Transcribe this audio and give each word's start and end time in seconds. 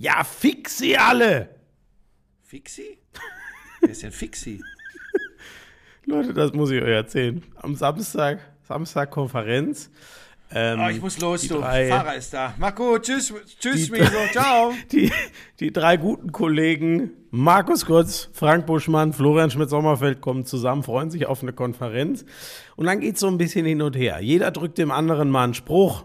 Ja, 0.00 0.22
fix 0.22 0.78
sie 0.78 0.96
alle! 0.96 1.48
Fixi? 2.44 2.98
Wer 3.80 3.90
ist 3.90 4.04
denn 4.04 4.12
Fixi? 4.12 4.62
Leute, 6.06 6.32
das 6.32 6.52
muss 6.52 6.70
ich 6.70 6.80
euch 6.80 6.88
erzählen. 6.88 7.42
Am 7.56 7.74
Samstag, 7.74 8.38
Samstag 8.62 9.10
Konferenz. 9.10 9.90
Ähm, 10.52 10.80
oh, 10.80 10.88
ich 10.88 11.00
muss 11.00 11.18
los, 11.18 11.48
du. 11.48 11.56
Drei, 11.56 11.88
Fahrer 11.88 12.14
ist 12.14 12.32
da. 12.32 12.54
Gut, 12.76 13.02
tschüss, 13.02 13.34
tschüss, 13.58 13.88
Schmieso, 13.88 14.18
ciao. 14.30 14.72
Die, 14.92 15.10
die 15.58 15.72
drei 15.72 15.96
guten 15.96 16.30
Kollegen, 16.30 17.10
Markus 17.32 17.84
Kurz, 17.84 18.30
Frank 18.32 18.66
Buschmann, 18.66 19.12
Florian 19.12 19.50
Schmidt-Sommerfeld 19.50 20.20
kommen 20.20 20.46
zusammen, 20.46 20.84
freuen 20.84 21.10
sich 21.10 21.26
auf 21.26 21.42
eine 21.42 21.52
Konferenz. 21.52 22.24
Und 22.76 22.86
dann 22.86 23.00
geht 23.00 23.16
es 23.16 23.20
so 23.20 23.26
ein 23.26 23.36
bisschen 23.36 23.66
hin 23.66 23.82
und 23.82 23.96
her. 23.96 24.20
Jeder 24.20 24.52
drückt 24.52 24.78
dem 24.78 24.92
anderen 24.92 25.28
mal 25.28 25.42
einen 25.42 25.54
Spruch. 25.54 26.04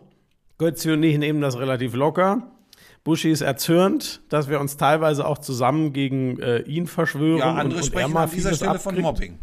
Götzi 0.57 0.91
und 0.91 1.03
ich 1.03 1.19
nehmen 1.19 1.41
das 1.41 1.59
relativ 1.59 1.93
locker. 1.93 2.49
Buschi 3.03 3.31
ist 3.31 3.41
erzürnt, 3.41 4.21
dass 4.29 4.47
wir 4.47 4.59
uns 4.59 4.77
teilweise 4.77 5.27
auch 5.27 5.37
zusammen 5.37 5.91
gegen 5.91 6.39
äh, 6.39 6.59
ihn 6.59 6.87
verschwören. 6.87 7.39
Ja, 7.39 7.53
andere 7.53 7.79
und, 7.79 7.85
sprechen 7.85 8.11
und 8.11 8.17
an 8.17 8.29
dieser 8.29 8.53
Stelle 8.53 8.71
abkriegt. 8.71 8.83
von 8.83 9.01
Mobbing. 9.01 9.39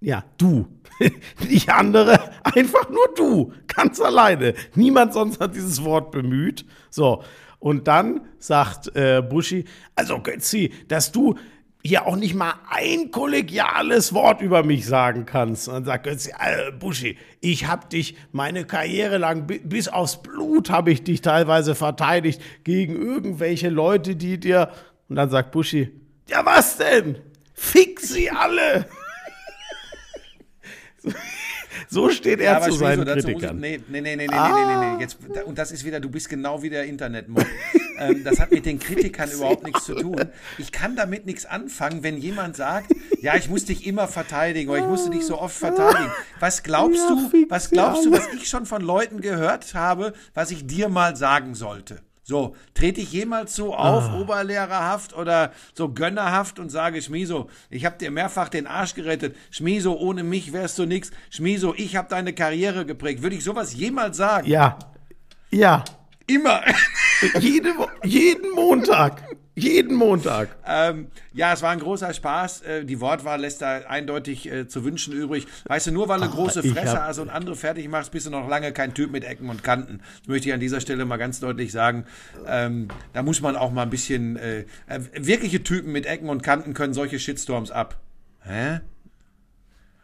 Ja, 0.00 0.24
du. 0.36 0.66
Nicht 1.48 1.68
andere, 1.70 2.20
einfach 2.42 2.88
nur 2.88 3.08
du. 3.16 3.52
Ganz 3.66 4.00
alleine. 4.00 4.54
Niemand 4.74 5.12
sonst 5.12 5.40
hat 5.40 5.54
dieses 5.54 5.84
Wort 5.84 6.10
bemüht. 6.10 6.64
So. 6.90 7.22
Und 7.60 7.88
dann 7.88 8.20
sagt 8.38 8.94
äh, 8.94 9.20
Buschi, 9.20 9.64
also 9.96 10.20
Götzi, 10.20 10.72
dass 10.86 11.10
du 11.10 11.34
hier 11.88 12.06
auch 12.06 12.16
nicht 12.16 12.34
mal 12.34 12.54
ein 12.70 13.10
kollegiales 13.10 14.12
Wort 14.12 14.40
über 14.40 14.62
mich 14.62 14.86
sagen 14.86 15.26
kannst. 15.26 15.68
Und 15.68 15.74
dann 15.74 15.84
sagt 15.84 16.04
Götzi, 16.04 16.30
äh, 16.30 16.70
Buschi, 16.72 17.18
ich 17.40 17.66
habe 17.66 17.88
dich 17.88 18.16
meine 18.32 18.64
Karriere 18.64 19.18
lang, 19.18 19.46
bis 19.46 19.88
aufs 19.88 20.22
Blut 20.22 20.70
habe 20.70 20.92
ich 20.92 21.02
dich 21.02 21.22
teilweise 21.22 21.74
verteidigt 21.74 22.40
gegen 22.64 22.94
irgendwelche 22.94 23.68
Leute, 23.68 24.16
die 24.16 24.38
dir... 24.38 24.70
Und 25.08 25.16
dann 25.16 25.30
sagt 25.30 25.52
Buschi, 25.52 25.90
ja 26.28 26.44
was 26.44 26.76
denn? 26.76 27.18
Fix 27.54 28.10
sie 28.10 28.30
alle! 28.30 28.86
So 31.90 32.10
steht 32.10 32.40
er 32.40 32.54
ja, 32.54 32.60
zu 32.60 32.72
seinen 32.72 33.06
so, 33.06 33.12
Kritikern. 33.12 33.58
nee, 33.60 33.80
nee, 33.88 34.00
nee, 34.00 34.16
nee, 34.16 34.26
nee, 34.26 34.34
ah. 34.34 34.48
nee, 34.48 34.74
nee, 34.74 34.94
nee. 34.96 35.00
Jetzt, 35.00 35.16
und 35.46 35.56
das 35.56 35.70
ist 35.70 35.84
wieder, 35.84 36.00
du 36.00 36.10
bist 36.10 36.28
genau 36.28 36.60
wie 36.60 36.68
der 36.68 36.84
Internetmob. 36.84 37.46
ähm, 37.98 38.24
das 38.24 38.40
hat 38.40 38.50
mit 38.50 38.66
den 38.66 38.78
Kritikern 38.80 39.30
überhaupt 39.30 39.64
nichts 39.64 39.84
zu 39.84 39.94
tun. 39.94 40.30
Ich 40.58 40.72
kann 40.72 40.96
damit 40.96 41.26
nichts 41.26 41.46
anfangen, 41.46 42.02
wenn 42.02 42.16
jemand 42.16 42.56
sagt, 42.56 42.92
ja, 43.20 43.36
ich 43.36 43.48
muss 43.48 43.64
dich 43.64 43.86
immer 43.86 44.08
verteidigen 44.08 44.70
oder 44.70 44.80
ich 44.80 44.86
musste 44.86 45.10
dich 45.10 45.24
so 45.24 45.38
oft 45.40 45.56
verteidigen. 45.56 46.12
Was 46.40 46.62
glaubst 46.62 47.00
ja, 47.00 47.08
du, 47.08 47.46
was 47.48 47.70
glaubst 47.70 48.04
du, 48.04 48.12
was 48.12 48.28
ich 48.34 48.48
schon 48.48 48.66
von 48.66 48.82
Leuten 48.82 49.20
gehört 49.20 49.74
habe, 49.74 50.12
was 50.34 50.50
ich 50.50 50.66
dir 50.66 50.88
mal 50.88 51.16
sagen 51.16 51.54
sollte? 51.54 52.00
So, 52.28 52.54
trete 52.74 53.00
ich 53.00 53.10
jemals 53.10 53.56
so 53.56 53.74
auf, 53.74 54.04
ah. 54.04 54.20
oberlehrerhaft 54.20 55.16
oder 55.16 55.50
so 55.72 55.88
gönnerhaft 55.88 56.58
und 56.58 56.68
sage, 56.68 57.00
Schmiso, 57.00 57.48
ich 57.70 57.86
habe 57.86 57.96
dir 57.96 58.10
mehrfach 58.10 58.50
den 58.50 58.66
Arsch 58.66 58.94
gerettet. 58.94 59.34
Schmiso, 59.50 59.96
ohne 59.96 60.24
mich 60.24 60.52
wärst 60.52 60.78
du 60.78 60.84
nix. 60.84 61.10
Schmiso, 61.30 61.72
ich 61.74 61.96
habe 61.96 62.10
deine 62.10 62.34
Karriere 62.34 62.84
geprägt. 62.84 63.22
Würde 63.22 63.34
ich 63.34 63.44
sowas 63.44 63.72
jemals 63.72 64.18
sagen? 64.18 64.46
Ja. 64.46 64.78
Ja. 65.50 65.84
Immer. 66.28 66.62
Jede, 67.40 67.74
jeden 68.04 68.52
Montag. 68.52 69.22
Jeden 69.56 69.96
Montag. 69.96 70.50
Ähm, 70.64 71.08
ja, 71.32 71.52
es 71.52 71.62
war 71.62 71.70
ein 71.70 71.80
großer 71.80 72.14
Spaß. 72.14 72.62
Äh, 72.62 72.84
die 72.84 73.00
Wortwahl 73.00 73.40
lässt 73.40 73.60
da 73.60 73.78
eindeutig 73.88 74.48
äh, 74.48 74.68
zu 74.68 74.84
wünschen 74.84 75.12
übrig. 75.12 75.46
Weißt 75.64 75.88
du, 75.88 75.90
nur 75.90 76.06
weil 76.08 76.20
du 76.20 76.26
Ach, 76.26 76.30
große 76.30 76.62
Fresse 76.62 77.02
hast 77.02 77.18
und 77.18 77.28
andere 77.28 77.56
fertig 77.56 77.88
machst, 77.88 78.12
bist 78.12 78.26
du 78.26 78.30
noch 78.30 78.48
lange 78.48 78.72
kein 78.72 78.94
Typ 78.94 79.10
mit 79.10 79.24
Ecken 79.24 79.48
und 79.48 79.64
Kanten. 79.64 80.00
Das 80.20 80.28
möchte 80.28 80.48
ich 80.48 80.54
an 80.54 80.60
dieser 80.60 80.80
Stelle 80.80 81.04
mal 81.06 81.16
ganz 81.16 81.40
deutlich 81.40 81.72
sagen. 81.72 82.04
Ähm, 82.46 82.88
da 83.14 83.22
muss 83.22 83.40
man 83.40 83.56
auch 83.56 83.72
mal 83.72 83.82
ein 83.82 83.90
bisschen. 83.90 84.36
Äh, 84.36 84.60
äh 84.86 85.00
wirkliche 85.14 85.64
Typen 85.64 85.90
mit 85.90 86.06
Ecken 86.06 86.28
und 86.28 86.42
Kanten 86.42 86.72
können 86.74 86.94
solche 86.94 87.18
Shitstorms 87.18 87.72
ab. 87.72 87.98
Hä? 88.44 88.80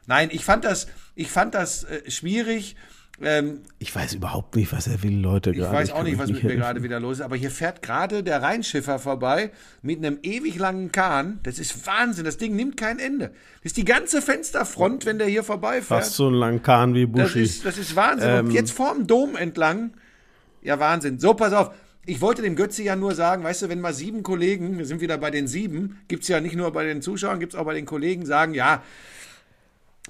Nein, 0.06 0.30
ich 0.32 0.44
fand 0.44 0.64
das, 0.64 0.88
ich 1.14 1.30
fand 1.30 1.54
das 1.54 1.84
äh, 1.84 2.10
schwierig. 2.10 2.76
Ähm, 3.22 3.60
ich 3.78 3.94
weiß 3.94 4.14
überhaupt 4.14 4.56
nicht, 4.56 4.72
was 4.72 4.88
er 4.88 5.02
will, 5.04 5.20
Leute. 5.20 5.50
Ich 5.50 5.58
gerade. 5.58 5.72
weiß 5.72 5.92
auch 5.92 6.02
nicht, 6.02 6.18
was 6.18 6.30
mit 6.30 6.42
mir 6.42 6.56
gerade 6.56 6.82
wieder 6.82 6.98
los 6.98 7.18
ist. 7.18 7.22
Aber 7.22 7.36
hier 7.36 7.50
fährt 7.50 7.80
gerade 7.80 8.24
der 8.24 8.42
Rheinschiffer 8.42 8.98
vorbei 8.98 9.50
mit 9.82 9.98
einem 9.98 10.18
ewig 10.22 10.58
langen 10.58 10.90
Kahn. 10.90 11.38
Das 11.44 11.58
ist 11.58 11.86
Wahnsinn. 11.86 12.24
Das 12.24 12.38
Ding 12.38 12.56
nimmt 12.56 12.76
kein 12.76 12.98
Ende. 12.98 13.28
Das 13.62 13.66
ist 13.66 13.76
die 13.76 13.84
ganze 13.84 14.20
Fensterfront, 14.20 15.06
wenn 15.06 15.18
der 15.18 15.28
hier 15.28 15.44
vorbeifährt. 15.44 16.02
Fast 16.02 16.14
so 16.14 16.28
ein 16.28 16.34
langen 16.34 16.62
Kahn 16.62 16.94
wie 16.94 17.06
Buschi. 17.06 17.42
Das 17.42 17.50
ist, 17.50 17.64
das 17.64 17.78
ist 17.78 17.94
Wahnsinn. 17.94 18.30
Ähm, 18.30 18.46
Und 18.46 18.52
jetzt 18.52 18.72
vorm 18.72 19.06
Dom 19.06 19.36
entlang. 19.36 19.92
Ja, 20.62 20.80
Wahnsinn. 20.80 21.20
So, 21.20 21.34
pass 21.34 21.52
auf. 21.52 21.70
Ich 22.06 22.20
wollte 22.20 22.42
dem 22.42 22.56
Götze 22.56 22.82
ja 22.82 22.96
nur 22.96 23.14
sagen, 23.14 23.44
weißt 23.44 23.62
du, 23.62 23.68
wenn 23.70 23.80
mal 23.80 23.94
sieben 23.94 24.22
Kollegen, 24.22 24.76
wir 24.76 24.84
sind 24.84 25.00
wieder 25.00 25.16
bei 25.16 25.30
den 25.30 25.46
sieben, 25.46 26.00
gibt 26.08 26.24
es 26.24 26.28
ja 26.28 26.40
nicht 26.40 26.54
nur 26.54 26.70
bei 26.70 26.84
den 26.84 27.00
Zuschauern, 27.00 27.40
gibt 27.40 27.54
es 27.54 27.58
auch 27.58 27.64
bei 27.64 27.72
den 27.72 27.86
Kollegen, 27.86 28.26
sagen, 28.26 28.52
ja, 28.52 28.82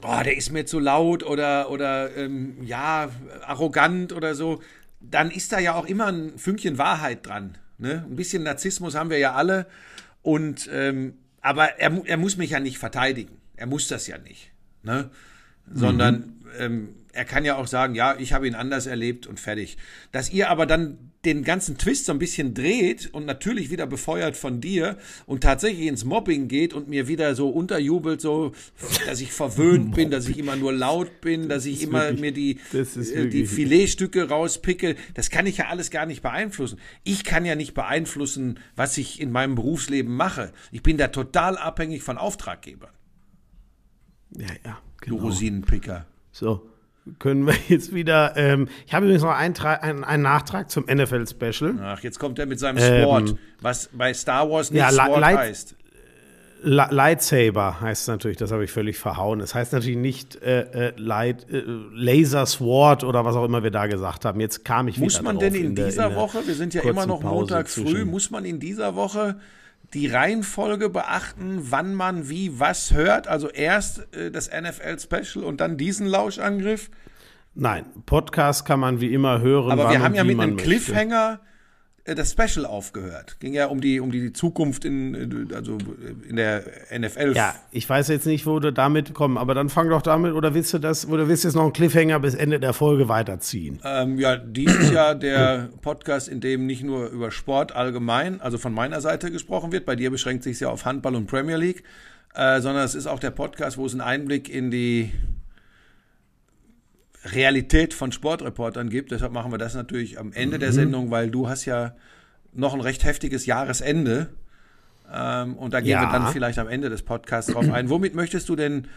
oh, 0.04 0.22
der 0.22 0.36
ist 0.36 0.52
mir 0.52 0.66
zu 0.66 0.78
laut 0.78 1.22
oder, 1.22 1.70
oder 1.70 2.14
ähm, 2.16 2.58
ja, 2.62 3.08
arrogant 3.42 4.12
oder 4.12 4.34
so, 4.34 4.62
dann 5.00 5.30
ist 5.30 5.52
da 5.52 5.58
ja 5.58 5.74
auch 5.74 5.86
immer 5.86 6.06
ein 6.06 6.38
Fünkchen 6.38 6.78
Wahrheit 6.78 7.26
dran. 7.26 7.58
Ne? 7.78 8.04
Ein 8.08 8.16
bisschen 8.16 8.42
Narzissmus 8.42 8.94
haben 8.94 9.10
wir 9.10 9.18
ja 9.18 9.34
alle. 9.34 9.66
Und 10.22 10.68
ähm, 10.72 11.14
aber 11.40 11.78
er, 11.78 12.00
er 12.06 12.16
muss 12.16 12.36
mich 12.36 12.50
ja 12.50 12.60
nicht 12.60 12.78
verteidigen. 12.78 13.36
Er 13.56 13.66
muss 13.66 13.88
das 13.88 14.06
ja 14.06 14.18
nicht. 14.18 14.52
Ne? 14.82 15.10
Sondern 15.72 16.14
mhm. 16.14 16.50
ähm, 16.58 16.88
er 17.12 17.24
kann 17.24 17.44
ja 17.44 17.56
auch 17.56 17.66
sagen, 17.66 17.94
ja, 17.94 18.16
ich 18.18 18.32
habe 18.32 18.46
ihn 18.46 18.54
anders 18.54 18.86
erlebt 18.86 19.26
und 19.26 19.40
fertig. 19.40 19.76
Dass 20.12 20.30
ihr 20.30 20.50
aber 20.50 20.66
dann 20.66 21.12
den 21.24 21.44
ganzen 21.44 21.78
Twist 21.78 22.06
so 22.06 22.12
ein 22.12 22.18
bisschen 22.18 22.54
dreht 22.54 23.12
und 23.12 23.26
natürlich 23.26 23.70
wieder 23.70 23.86
befeuert 23.86 24.36
von 24.36 24.60
dir 24.60 24.98
und 25.26 25.42
tatsächlich 25.42 25.86
ins 25.86 26.04
Mobbing 26.04 26.48
geht 26.48 26.74
und 26.74 26.88
mir 26.88 27.08
wieder 27.08 27.34
so 27.34 27.48
unterjubelt, 27.48 28.20
so, 28.20 28.52
dass 29.06 29.20
ich 29.20 29.32
verwöhnt 29.32 29.94
bin, 29.94 30.10
dass 30.10 30.28
ich 30.28 30.38
immer 30.38 30.56
nur 30.56 30.72
laut 30.72 31.20
bin, 31.20 31.48
dass 31.48 31.66
ich 31.66 31.82
immer 31.82 32.02
wirklich, 32.02 32.20
mir 32.20 32.32
die, 32.32 32.58
äh, 32.72 33.28
die 33.28 33.46
Filetstücke 33.46 34.28
rauspicke. 34.28 34.96
Das 35.14 35.30
kann 35.30 35.46
ich 35.46 35.58
ja 35.58 35.68
alles 35.68 35.90
gar 35.90 36.06
nicht 36.06 36.22
beeinflussen. 36.22 36.78
Ich 37.02 37.24
kann 37.24 37.44
ja 37.44 37.54
nicht 37.54 37.74
beeinflussen, 37.74 38.58
was 38.76 38.98
ich 38.98 39.20
in 39.20 39.30
meinem 39.32 39.54
Berufsleben 39.54 40.14
mache. 40.14 40.52
Ich 40.72 40.82
bin 40.82 40.98
da 40.98 41.08
total 41.08 41.56
abhängig 41.56 42.02
von 42.02 42.18
Auftraggebern. 42.18 42.90
Ja, 44.36 44.48
ja. 44.64 44.78
Genau. 45.00 45.16
Du 45.16 45.22
Rosinenpicker. 45.22 46.06
So 46.32 46.73
können 47.18 47.46
wir 47.46 47.54
jetzt 47.68 47.94
wieder. 47.94 48.36
Ähm, 48.36 48.68
ich 48.86 48.94
habe 48.94 49.06
übrigens 49.06 49.22
noch 49.22 49.30
einen, 49.30 49.56
einen, 49.56 50.04
einen 50.04 50.22
Nachtrag 50.22 50.70
zum 50.70 50.84
NFL-Special. 50.84 51.78
Ach, 51.82 52.00
jetzt 52.00 52.18
kommt 52.18 52.38
er 52.38 52.46
mit 52.46 52.58
seinem 52.58 52.78
Sword, 52.78 53.30
ähm, 53.30 53.38
was 53.60 53.90
bei 53.92 54.14
Star 54.14 54.50
Wars 54.50 54.70
nicht 54.70 54.80
ja, 54.80 54.90
Sword 54.90 55.20
Light, 55.20 55.38
heißt. 55.38 55.76
Lightsaber 56.64 57.80
heißt 57.80 58.02
es 58.02 58.08
natürlich, 58.08 58.38
das 58.38 58.50
habe 58.50 58.64
ich 58.64 58.70
völlig 58.70 58.96
verhauen. 58.96 59.40
Es 59.40 59.54
heißt 59.54 59.74
natürlich 59.74 59.98
nicht 59.98 60.42
äh, 60.42 60.62
äh, 60.88 60.92
Light, 60.96 61.46
äh, 61.50 61.62
Laser 61.92 62.46
Sword 62.46 63.04
oder 63.04 63.24
was 63.24 63.36
auch 63.36 63.44
immer 63.44 63.62
wir 63.62 63.70
da 63.70 63.86
gesagt 63.86 64.24
haben. 64.24 64.40
Jetzt 64.40 64.64
kam 64.64 64.88
ich 64.88 64.98
Muss 64.98 65.20
man 65.20 65.38
denn 65.38 65.54
in, 65.54 65.64
in 65.66 65.74
dieser 65.74 66.08
der, 66.08 66.16
Woche, 66.16 66.46
wir 66.46 66.54
sind 66.54 66.72
ja 66.72 66.82
immer 66.82 67.06
noch 67.06 67.22
Montag 67.22 67.68
früh, 67.68 68.04
muss 68.04 68.30
man 68.30 68.46
in 68.46 68.60
dieser 68.60 68.94
Woche 68.94 69.36
die 69.94 70.08
Reihenfolge 70.08 70.90
beachten, 70.90 71.60
wann 71.70 71.94
man 71.94 72.28
wie 72.28 72.58
was 72.58 72.92
hört? 72.92 73.28
Also 73.28 73.48
erst 73.48 74.12
äh, 74.14 74.30
das 74.30 74.50
NFL 74.50 74.98
Special 74.98 75.44
und 75.44 75.60
dann 75.60 75.76
diesen 75.76 76.06
Lauschangriff? 76.06 76.90
Nein, 77.54 77.86
Podcast 78.04 78.66
kann 78.66 78.80
man 78.80 79.00
wie 79.00 79.14
immer 79.14 79.40
hören. 79.40 79.70
Aber 79.70 79.88
wir 79.88 80.02
haben 80.02 80.14
ja 80.14 80.24
mit 80.24 80.38
einem 80.40 80.56
Cliffhanger 80.56 81.40
äh, 81.40 81.53
das 82.04 82.32
Special 82.32 82.66
aufgehört. 82.66 83.36
Ging 83.40 83.54
ja 83.54 83.66
um 83.66 83.80
die, 83.80 83.98
um 83.98 84.12
die 84.12 84.32
Zukunft 84.34 84.84
in, 84.84 85.14
äh, 85.50 85.54
also 85.54 85.78
in 86.28 86.36
der 86.36 86.62
NFL. 86.96 87.32
Ja, 87.34 87.54
ich 87.70 87.88
weiß 87.88 88.08
jetzt 88.08 88.26
nicht, 88.26 88.44
wo 88.44 88.58
du 88.60 88.72
damit 88.72 89.14
kommst, 89.14 89.38
aber 89.38 89.54
dann 89.54 89.70
fang 89.70 89.88
doch 89.88 90.02
damit, 90.02 90.34
oder 90.34 90.52
willst 90.52 90.74
du 90.74 90.78
das, 90.78 91.08
oder 91.08 91.28
willst 91.28 91.44
du 91.44 91.48
jetzt 91.48 91.54
noch 91.54 91.62
einen 91.62 91.72
Cliffhanger 91.72 92.20
bis 92.20 92.34
Ende 92.34 92.60
der 92.60 92.74
Folge 92.74 93.08
weiterziehen? 93.08 93.80
Ähm, 93.84 94.18
ja, 94.18 94.36
dies 94.36 94.74
ist 94.74 94.92
ja 94.92 95.14
der 95.14 95.70
Podcast, 95.80 96.28
in 96.28 96.40
dem 96.40 96.66
nicht 96.66 96.82
nur 96.82 97.08
über 97.08 97.30
Sport 97.30 97.74
allgemein, 97.74 98.40
also 98.42 98.58
von 98.58 98.74
meiner 98.74 99.00
Seite 99.00 99.30
gesprochen 99.30 99.72
wird. 99.72 99.86
Bei 99.86 99.96
dir 99.96 100.10
beschränkt 100.10 100.44
sich 100.44 100.60
ja 100.60 100.68
auf 100.68 100.84
Handball 100.84 101.14
und 101.14 101.26
Premier 101.26 101.56
League, 101.56 101.84
äh, 102.34 102.60
sondern 102.60 102.84
es 102.84 102.94
ist 102.94 103.06
auch 103.06 103.18
der 103.18 103.30
Podcast, 103.30 103.78
wo 103.78 103.86
es 103.86 103.92
einen 103.92 104.02
Einblick 104.02 104.50
in 104.50 104.70
die 104.70 105.10
Realität 107.24 107.94
von 107.94 108.12
Sportreportern 108.12 108.90
gibt. 108.90 109.10
Deshalb 109.10 109.32
machen 109.32 109.50
wir 109.50 109.58
das 109.58 109.74
natürlich 109.74 110.18
am 110.18 110.32
Ende 110.32 110.56
mhm. 110.56 110.60
der 110.60 110.72
Sendung, 110.72 111.10
weil 111.10 111.30
du 111.30 111.48
hast 111.48 111.64
ja 111.64 111.94
noch 112.52 112.74
ein 112.74 112.80
recht 112.80 113.04
heftiges 113.04 113.46
Jahresende. 113.46 114.28
Ähm, 115.12 115.56
und 115.56 115.74
da 115.74 115.80
gehen 115.80 115.90
ja. 115.90 116.02
wir 116.02 116.12
dann 116.12 116.32
vielleicht 116.32 116.58
am 116.58 116.68
Ende 116.68 116.90
des 116.90 117.02
Podcasts 117.02 117.52
drauf 117.52 117.70
ein. 117.70 117.90
Womit 117.90 118.14
möchtest 118.14 118.48
du 118.48 118.56
denn 118.56 118.88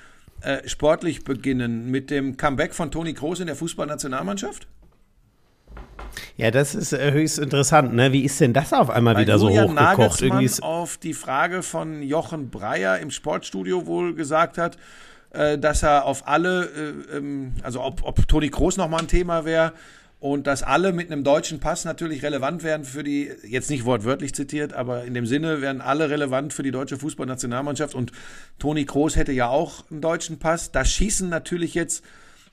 äh, 0.41 0.67
sportlich 0.67 1.23
beginnen? 1.23 1.89
Mit 1.89 2.09
dem 2.09 2.37
Comeback 2.37 2.73
von 2.73 2.91
Toni 2.91 3.13
Kroos 3.13 3.39
in 3.39 3.47
der 3.47 3.55
Fußballnationalmannschaft? 3.55 4.67
Ja, 6.35 6.51
das 6.51 6.75
ist 6.75 6.93
äh, 6.93 7.11
höchst 7.11 7.39
interessant. 7.39 7.93
Ne? 7.93 8.11
Wie 8.13 8.23
ist 8.23 8.39
denn 8.39 8.53
das 8.53 8.73
auf 8.73 8.89
einmal 8.89 9.15
Weil 9.15 9.23
wieder 9.23 9.39
so 9.39 9.49
Julian 9.49 9.77
hochgekocht? 9.77 10.21
Irgendwie 10.21 10.49
auf 10.61 10.97
die 10.97 11.13
Frage 11.13 11.63
von 11.63 12.01
Jochen 12.01 12.49
Breyer 12.49 12.99
im 12.99 13.11
Sportstudio 13.11 13.85
wohl 13.87 14.13
gesagt 14.13 14.57
hat, 14.57 14.77
äh, 15.37 15.57
dass 15.57 15.83
er 15.83 16.05
auf 16.05 16.27
alle, 16.27 16.65
äh, 16.65 17.17
ähm, 17.17 17.53
also 17.63 17.83
ob, 17.83 18.03
ob 18.03 18.27
Toni 18.27 18.49
Kroos 18.49 18.77
nochmal 18.77 19.01
ein 19.01 19.07
Thema 19.07 19.45
wäre, 19.45 19.73
und 20.19 20.47
dass 20.47 20.63
alle 20.63 20.93
mit 20.93 21.11
einem 21.11 21.23
deutschen 21.23 21.59
Pass 21.59 21.85
natürlich 21.85 22.23
relevant 22.23 22.63
werden 22.63 22.85
für 22.85 23.03
die, 23.03 23.29
jetzt 23.47 23.69
nicht 23.69 23.85
wortwörtlich 23.85 24.33
zitiert, 24.33 24.73
aber 24.73 25.03
in 25.03 25.13
dem 25.13 25.27
Sinne 25.27 25.61
werden 25.61 25.79
alle 25.79 26.09
relevant 26.09 26.53
für 26.53 26.63
die 26.63 26.71
deutsche 26.71 26.97
Fußballnationalmannschaft 26.97 27.93
und 27.93 28.11
Toni 28.57 28.85
Kroos 28.85 29.15
hätte 29.15 29.31
ja 29.31 29.47
auch 29.47 29.89
einen 29.91 30.01
deutschen 30.01 30.39
Pass. 30.39 30.71
Da 30.71 30.83
schießen 30.83 31.29
natürlich 31.29 31.75
jetzt 31.75 32.03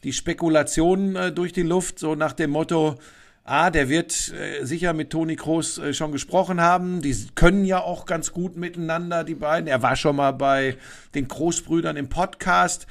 die 0.05 0.13
Spekulationen 0.13 1.17
äh, 1.17 1.33
durch 1.33 1.55
die 1.55 1.63
Luft, 1.63 1.99
so 1.99 2.15
nach 2.15 2.35
dem 2.35 2.51
Motto, 2.51 2.97
Ah, 3.47 3.69
der 3.69 3.91
wird 3.91 4.33
äh, 4.33 4.65
sicher 4.65 4.95
mit 4.95 5.11
Toni 5.11 5.37
Kroos 5.37 5.77
äh, 5.77 5.93
schon 5.93 6.13
gesprochen 6.13 6.63
haben. 6.63 7.03
Die 7.03 7.15
können 7.35 7.67
ja 7.67 7.79
auch 7.79 8.07
ganz 8.07 8.33
gut 8.33 8.57
miteinander, 8.57 9.23
die 9.23 9.35
beiden. 9.35 9.67
Er 9.69 9.83
war 9.83 9.97
schon 9.97 10.17
mal 10.17 10.33
bei 10.33 10.79
den 11.15 11.29
Großbrüdern 11.29 11.99
im 11.99 12.09
Podcast. 12.09 12.87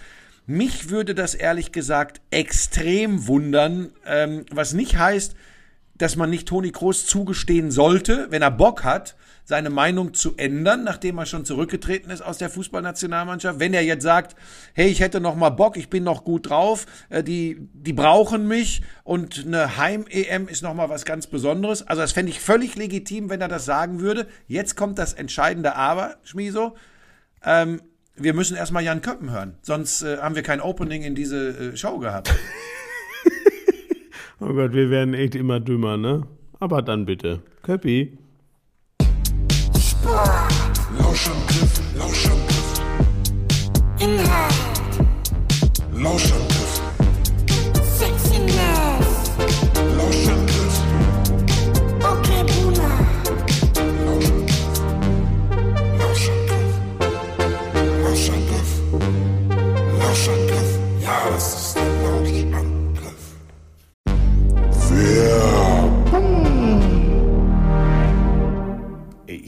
Mich 0.45 0.91
würde 0.91 1.15
das 1.15 1.33
ehrlich 1.33 1.71
gesagt 1.71 2.21
extrem 2.29 3.25
wundern, 3.25 3.93
ähm, 4.05 4.45
was 4.51 4.73
nicht 4.73 4.95
heißt, 4.95 5.35
dass 5.95 6.17
man 6.17 6.29
nicht 6.29 6.47
Toni 6.47 6.71
Kroos 6.71 7.07
zugestehen 7.07 7.71
sollte, 7.71 8.27
wenn 8.29 8.43
er 8.43 8.51
Bock 8.51 8.83
hat, 8.83 9.15
seine 9.43 9.69
Meinung 9.69 10.13
zu 10.13 10.35
ändern, 10.37 10.83
nachdem 10.83 11.17
er 11.17 11.25
schon 11.25 11.45
zurückgetreten 11.45 12.11
ist 12.11 12.21
aus 12.21 12.37
der 12.37 12.49
Fußballnationalmannschaft. 12.49 13.59
Wenn 13.59 13.73
er 13.73 13.83
jetzt 13.83 14.03
sagt, 14.03 14.35
hey, 14.73 14.87
ich 14.87 15.01
hätte 15.01 15.19
noch 15.19 15.35
mal 15.35 15.49
Bock, 15.49 15.77
ich 15.77 15.89
bin 15.89 16.03
noch 16.03 16.23
gut 16.23 16.49
drauf, 16.49 16.85
äh, 17.09 17.23
die, 17.23 17.67
die 17.73 17.93
brauchen 17.93 18.47
mich 18.47 18.81
und 19.03 19.45
eine 19.45 19.77
Heim-EM 19.77 20.47
ist 20.47 20.63
noch 20.63 20.73
mal 20.73 20.89
was 20.89 21.05
ganz 21.05 21.27
Besonderes. 21.27 21.85
Also 21.85 22.01
das 22.01 22.13
fände 22.13 22.31
ich 22.31 22.39
völlig 22.39 22.75
legitim, 22.75 23.29
wenn 23.29 23.41
er 23.41 23.49
das 23.49 23.65
sagen 23.65 23.99
würde. 23.99 24.27
Jetzt 24.47 24.77
kommt 24.77 24.97
das 24.97 25.13
entscheidende 25.13 25.75
Aber, 25.75 26.15
Schmiso. 26.23 26.75
Ähm, 27.43 27.81
wir 28.15 28.33
müssen 28.33 28.55
erstmal 28.55 28.83
Jan 28.83 29.01
Köppen 29.01 29.31
hören, 29.31 29.55
sonst 29.61 30.03
äh, 30.03 30.17
haben 30.17 30.35
wir 30.35 30.43
kein 30.43 30.61
Opening 30.61 31.03
in 31.03 31.15
diese 31.15 31.73
äh, 31.73 31.77
Show 31.77 31.97
gehabt. 31.97 32.33
oh 34.39 34.53
Gott, 34.53 34.73
wir 34.73 34.89
werden 34.89 35.13
echt 35.13 35.35
immer 35.35 35.59
dümmer, 35.59 35.97
ne? 35.97 36.27
Aber 36.59 36.81
dann 36.81 37.05
bitte. 37.05 37.41
Köppi. 37.63 38.17
Lauschangriff, 40.03 41.81
Lauschangriff. 41.95 42.81
Inhalt. 43.99 44.53
Lauschangriff. 45.93 46.52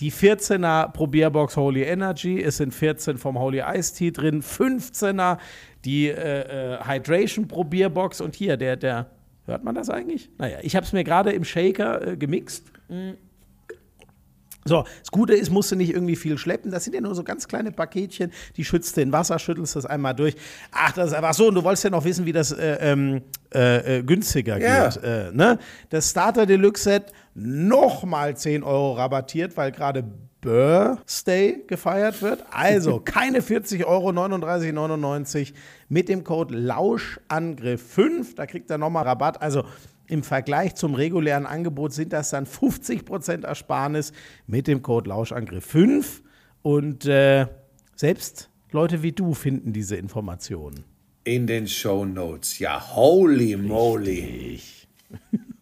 Die 0.00 0.10
14er 0.10 0.92
Probierbox 0.92 1.56
Holy 1.56 1.82
Energy, 1.82 2.42
es 2.42 2.56
sind 2.56 2.74
14 2.74 3.18
vom 3.18 3.38
Holy 3.38 3.62
Ice 3.74 3.94
Tea 3.94 4.10
drin, 4.10 4.42
15er 4.42 5.38
die 5.84 6.08
äh, 6.08 6.74
äh, 6.74 6.78
Hydration 6.84 7.46
Probierbox 7.46 8.20
und 8.20 8.34
hier 8.34 8.56
der 8.56 8.76
der 8.76 9.10
hört 9.46 9.64
man 9.64 9.74
das 9.74 9.90
eigentlich? 9.90 10.30
Naja, 10.38 10.58
ich 10.62 10.76
habe 10.76 10.86
es 10.86 10.92
mir 10.92 11.04
gerade 11.04 11.32
im 11.32 11.44
Shaker 11.44 12.06
äh, 12.06 12.16
gemixt. 12.16 12.64
Mhm. 12.88 13.16
So, 14.66 14.84
das 15.00 15.10
Gute 15.10 15.34
ist, 15.34 15.50
musst 15.50 15.72
du 15.72 15.76
nicht 15.76 15.90
irgendwie 15.90 16.16
viel 16.16 16.36
schleppen. 16.36 16.70
Das 16.70 16.84
sind 16.84 16.94
ja 16.94 17.00
nur 17.00 17.14
so 17.14 17.24
ganz 17.24 17.48
kleine 17.48 17.72
Paketchen, 17.72 18.30
die 18.56 18.64
schützt 18.64 18.96
du 18.96 19.00
in 19.00 19.10
Wasser, 19.10 19.38
schüttelst 19.38 19.74
das 19.74 19.86
einmal 19.86 20.14
durch. 20.14 20.36
Ach, 20.70 20.92
das 20.92 21.08
ist 21.08 21.14
einfach 21.14 21.32
so. 21.32 21.48
Und 21.48 21.54
du 21.54 21.64
wolltest 21.64 21.84
ja 21.84 21.90
noch 21.90 22.04
wissen, 22.04 22.26
wie 22.26 22.32
das 22.32 22.52
äh, 22.52 22.76
ähm, 22.80 23.22
äh, 23.54 23.98
äh, 23.98 24.02
günstiger 24.02 24.60
ja. 24.60 24.88
geht. 24.88 25.02
Äh, 25.02 25.30
ne? 25.32 25.58
Das 25.88 26.10
Starter 26.10 26.44
Deluxe 26.44 26.84
Set 26.84 27.04
nochmal 27.40 28.36
10 28.36 28.62
Euro 28.62 28.92
rabattiert, 28.92 29.56
weil 29.56 29.72
gerade 29.72 30.04
Birthday 30.40 31.64
gefeiert 31.66 32.22
wird. 32.22 32.44
Also 32.50 33.00
keine 33.04 33.42
40 33.42 33.84
Euro, 33.86 34.10
39,99 34.10 35.52
mit 35.88 36.08
dem 36.08 36.24
Code 36.24 36.54
Lauschangriff5. 36.56 38.34
Da 38.36 38.46
kriegt 38.46 38.70
er 38.70 38.78
nochmal 38.78 39.04
Rabatt. 39.04 39.42
Also 39.42 39.64
im 40.06 40.22
Vergleich 40.22 40.74
zum 40.74 40.94
regulären 40.94 41.46
Angebot 41.46 41.92
sind 41.92 42.12
das 42.12 42.30
dann 42.30 42.46
50% 42.46 43.44
Ersparnis 43.44 44.12
mit 44.46 44.66
dem 44.66 44.82
Code 44.82 45.10
Lauschangriff5. 45.10 46.22
Und 46.62 47.06
äh, 47.06 47.46
selbst 47.96 48.50
Leute 48.72 49.02
wie 49.02 49.12
du 49.12 49.34
finden 49.34 49.72
diese 49.72 49.96
Informationen. 49.96 50.84
In 51.24 51.46
den 51.46 51.68
Show 51.68 52.04
Notes. 52.04 52.58
Ja, 52.58 52.94
holy 52.94 53.56
moly. 53.56 54.60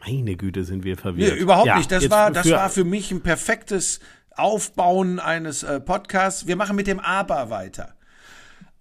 Meine 0.00 0.36
Güte, 0.36 0.64
sind 0.64 0.84
wir 0.84 0.96
verwirrt. 0.96 1.34
Nee, 1.34 1.40
überhaupt 1.40 1.66
ja, 1.66 1.76
nicht. 1.76 1.92
Das 1.92 2.08
war, 2.10 2.30
das 2.30 2.50
war 2.50 2.70
für 2.70 2.84
mich 2.84 3.10
ein 3.10 3.22
perfektes 3.22 4.00
Aufbauen 4.30 5.18
eines 5.18 5.62
äh, 5.62 5.80
Podcasts. 5.80 6.46
Wir 6.46 6.56
machen 6.56 6.76
mit 6.76 6.86
dem 6.86 7.00
Aber 7.00 7.50
weiter. 7.50 7.94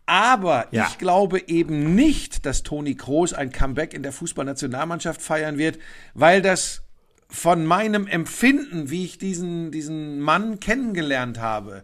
Aber 0.05 0.67
ja. 0.71 0.87
ich 0.89 0.97
glaube 0.97 1.49
eben 1.49 1.93
nicht, 1.95 2.45
dass 2.45 2.63
Toni 2.63 2.95
Kroos 2.95 3.33
ein 3.33 3.51
Comeback 3.51 3.93
in 3.93 4.03
der 4.03 4.13
Fußballnationalmannschaft 4.13 5.21
feiern 5.21 5.57
wird, 5.57 5.79
weil 6.13 6.41
das 6.41 6.83
von 7.29 7.65
meinem 7.65 8.07
Empfinden, 8.07 8.89
wie 8.89 9.03
ich 9.03 9.17
diesen, 9.17 9.71
diesen 9.71 10.21
Mann 10.21 10.61
kennengelernt 10.61 11.39
habe, 11.39 11.83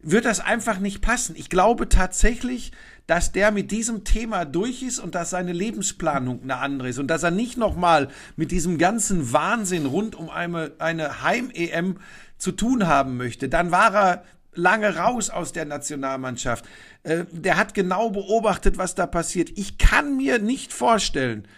wird 0.00 0.24
das 0.24 0.40
einfach 0.40 0.78
nicht 0.78 1.02
passen. 1.02 1.36
Ich 1.36 1.50
glaube 1.50 1.90
tatsächlich, 1.90 2.72
dass 3.08 3.32
der 3.32 3.50
mit 3.52 3.70
diesem 3.70 4.04
Thema 4.04 4.44
durch 4.44 4.82
ist 4.82 4.98
und 4.98 5.14
dass 5.14 5.30
seine 5.30 5.54
Lebensplanung 5.54 6.42
eine 6.42 6.58
andere 6.58 6.90
ist 6.90 6.98
und 6.98 7.08
dass 7.08 7.22
er 7.22 7.30
nicht 7.30 7.56
nochmal 7.56 8.08
mit 8.36 8.50
diesem 8.50 8.76
ganzen 8.76 9.32
Wahnsinn 9.32 9.86
rund 9.86 10.14
um 10.14 10.28
eine, 10.28 10.72
eine 10.78 11.22
Heim-EM 11.22 11.96
zu 12.36 12.52
tun 12.52 12.86
haben 12.86 13.16
möchte. 13.16 13.48
Dann 13.48 13.70
war 13.70 13.94
er 13.94 14.24
lange 14.54 14.96
raus 14.96 15.30
aus 15.30 15.52
der 15.52 15.64
Nationalmannschaft. 15.64 16.66
Äh, 17.02 17.24
der 17.32 17.56
hat 17.56 17.72
genau 17.72 18.10
beobachtet, 18.10 18.76
was 18.76 18.94
da 18.94 19.06
passiert. 19.06 19.50
Ich 19.56 19.78
kann 19.78 20.18
mir 20.18 20.38
nicht 20.38 20.74
vorstellen, 20.74 21.48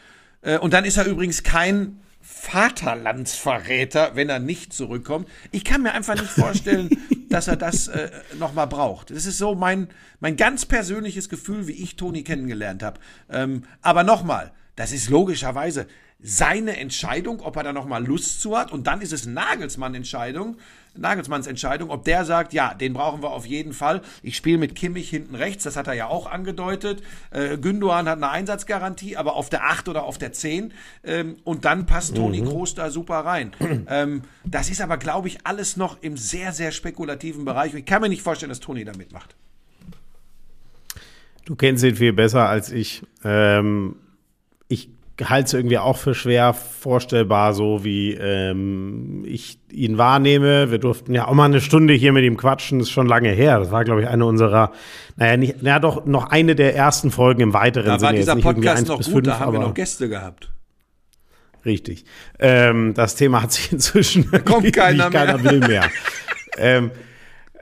äh, 0.42 0.56
und 0.56 0.72
dann 0.72 0.84
ist 0.84 0.98
er 0.98 1.06
übrigens 1.06 1.42
kein 1.42 1.98
Vaterlandsverräter, 2.32 4.12
wenn 4.14 4.28
er 4.28 4.38
nicht 4.38 4.72
zurückkommt. 4.72 5.28
Ich 5.50 5.64
kann 5.64 5.82
mir 5.82 5.92
einfach 5.92 6.14
nicht 6.14 6.30
vorstellen, 6.30 6.88
dass 7.28 7.48
er 7.48 7.56
das 7.56 7.88
äh, 7.88 8.10
nochmal 8.38 8.68
braucht. 8.68 9.10
Das 9.10 9.26
ist 9.26 9.38
so 9.38 9.54
mein, 9.54 9.88
mein 10.20 10.36
ganz 10.36 10.64
persönliches 10.64 11.28
Gefühl, 11.28 11.66
wie 11.66 11.72
ich 11.72 11.96
Toni 11.96 12.22
kennengelernt 12.22 12.82
habe. 12.82 13.00
Ähm, 13.28 13.64
aber 13.82 14.04
nochmal, 14.04 14.52
das 14.80 14.92
ist 14.92 15.10
logischerweise 15.10 15.86
seine 16.22 16.78
Entscheidung, 16.78 17.40
ob 17.40 17.54
er 17.56 17.64
da 17.64 17.72
nochmal 17.74 18.02
Lust 18.02 18.40
zu 18.40 18.56
hat. 18.56 18.72
Und 18.72 18.86
dann 18.86 19.02
ist 19.02 19.12
es 19.12 19.26
Nagelsmann 19.26 19.94
Entscheidung, 19.94 20.56
Nagelsmanns 20.96 21.46
Entscheidung, 21.46 21.90
ob 21.90 22.04
der 22.04 22.24
sagt, 22.24 22.54
ja, 22.54 22.72
den 22.72 22.94
brauchen 22.94 23.22
wir 23.22 23.30
auf 23.30 23.44
jeden 23.44 23.74
Fall. 23.74 24.00
Ich 24.22 24.38
spiele 24.38 24.56
mit 24.56 24.74
Kimmich 24.74 25.10
hinten 25.10 25.34
rechts, 25.34 25.64
das 25.64 25.76
hat 25.76 25.86
er 25.86 25.92
ja 25.92 26.06
auch 26.06 26.26
angedeutet. 26.26 27.02
Äh, 27.30 27.58
Gündogan 27.58 28.08
hat 28.08 28.16
eine 28.16 28.30
Einsatzgarantie, 28.30 29.18
aber 29.18 29.36
auf 29.36 29.50
der 29.50 29.64
8 29.64 29.90
oder 29.90 30.04
auf 30.04 30.16
der 30.16 30.32
10. 30.32 30.72
Ähm, 31.04 31.36
und 31.44 31.66
dann 31.66 31.84
passt 31.84 32.16
Toni 32.16 32.40
mhm. 32.40 32.46
Kroos 32.46 32.74
da 32.74 32.90
super 32.90 33.18
rein. 33.18 33.52
ähm, 33.86 34.22
das 34.46 34.70
ist 34.70 34.80
aber, 34.80 34.96
glaube 34.96 35.28
ich, 35.28 35.46
alles 35.46 35.76
noch 35.76 35.98
im 36.00 36.16
sehr, 36.16 36.52
sehr 36.52 36.72
spekulativen 36.72 37.44
Bereich. 37.44 37.74
Ich 37.74 37.84
kann 37.84 38.00
mir 38.00 38.08
nicht 38.08 38.22
vorstellen, 38.22 38.48
dass 38.48 38.60
Toni 38.60 38.86
da 38.86 38.96
mitmacht. 38.96 39.36
Du 41.44 41.54
kennst 41.54 41.84
ihn 41.84 41.96
viel 41.96 42.14
besser 42.14 42.48
als 42.48 42.72
ich. 42.72 43.02
Ähm, 43.24 43.96
ich 44.70 44.88
halte 45.22 45.46
es 45.46 45.52
irgendwie 45.52 45.76
auch 45.76 45.98
für 45.98 46.14
schwer 46.14 46.54
vorstellbar, 46.54 47.52
so 47.52 47.84
wie 47.84 48.14
ähm, 48.14 49.22
ich 49.26 49.58
ihn 49.70 49.98
wahrnehme. 49.98 50.70
Wir 50.70 50.78
durften 50.78 51.12
ja 51.12 51.26
auch 51.26 51.34
mal 51.34 51.44
eine 51.44 51.60
Stunde 51.60 51.92
hier 51.92 52.12
mit 52.12 52.24
ihm 52.24 52.38
quatschen, 52.38 52.78
das 52.78 52.88
ist 52.88 52.92
schon 52.92 53.06
lange 53.06 53.28
her. 53.28 53.58
Das 53.58 53.70
war, 53.70 53.84
glaube 53.84 54.00
ich, 54.00 54.08
eine 54.08 54.24
unserer, 54.24 54.72
naja, 55.16 55.36
nicht, 55.36 55.62
naja, 55.62 55.78
doch 55.78 56.06
noch 56.06 56.30
eine 56.30 56.54
der 56.54 56.74
ersten 56.74 57.10
Folgen 57.10 57.42
im 57.42 57.52
weiteren 57.52 57.86
da 57.86 57.98
Sinne. 57.98 58.00
Da 58.00 58.06
war 58.06 58.12
dieser 58.14 58.36
Podcast 58.36 58.88
noch 58.88 58.96
gut, 58.96 59.06
fünf, 59.06 59.26
da 59.26 59.40
haben 59.40 59.52
wir 59.52 59.60
noch 59.60 59.74
Gäste 59.74 60.08
gehabt. 60.08 60.50
Richtig. 61.66 62.04
Ähm, 62.38 62.94
das 62.94 63.16
Thema 63.16 63.42
hat 63.42 63.52
sich 63.52 63.72
inzwischen. 63.72 64.30
Da 64.30 64.38
kommt 64.38 64.72
keiner 64.72 65.10
mehr. 65.10 65.26
Keiner 65.26 65.44
will 65.44 65.60
mehr. 65.60 65.84
ähm, 66.56 66.90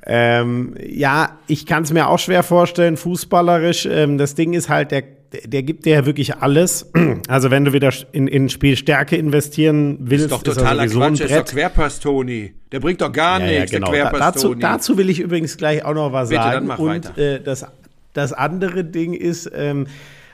ähm, 0.04 0.74
ja, 0.86 1.38
ich 1.48 1.66
kann 1.66 1.82
es 1.82 1.92
mir 1.92 2.08
auch 2.08 2.18
schwer 2.20 2.44
vorstellen, 2.44 2.96
fußballerisch. 2.96 3.86
Ähm, 3.86 4.16
das 4.16 4.36
Ding 4.36 4.52
ist 4.52 4.68
halt, 4.68 4.92
der 4.92 5.17
der 5.44 5.62
gibt 5.62 5.84
dir 5.84 5.94
ja 5.94 6.06
wirklich 6.06 6.36
alles. 6.36 6.90
Also 7.28 7.50
wenn 7.50 7.64
du 7.64 7.72
wieder 7.72 7.92
in, 8.12 8.26
in 8.26 8.48
Spielstärke 8.48 9.16
investieren 9.16 9.98
willst, 10.00 10.26
ist 10.26 10.32
doch 10.32 10.42
totaler 10.42 10.84
ist 10.84 10.94
Quatsch, 10.94 11.20
ist 11.20 11.34
doch 11.34 11.44
Querpass 11.44 12.00
Toni. 12.00 12.54
Der 12.72 12.80
bringt 12.80 13.00
doch 13.00 13.12
gar 13.12 13.40
ja, 13.40 13.46
nichts, 13.46 13.72
ja, 13.72 13.78
genau. 13.78 13.90
der 13.90 14.02
Querpass 14.08 14.34
dazu, 14.34 14.54
dazu 14.54 14.96
will 14.96 15.10
ich 15.10 15.20
übrigens 15.20 15.56
gleich 15.56 15.84
auch 15.84 15.94
noch 15.94 16.12
was 16.12 16.30
Bitte, 16.30 16.42
sagen. 16.42 16.54
Dann 16.54 16.66
mach 16.66 16.78
Und 16.78 16.88
weiter. 16.88 17.18
Äh, 17.18 17.40
das, 17.42 17.66
das 18.14 18.32
andere 18.32 18.84
Ding 18.84 19.12
ist, 19.12 19.50
ähm, 19.54 19.86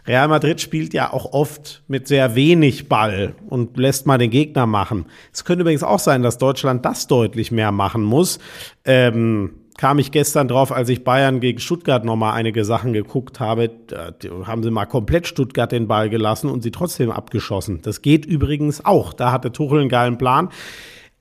Real 0.06 0.28
Madrid 0.28 0.60
spielt 0.60 0.92
ja 0.92 1.12
auch 1.12 1.32
oft 1.32 1.82
mit 1.88 2.06
sehr 2.06 2.34
wenig 2.34 2.88
Ball 2.88 3.34
und 3.48 3.76
lässt 3.78 4.06
mal 4.06 4.18
den 4.18 4.30
Gegner 4.30 4.66
machen. 4.66 5.06
Es 5.32 5.44
könnte 5.44 5.62
übrigens 5.62 5.82
auch 5.82 5.98
sein, 5.98 6.22
dass 6.22 6.38
Deutschland 6.38 6.84
das 6.84 7.06
deutlich 7.06 7.50
mehr 7.50 7.72
machen 7.72 8.02
muss. 8.02 8.38
Ähm, 8.84 9.54
kam 9.76 9.98
ich 9.98 10.12
gestern 10.12 10.48
drauf, 10.48 10.72
als 10.72 10.88
ich 10.88 11.04
Bayern 11.04 11.40
gegen 11.40 11.58
Stuttgart 11.58 12.04
nochmal 12.04 12.34
einige 12.34 12.64
Sachen 12.64 12.92
geguckt 12.92 13.40
habe. 13.40 13.70
Da 13.88 14.12
haben 14.44 14.62
sie 14.62 14.70
mal 14.70 14.86
komplett 14.86 15.26
Stuttgart 15.26 15.72
den 15.72 15.88
Ball 15.88 16.10
gelassen 16.10 16.48
und 16.48 16.62
sie 16.62 16.70
trotzdem 16.70 17.10
abgeschossen. 17.10 17.80
Das 17.82 18.02
geht 18.02 18.24
übrigens 18.24 18.84
auch. 18.84 19.12
Da 19.12 19.32
hatte 19.32 19.52
Tuchel 19.52 19.80
einen 19.80 19.88
geilen 19.88 20.18
Plan. 20.18 20.50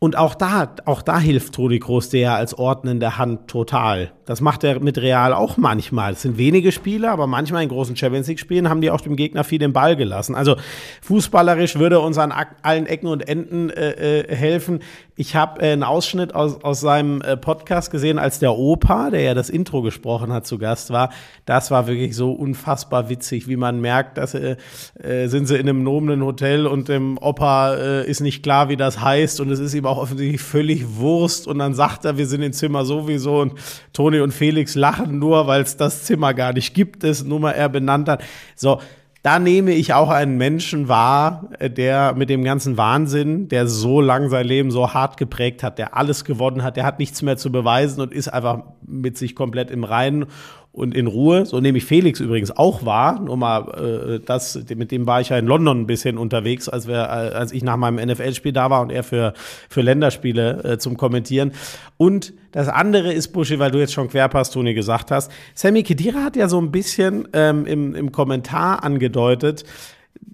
Und 0.03 0.17
auch 0.17 0.35
da, 0.35 0.75
auch 0.83 1.01
da 1.01 1.17
hilft 1.17 1.53
Toni 1.55 1.79
Kroos 1.79 2.09
der 2.09 2.33
als 2.33 2.53
ordnende 2.53 3.17
Hand 3.17 3.47
total. 3.47 4.11
Das 4.25 4.41
macht 4.41 4.65
er 4.65 4.81
mit 4.81 4.97
Real 4.97 5.31
auch 5.31 5.55
manchmal. 5.55 6.11
Es 6.11 6.23
sind 6.23 6.37
wenige 6.37 6.73
Spiele, 6.73 7.09
aber 7.09 7.25
manchmal 7.25 7.63
in 7.63 7.69
großen 7.69 7.95
Champions 7.95 8.27
League 8.27 8.41
Spielen 8.41 8.67
haben 8.67 8.81
die 8.81 8.91
auch 8.91 8.99
dem 8.99 9.15
Gegner 9.15 9.45
viel 9.45 9.59
den 9.59 9.71
Ball 9.71 9.95
gelassen. 9.95 10.35
Also 10.35 10.57
fußballerisch 11.03 11.79
würde 11.79 12.01
uns 12.01 12.17
an 12.17 12.33
allen 12.63 12.85
Ecken 12.85 13.07
und 13.07 13.25
Enden 13.25 13.69
äh, 13.69 13.91
äh, 14.19 14.35
helfen. 14.35 14.81
Ich 15.15 15.35
habe 15.35 15.61
äh, 15.61 15.73
einen 15.73 15.83
Ausschnitt 15.83 16.33
aus, 16.33 16.63
aus 16.63 16.81
seinem 16.81 17.21
äh, 17.21 17.37
Podcast 17.37 17.91
gesehen, 17.91 18.17
als 18.17 18.39
der 18.39 18.55
Opa, 18.55 19.11
der 19.11 19.21
ja 19.21 19.33
das 19.35 19.51
Intro 19.51 19.83
gesprochen 19.83 20.33
hat, 20.33 20.47
zu 20.47 20.57
Gast 20.57 20.89
war. 20.89 21.11
Das 21.45 21.69
war 21.69 21.85
wirklich 21.85 22.15
so 22.15 22.31
unfassbar 22.31 23.09
witzig, 23.09 23.47
wie 23.47 23.55
man 23.55 23.79
merkt, 23.79 24.17
dass 24.17 24.33
äh, 24.33 24.55
äh, 24.99 25.27
sind 25.27 25.45
sie 25.45 25.57
in 25.57 25.69
einem 25.69 25.83
noblen 25.83 26.23
Hotel 26.23 26.65
und 26.65 26.89
dem 26.89 27.19
Opa 27.19 27.75
äh, 27.75 28.09
ist 28.09 28.21
nicht 28.21 28.41
klar, 28.41 28.69
wie 28.69 28.77
das 28.77 29.01
heißt 29.01 29.39
und 29.39 29.51
es 29.51 29.59
ist 29.59 29.75
ihm 29.75 29.85
auch 29.85 29.99
offensichtlich 29.99 30.41
völlig 30.41 30.97
Wurst 30.97 31.45
und 31.47 31.59
dann 31.59 31.75
sagt 31.75 32.05
er, 32.05 32.17
wir 32.17 32.25
sind 32.25 32.41
im 32.41 32.53
Zimmer 32.53 32.83
sowieso 32.83 33.39
und 33.39 33.53
Toni 33.93 34.19
und 34.19 34.31
Felix 34.31 34.73
lachen 34.73 35.19
nur, 35.19 35.45
weil 35.45 35.61
es 35.61 35.77
das 35.77 36.05
Zimmer 36.05 36.33
gar 36.33 36.53
nicht 36.53 36.73
gibt, 36.73 37.03
es 37.03 37.23
nur 37.23 37.39
mal 37.39 37.51
er 37.51 37.69
benannt 37.69 38.09
hat. 38.09 38.23
So, 38.55 38.79
da 39.23 39.39
nehme 39.39 39.71
ich 39.71 39.93
auch 39.93 40.09
einen 40.09 40.37
Menschen 40.37 40.89
wahr, 40.89 41.49
äh, 41.57 41.69
der 41.69 42.13
mit 42.13 42.29
dem 42.29 42.43
ganzen 42.43 42.77
Wahnsinn, 42.77 43.47
der 43.47 43.67
so 43.67 44.01
lang 44.01 44.29
sein 44.29 44.45
Leben 44.45 44.69
so 44.69 44.93
hart 44.93 45.15
geprägt 45.15 45.63
hat, 45.63 45.79
der 45.79 45.95
alles 45.95 46.25
gewonnen 46.25 46.61
hat, 46.61 46.75
der 46.75 46.85
hat 46.85 46.99
nichts 46.99 47.21
mehr 47.21 47.37
zu 47.37 47.51
beweisen 47.51 48.01
und 48.01 48.13
ist 48.13 48.27
einfach 48.27 48.63
mit 48.85 49.17
sich 49.17 49.33
komplett 49.33 49.71
im 49.71 49.85
Reinen 49.85 50.25
und 50.73 50.95
in 50.95 51.05
Ruhe. 51.05 51.45
So 51.45 51.59
nehme 51.61 51.77
ich 51.77 51.85
Felix 51.85 52.19
übrigens 52.19 52.51
auch 52.51 52.83
wahr. 52.83 53.21
Nur 53.21 53.37
mal, 53.37 54.15
äh, 54.15 54.19
das, 54.25 54.59
mit 54.75 54.91
dem 54.91 55.05
war 55.05 55.21
ich 55.21 55.29
ja 55.29 55.37
in 55.37 55.45
London 55.45 55.81
ein 55.81 55.87
bisschen 55.87 56.17
unterwegs, 56.17 56.67
als, 56.67 56.87
wir, 56.87 56.95
äh, 56.95 57.35
als 57.35 57.51
ich 57.51 57.63
nach 57.63 57.77
meinem 57.77 58.03
NFL-Spiel 58.09 58.51
da 58.51 58.71
war 58.71 58.81
und 58.81 58.91
er 58.91 59.03
für, 59.03 59.33
für 59.69 59.81
Länderspiele 59.81 60.63
äh, 60.63 60.77
zum 60.79 60.97
Kommentieren. 60.97 61.51
Und 61.97 62.33
das 62.51 62.67
andere 62.69 63.13
ist, 63.13 63.29
Buschi, 63.29 63.59
weil 63.59 63.69
du 63.69 63.77
jetzt 63.77 63.93
schon 63.93 64.09
Querpass, 64.09 64.49
Toni, 64.49 64.73
gesagt 64.73 65.11
hast. 65.11 65.31
Sammy 65.53 65.83
Kedira 65.83 66.23
hat 66.23 66.35
ja 66.35 66.49
so 66.49 66.59
ein 66.59 66.71
bisschen 66.71 67.27
ähm, 67.33 67.67
im, 67.67 67.93
im 67.93 68.11
Kommentar 68.11 68.83
angedeutet, 68.83 69.65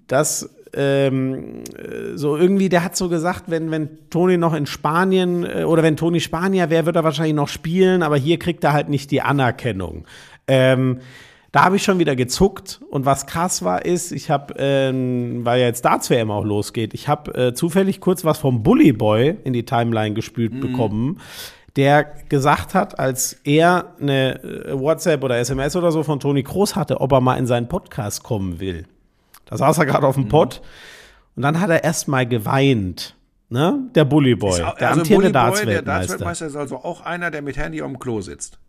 dass 0.06 0.48
ähm, 0.72 1.64
so 2.14 2.36
irgendwie, 2.36 2.68
der 2.68 2.84
hat 2.84 2.96
so 2.96 3.08
gesagt, 3.08 3.44
wenn, 3.48 3.70
wenn 3.70 3.88
Toni 4.08 4.36
noch 4.36 4.54
in 4.54 4.66
Spanien 4.66 5.44
äh, 5.44 5.64
oder 5.64 5.82
wenn 5.82 5.96
Toni 5.96 6.20
Spanier 6.20 6.70
wäre, 6.70 6.86
wird 6.86 6.96
er 6.96 7.04
wahrscheinlich 7.04 7.34
noch 7.34 7.48
spielen, 7.48 8.02
aber 8.02 8.16
hier 8.16 8.38
kriegt 8.38 8.62
er 8.64 8.72
halt 8.72 8.88
nicht 8.88 9.10
die 9.10 9.22
Anerkennung. 9.22 10.04
Ähm, 10.50 10.98
da 11.52 11.64
habe 11.64 11.76
ich 11.76 11.82
schon 11.82 11.98
wieder 11.98 12.14
gezuckt 12.16 12.80
und 12.90 13.06
was 13.06 13.26
krass 13.26 13.64
war 13.64 13.84
ist, 13.84 14.12
ich 14.12 14.30
habe, 14.30 14.54
ähm, 14.58 15.44
weil 15.44 15.60
ja 15.60 15.66
jetzt 15.66 15.84
Darts-WM 15.84 16.30
auch 16.30 16.44
losgeht, 16.44 16.94
ich 16.94 17.08
habe 17.08 17.34
äh, 17.34 17.54
zufällig 17.54 18.00
kurz 18.00 18.24
was 18.24 18.38
vom 18.38 18.62
Bully 18.62 18.92
Boy 18.92 19.36
in 19.44 19.52
die 19.52 19.64
Timeline 19.64 20.14
gespült 20.14 20.54
mhm. 20.54 20.60
bekommen, 20.60 21.20
der 21.76 22.04
gesagt 22.28 22.74
hat, 22.74 22.98
als 22.98 23.40
er 23.44 23.94
eine 24.00 24.42
äh, 24.42 24.78
WhatsApp 24.78 25.24
oder 25.24 25.38
SMS 25.38 25.74
oder 25.76 25.92
so 25.92 26.02
von 26.02 26.20
Toni 26.20 26.42
Kroos 26.42 26.76
hatte, 26.76 27.00
ob 27.00 27.12
er 27.12 27.20
mal 27.20 27.36
in 27.36 27.46
seinen 27.46 27.68
Podcast 27.68 28.22
kommen 28.22 28.60
will. 28.60 28.86
Da 29.46 29.56
saß 29.56 29.78
er 29.78 29.86
gerade 29.86 30.06
auf 30.06 30.14
dem 30.14 30.24
mhm. 30.24 30.30
Pott 30.30 30.62
und 31.34 31.42
dann 31.42 31.60
hat 31.60 31.70
er 31.70 31.82
erst 31.82 32.06
mal 32.06 32.26
geweint. 32.26 33.16
Ne? 33.48 33.88
Der 33.96 34.04
Bully 34.04 34.36
Boy, 34.36 34.62
auch, 34.62 34.76
der 34.76 34.90
also 34.90 35.00
amtierende 35.00 35.32
Darts-Weltmeister. 35.32 35.82
Der 35.82 35.82
Darts-Weltmeister 35.82 36.46
ist 36.46 36.56
also 36.56 36.76
auch 36.76 37.00
einer, 37.00 37.32
der 37.32 37.42
mit 37.42 37.56
Handy 37.56 37.82
am 37.82 37.98
Klo 37.98 38.20
sitzt. 38.20 38.60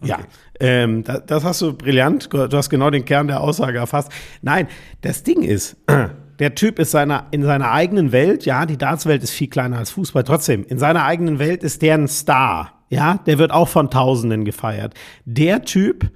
Okay. 0.00 0.10
Ja, 0.10 0.18
ähm, 0.60 1.04
das, 1.04 1.22
das 1.26 1.44
hast 1.44 1.62
du 1.62 1.72
brillant. 1.72 2.32
Du 2.32 2.50
hast 2.52 2.68
genau 2.68 2.90
den 2.90 3.04
Kern 3.04 3.28
der 3.28 3.40
Aussage 3.40 3.78
erfasst. 3.78 4.10
Nein, 4.42 4.68
das 5.00 5.22
Ding 5.22 5.42
ist, 5.42 5.76
der 6.38 6.54
Typ 6.54 6.78
ist 6.78 6.90
seiner, 6.90 7.26
in 7.30 7.42
seiner 7.42 7.70
eigenen 7.70 8.12
Welt, 8.12 8.44
ja, 8.44 8.66
die 8.66 8.76
Dartswelt 8.76 9.22
ist 9.22 9.30
viel 9.30 9.48
kleiner 9.48 9.78
als 9.78 9.90
Fußball, 9.90 10.24
trotzdem, 10.24 10.64
in 10.64 10.78
seiner 10.78 11.04
eigenen 11.04 11.38
Welt 11.38 11.62
ist 11.62 11.82
der 11.82 11.94
ein 11.94 12.08
Star. 12.08 12.72
Ja, 12.88 13.18
der 13.26 13.38
wird 13.38 13.50
auch 13.50 13.68
von 13.68 13.90
Tausenden 13.90 14.44
gefeiert. 14.44 14.94
Der 15.24 15.62
Typ 15.62 16.10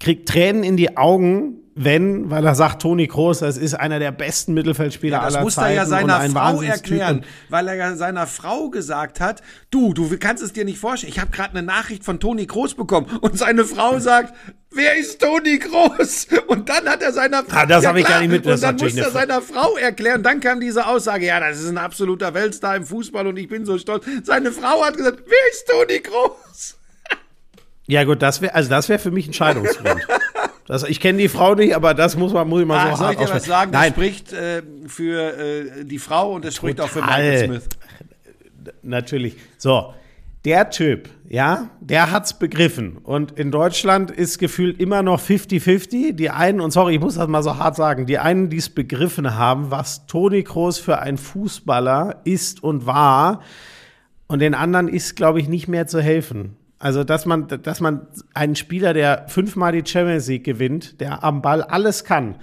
kriegt 0.00 0.28
Tränen 0.28 0.62
in 0.62 0.76
die 0.76 0.96
Augen, 0.96 1.62
wenn, 1.78 2.30
weil 2.30 2.44
er 2.44 2.54
sagt, 2.54 2.80
Toni 2.80 3.06
Kroos, 3.06 3.40
das 3.40 3.58
ist 3.58 3.74
einer 3.74 3.98
der 3.98 4.10
besten 4.10 4.54
Mittelfeldspieler 4.54 5.18
ja, 5.18 5.22
aller 5.22 5.32
Zeiten. 5.32 5.44
Das 5.44 5.56
muss 5.56 5.64
er 5.64 5.72
ja 5.72 5.86
seiner 5.86 6.20
Frau 6.30 6.62
erklären, 6.62 7.24
weil 7.50 7.68
er 7.68 7.74
ja 7.74 7.96
seiner 7.96 8.26
Frau 8.26 8.70
gesagt 8.70 9.20
hat, 9.20 9.42
du, 9.70 9.92
du 9.92 10.16
kannst 10.18 10.42
es 10.42 10.54
dir 10.54 10.64
nicht 10.64 10.78
vorstellen. 10.78 11.12
Ich 11.12 11.20
habe 11.20 11.30
gerade 11.30 11.50
eine 11.50 11.62
Nachricht 11.62 12.02
von 12.02 12.18
Toni 12.18 12.46
Kroos 12.46 12.74
bekommen 12.74 13.06
und 13.20 13.38
seine 13.38 13.66
Frau 13.66 13.98
sagt, 13.98 14.34
wer 14.70 14.96
ist 14.96 15.20
Toni 15.20 15.58
Kroos? 15.58 16.28
Und 16.46 16.70
dann 16.70 16.88
hat 16.88 17.02
er 17.02 17.12
seiner 17.12 17.44
Frau, 17.44 17.58
ah, 17.58 17.66
das 17.66 17.82
ja, 17.82 17.90
habe 17.90 18.00
ich 18.00 18.06
gar 18.06 18.20
nicht 18.20 18.30
mit. 18.30 18.46
Und 18.46 18.62
dann 18.62 18.76
musste 18.76 19.02
er 19.02 19.10
seiner 19.10 19.42
Frau 19.42 19.76
erklären. 19.76 20.22
Dann 20.22 20.40
kam 20.40 20.60
diese 20.60 20.86
Aussage, 20.86 21.26
ja, 21.26 21.40
das 21.40 21.60
ist 21.60 21.68
ein 21.68 21.78
absoluter 21.78 22.32
Weltstar 22.32 22.76
im 22.76 22.86
Fußball 22.86 23.26
und 23.26 23.36
ich 23.36 23.48
bin 23.48 23.66
so 23.66 23.76
stolz. 23.76 24.06
Seine 24.24 24.50
Frau 24.50 24.82
hat 24.82 24.96
gesagt, 24.96 25.24
wer 25.26 25.50
ist 25.52 25.68
Toni 25.68 26.00
Kroos? 26.00 26.78
Ja 27.86 28.04
gut, 28.04 28.22
das 28.22 28.40
wäre 28.40 28.54
also 28.54 28.68
das 28.68 28.88
wäre 28.88 28.98
für 28.98 29.10
mich 29.10 29.28
ein 29.28 29.32
Scheidungsgrund. 29.32 30.06
Das, 30.68 30.82
ich 30.82 30.98
kenne 30.98 31.18
die 31.18 31.28
Frau 31.28 31.54
nicht, 31.54 31.76
aber 31.76 31.94
das 31.94 32.16
muss 32.16 32.32
man 32.32 32.48
muss 32.48 32.60
ich 32.60 32.66
mal 32.66 32.88
ah, 32.88 32.96
so 32.96 33.04
soll 33.04 33.12
ich 33.12 33.18
dir 33.18 33.30
was 33.30 33.44
sagen? 33.44 33.70
Nein. 33.70 33.82
Das 33.82 33.90
spricht 33.90 34.32
äh, 34.32 34.62
für 34.88 35.38
äh, 35.38 35.84
die 35.84 36.00
Frau 36.00 36.32
und 36.32 36.44
das 36.44 36.56
spricht 36.56 36.80
auch 36.80 36.88
für 36.88 37.02
Michael 37.02 37.44
Smith. 37.46 37.68
Natürlich. 38.82 39.36
So, 39.58 39.94
der 40.46 40.70
Typ, 40.70 41.08
ja, 41.28 41.70
der 41.80 42.10
hat's 42.12 42.38
begriffen. 42.38 42.98
Und 42.98 43.32
in 43.32 43.50
Deutschland 43.50 44.12
ist 44.12 44.38
gefühlt 44.38 44.80
immer 44.80 45.02
noch 45.02 45.20
50-50. 45.20 46.12
Die 46.12 46.30
einen, 46.30 46.60
und 46.60 46.70
sorry, 46.70 46.94
ich 46.94 47.00
muss 47.00 47.16
das 47.16 47.26
mal 47.26 47.42
so 47.42 47.58
hart 47.58 47.74
sagen, 47.74 48.06
die 48.06 48.18
einen, 48.18 48.48
die 48.48 48.58
es 48.58 48.68
begriffen 48.68 49.36
haben, 49.36 49.72
was 49.72 50.06
Toni 50.06 50.44
Kroos 50.44 50.78
für 50.78 51.00
ein 51.00 51.16
Fußballer 51.18 52.20
ist 52.24 52.62
und 52.62 52.86
war, 52.86 53.40
und 54.28 54.40
den 54.40 54.54
anderen 54.54 54.88
ist, 54.88 55.16
glaube 55.16 55.40
ich, 55.40 55.48
nicht 55.48 55.68
mehr 55.68 55.86
zu 55.86 56.00
helfen. 56.00 56.56
Also, 56.78 57.04
dass 57.04 57.24
man, 57.24 57.48
dass 57.48 57.80
man 57.80 58.06
einen 58.34 58.54
Spieler, 58.54 58.92
der 58.92 59.26
fünfmal 59.28 59.72
die 59.72 59.88
Champions 59.88 60.28
League 60.28 60.44
gewinnt, 60.44 61.00
der 61.00 61.24
am 61.24 61.40
Ball 61.40 61.62
alles 61.62 62.04
kann, 62.04 62.36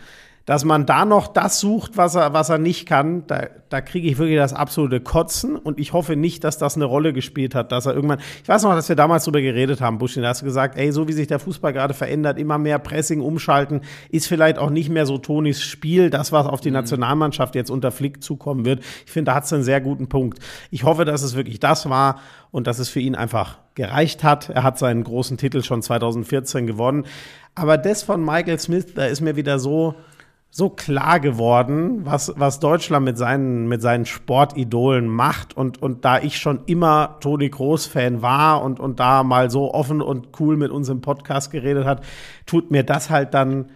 dass 0.45 0.65
man 0.65 0.85
da 0.85 1.05
noch 1.05 1.27
das 1.27 1.59
sucht, 1.59 1.95
was 1.95 2.15
er, 2.15 2.33
was 2.33 2.49
er 2.49 2.57
nicht 2.57 2.85
kann, 2.85 3.25
da, 3.27 3.47
da 3.69 3.79
kriege 3.79 4.09
ich 4.09 4.17
wirklich 4.17 4.37
das 4.37 4.53
absolute 4.53 4.99
Kotzen 4.99 5.55
und 5.55 5.79
ich 5.79 5.93
hoffe 5.93 6.17
nicht, 6.17 6.43
dass 6.43 6.57
das 6.57 6.75
eine 6.75 6.83
Rolle 6.85 7.13
gespielt 7.13 7.55
hat, 7.55 7.71
dass 7.71 7.85
er 7.85 7.93
irgendwann, 7.93 8.19
ich 8.41 8.49
weiß 8.49 8.63
noch, 8.63 8.75
dass 8.75 8.89
wir 8.89 8.97
damals 8.97 9.23
drüber 9.23 9.41
geredet 9.41 9.79
haben, 9.79 9.99
Busch, 9.99 10.15
da 10.15 10.27
hast 10.27 10.41
du 10.41 10.45
gesagt, 10.45 10.77
ey, 10.77 10.91
so 10.91 11.07
wie 11.07 11.13
sich 11.13 11.27
der 11.27 11.39
Fußball 11.39 11.71
gerade 11.71 11.93
verändert, 11.93 12.37
immer 12.37 12.57
mehr 12.57 12.79
Pressing, 12.79 13.21
umschalten, 13.21 13.81
ist 14.09 14.27
vielleicht 14.27 14.57
auch 14.57 14.69
nicht 14.69 14.89
mehr 14.89 15.05
so 15.05 15.17
Tonis 15.17 15.61
Spiel, 15.61 16.09
das, 16.09 16.33
was 16.33 16.45
auf 16.45 16.59
die 16.59 16.69
mhm. 16.69 16.75
Nationalmannschaft 16.75 17.55
jetzt 17.55 17.71
unter 17.71 17.91
Flick 17.91 18.21
zukommen 18.21 18.65
wird. 18.65 18.83
Ich 19.05 19.11
finde, 19.11 19.31
da 19.31 19.35
hat 19.35 19.45
es 19.45 19.53
einen 19.53 19.63
sehr 19.63 19.79
guten 19.79 20.09
Punkt. 20.09 20.39
Ich 20.71 20.83
hoffe, 20.83 21.05
dass 21.05 21.23
es 21.23 21.35
wirklich 21.35 21.61
das 21.61 21.89
war 21.89 22.19
und 22.51 22.67
dass 22.67 22.79
es 22.79 22.89
für 22.89 22.99
ihn 22.99 23.15
einfach 23.15 23.62
gereicht 23.75 24.23
hat. 24.23 24.49
Er 24.49 24.63
hat 24.63 24.77
seinen 24.77 25.03
großen 25.03 25.37
Titel 25.37 25.63
schon 25.63 25.81
2014 25.81 26.67
gewonnen. 26.67 27.05
Aber 27.55 27.77
das 27.77 28.03
von 28.03 28.23
Michael 28.23 28.59
Smith, 28.59 28.93
da 28.95 29.05
ist 29.05 29.21
mir 29.21 29.35
wieder 29.35 29.59
so, 29.59 29.95
so 30.49 30.69
klar 30.69 31.19
geworden, 31.19 32.05
was, 32.05 32.31
was 32.35 32.59
Deutschland 32.59 33.05
mit 33.05 33.17
seinen, 33.17 33.67
mit 33.67 33.81
seinen 33.81 34.05
Sportidolen 34.05 35.07
macht. 35.07 35.57
Und, 35.57 35.81
und 35.81 36.05
da 36.05 36.19
ich 36.19 36.37
schon 36.37 36.61
immer 36.65 37.17
Toni 37.21 37.49
Groß-Fan 37.49 38.21
war 38.21 38.63
und, 38.63 38.79
und 38.79 38.99
da 38.99 39.23
mal 39.23 39.49
so 39.49 39.73
offen 39.73 40.01
und 40.01 40.39
cool 40.39 40.57
mit 40.57 40.71
uns 40.71 40.89
im 40.89 41.01
Podcast 41.01 41.51
geredet 41.51 41.85
hat, 41.85 42.03
tut 42.45 42.69
mir 42.69 42.83
das 42.83 43.09
halt 43.09 43.33
dann, 43.33 43.71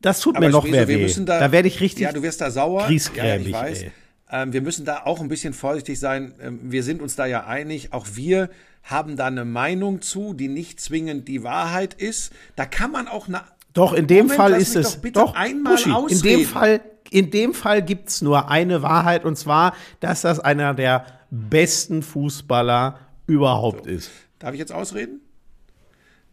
das 0.00 0.20
tut 0.20 0.36
Aber 0.36 0.46
mir 0.46 0.52
noch 0.52 0.64
mehr 0.64 0.88
weh. 0.88 1.06
Da, 1.24 1.38
da 1.38 1.52
werde 1.52 1.68
ich 1.68 1.80
richtig. 1.80 2.02
Ja, 2.02 2.12
du 2.12 2.22
wirst 2.22 2.40
da 2.40 2.50
sauer. 2.50 2.90
Ja, 2.90 3.36
ich 3.36 3.52
weiß. 3.52 3.84
Ähm, 4.30 4.52
wir 4.52 4.62
müssen 4.62 4.84
da 4.84 5.02
auch 5.04 5.20
ein 5.20 5.28
bisschen 5.28 5.52
vorsichtig 5.52 6.00
sein. 6.00 6.34
Ähm, 6.42 6.58
wir 6.62 6.82
sind 6.82 7.02
uns 7.02 7.14
da 7.14 7.24
ja 7.24 7.46
einig. 7.46 7.92
Auch 7.92 8.06
wir 8.14 8.50
haben 8.84 9.16
da 9.16 9.26
eine 9.26 9.44
Meinung 9.44 10.02
zu, 10.02 10.34
die 10.34 10.48
nicht 10.48 10.80
zwingend 10.80 11.26
die 11.26 11.42
Wahrheit 11.42 11.94
ist. 11.94 12.32
Da 12.54 12.66
kann 12.66 12.92
man 12.92 13.08
auch 13.08 13.28
eine 13.28 13.42
doch, 13.72 13.92
in 13.92 14.06
dem 14.06 14.26
Moment, 14.26 14.36
Fall 14.36 14.52
ist 14.54 14.76
es. 14.76 15.00
Doch, 15.00 15.34
doch 15.34 15.34
Buschi, 15.64 15.90
in 16.08 16.20
dem 16.20 16.44
Fall, 16.44 16.80
in 17.10 17.30
dem 17.32 17.54
Fall 17.54 17.82
gibt's 17.82 18.22
nur 18.22 18.48
eine 18.48 18.82
Wahrheit 18.82 19.24
und 19.24 19.36
zwar, 19.36 19.74
dass 19.98 20.22
das 20.22 20.38
einer 20.38 20.74
der 20.74 21.06
besten 21.30 22.02
Fußballer 22.02 23.00
überhaupt 23.26 23.84
so. 23.84 23.90
ist. 23.90 24.10
Darf 24.38 24.52
ich 24.52 24.60
jetzt 24.60 24.72
ausreden? 24.72 25.20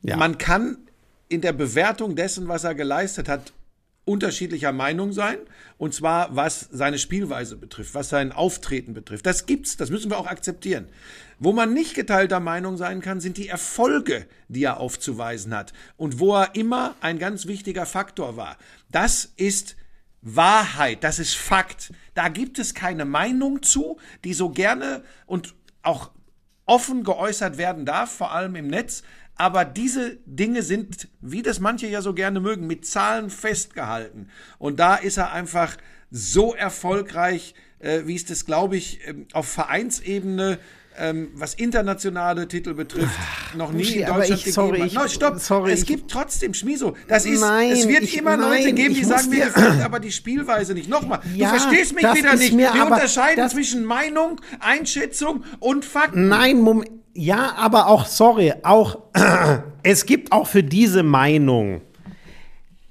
Ja. 0.03 0.17
Man 0.17 0.37
kann 0.37 0.77
in 1.29 1.41
der 1.41 1.53
Bewertung 1.53 2.15
dessen, 2.15 2.47
was 2.47 2.63
er 2.63 2.75
geleistet 2.75 3.27
hat, 3.27 3.53
unterschiedlicher 4.11 4.71
Meinung 4.71 5.13
sein. 5.13 5.37
Und 5.77 5.93
zwar, 5.93 6.35
was 6.35 6.67
seine 6.71 6.99
Spielweise 6.99 7.55
betrifft, 7.55 7.95
was 7.95 8.09
sein 8.09 8.31
Auftreten 8.31 8.93
betrifft. 8.93 9.25
Das 9.25 9.45
gibt's, 9.45 9.77
das 9.77 9.89
müssen 9.89 10.11
wir 10.11 10.17
auch 10.17 10.27
akzeptieren. 10.27 10.87
Wo 11.39 11.53
man 11.53 11.73
nicht 11.73 11.95
geteilter 11.95 12.39
Meinung 12.39 12.77
sein 12.77 13.01
kann, 13.01 13.19
sind 13.19 13.37
die 13.37 13.47
Erfolge, 13.47 14.27
die 14.47 14.63
er 14.63 14.79
aufzuweisen 14.79 15.55
hat. 15.55 15.73
Und 15.97 16.19
wo 16.19 16.35
er 16.35 16.55
immer 16.55 16.95
ein 17.01 17.17
ganz 17.17 17.47
wichtiger 17.47 17.85
Faktor 17.85 18.37
war. 18.37 18.57
Das 18.91 19.31
ist 19.37 19.75
Wahrheit, 20.21 21.03
das 21.03 21.17
ist 21.17 21.35
Fakt. 21.35 21.91
Da 22.13 22.27
gibt 22.27 22.59
es 22.59 22.75
keine 22.75 23.05
Meinung 23.05 23.63
zu, 23.63 23.97
die 24.23 24.33
so 24.33 24.49
gerne 24.49 25.03
und 25.25 25.55
auch 25.81 26.11
offen 26.65 27.03
geäußert 27.03 27.57
werden 27.57 27.85
darf, 27.85 28.11
vor 28.11 28.31
allem 28.31 28.55
im 28.55 28.67
Netz, 28.67 29.03
aber 29.41 29.65
diese 29.65 30.19
Dinge 30.27 30.61
sind, 30.61 31.07
wie 31.19 31.41
das 31.41 31.59
manche 31.59 31.87
ja 31.87 32.03
so 32.03 32.13
gerne 32.13 32.39
mögen, 32.39 32.67
mit 32.67 32.85
Zahlen 32.85 33.31
festgehalten. 33.31 34.27
Und 34.59 34.79
da 34.79 34.93
ist 34.93 35.17
er 35.17 35.31
einfach 35.31 35.77
so 36.11 36.53
erfolgreich, 36.53 37.55
äh, 37.79 38.01
wie 38.05 38.15
es 38.15 38.25
das, 38.25 38.45
glaube 38.45 38.77
ich, 38.77 38.99
ähm, 39.07 39.25
auf 39.33 39.47
Vereinsebene 39.47 40.59
ähm, 40.99 41.29
was 41.33 41.55
internationale 41.55 42.47
Titel 42.47 42.75
betrifft, 42.75 43.17
noch 43.55 43.71
nie 43.71 43.93
in 43.93 44.05
Deutschland 44.05 44.45
ich, 44.45 44.53
sorry, 44.53 44.79
gegeben 44.81 44.95
hat. 44.97 45.03
No, 45.03 45.09
stopp, 45.09 45.39
sorry, 45.39 45.71
es 45.71 45.85
gibt 45.85 46.11
trotzdem 46.11 46.53
Schmiso. 46.53 46.95
Das 47.07 47.25
ist, 47.25 47.39
nein, 47.39 47.71
es 47.71 47.87
wird 47.87 48.03
ich, 48.03 48.17
immer 48.17 48.37
nein, 48.37 48.59
Leute 48.59 48.73
geben, 48.73 48.93
die 48.93 49.03
sagen, 49.03 49.29
mir 49.29 49.45
gefällt 49.45 49.81
aber 49.81 49.99
die 49.99 50.11
Spielweise 50.11 50.75
nicht. 50.75 50.89
Nochmal, 50.89 51.21
ja, 51.33 51.49
du 51.49 51.59
verstehst 51.59 51.95
mich 51.95 52.03
wieder 52.03 52.35
nicht. 52.35 52.55
Wir 52.55 52.73
unterscheiden 52.73 53.49
zwischen 53.49 53.85
Meinung, 53.85 54.39
Einschätzung 54.59 55.45
und 55.59 55.83
Fakten. 55.83 56.27
Nein, 56.27 56.61
Moment. 56.61 57.00
Ja, 57.13 57.55
aber 57.57 57.87
auch, 57.87 58.05
sorry, 58.05 58.53
auch, 58.63 58.97
es 59.83 60.05
gibt 60.05 60.31
auch 60.31 60.47
für 60.47 60.63
diese 60.63 61.03
Meinung 61.03 61.81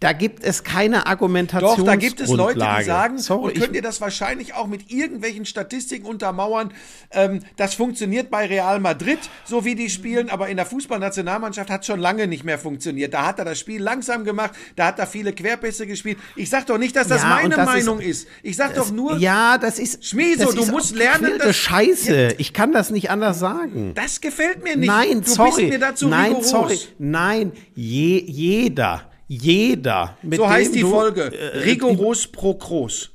da 0.01 0.13
gibt 0.13 0.45
es 0.45 0.65
keine 0.65 1.07
Argumentation. 1.07 1.77
Doch, 1.77 1.85
da 1.85 1.97
gibt 1.97 2.21
es 2.21 2.31
Leute, 2.31 2.59
die 2.79 2.85
sagen, 2.85 3.19
Sorry, 3.19 3.53
und 3.53 3.61
könnt 3.61 3.75
ihr 3.75 3.83
das 3.83 4.01
wahrscheinlich 4.01 4.55
auch 4.55 4.67
mit 4.67 4.91
irgendwelchen 4.91 5.45
Statistiken 5.45 6.07
untermauern, 6.07 6.73
ähm, 7.11 7.41
das 7.57 7.75
funktioniert 7.75 8.31
bei 8.31 8.47
Real 8.47 8.81
Madrid, 8.81 9.19
so 9.45 9.65
wie 9.65 9.75
die 9.75 9.91
spielen, 9.91 10.31
aber 10.31 10.49
in 10.49 10.57
der 10.57 10.67
Fußballnationalmannschaft 10.67 11.71
hat 11.71 11.87
schon 11.87 12.01
lange 12.01 12.27
nicht 12.27 12.45
mehr 12.45 12.59
funktioniert. 12.59 13.15
Da 13.15 13.27
hat 13.27 13.39
er 13.39 13.45
das 13.45 13.59
Spiel 13.59 13.83
langsam 13.83 14.25
gemacht, 14.25 14.53
da 14.77 14.87
hat 14.87 14.99
er 14.99 15.07
viele 15.07 15.33
Querpässe 15.33 15.87
gespielt. 15.87 16.19
Ich 16.35 16.49
sag 16.49 16.67
doch 16.67 16.79
nicht, 16.79 16.97
dass 16.97 17.09
das 17.09 17.23
ja, 17.23 17.29
meine 17.29 17.57
das 17.57 17.67
Meinung 17.67 18.01
ist, 18.01 18.11
ist. 18.11 18.29
Ich 18.43 18.57
sag 18.57 18.75
das, 18.75 18.89
doch 18.89 18.95
nur. 18.95 19.17
Ja, 19.19 19.59
das 19.59 19.79
ist. 19.79 20.05
Schmieso, 20.05 20.47
das 20.47 20.55
du 20.55 20.63
ist 20.63 20.71
musst 20.71 20.97
lernen. 20.97 21.35
Das 21.39 21.57
Scheiße. 21.57 22.17
Ja, 22.17 22.29
ich 22.39 22.53
kann 22.53 22.73
das 22.73 22.91
nicht 22.91 23.11
anders 23.11 23.39
sagen. 23.39 23.93
Das 23.95 24.21
gefällt 24.21 24.63
mir 24.65 24.77
nicht. 24.77 24.89
Nein, 24.89 25.23
du 25.23 25.31
sorry. 25.31 25.51
bist 25.51 25.73
mir 25.73 25.79
dazu 25.79 26.09
Nein, 26.09 26.33
rigoros. 26.33 26.51
sorry. 26.51 26.79
Nein, 26.99 27.53
je, 27.75 28.19
jeder 28.27 29.10
jeder. 29.31 30.17
so 30.29 30.49
heißt 30.49 30.75
die 30.75 30.81
du, 30.81 30.91
Folge. 30.91 31.33
Äh, 31.33 31.59
Rigoros 31.59 32.27
pro 32.27 32.55
Groß. 32.55 33.11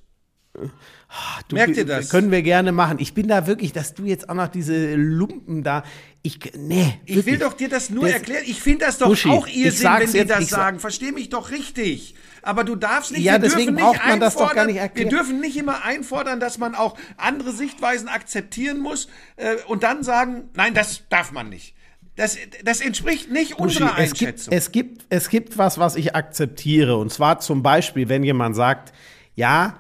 Du, 1.50 1.56
Merkt 1.56 1.76
ihr 1.76 1.86
das? 1.86 2.10
Können 2.10 2.32
wir 2.32 2.42
gerne 2.42 2.72
machen. 2.72 3.00
Ich 3.00 3.14
bin 3.14 3.28
da 3.28 3.48
wirklich, 3.48 3.74
dass 3.74 3.94
du 3.94 4.06
jetzt 4.06 4.30
auch 4.30 4.34
noch 4.34 4.48
diese 4.48 4.96
Lumpen 4.96 5.64
da. 5.64 5.84
Ich, 6.24 6.40
nee. 6.58 7.00
Ich 7.06 7.26
will 7.26 7.38
doch 7.38 7.54
dir 7.54 7.68
das 7.68 7.90
nur 7.90 8.06
das, 8.06 8.14
erklären. 8.14 8.44
Ich 8.48 8.62
finde 8.62 8.86
das 8.86 8.98
doch 8.98 9.08
Buschi, 9.08 9.30
auch 9.30 9.46
Irrsinn, 9.46 9.90
wenn 9.98 10.12
die 10.12 10.18
jetzt, 10.18 10.32
das 10.32 10.48
sagen. 10.48 10.80
Versteh 10.80 11.12
mich 11.12 11.30
doch 11.30 11.52
richtig. 11.52 12.16
Aber 12.42 12.64
du 12.64 12.78
darfst 12.78 13.12
nicht, 13.12 13.24
ja, 13.24 13.34
wir 13.34 13.40
deswegen 13.40 13.76
braucht 13.76 14.06
man 14.08 14.20
das 14.22 14.36
doch 14.36 14.54
gar 14.56 14.66
nicht 14.66 14.78
erklären. 14.78 15.12
Wir 15.12 15.18
dürfen 15.18 15.42
nicht 15.42 15.58
immer 15.58 15.84
einfordern, 15.84 16.40
dass 16.40 16.58
man 16.58 16.76
auch 16.76 16.98
andere 17.18 17.52
Sichtweisen 17.52 18.08
akzeptieren 18.08 18.80
muss 18.80 19.10
äh, 19.36 19.56
und 19.68 19.84
dann 19.84 20.04
sagen, 20.04 20.50
nein, 20.54 20.74
das 20.74 21.04
darf 21.10 21.34
man 21.34 21.50
nicht. 21.50 21.75
Das, 22.16 22.38
das 22.64 22.80
entspricht 22.80 23.30
nicht 23.30 23.58
Buschi, 23.58 23.84
unserer 23.84 23.96
Einschätzung. 23.96 24.54
Es 24.54 24.72
gibt, 24.72 24.90
es, 24.90 25.00
gibt, 25.00 25.06
es 25.10 25.30
gibt 25.30 25.58
was, 25.58 25.78
was 25.78 25.96
ich 25.96 26.16
akzeptiere. 26.16 26.98
Und 26.98 27.12
zwar 27.12 27.40
zum 27.40 27.62
Beispiel, 27.62 28.08
wenn 28.08 28.24
jemand 28.24 28.56
sagt, 28.56 28.94
ja, 29.36 29.80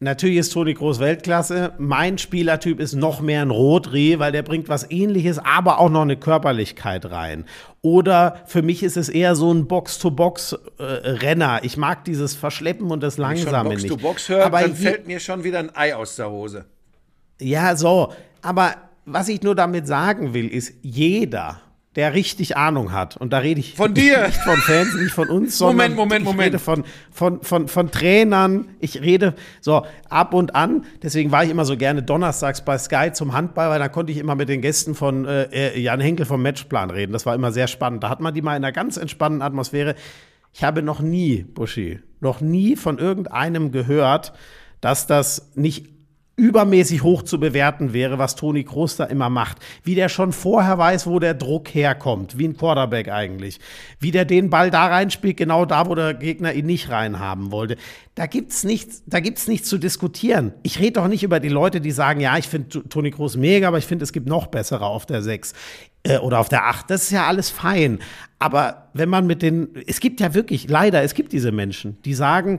natürlich 0.00 0.38
ist 0.38 0.52
Toni 0.52 0.74
Groß 0.74 0.98
Weltklasse, 0.98 1.72
mein 1.78 2.18
Spielertyp 2.18 2.80
ist 2.80 2.94
noch 2.94 3.20
mehr 3.20 3.42
ein 3.42 3.50
Rotri, 3.50 4.18
weil 4.18 4.32
der 4.32 4.42
bringt 4.42 4.68
was 4.68 4.90
ähnliches, 4.90 5.38
aber 5.38 5.78
auch 5.78 5.90
noch 5.90 6.02
eine 6.02 6.16
Körperlichkeit 6.16 7.10
rein. 7.10 7.44
Oder 7.82 8.42
für 8.46 8.62
mich 8.62 8.82
ist 8.82 8.96
es 8.96 9.08
eher 9.08 9.36
so 9.36 9.52
ein 9.52 9.68
Box-to-Box-Renner. 9.68 11.62
Äh, 11.62 11.66
ich 11.66 11.76
mag 11.76 12.04
dieses 12.04 12.34
Verschleppen 12.34 12.90
und 12.90 13.00
das 13.02 13.16
Langsame 13.16 13.70
Wenn 13.70 13.78
ich 13.78 13.86
schon 13.86 13.98
Box 14.00 14.26
to 14.26 14.34
Box 14.34 14.50
höre, 14.50 14.50
dann 14.50 14.74
fällt 14.74 15.06
mir 15.06 15.20
schon 15.20 15.44
wieder 15.44 15.60
ein 15.60 15.74
Ei 15.76 15.94
aus 15.94 16.16
der 16.16 16.30
Hose. 16.30 16.64
Ja, 17.40 17.76
so. 17.76 18.12
Aber 18.42 18.74
was 19.06 19.28
ich 19.28 19.42
nur 19.42 19.54
damit 19.54 19.86
sagen 19.86 20.34
will, 20.34 20.48
ist, 20.48 20.74
jeder, 20.82 21.60
der 21.96 22.14
richtig 22.14 22.56
Ahnung 22.56 22.92
hat, 22.92 23.16
und 23.16 23.32
da 23.32 23.38
rede 23.38 23.60
ich 23.60 23.74
von 23.74 23.94
dir, 23.94 24.26
nicht 24.26 24.40
von 24.40 24.56
Fans, 24.56 24.94
nicht 24.94 25.12
von 25.12 25.28
uns, 25.28 25.58
sondern 25.58 25.94
Moment, 25.94 26.24
Moment, 26.24 26.24
Moment. 26.24 26.40
ich 26.40 26.46
rede 26.46 26.58
von, 26.58 26.84
von, 27.12 27.42
von, 27.42 27.68
von 27.68 27.90
Trainern, 27.90 28.68
ich 28.80 29.00
rede 29.00 29.34
so 29.60 29.86
ab 30.08 30.34
und 30.34 30.56
an, 30.56 30.86
deswegen 31.02 31.30
war 31.30 31.44
ich 31.44 31.50
immer 31.50 31.64
so 31.64 31.76
gerne 31.76 32.02
donnerstags 32.02 32.64
bei 32.64 32.78
Sky 32.78 33.12
zum 33.12 33.32
Handball, 33.32 33.70
weil 33.70 33.78
da 33.78 33.88
konnte 33.88 34.10
ich 34.10 34.18
immer 34.18 34.34
mit 34.34 34.48
den 34.48 34.60
Gästen 34.60 34.94
von 34.94 35.24
äh, 35.24 35.44
äh, 35.44 35.80
Jan 35.80 36.00
Henkel 36.00 36.26
vom 36.26 36.42
Matchplan 36.42 36.90
reden, 36.90 37.12
das 37.12 37.26
war 37.26 37.34
immer 37.34 37.52
sehr 37.52 37.68
spannend, 37.68 38.02
da 38.02 38.08
hat 38.08 38.20
man 38.20 38.34
die 38.34 38.42
mal 38.42 38.56
in 38.56 38.64
einer 38.64 38.72
ganz 38.72 38.96
entspannten 38.96 39.42
Atmosphäre. 39.42 39.94
Ich 40.52 40.62
habe 40.62 40.82
noch 40.82 41.00
nie, 41.00 41.42
Buschi, 41.42 42.00
noch 42.20 42.40
nie 42.40 42.76
von 42.76 42.98
irgendeinem 42.98 43.72
gehört, 43.72 44.32
dass 44.80 45.06
das 45.06 45.50
nicht 45.54 45.93
übermäßig 46.36 47.02
hoch 47.02 47.22
zu 47.22 47.38
bewerten 47.38 47.92
wäre, 47.92 48.18
was 48.18 48.34
Toni 48.34 48.64
Kroos 48.64 48.96
da 48.96 49.04
immer 49.04 49.30
macht. 49.30 49.58
Wie 49.84 49.94
der 49.94 50.08
schon 50.08 50.32
vorher 50.32 50.78
weiß, 50.78 51.06
wo 51.06 51.20
der 51.20 51.34
Druck 51.34 51.72
herkommt, 51.74 52.38
wie 52.38 52.48
ein 52.48 52.56
Quarterback 52.56 53.08
eigentlich. 53.08 53.60
Wie 54.00 54.10
der 54.10 54.24
den 54.24 54.50
Ball 54.50 54.70
da 54.70 54.86
reinspielt, 54.86 55.36
genau 55.36 55.64
da, 55.64 55.88
wo 55.88 55.94
der 55.94 56.14
Gegner 56.14 56.52
ihn 56.52 56.66
nicht 56.66 56.90
reinhaben 56.90 57.52
wollte. 57.52 57.76
Da 58.16 58.26
gibt's 58.26 58.64
nichts, 58.64 59.04
da 59.06 59.20
gibt's 59.20 59.46
nichts 59.46 59.68
zu 59.68 59.78
diskutieren. 59.78 60.52
Ich 60.62 60.80
rede 60.80 60.94
doch 60.94 61.08
nicht 61.08 61.22
über 61.22 61.38
die 61.38 61.48
Leute, 61.48 61.80
die 61.80 61.92
sagen, 61.92 62.20
ja, 62.20 62.36
ich 62.36 62.48
finde 62.48 62.88
Toni 62.88 63.12
Kroos 63.12 63.36
mega, 63.36 63.68
aber 63.68 63.78
ich 63.78 63.86
finde, 63.86 64.02
es 64.02 64.12
gibt 64.12 64.28
noch 64.28 64.48
bessere 64.48 64.86
auf 64.86 65.06
der 65.06 65.22
6 65.22 65.52
äh, 66.02 66.18
oder 66.18 66.40
auf 66.40 66.48
der 66.48 66.66
8. 66.66 66.90
Das 66.90 67.04
ist 67.04 67.10
ja 67.10 67.26
alles 67.26 67.50
fein. 67.50 68.00
Aber 68.40 68.88
wenn 68.92 69.08
man 69.08 69.26
mit 69.26 69.40
den, 69.40 69.68
es 69.86 70.00
gibt 70.00 70.20
ja 70.20 70.34
wirklich, 70.34 70.68
leider, 70.68 71.02
es 71.02 71.14
gibt 71.14 71.32
diese 71.32 71.52
Menschen, 71.52 72.02
die 72.02 72.14
sagen, 72.14 72.58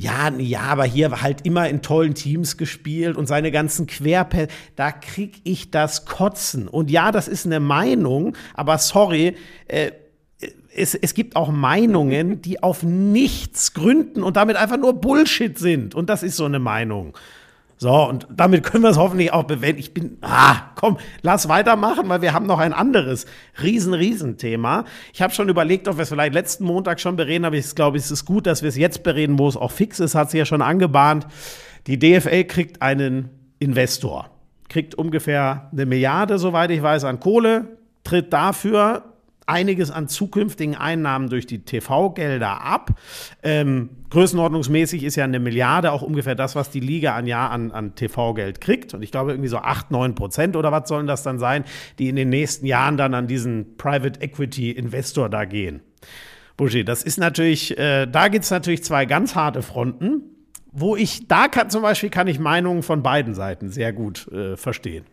ja, 0.00 0.32
ja, 0.38 0.60
aber 0.60 0.84
hier 0.84 1.20
halt 1.20 1.44
immer 1.44 1.68
in 1.68 1.82
tollen 1.82 2.14
Teams 2.14 2.56
gespielt 2.56 3.18
und 3.18 3.26
seine 3.26 3.50
ganzen 3.50 3.86
Querpässe, 3.86 4.48
da 4.74 4.92
krieg 4.92 5.42
ich 5.44 5.70
das 5.70 6.06
Kotzen. 6.06 6.68
Und 6.68 6.90
ja, 6.90 7.12
das 7.12 7.28
ist 7.28 7.44
eine 7.44 7.60
Meinung, 7.60 8.34
aber 8.54 8.78
sorry, 8.78 9.36
äh, 9.68 9.90
es, 10.74 10.94
es 10.94 11.12
gibt 11.12 11.36
auch 11.36 11.50
Meinungen, 11.50 12.40
die 12.40 12.62
auf 12.62 12.82
nichts 12.82 13.74
gründen 13.74 14.22
und 14.22 14.38
damit 14.38 14.56
einfach 14.56 14.78
nur 14.78 14.94
Bullshit 14.94 15.58
sind. 15.58 15.94
Und 15.94 16.08
das 16.08 16.22
ist 16.22 16.36
so 16.36 16.46
eine 16.46 16.60
Meinung. 16.60 17.14
So, 17.82 17.94
und 17.94 18.26
damit 18.30 18.62
können 18.62 18.82
wir 18.82 18.90
es 18.90 18.98
hoffentlich 18.98 19.32
auch 19.32 19.44
bewenden. 19.44 19.78
Ich 19.78 19.94
bin, 19.94 20.18
ah, 20.20 20.54
komm, 20.74 20.98
lass 21.22 21.48
weitermachen, 21.48 22.10
weil 22.10 22.20
wir 22.20 22.34
haben 22.34 22.44
noch 22.44 22.58
ein 22.58 22.74
anderes 22.74 23.24
riesen, 23.62 23.94
riesen 23.94 24.36
Thema. 24.36 24.84
Ich 25.14 25.22
habe 25.22 25.32
schon 25.32 25.48
überlegt, 25.48 25.88
ob 25.88 25.96
wir 25.96 26.02
es 26.02 26.10
vielleicht 26.10 26.34
letzten 26.34 26.64
Montag 26.64 27.00
schon 27.00 27.16
bereden, 27.16 27.46
aber 27.46 27.56
ich 27.56 27.74
glaube, 27.74 27.96
es 27.96 28.10
ist 28.10 28.26
gut, 28.26 28.46
dass 28.46 28.60
wir 28.60 28.68
es 28.68 28.76
jetzt 28.76 29.02
bereden, 29.02 29.38
wo 29.38 29.48
es 29.48 29.56
auch 29.56 29.70
fix 29.70 29.98
ist, 29.98 30.14
hat 30.14 30.30
sich 30.30 30.40
ja 30.40 30.44
schon 30.44 30.60
angebahnt. 30.60 31.26
Die 31.86 31.98
DFL 31.98 32.44
kriegt 32.44 32.82
einen 32.82 33.30
Investor, 33.60 34.28
kriegt 34.68 34.94
ungefähr 34.94 35.70
eine 35.72 35.86
Milliarde, 35.86 36.38
soweit 36.38 36.70
ich 36.70 36.82
weiß, 36.82 37.04
an 37.04 37.18
Kohle, 37.18 37.78
tritt 38.04 38.30
dafür 38.30 39.09
einiges 39.50 39.90
an 39.90 40.08
zukünftigen 40.08 40.76
Einnahmen 40.76 41.28
durch 41.28 41.46
die 41.46 41.64
TV-Gelder 41.64 42.62
ab. 42.62 42.90
Ähm, 43.42 43.90
größenordnungsmäßig 44.10 45.02
ist 45.02 45.16
ja 45.16 45.24
eine 45.24 45.40
Milliarde 45.40 45.92
auch 45.92 46.02
ungefähr 46.02 46.34
das, 46.34 46.54
was 46.54 46.70
die 46.70 46.80
Liga 46.80 47.16
an 47.16 47.26
Jahr 47.26 47.50
an, 47.50 47.72
an 47.72 47.94
TV-Geld 47.94 48.60
kriegt. 48.60 48.94
Und 48.94 49.02
ich 49.02 49.10
glaube, 49.10 49.32
irgendwie 49.32 49.48
so 49.48 49.58
8, 49.58 49.90
9 49.90 50.14
Prozent 50.14 50.56
oder 50.56 50.72
was 50.72 50.88
sollen 50.88 51.06
das 51.06 51.22
dann 51.22 51.38
sein, 51.38 51.64
die 51.98 52.08
in 52.08 52.16
den 52.16 52.28
nächsten 52.28 52.66
Jahren 52.66 52.96
dann 52.96 53.12
an 53.14 53.26
diesen 53.26 53.76
Private 53.76 54.20
Equity 54.20 54.70
Investor 54.70 55.28
da 55.28 55.44
gehen. 55.44 55.80
Buschi, 56.56 56.84
das 56.84 57.02
ist 57.02 57.18
natürlich, 57.18 57.76
äh, 57.78 58.06
da 58.06 58.28
gibt 58.28 58.44
es 58.44 58.50
natürlich 58.50 58.84
zwei 58.84 59.06
ganz 59.06 59.34
harte 59.34 59.62
Fronten, 59.62 60.22
wo 60.72 60.94
ich, 60.94 61.26
da 61.26 61.48
kann 61.48 61.70
zum 61.70 61.82
Beispiel, 61.82 62.10
kann 62.10 62.28
ich 62.28 62.38
Meinungen 62.38 62.82
von 62.82 63.02
beiden 63.02 63.34
Seiten 63.34 63.70
sehr 63.70 63.92
gut 63.92 64.28
äh, 64.28 64.56
verstehen. 64.56 65.04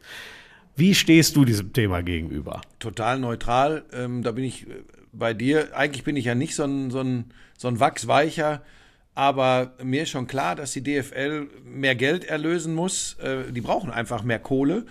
Wie 0.77 0.93
stehst 0.93 1.35
du 1.35 1.43
diesem 1.43 1.73
Thema 1.73 2.03
gegenüber? 2.03 2.61
Total 2.77 3.19
neutral. 3.19 3.83
Ähm, 3.91 4.21
da 4.21 4.31
bin 4.31 4.43
ich 4.43 4.69
äh, 4.69 4.83
bei 5.11 5.33
dir. 5.33 5.75
Eigentlich 5.75 6.03
bin 6.03 6.15
ich 6.15 6.25
ja 6.25 6.35
nicht 6.35 6.53
so 6.53 6.65
ein, 6.65 6.91
so 6.91 6.99
ein, 6.99 7.25
so 7.57 7.67
ein 7.67 7.79
Wachsweicher. 7.79 8.61
Aber 9.15 9.73
mir 9.83 10.03
ist 10.03 10.11
schon 10.11 10.27
klar, 10.27 10.55
dass 10.55 10.73
die 10.73 10.83
DFL 10.83 11.47
mehr 11.65 11.95
Geld 11.95 12.25
erlösen 12.25 12.75
muss. 12.75 13.15
Äh, 13.15 13.51
die 13.51 13.61
brauchen 13.61 13.89
einfach 13.89 14.21
mehr 14.21 14.37
Kohle. 14.37 14.85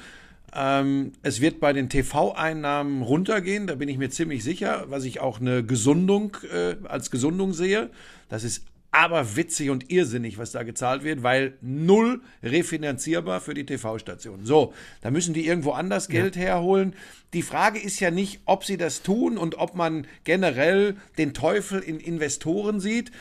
Ähm, 0.52 1.12
es 1.22 1.40
wird 1.40 1.60
bei 1.60 1.72
den 1.72 1.88
TV-Einnahmen 1.88 3.02
runtergehen, 3.02 3.68
da 3.68 3.76
bin 3.76 3.88
ich 3.88 3.98
mir 3.98 4.10
ziemlich 4.10 4.42
sicher, 4.42 4.86
was 4.88 5.04
ich 5.04 5.20
auch 5.20 5.40
eine 5.40 5.62
Gesundung 5.62 6.36
äh, 6.52 6.76
als 6.88 7.12
Gesundung 7.12 7.52
sehe. 7.52 7.90
Das 8.28 8.42
ist 8.42 8.64
aber 8.96 9.36
witzig 9.36 9.68
und 9.68 9.90
irrsinnig, 9.90 10.38
was 10.38 10.52
da 10.52 10.62
gezahlt 10.62 11.04
wird, 11.04 11.22
weil 11.22 11.52
null 11.60 12.22
refinanzierbar 12.42 13.42
für 13.42 13.52
die 13.52 13.66
TV-Station. 13.66 14.46
So, 14.46 14.72
da 15.02 15.10
müssen 15.10 15.34
die 15.34 15.46
irgendwo 15.46 15.72
anders 15.72 16.08
Geld 16.08 16.34
ja. 16.34 16.42
herholen. 16.42 16.94
Die 17.34 17.42
Frage 17.42 17.78
ist 17.78 18.00
ja 18.00 18.10
nicht, 18.10 18.40
ob 18.46 18.64
sie 18.64 18.78
das 18.78 19.02
tun 19.02 19.36
und 19.36 19.56
ob 19.58 19.74
man 19.74 20.06
generell 20.24 20.96
den 21.18 21.34
Teufel 21.34 21.80
in 21.80 22.00
Investoren 22.00 22.80
sieht. 22.80 23.12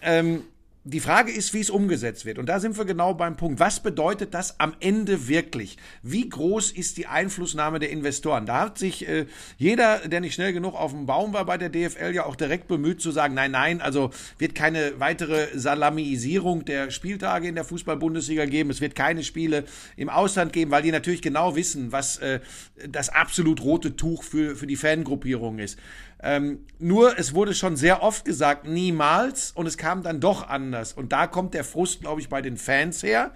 Ähm, 0.00 0.44
die 0.90 1.00
Frage 1.00 1.30
ist, 1.30 1.52
wie 1.52 1.60
es 1.60 1.68
umgesetzt 1.68 2.24
wird. 2.24 2.38
Und 2.38 2.48
da 2.48 2.60
sind 2.60 2.78
wir 2.78 2.86
genau 2.86 3.12
beim 3.12 3.36
Punkt. 3.36 3.60
Was 3.60 3.80
bedeutet 3.80 4.32
das 4.32 4.58
am 4.58 4.74
Ende 4.80 5.28
wirklich? 5.28 5.76
Wie 6.02 6.26
groß 6.26 6.72
ist 6.72 6.96
die 6.96 7.06
Einflussnahme 7.06 7.78
der 7.78 7.90
Investoren? 7.90 8.46
Da 8.46 8.60
hat 8.60 8.78
sich 8.78 9.06
äh, 9.06 9.26
jeder, 9.58 9.98
der 10.08 10.20
nicht 10.20 10.34
schnell 10.34 10.54
genug 10.54 10.74
auf 10.74 10.92
dem 10.92 11.04
Baum 11.04 11.34
war 11.34 11.44
bei 11.44 11.58
der 11.58 11.68
DFL, 11.68 12.14
ja 12.14 12.24
auch 12.24 12.36
direkt 12.36 12.68
bemüht 12.68 13.02
zu 13.02 13.10
sagen, 13.10 13.34
nein, 13.34 13.50
nein, 13.50 13.82
also 13.82 14.10
wird 14.38 14.54
keine 14.54 14.98
weitere 14.98 15.48
Salamisierung 15.58 16.64
der 16.64 16.90
Spieltage 16.90 17.48
in 17.48 17.54
der 17.54 17.64
Fußball-Bundesliga 17.64 18.46
geben. 18.46 18.70
Es 18.70 18.80
wird 18.80 18.94
keine 18.94 19.24
Spiele 19.24 19.64
im 19.96 20.08
Ausland 20.08 20.54
geben, 20.54 20.70
weil 20.70 20.82
die 20.82 20.92
natürlich 20.92 21.20
genau 21.20 21.54
wissen, 21.54 21.92
was 21.92 22.16
äh, 22.18 22.40
das 22.88 23.10
absolut 23.10 23.62
rote 23.62 23.94
Tuch 23.94 24.22
für, 24.22 24.56
für 24.56 24.66
die 24.66 24.76
Fangruppierung 24.76 25.58
ist. 25.58 25.78
Ähm, 26.20 26.66
nur, 26.78 27.18
es 27.18 27.34
wurde 27.34 27.54
schon 27.54 27.76
sehr 27.76 28.02
oft 28.02 28.24
gesagt, 28.24 28.66
niemals, 28.66 29.52
und 29.52 29.66
es 29.66 29.76
kam 29.76 30.02
dann 30.02 30.20
doch 30.20 30.48
anders. 30.48 30.92
Und 30.92 31.12
da 31.12 31.26
kommt 31.26 31.54
der 31.54 31.64
Frust, 31.64 32.00
glaube 32.00 32.20
ich, 32.20 32.28
bei 32.28 32.42
den 32.42 32.56
Fans 32.56 33.02
her. 33.02 33.32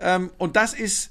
Ähm, 0.00 0.30
und 0.38 0.56
das 0.56 0.74
ist, 0.74 1.10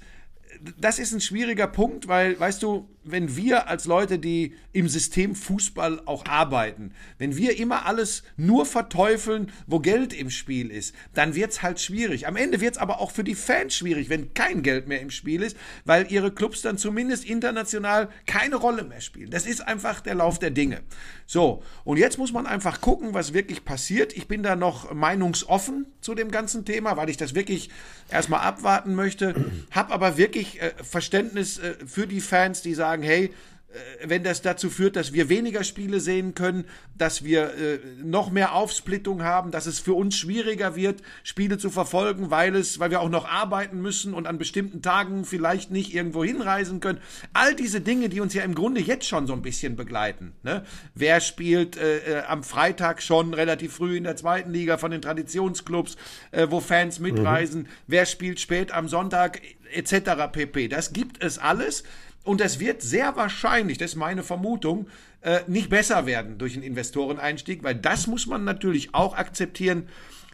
das 0.78 1.00
ist 1.00 1.14
ein 1.14 1.22
schwieriger 1.22 1.68
Punkt, 1.68 2.08
weil, 2.08 2.40
weißt 2.40 2.62
du, 2.62 2.90
wenn 3.04 3.36
wir 3.36 3.68
als 3.68 3.86
Leute, 3.86 4.20
die 4.20 4.54
im 4.72 4.88
System 4.88 5.36
Fußball 5.36 6.02
auch 6.06 6.26
arbeiten, 6.26 6.94
wenn 7.18 7.38
wir 7.38 7.58
immer 7.58 7.86
alles 7.86 8.24
nur 8.38 8.66
verteufeln, 8.66 9.52
wo 9.68 9.80
Geld 9.80 10.14
im 10.14 10.30
Spiel 10.30 10.72
ist, 10.72 10.96
dann 11.14 11.36
wird's 11.36 11.62
halt 11.62 11.80
schwierig. 11.80 12.28
Am 12.28 12.36
Ende 12.36 12.62
wird's 12.62 12.78
aber 12.78 13.00
auch 13.00 13.12
für 13.12 13.24
die 13.24 13.36
Fans 13.36 13.76
schwierig, 13.76 14.10
wenn 14.10 14.34
kein 14.34 14.64
Geld 14.64 14.88
mehr 14.88 15.02
im 15.02 15.12
Spiel 15.12 15.44
ist, 15.44 15.58
weil 15.86 16.12
ihre 16.12 16.32
Clubs 16.32 16.62
dann 16.62 16.78
zumindest 16.78 17.26
international 17.26 18.10
keine 18.26 18.56
Rolle 18.56 18.84
mehr 18.84 19.02
spielen. 19.02 19.32
Das 19.32 19.46
ist 19.46 19.62
einfach 19.62 20.02
der 20.02 20.16
Lauf 20.16 20.40
der 20.40 20.52
Dinge. 20.52 20.82
So, 21.26 21.64
und 21.84 21.98
jetzt 21.98 22.18
muss 22.18 22.34
man 22.34 22.46
einfach 22.46 22.82
gucken, 22.82 23.14
was 23.14 23.34
wirklich 23.34 23.66
passiert. 23.66 24.16
Ich 24.16 24.28
bin 24.28 24.44
da 24.44 24.56
noch 24.56 24.94
meinungsoffen 24.94 25.86
zu 26.02 26.16
dem 26.16 26.32
ganzen 26.32 26.66
Thema, 26.66 26.98
weil 26.98 27.10
ich 27.10 27.18
das 27.18 27.34
wirklich 27.34 27.70
erstmal 28.10 28.42
abwarten 28.42 28.96
möchte, 28.96 29.34
hab 29.72 29.92
aber 29.92 30.18
wirklich 30.18 30.62
äh, 30.62 30.72
Verständnis 30.84 31.60
äh, 31.60 31.76
für 31.86 32.08
die 32.08 32.22
Fans, 32.22 32.62
die 32.62 32.74
sagen, 32.74 32.93
sagen, 32.94 33.04
hey, 33.04 33.26
äh, 33.26 34.08
wenn 34.08 34.24
das 34.24 34.42
dazu 34.44 34.70
führt, 34.70 34.96
dass 34.96 35.14
wir 35.14 35.30
weniger 35.30 35.64
Spiele 35.64 36.00
sehen 36.00 36.36
können, 36.36 36.66
dass 36.96 37.24
wir 37.24 37.56
äh, 37.56 37.80
noch 38.04 38.30
mehr 38.30 38.54
Aufsplittung 38.54 39.24
haben, 39.24 39.50
dass 39.50 39.66
es 39.66 39.80
für 39.80 39.94
uns 39.94 40.16
schwieriger 40.16 40.76
wird, 40.76 41.02
Spiele 41.24 41.58
zu 41.58 41.72
verfolgen, 41.72 42.30
weil 42.30 42.56
es, 42.56 42.80
weil 42.80 42.92
wir 42.92 43.02
auch 43.02 43.10
noch 43.10 43.28
arbeiten 43.28 43.82
müssen 43.82 44.14
und 44.14 44.28
an 44.28 44.38
bestimmten 44.38 44.84
Tagen 44.84 45.26
vielleicht 45.26 45.72
nicht 45.72 45.94
irgendwo 45.96 46.24
hinreisen 46.24 46.82
können. 46.82 47.00
All 47.34 47.56
diese 47.56 47.82
Dinge, 47.82 48.10
die 48.10 48.20
uns 48.20 48.36
ja 48.36 48.44
im 48.44 48.54
Grunde 48.54 48.80
jetzt 48.80 49.08
schon 49.08 49.26
so 49.26 49.34
ein 49.34 49.42
bisschen 49.42 49.76
begleiten. 49.76 50.34
Ne? 50.44 50.64
Wer 50.94 51.20
spielt 51.20 51.78
äh, 51.78 52.20
äh 52.20 52.24
am 52.28 52.44
Freitag 52.44 53.02
schon 53.02 53.34
relativ 53.34 53.74
früh 53.74 53.98
in 53.98 54.04
der 54.04 54.16
zweiten 54.16 54.52
Liga 54.52 54.78
von 54.78 54.92
den 54.92 55.02
Traditionsclubs, 55.02 55.98
äh, 56.32 56.48
wo 56.50 56.60
Fans 56.60 57.00
mitreisen? 57.00 57.64
Mhm. 57.64 57.68
Wer 57.88 58.06
spielt 58.06 58.40
spät 58.40 58.72
am 58.72 58.88
Sonntag 58.88 59.42
etc. 59.74 60.32
pp. 60.32 60.68
Das 60.68 60.94
gibt 60.94 61.24
es 61.24 61.40
alles. 61.40 61.84
Und 62.24 62.42
es 62.42 62.60
wird 62.60 62.82
sehr 62.82 63.16
wahrscheinlich, 63.16 63.78
das 63.78 63.92
ist 63.92 63.96
meine 63.98 64.24
Vermutung, 64.24 64.88
äh, 65.22 65.42
nicht 65.48 65.70
besser 65.70 66.06
werden 66.06 66.38
durch 66.38 66.54
einen 66.54 66.64
Investoreneinstieg, 66.64 67.64
weil 67.64 67.76
das 67.76 68.08
muss 68.08 68.28
man 68.28 68.44
natürlich 68.44 68.94
auch 68.94 69.16
akzeptieren. 69.16 69.90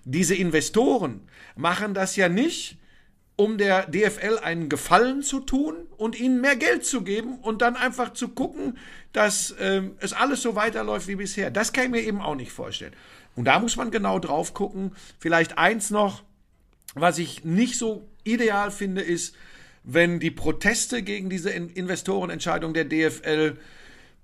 Diese 0.06 0.36
Investoren 0.36 1.22
machen 1.56 1.94
das 1.94 2.16
ja 2.16 2.30
nicht, 2.30 2.78
um 3.36 3.58
der 3.58 3.86
DFL 3.86 4.38
einen 4.44 4.68
Gefallen 4.68 5.24
zu 5.24 5.40
tun 5.40 5.76
und 5.98 6.20
ihnen 6.20 6.42
mehr 6.42 6.58
Geld 6.58 6.86
zu 6.86 7.04
geben 7.04 7.40
und 7.40 7.62
dann 7.62 7.76
einfach 7.76 8.14
zu 8.14 8.28
gucken, 8.30 8.78
dass 9.14 9.52
äh, 9.52 9.84
es 10.00 10.14
alles 10.14 10.42
so 10.42 10.56
weiterläuft 10.56 11.08
wie 11.08 11.16
bisher. 11.16 11.50
Das 11.50 11.72
kann 11.72 11.86
ich 11.86 11.90
mir 11.92 12.02
eben 12.02 12.22
auch 12.22 12.36
nicht 12.36 12.52
vorstellen. 12.52 12.94
Und 13.36 13.46
da 13.46 13.60
muss 13.60 13.78
man 13.78 13.92
genau 13.92 14.20
drauf 14.20 14.54
gucken. 14.54 14.92
Vielleicht 15.20 15.58
eins 15.58 15.90
noch, 15.90 16.24
was 16.96 17.18
ich 17.18 17.46
nicht 17.46 17.78
so 17.78 18.10
ideal 18.26 18.72
finde, 18.72 19.02
ist, 19.02 19.36
wenn 19.94 20.20
die 20.20 20.32
Proteste 20.32 21.02
gegen 21.02 21.30
diese 21.30 21.50
Investorenentscheidung 21.50 22.74
der 22.74 22.86
DFL 22.86 23.58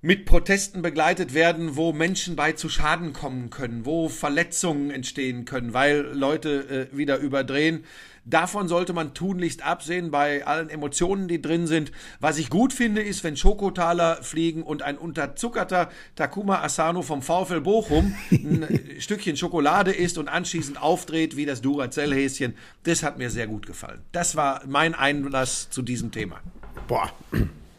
mit 0.02 0.26
Protesten 0.26 0.84
begleitet 0.84 1.34
werden, 1.34 1.76
wo 1.76 1.92
Menschen 1.92 2.36
bei 2.36 2.52
zu 2.52 2.70
Schaden 2.70 3.12
kommen 3.12 3.50
können, 3.50 3.86
wo 3.86 4.08
Verletzungen 4.08 4.92
entstehen 4.92 5.46
können, 5.46 5.74
weil 5.74 6.02
Leute 6.14 6.90
äh, 6.94 6.98
wieder 6.98 7.18
überdrehen. 7.18 7.86
Davon 8.26 8.68
sollte 8.68 8.92
man 8.92 9.14
tunlichst 9.14 9.64
absehen 9.64 10.10
bei 10.10 10.46
allen 10.48 10.70
Emotionen, 10.70 11.28
die 11.28 11.42
drin 11.42 11.68
sind. 11.68 11.92
Was 12.20 12.40
ich 12.40 12.50
gut 12.50 12.74
finde, 12.74 13.04
ist, 13.04 13.24
wenn 13.24 13.38
Schokotaler 13.38 14.18
fliegen 14.24 14.64
und 14.64 14.82
ein 14.82 14.98
unterzuckerter 14.98 15.90
Takuma 16.16 16.64
Asano 16.64 17.04
vom 17.04 17.22
VfL 17.22 17.62
Bochum 17.62 18.16
ein 18.32 18.68
Stückchen 19.00 19.38
Schokolade 19.38 19.92
isst 19.92 20.18
und 20.18 20.28
anschließend 20.28 20.82
aufdreht 20.82 21.36
wie 21.38 21.46
das 21.46 21.62
Duracell-Häschen. 21.62 22.56
Das 22.84 23.04
hat 23.04 23.20
mir 23.20 23.30
sehr 23.30 23.46
gut 23.46 23.68
gefallen. 23.68 24.02
Das 24.12 24.36
war 24.36 24.62
mein 24.68 24.96
Einlass 24.96 25.70
zu 25.70 25.84
diesem 25.84 26.12
Thema. 26.12 26.42
Boah. 26.88 27.12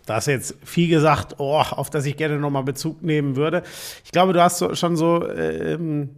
Da 0.06 0.18
ist 0.18 0.28
jetzt 0.28 0.54
viel 0.64 0.88
gesagt, 0.88 1.34
oh, 1.38 1.56
auf 1.58 1.90
das 1.90 2.06
ich 2.06 2.16
gerne 2.16 2.38
nochmal 2.38 2.62
Bezug 2.62 3.02
nehmen 3.02 3.34
würde. 3.34 3.64
Ich 4.04 4.12
glaube, 4.12 4.32
du 4.32 4.40
hast 4.40 4.58
so, 4.58 4.76
schon 4.76 4.96
so 4.96 5.28
ähm, 5.28 6.10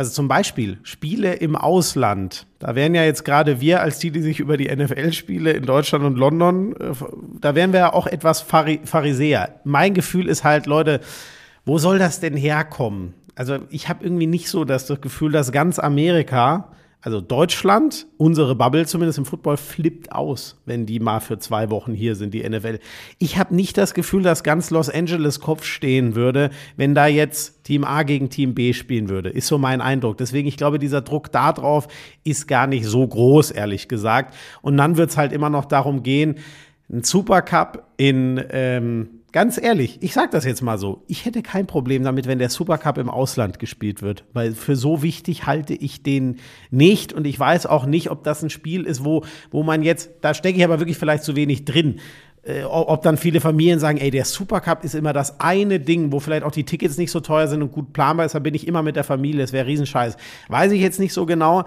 also 0.00 0.12
zum 0.12 0.28
Beispiel 0.28 0.78
Spiele 0.82 1.34
im 1.34 1.54
Ausland. 1.56 2.46
Da 2.58 2.74
wären 2.74 2.94
ja 2.94 3.04
jetzt 3.04 3.22
gerade 3.22 3.60
wir 3.60 3.82
als 3.82 3.98
die, 3.98 4.10
die 4.10 4.22
sich 4.22 4.40
über 4.40 4.56
die 4.56 4.74
NFL-Spiele 4.74 5.50
in 5.50 5.66
Deutschland 5.66 6.06
und 6.06 6.16
London, 6.16 6.74
äh, 6.76 6.94
da 7.38 7.54
wären 7.54 7.74
wir 7.74 7.80
ja 7.80 7.92
auch 7.92 8.06
etwas 8.06 8.40
Pharisäer. 8.40 9.60
Mein 9.64 9.92
Gefühl 9.92 10.26
ist 10.26 10.42
halt, 10.42 10.64
Leute, 10.64 11.00
wo 11.66 11.76
soll 11.76 11.98
das 11.98 12.18
denn 12.18 12.34
herkommen? 12.34 13.12
Also 13.34 13.58
ich 13.68 13.90
habe 13.90 14.02
irgendwie 14.02 14.26
nicht 14.26 14.48
so 14.48 14.64
das 14.64 14.88
Gefühl, 15.02 15.32
dass 15.32 15.52
ganz 15.52 15.78
Amerika 15.78 16.72
also 17.02 17.22
Deutschland, 17.22 18.06
unsere 18.18 18.54
Bubble 18.54 18.84
zumindest 18.86 19.18
im 19.18 19.24
Football, 19.24 19.56
flippt 19.56 20.12
aus, 20.12 20.60
wenn 20.66 20.84
die 20.84 21.00
mal 21.00 21.20
für 21.20 21.38
zwei 21.38 21.70
Wochen 21.70 21.94
hier 21.94 22.14
sind, 22.14 22.34
die 22.34 22.46
NFL. 22.46 22.78
Ich 23.18 23.38
habe 23.38 23.54
nicht 23.54 23.78
das 23.78 23.94
Gefühl, 23.94 24.22
dass 24.22 24.42
ganz 24.42 24.70
Los 24.70 24.90
Angeles 24.90 25.40
Kopf 25.40 25.64
stehen 25.64 26.14
würde, 26.14 26.50
wenn 26.76 26.94
da 26.94 27.06
jetzt 27.06 27.64
Team 27.64 27.84
A 27.84 28.02
gegen 28.02 28.28
Team 28.28 28.54
B 28.54 28.74
spielen 28.74 29.08
würde. 29.08 29.30
Ist 29.30 29.46
so 29.46 29.56
mein 29.56 29.80
Eindruck. 29.80 30.18
Deswegen, 30.18 30.46
ich 30.46 30.58
glaube, 30.58 30.78
dieser 30.78 31.00
Druck 31.00 31.32
da 31.32 31.52
drauf 31.52 31.88
ist 32.22 32.46
gar 32.46 32.66
nicht 32.66 32.84
so 32.84 33.06
groß, 33.06 33.50
ehrlich 33.50 33.88
gesagt. 33.88 34.34
Und 34.60 34.76
dann 34.76 34.98
wird 34.98 35.10
es 35.10 35.16
halt 35.16 35.32
immer 35.32 35.48
noch 35.48 35.64
darum 35.64 36.02
gehen, 36.02 36.36
ein 36.92 37.02
Supercup 37.02 37.84
in 37.96 38.44
ähm, 38.50 39.19
ganz 39.32 39.58
ehrlich, 39.62 39.98
ich 40.00 40.12
sage 40.12 40.30
das 40.30 40.44
jetzt 40.44 40.62
mal 40.62 40.78
so, 40.78 41.02
ich 41.06 41.24
hätte 41.24 41.42
kein 41.42 41.66
Problem 41.66 42.04
damit, 42.04 42.26
wenn 42.26 42.38
der 42.38 42.50
Supercup 42.50 42.98
im 42.98 43.08
Ausland 43.08 43.58
gespielt 43.58 44.02
wird, 44.02 44.24
weil 44.32 44.52
für 44.52 44.76
so 44.76 45.02
wichtig 45.02 45.46
halte 45.46 45.74
ich 45.74 46.02
den 46.02 46.38
nicht 46.70 47.12
und 47.12 47.26
ich 47.26 47.38
weiß 47.38 47.66
auch 47.66 47.86
nicht, 47.86 48.10
ob 48.10 48.24
das 48.24 48.42
ein 48.42 48.50
Spiel 48.50 48.84
ist, 48.84 49.04
wo, 49.04 49.24
wo 49.50 49.62
man 49.62 49.82
jetzt, 49.82 50.10
da 50.20 50.34
stecke 50.34 50.58
ich 50.58 50.64
aber 50.64 50.80
wirklich 50.80 50.98
vielleicht 50.98 51.24
zu 51.24 51.36
wenig 51.36 51.64
drin. 51.64 52.00
Äh, 52.42 52.64
ob 52.64 53.02
dann 53.02 53.18
viele 53.18 53.40
Familien 53.40 53.78
sagen, 53.78 53.98
ey, 53.98 54.10
der 54.10 54.24
Supercup 54.24 54.82
ist 54.82 54.94
immer 54.94 55.12
das 55.12 55.40
eine 55.40 55.78
Ding, 55.78 56.10
wo 56.10 56.20
vielleicht 56.20 56.42
auch 56.42 56.52
die 56.52 56.64
Tickets 56.64 56.96
nicht 56.96 57.10
so 57.10 57.20
teuer 57.20 57.48
sind 57.48 57.62
und 57.62 57.70
gut 57.70 57.92
planbar 57.92 58.24
ist, 58.24 58.34
da 58.34 58.38
bin 58.38 58.54
ich 58.54 58.66
immer 58.66 58.82
mit 58.82 58.96
der 58.96 59.04
Familie, 59.04 59.44
es 59.44 59.52
wäre 59.52 59.66
Riesenscheiß. 59.66 60.16
Weiß 60.48 60.72
ich 60.72 60.80
jetzt 60.80 60.98
nicht 60.98 61.12
so 61.12 61.26
genau 61.26 61.64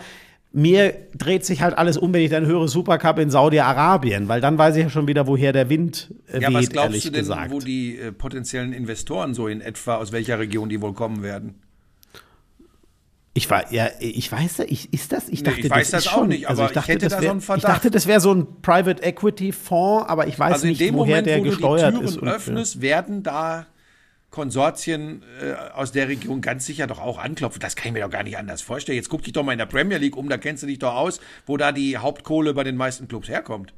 mir 0.54 0.94
dreht 1.18 1.44
sich 1.46 1.64
halt 1.64 1.76
alles 1.76 1.98
um, 1.98 2.14
wenn 2.14 2.22
ich 2.22 2.30
dann 2.30 2.46
höre 2.46 2.68
Supercup 2.68 3.18
in 3.18 3.32
Saudi-Arabien, 3.32 4.28
weil 4.28 4.40
dann 4.40 4.58
weiß 4.58 4.76
ich 4.76 4.84
ja 4.84 4.90
schon 4.90 5.08
wieder, 5.08 5.26
woher 5.26 5.52
der 5.52 5.68
Wind 5.68 6.14
äh, 6.32 6.40
ja, 6.40 6.50
weht, 6.50 6.56
was 6.56 6.70
glaubst 6.70 7.06
du 7.06 7.10
denn, 7.10 7.22
gesagt. 7.22 7.52
wo 7.52 7.60
die 7.60 7.98
äh, 7.98 8.12
potenziellen 8.12 8.72
Investoren 8.72 9.34
so 9.34 9.48
in 9.48 9.62
etwa, 9.62 9.96
aus 9.96 10.12
welcher 10.12 10.38
Region 10.38 10.70
die 10.70 10.80
wohl 10.80 10.94
kommen 10.94 11.24
werden? 11.24 11.56
Ich 13.34 13.50
war, 13.50 13.74
ja, 13.74 13.88
ich 14.00 14.32
weiß, 14.32 14.60
ich, 14.68 14.94
ist 14.94 15.12
das? 15.12 15.28
Ich 15.28 15.42
dachte, 15.42 15.62
nee, 15.62 15.66
ich 15.66 15.72
weiß 15.72 15.90
das, 15.90 16.04
das 16.04 16.14
auch 16.14 16.20
schon, 16.20 16.28
nicht, 16.28 16.48
also 16.48 16.62
aber 16.62 16.70
also 16.70 16.72
ich, 16.72 16.86
dachte, 16.86 16.92
ich 16.92 17.04
hätte 17.04 17.16
da 17.16 17.22
so 17.24 17.32
einen 17.32 17.42
Verdacht. 17.42 17.64
Ich 17.64 17.74
dachte, 17.74 17.90
das 17.90 18.06
wäre 18.06 18.20
so 18.20 18.32
ein 18.32 18.62
Private 18.62 19.02
Equity 19.02 19.52
Fonds, 19.52 20.08
aber 20.08 20.28
ich 20.28 20.38
weiß 20.38 20.54
also 20.54 20.68
nicht, 20.68 20.80
woher 20.82 20.92
Moment, 20.92 21.26
der 21.26 21.42
gesteuert 21.42 21.96
ist. 21.96 22.00
Also 22.00 22.00
in 22.00 22.04
dem 22.04 22.04
Moment, 22.04 22.06
wo 22.06 22.10
du 22.10 22.12
die 22.12 22.20
Türen 22.20 22.36
öffnest, 22.36 22.82
werden 22.82 23.24
da 23.24 23.66
Konsortien 24.34 25.22
äh, 25.42 25.54
aus 25.76 25.92
der 25.92 26.08
Region 26.08 26.42
ganz 26.42 26.66
sicher 26.66 26.88
doch 26.88 27.00
auch 27.00 27.20
anklopfen. 27.20 27.60
Das 27.62 27.76
kann 27.76 27.90
ich 27.90 27.94
mir 27.94 28.02
doch 28.02 28.10
gar 28.10 28.24
nicht 28.24 28.36
anders 28.36 28.64
vorstellen. 28.64 28.96
Jetzt 28.96 29.10
guck 29.10 29.22
dich 29.22 29.32
doch 29.32 29.44
mal 29.44 29.52
in 29.52 29.60
der 29.60 29.68
Premier 29.68 30.00
League 30.00 30.18
um, 30.18 30.28
da 30.28 30.38
kennst 30.38 30.64
du 30.64 30.68
dich 30.68 30.80
doch 30.80 30.96
aus, 30.96 31.22
wo 31.46 31.56
da 31.56 31.72
die 31.72 32.00
Hauptkohle 32.00 32.56
bei 32.56 32.64
den 32.64 32.76
meisten 32.76 33.08
Clubs 33.08 33.30
herkommt. 33.30 33.76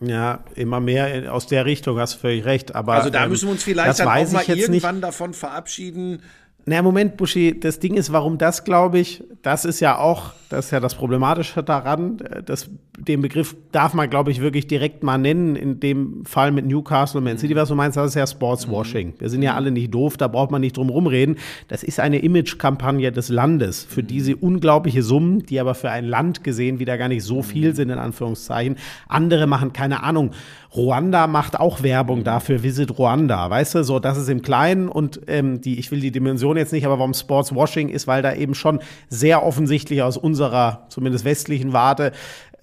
Ja, 0.00 0.44
immer 0.54 0.80
mehr 0.80 1.30
aus 1.32 1.46
der 1.46 1.66
Richtung, 1.66 1.98
hast 1.98 2.14
du 2.14 2.18
völlig 2.20 2.46
recht. 2.46 2.74
Aber, 2.74 2.94
also 2.94 3.10
da 3.10 3.24
ähm, 3.24 3.30
müssen 3.30 3.48
wir 3.48 3.52
uns 3.52 3.64
vielleicht 3.64 3.98
dann 3.98 4.08
auch 4.08 4.32
mal 4.32 4.44
irgendwann 4.46 4.94
nicht. 4.94 5.04
davon 5.04 5.34
verabschieden, 5.34 6.22
na, 6.68 6.82
Moment, 6.82 7.16
Buschi, 7.16 7.58
das 7.60 7.78
Ding 7.78 7.94
ist, 7.94 8.12
warum 8.12 8.38
das, 8.38 8.64
glaube 8.64 8.98
ich, 8.98 9.22
das 9.42 9.64
ist 9.64 9.78
ja 9.78 9.98
auch, 9.98 10.32
das 10.48 10.66
ist 10.66 10.70
ja 10.72 10.80
das 10.80 10.96
Problematische 10.96 11.62
daran. 11.62 12.16
Das, 12.44 12.68
den 12.98 13.20
Begriff 13.20 13.54
darf 13.70 13.94
man, 13.94 14.10
glaube 14.10 14.32
ich, 14.32 14.40
wirklich 14.40 14.66
direkt 14.66 15.04
mal 15.04 15.16
nennen. 15.16 15.54
In 15.54 15.78
dem 15.78 16.24
Fall 16.24 16.50
mit 16.50 16.66
Newcastle 16.66 17.18
und 17.18 17.24
Man 17.24 17.38
City, 17.38 17.54
was 17.54 17.68
du 17.68 17.76
meinst, 17.76 17.96
das 17.96 18.08
ist 18.08 18.14
ja 18.16 18.26
Sportswashing. 18.26 19.14
Wir 19.20 19.30
sind 19.30 19.42
ja 19.42 19.54
alle 19.54 19.70
nicht 19.70 19.94
doof, 19.94 20.16
da 20.16 20.26
braucht 20.26 20.50
man 20.50 20.60
nicht 20.60 20.76
drum 20.76 20.90
rumreden. 20.90 21.36
Das 21.68 21.84
ist 21.84 22.00
eine 22.00 22.18
Image-Kampagne 22.18 23.12
des 23.12 23.28
Landes 23.28 23.84
für 23.84 24.02
diese 24.02 24.34
unglaubliche 24.34 25.04
Summen, 25.04 25.46
die 25.46 25.60
aber 25.60 25.76
für 25.76 25.90
ein 25.90 26.04
Land 26.04 26.42
gesehen 26.42 26.80
wieder 26.80 26.98
gar 26.98 27.06
nicht 27.06 27.22
so 27.22 27.44
viel 27.44 27.76
sind, 27.76 27.90
in 27.90 27.98
Anführungszeichen. 27.98 28.76
Andere 29.06 29.46
machen 29.46 29.72
keine 29.72 30.02
Ahnung 30.02 30.32
Ruanda 30.76 31.26
macht 31.26 31.58
auch 31.58 31.82
Werbung 31.82 32.22
dafür, 32.22 32.62
Visit 32.62 32.98
Ruanda, 32.98 33.48
weißt 33.48 33.76
du, 33.76 33.84
so, 33.84 33.98
das 33.98 34.18
ist 34.18 34.28
im 34.28 34.42
Kleinen 34.42 34.88
und 34.88 35.20
ähm, 35.26 35.60
die, 35.60 35.78
ich 35.78 35.90
will 35.90 36.00
die 36.00 36.10
Dimension 36.10 36.56
jetzt 36.56 36.72
nicht, 36.72 36.84
aber 36.84 36.98
warum 36.98 37.14
Sportswashing 37.14 37.88
ist, 37.88 38.06
weil 38.06 38.22
da 38.22 38.34
eben 38.34 38.54
schon 38.54 38.80
sehr 39.08 39.44
offensichtlich 39.44 40.02
aus 40.02 40.16
unserer, 40.16 40.86
zumindest 40.90 41.24
westlichen 41.24 41.72
Warte, 41.72 42.12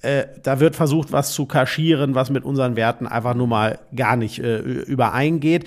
äh, 0.04 0.26
da 0.44 0.60
wird 0.60 0.76
versucht, 0.76 1.12
was 1.12 1.34
zu 1.34 1.46
kaschieren, 1.46 2.14
was 2.14 2.30
mit 2.30 2.44
unseren 2.44 2.76
Werten 2.76 3.08
einfach 3.08 3.34
nur 3.34 3.48
mal 3.48 3.80
gar 3.96 4.16
nicht 4.16 4.40
äh, 4.40 4.60
übereingeht. 4.60 5.66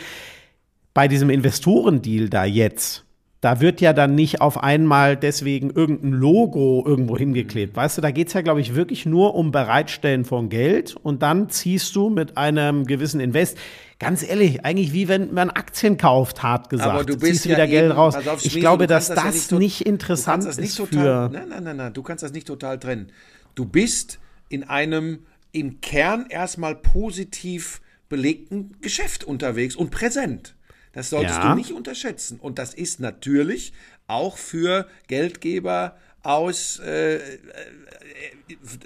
Bei 0.95 1.09
diesem 1.09 1.31
Investorendeal 1.31 2.29
da 2.29 2.45
jetzt, 2.45 3.06
da 3.41 3.61
wird 3.61 3.81
ja 3.81 3.93
dann 3.93 4.15
nicht 4.15 4.41
auf 4.41 4.63
einmal 4.63 5.17
deswegen 5.17 5.71
irgendein 5.71 6.13
Logo 6.13 6.83
irgendwo 6.87 7.17
hingeklebt. 7.17 7.77
Weißt 7.77 7.99
du, 7.99 8.03
da 8.03 8.11
geht 8.11 8.29
es 8.29 8.35
ja, 8.35 8.41
glaube 8.41 8.61
ich, 8.61 8.75
wirklich 8.75 9.05
nur 9.05 9.35
um 9.35 9.53
Bereitstellen 9.53 10.25
von 10.25 10.49
Geld 10.49 10.97
und 10.97 11.23
dann 11.23 11.51
ziehst 11.51 11.95
du 11.95 12.09
mit 12.09 12.37
einem 12.39 12.87
gewissen 12.87 13.21
Invest. 13.21 13.59
Ganz 13.99 14.27
ehrlich, 14.27 14.65
eigentlich 14.65 14.93
wie 14.93 15.09
wenn 15.09 15.33
man 15.33 15.51
Aktien 15.51 15.97
kauft, 15.97 16.43
hart 16.43 16.71
gesagt. 16.71 16.91
Aber 16.91 17.05
du 17.05 17.17
bist 17.19 17.45
ja 17.45 17.53
wieder 17.53 17.67
Geld 17.67 17.91
eben, 17.91 17.93
raus. 17.93 18.17
Auf, 18.27 18.45
ich 18.45 18.59
glaube, 18.59 18.87
dass 18.87 19.09
das, 19.09 19.23
das 19.23 19.51
ja 19.51 19.59
nicht, 19.59 19.83
interessant 19.83 20.45
das 20.45 20.57
nicht 20.57 20.71
ist 20.71 20.77
total, 20.77 21.29
für. 21.29 21.29
Nein, 21.33 21.49
nein, 21.49 21.65
nein, 21.65 21.77
nein, 21.77 21.93
du 21.93 22.03
kannst 22.03 22.25
das 22.25 22.33
nicht 22.33 22.47
total 22.47 22.79
trennen. 22.79 23.13
Du 23.55 23.65
bist 23.65 24.19
in 24.49 24.65
einem 24.65 25.21
im 25.53 25.81
Kern 25.81 26.27
erstmal 26.29 26.75
positiv 26.75 27.81
belegten 28.09 28.77
Geschäft 28.81 29.25
unterwegs 29.25 29.77
und 29.77 29.91
präsent. 29.91 30.56
Das 30.97 31.11
solltest 31.11 31.37
ja. 31.37 31.51
du 31.51 31.57
nicht 31.57 31.73
unterschätzen. 31.73 32.41
Und 32.41 32.59
das 32.59 32.73
ist 32.73 33.01
natürlich 33.01 33.75
auch 34.07 34.39
für 34.39 34.89
Geldgeber 35.09 35.95
aus 36.23 36.79
äh, 36.79 37.17
äh, 37.17 37.21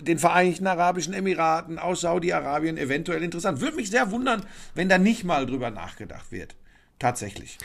den 0.01 0.19
Vereinigten 0.19 0.67
Arabischen 0.67 1.15
Emiraten, 1.15 1.79
aus 1.79 2.01
Saudi-Arabien 2.01 2.79
eventuell 2.79 3.23
interessant. 3.23 3.61
Würde 3.61 3.77
mich 3.77 3.91
sehr 3.91 4.11
wundern, 4.11 4.45
wenn 4.75 4.89
da 4.89 4.99
nicht 4.99 5.23
mal 5.23 5.47
drüber 5.47 5.71
nachgedacht 5.71 6.33
wird. 6.33 6.57
Tatsächlich. 6.99 7.59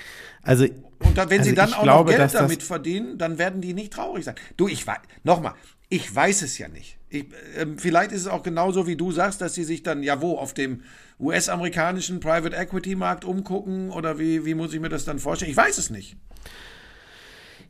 Also, 0.43 0.65
und 0.99 1.17
dann, 1.17 1.31
wenn 1.31 1.39
also 1.39 1.49
sie 1.49 1.55
dann 1.55 1.73
auch 1.73 1.81
glaube, 1.81 2.11
noch 2.11 2.17
Geld 2.17 2.33
damit 2.35 2.61
verdienen, 2.61 3.17
dann 3.17 3.39
werden 3.39 3.61
die 3.61 3.73
nicht 3.73 3.93
traurig 3.93 4.25
sein. 4.25 4.35
Du, 4.57 4.67
ich 4.67 4.85
weiß, 4.85 4.99
nochmal, 5.23 5.55
ich 5.89 6.13
weiß 6.13 6.43
es 6.43 6.59
ja 6.59 6.67
nicht. 6.67 6.99
Ich, 7.09 7.25
äh, 7.57 7.65
vielleicht 7.77 8.11
ist 8.11 8.21
es 8.21 8.27
auch 8.27 8.43
genauso, 8.43 8.87
wie 8.87 8.95
du 8.95 9.11
sagst, 9.11 9.41
dass 9.41 9.53
sie 9.53 9.63
sich 9.63 9.83
dann, 9.83 10.03
ja 10.03 10.21
wo, 10.21 10.37
auf 10.37 10.53
dem 10.53 10.81
US-amerikanischen 11.19 12.19
Private 12.19 12.55
Equity 12.55 12.95
Markt 12.95 13.25
umgucken 13.25 13.89
oder 13.91 14.19
wie, 14.19 14.45
wie 14.45 14.53
muss 14.53 14.73
ich 14.73 14.79
mir 14.79 14.89
das 14.89 15.05
dann 15.05 15.19
vorstellen? 15.19 15.51
Ich 15.51 15.57
weiß 15.57 15.77
es 15.77 15.89
nicht. 15.89 16.17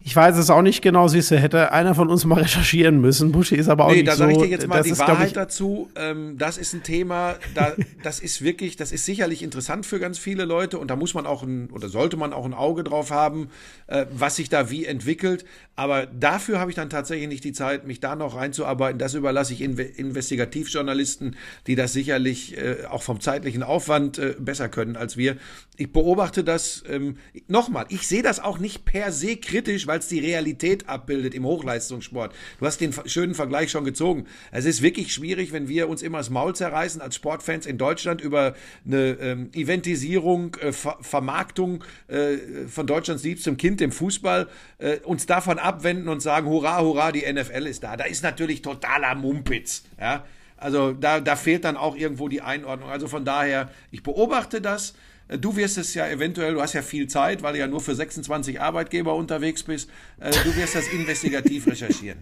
Ich 0.08 0.15
weiß 0.15 0.38
es 0.38 0.52
auch 0.52 0.62
nicht 0.62 0.84
genau, 0.84 1.08
siehst 1.08 1.32
du, 1.32 1.39
hätte 1.39 1.72
einer 1.72 1.96
von 1.96 2.12
uns 2.12 2.26
mal 2.26 2.39
recherchieren 2.39 3.02
müssen. 3.02 3.32
Buschi 3.32 3.56
ist 3.56 3.70
aber 3.70 3.86
auch 3.86 3.89
nee, 3.89 4.04
nicht 4.04 4.08
da 4.08 4.15
sage 4.15 4.34
ich 4.34 4.38
dir 4.38 4.46
jetzt 4.46 4.68
mal 4.68 4.84
die 4.84 4.91
ist, 4.91 5.00
Wahrheit 5.00 5.30
ich, 5.30 5.34
dazu. 5.34 5.89
Ähm, 5.96 6.38
das 6.38 6.60
ist 6.60 6.76
ein 6.76 6.84
Thema, 6.84 7.38
da, 7.56 7.74
das 8.04 8.20
ist 8.20 8.44
wirklich, 8.44 8.76
das 8.76 8.91
ist 8.91 9.04
sicherlich 9.04 9.41
interessant 9.41 9.84
für 9.84 10.00
ganz 10.00 10.20
viele 10.20 10.46
Leute 10.46 10.78
und 10.78 10.91
da 10.91 10.96
muss 10.96 11.15
man 11.15 11.26
auch 11.26 11.41
ein, 11.41 11.72
oder 11.72 11.89
sollte 11.89 12.18
man 12.18 12.34
auch 12.34 12.46
ein 12.46 12.54
Auge 12.54 12.84
drauf 12.84 13.10
haben, 13.10 13.50
äh, 13.88 14.06
was 14.12 14.36
sich 14.36 14.48
da 14.48 14.70
wie 14.70 14.86
entwickelt. 14.86 15.44
Aber 15.76 16.06
dafür 16.06 16.60
habe 16.60 16.70
ich 16.70 16.76
dann 16.76 16.91
tatsächlich 16.91 17.28
nicht 17.28 17.44
die 17.44 17.52
Zeit, 17.52 17.88
mich 17.88 18.00
da 18.00 18.15
noch 18.15 18.36
reinzuarbeiten. 18.36 19.00
Das 19.00 19.15
überlasse 19.15 19.54
ich 19.54 19.62
Inve 19.62 19.82
Investigativjournalisten, 19.82 21.36
die 21.65 21.76
das 21.76 21.94
sicherlich 21.94 22.56
äh, 22.58 22.86
auch 22.89 23.02
vom 23.02 23.20
zeitlichen 23.20 23.63
Aufwand 23.63 24.20
äh, 24.20 24.36
besser 24.38 24.70
können 24.70 24.98
als 24.98 25.18
wir. 25.18 25.36
Ich 25.78 25.91
beobachte 25.91 26.44
das 26.44 26.84
ähm, 26.88 27.18
nochmal. 27.48 27.86
Ich 27.89 28.08
sehe 28.08 28.22
das 28.22 28.39
auch 28.39 28.60
nicht 28.60 28.86
per 28.86 29.12
se 29.12 29.36
kritisch, 29.36 29.88
weil 29.88 29.95
es 30.02 30.08
die 30.08 30.20
Realität 30.20 30.90
abbildet 30.90 31.34
im 31.34 31.46
Hochleistungssport. 31.46 32.34
Du 32.60 32.66
hast 32.66 32.80
den 32.80 32.94
schönen 33.06 33.36
Vergleich 33.36 33.72
schon 33.72 33.86
gezogen. 33.86 34.26
Es 34.52 34.66
ist 34.66 34.82
wirklich 34.82 35.14
schwierig, 35.14 35.52
wenn 35.52 35.68
wir 35.68 35.90
uns 35.90 36.02
immer 36.02 36.20
das 36.20 36.30
Maul 36.30 36.56
zerreißen 36.56 37.02
als 37.02 37.16
Sportfans 37.16 37.66
in 37.66 37.78
Deutschland 37.78 38.22
über 38.22 38.56
eine 38.86 39.18
ähm, 39.20 39.50
Eventisierung, 39.54 40.56
äh, 40.56 40.72
Ver 40.72 40.98
Vermarktung 41.02 41.84
äh, 42.08 42.38
von 42.68 42.88
Deutschlands 42.88 43.24
liebstem 43.24 43.58
Kind, 43.58 43.80
dem 43.80 43.92
Fußball, 43.92 44.48
äh, 44.78 44.98
uns 45.00 45.26
davon 45.26 45.60
abwenden 45.60 46.10
und 46.10 46.22
sagen, 46.22 46.48
hurra, 46.48 46.82
hurra, 46.82 47.12
die 47.12 47.22
NFL 47.32 47.68
ist 47.68 47.84
da. 47.84 47.98
Da 47.98 48.06
ist 48.06 48.24
natürlich 48.24 48.62
totaler 48.62 49.16
Mumpitz. 49.16 49.84
Ja? 50.00 50.26
Also 50.58 50.94
da, 50.94 51.20
da 51.20 51.36
fehlt 51.36 51.66
dann 51.66 51.78
auch 51.78 51.96
irgendwo 51.96 52.28
die 52.28 52.42
Einordnung. 52.42 52.90
Also 52.90 53.08
von 53.08 53.26
daher, 53.26 53.70
ich 53.92 54.04
beobachte 54.04 54.62
das. 54.62 54.96
Äh, 55.28 55.38
du 55.38 55.56
wirst 55.56 55.78
es 55.78 55.94
ja 55.94 56.08
eventuell, 56.08 56.54
du 56.54 56.62
hast 56.62 56.74
ja 56.74 56.82
viel 56.82 57.08
Zeit, 57.08 57.44
weil 57.44 57.54
du 57.54 57.60
ja 57.60 57.68
nur 57.68 57.82
für 57.82 57.96
26 57.96 58.62
Arbeitgeber 58.62 59.16
unterwegs 59.16 59.64
bist. 59.64 59.90
Äh, 60.20 60.32
du 60.32 60.56
wirst 60.56 60.76
das 60.76 60.88
investigativ 60.88 61.68
recherchieren. 61.72 62.20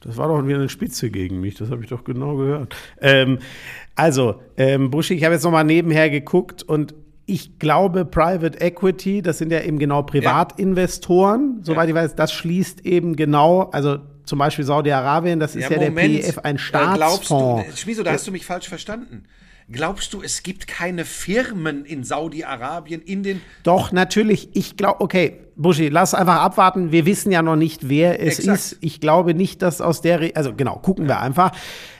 Das 0.00 0.16
war 0.16 0.28
doch 0.28 0.46
wieder 0.46 0.58
eine 0.58 0.68
Spitze 0.68 1.10
gegen 1.10 1.40
mich, 1.40 1.54
das 1.56 1.70
habe 1.70 1.82
ich 1.82 1.88
doch 1.88 2.04
genau 2.04 2.36
gehört. 2.36 2.76
Ähm, 3.00 3.38
also, 3.96 4.40
ähm, 4.56 4.90
Buschi, 4.90 5.14
ich 5.14 5.24
habe 5.24 5.34
jetzt 5.34 5.42
nochmal 5.42 5.64
nebenher 5.64 6.10
geguckt 6.10 6.62
und 6.62 6.94
ich 7.24 7.58
glaube, 7.58 8.04
Private 8.04 8.60
Equity, 8.60 9.20
das 9.20 9.38
sind 9.38 9.50
ja 9.50 9.60
eben 9.62 9.80
genau 9.80 10.02
Privatinvestoren, 10.04 11.56
ja. 11.58 11.64
soweit 11.64 11.88
ja. 11.88 11.88
ich 11.88 11.94
weiß, 11.94 12.14
das 12.14 12.32
schließt 12.32 12.86
eben 12.86 13.16
genau, 13.16 13.62
also 13.70 13.98
zum 14.24 14.38
Beispiel 14.38 14.64
Saudi-Arabien, 14.64 15.40
das 15.40 15.56
ist 15.56 15.64
ja, 15.64 15.72
ja 15.72 15.78
der 15.78 15.90
PEF, 15.90 16.38
ein 16.38 16.58
Staatsfonds. 16.58 17.26
Glaubst 17.26 17.72
du, 17.72 17.76
Schmieso, 17.76 18.02
da 18.02 18.12
hast 18.12 18.26
du 18.26 18.32
mich 18.32 18.44
falsch 18.44 18.68
verstanden. 18.68 19.24
Glaubst 19.68 20.12
du, 20.12 20.22
es 20.22 20.44
gibt 20.44 20.68
keine 20.68 21.04
Firmen 21.04 21.84
in 21.84 22.04
Saudi-Arabien 22.04 23.02
in 23.02 23.24
den. 23.24 23.42
Doch, 23.64 23.90
natürlich. 23.90 24.48
Ich 24.52 24.76
glaube, 24.76 25.00
okay, 25.00 25.40
Buschi, 25.56 25.88
lass 25.88 26.14
einfach 26.14 26.36
abwarten. 26.36 26.92
Wir 26.92 27.04
wissen 27.04 27.32
ja 27.32 27.42
noch 27.42 27.56
nicht, 27.56 27.88
wer 27.88 28.20
es 28.20 28.38
Exakt. 28.38 28.58
ist. 28.58 28.78
Ich 28.80 29.00
glaube 29.00 29.34
nicht, 29.34 29.62
dass 29.62 29.80
aus 29.80 30.02
der. 30.02 30.20
Re 30.20 30.32
also, 30.36 30.54
genau, 30.54 30.76
gucken 30.76 31.08
wir 31.08 31.20
einfach. 31.20 31.50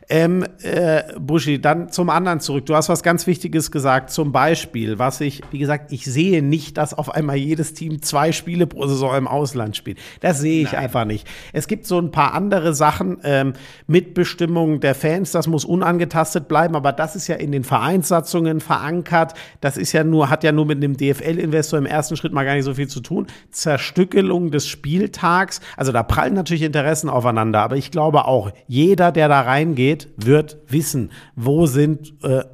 Ähm, 0.08 0.44
äh, 0.62 1.02
Buschi, 1.18 1.60
dann 1.60 1.90
zum 1.90 2.10
anderen 2.10 2.38
zurück. 2.38 2.66
Du 2.66 2.76
hast 2.76 2.88
was 2.88 3.02
ganz 3.02 3.26
Wichtiges 3.26 3.72
gesagt. 3.72 4.10
Zum 4.10 4.30
Beispiel, 4.30 5.00
was 5.00 5.20
ich, 5.20 5.42
wie 5.50 5.58
gesagt, 5.58 5.90
ich 5.90 6.04
sehe 6.04 6.42
nicht, 6.42 6.76
dass 6.78 6.94
auf 6.94 7.12
einmal 7.12 7.36
jedes 7.36 7.74
Team 7.74 8.02
zwei 8.02 8.30
Spiele 8.30 8.68
pro 8.68 8.86
Saison 8.86 9.16
im 9.16 9.26
Ausland 9.26 9.76
spielt. 9.76 9.98
Das 10.20 10.38
sehe 10.38 10.62
ich 10.62 10.72
Nein. 10.72 10.82
einfach 10.82 11.06
nicht. 11.06 11.26
Es 11.52 11.66
gibt 11.66 11.86
so 11.86 11.98
ein 11.98 12.12
paar 12.12 12.34
andere 12.34 12.72
Sachen. 12.72 13.18
Ähm, 13.24 13.54
Mitbestimmung 13.88 14.78
der 14.78 14.94
Fans, 14.94 15.32
das 15.32 15.48
muss 15.48 15.64
unangetastet 15.64 16.46
bleiben, 16.46 16.76
aber 16.76 16.92
das 16.92 17.16
ist 17.16 17.26
ja 17.26 17.34
in 17.34 17.50
den 17.50 17.64
Vereinssatzungen 17.64 18.60
verankert. 18.60 19.34
Das 19.60 19.76
ist 19.76 19.92
ja 19.92 20.04
nur, 20.04 20.30
hat 20.30 20.44
ja 20.44 20.52
nur 20.52 20.66
mit 20.66 20.82
dem 20.84 20.96
DFL-Investor 20.96 21.80
im 21.80 21.86
ersten 21.86 22.16
Schritt 22.16 22.32
mal 22.32 22.44
gar 22.44 22.54
nicht 22.54 22.64
so 22.64 22.74
viel 22.74 22.88
zu 22.88 23.00
tun. 23.00 23.26
Zerstückelung 23.50 24.52
des 24.52 24.68
Spieltags. 24.68 25.60
Also 25.76 25.90
da 25.90 26.04
prallen 26.04 26.34
natürlich 26.34 26.62
Interessen 26.62 27.10
aufeinander, 27.10 27.62
aber 27.62 27.76
ich 27.76 27.90
glaube 27.90 28.26
auch, 28.26 28.52
jeder, 28.68 29.10
der 29.10 29.28
da 29.28 29.40
reingeht, 29.40 29.95
wird 30.16 30.58
wissen, 30.68 31.10
wo 31.34 31.66
sind. 31.66 32.14
Äh, 32.22 32.44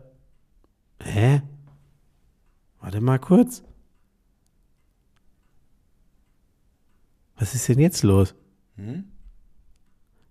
hä? 1.02 1.42
Warte 2.80 3.00
mal 3.00 3.18
kurz. 3.18 3.62
Was 7.36 7.54
ist 7.54 7.68
denn 7.68 7.78
jetzt 7.78 8.02
los? 8.02 8.34
Hm? 8.76 9.04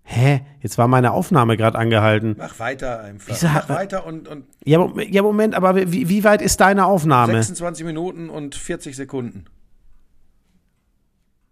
Hä? 0.04 0.42
Jetzt 0.62 0.78
war 0.78 0.88
meine 0.88 1.12
Aufnahme 1.12 1.58
gerade 1.58 1.78
angehalten. 1.78 2.36
Mach 2.38 2.60
weiter 2.60 3.02
einfach. 3.02 3.34
Wieso, 3.34 3.48
Mach 3.48 3.70
weiter 3.70 4.06
und. 4.06 4.28
und 4.28 4.46
ja, 4.66 4.86
ja, 5.10 5.22
Moment, 5.22 5.56
aber 5.56 5.76
wie, 5.92 6.10
wie 6.10 6.24
weit 6.24 6.42
ist 6.42 6.60
deine 6.60 6.86
Aufnahme? 6.86 7.34
26 7.34 7.86
Minuten 7.86 8.30
und 8.30 8.56
40 8.56 8.96
Sekunden. 8.96 9.46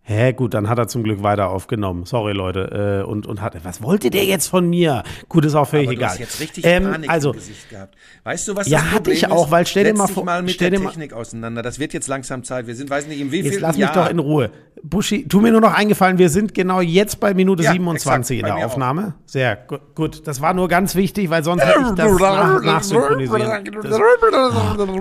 Hä, 0.10 0.34
gut, 0.34 0.56
dann 0.56 0.68
hat 0.68 0.80
er 0.80 0.88
zum 0.88 1.04
Glück 1.04 1.22
weiter 1.22 1.52
aufgenommen. 1.52 2.08
Sorry, 2.08 2.34
Leute. 2.34 3.04
Äh, 3.04 3.08
und, 3.08 3.28
und 3.28 3.44
hat, 3.44 3.54
was 3.64 3.84
wollte 3.84 4.10
der 4.10 4.26
jetzt 4.26 4.48
von 4.48 4.68
mir? 4.68 5.04
Gut, 5.28 5.46
ist 5.46 5.54
auch 5.54 5.68
völlig 5.68 5.90
Aber 5.90 5.94
du 5.94 6.00
egal. 6.00 6.10
Hast 6.10 6.20
jetzt 6.20 6.40
richtig 6.40 6.66
ähm, 6.66 6.86
Panik 6.86 7.10
also, 7.12 7.30
im 7.30 7.36
Gesicht 7.36 7.70
gehabt. 7.70 7.96
Weißt 8.24 8.48
du, 8.48 8.56
was 8.56 8.68
ja, 8.68 8.80
das 8.80 8.88
hatte 8.88 8.94
Problem 8.96 9.18
ich 9.18 9.28
auch, 9.28 9.52
weil 9.52 9.68
stell 9.68 9.84
dir 9.84 9.94
mal 9.94 10.08
vor, 10.08 10.26
mal 10.26 10.42
mit 10.42 10.60
der 10.60 10.72
Technik 10.72 11.14
auseinander. 11.14 11.62
Das 11.62 11.78
wird 11.78 11.94
jetzt 11.94 12.08
langsam 12.08 12.44
Zeit. 12.44 12.66
Wir 12.66 12.74
sind, 12.74 12.90
weiß 12.90 13.06
nicht, 13.06 13.22
im 13.22 13.28
wievielten 13.28 13.52
Jetzt 13.52 13.62
lass 13.62 13.78
mich 13.78 13.86
Jahr. 13.86 13.94
doch 13.94 14.10
in 14.10 14.18
Ruhe. 14.18 14.50
Buschi, 14.82 15.28
tu 15.28 15.42
mir 15.42 15.52
nur 15.52 15.62
noch 15.62 15.76
eingefallen, 15.76 16.18
wir 16.18 16.30
sind 16.30 16.56
genau 16.56 16.82
jetzt 16.82 17.20
bei 17.20 17.36
Minute 17.36 17.62
Ja, 17.62 17.74
27 17.74 18.40
exakt, 18.40 18.40
in 18.40 18.46
der 18.48 18.56
mir 18.56 18.66
auch. 18.66 18.72
Aufnahme. 18.72 19.14
Sehr 19.28 19.58
gu 19.58 19.78
gut. 19.94 20.26
Das 20.26 20.42
war 20.42 20.56
nur 20.56 20.70
ganz 20.70 20.96
wichtig, 20.96 21.30
weil 21.30 21.44
sonst 21.44 21.64
hätte 21.64 21.82
ich 21.82 21.96
das 21.96 22.20
nach, 22.20 22.64
nachsynchronisieren. 22.64 23.74
Das, 23.84 23.96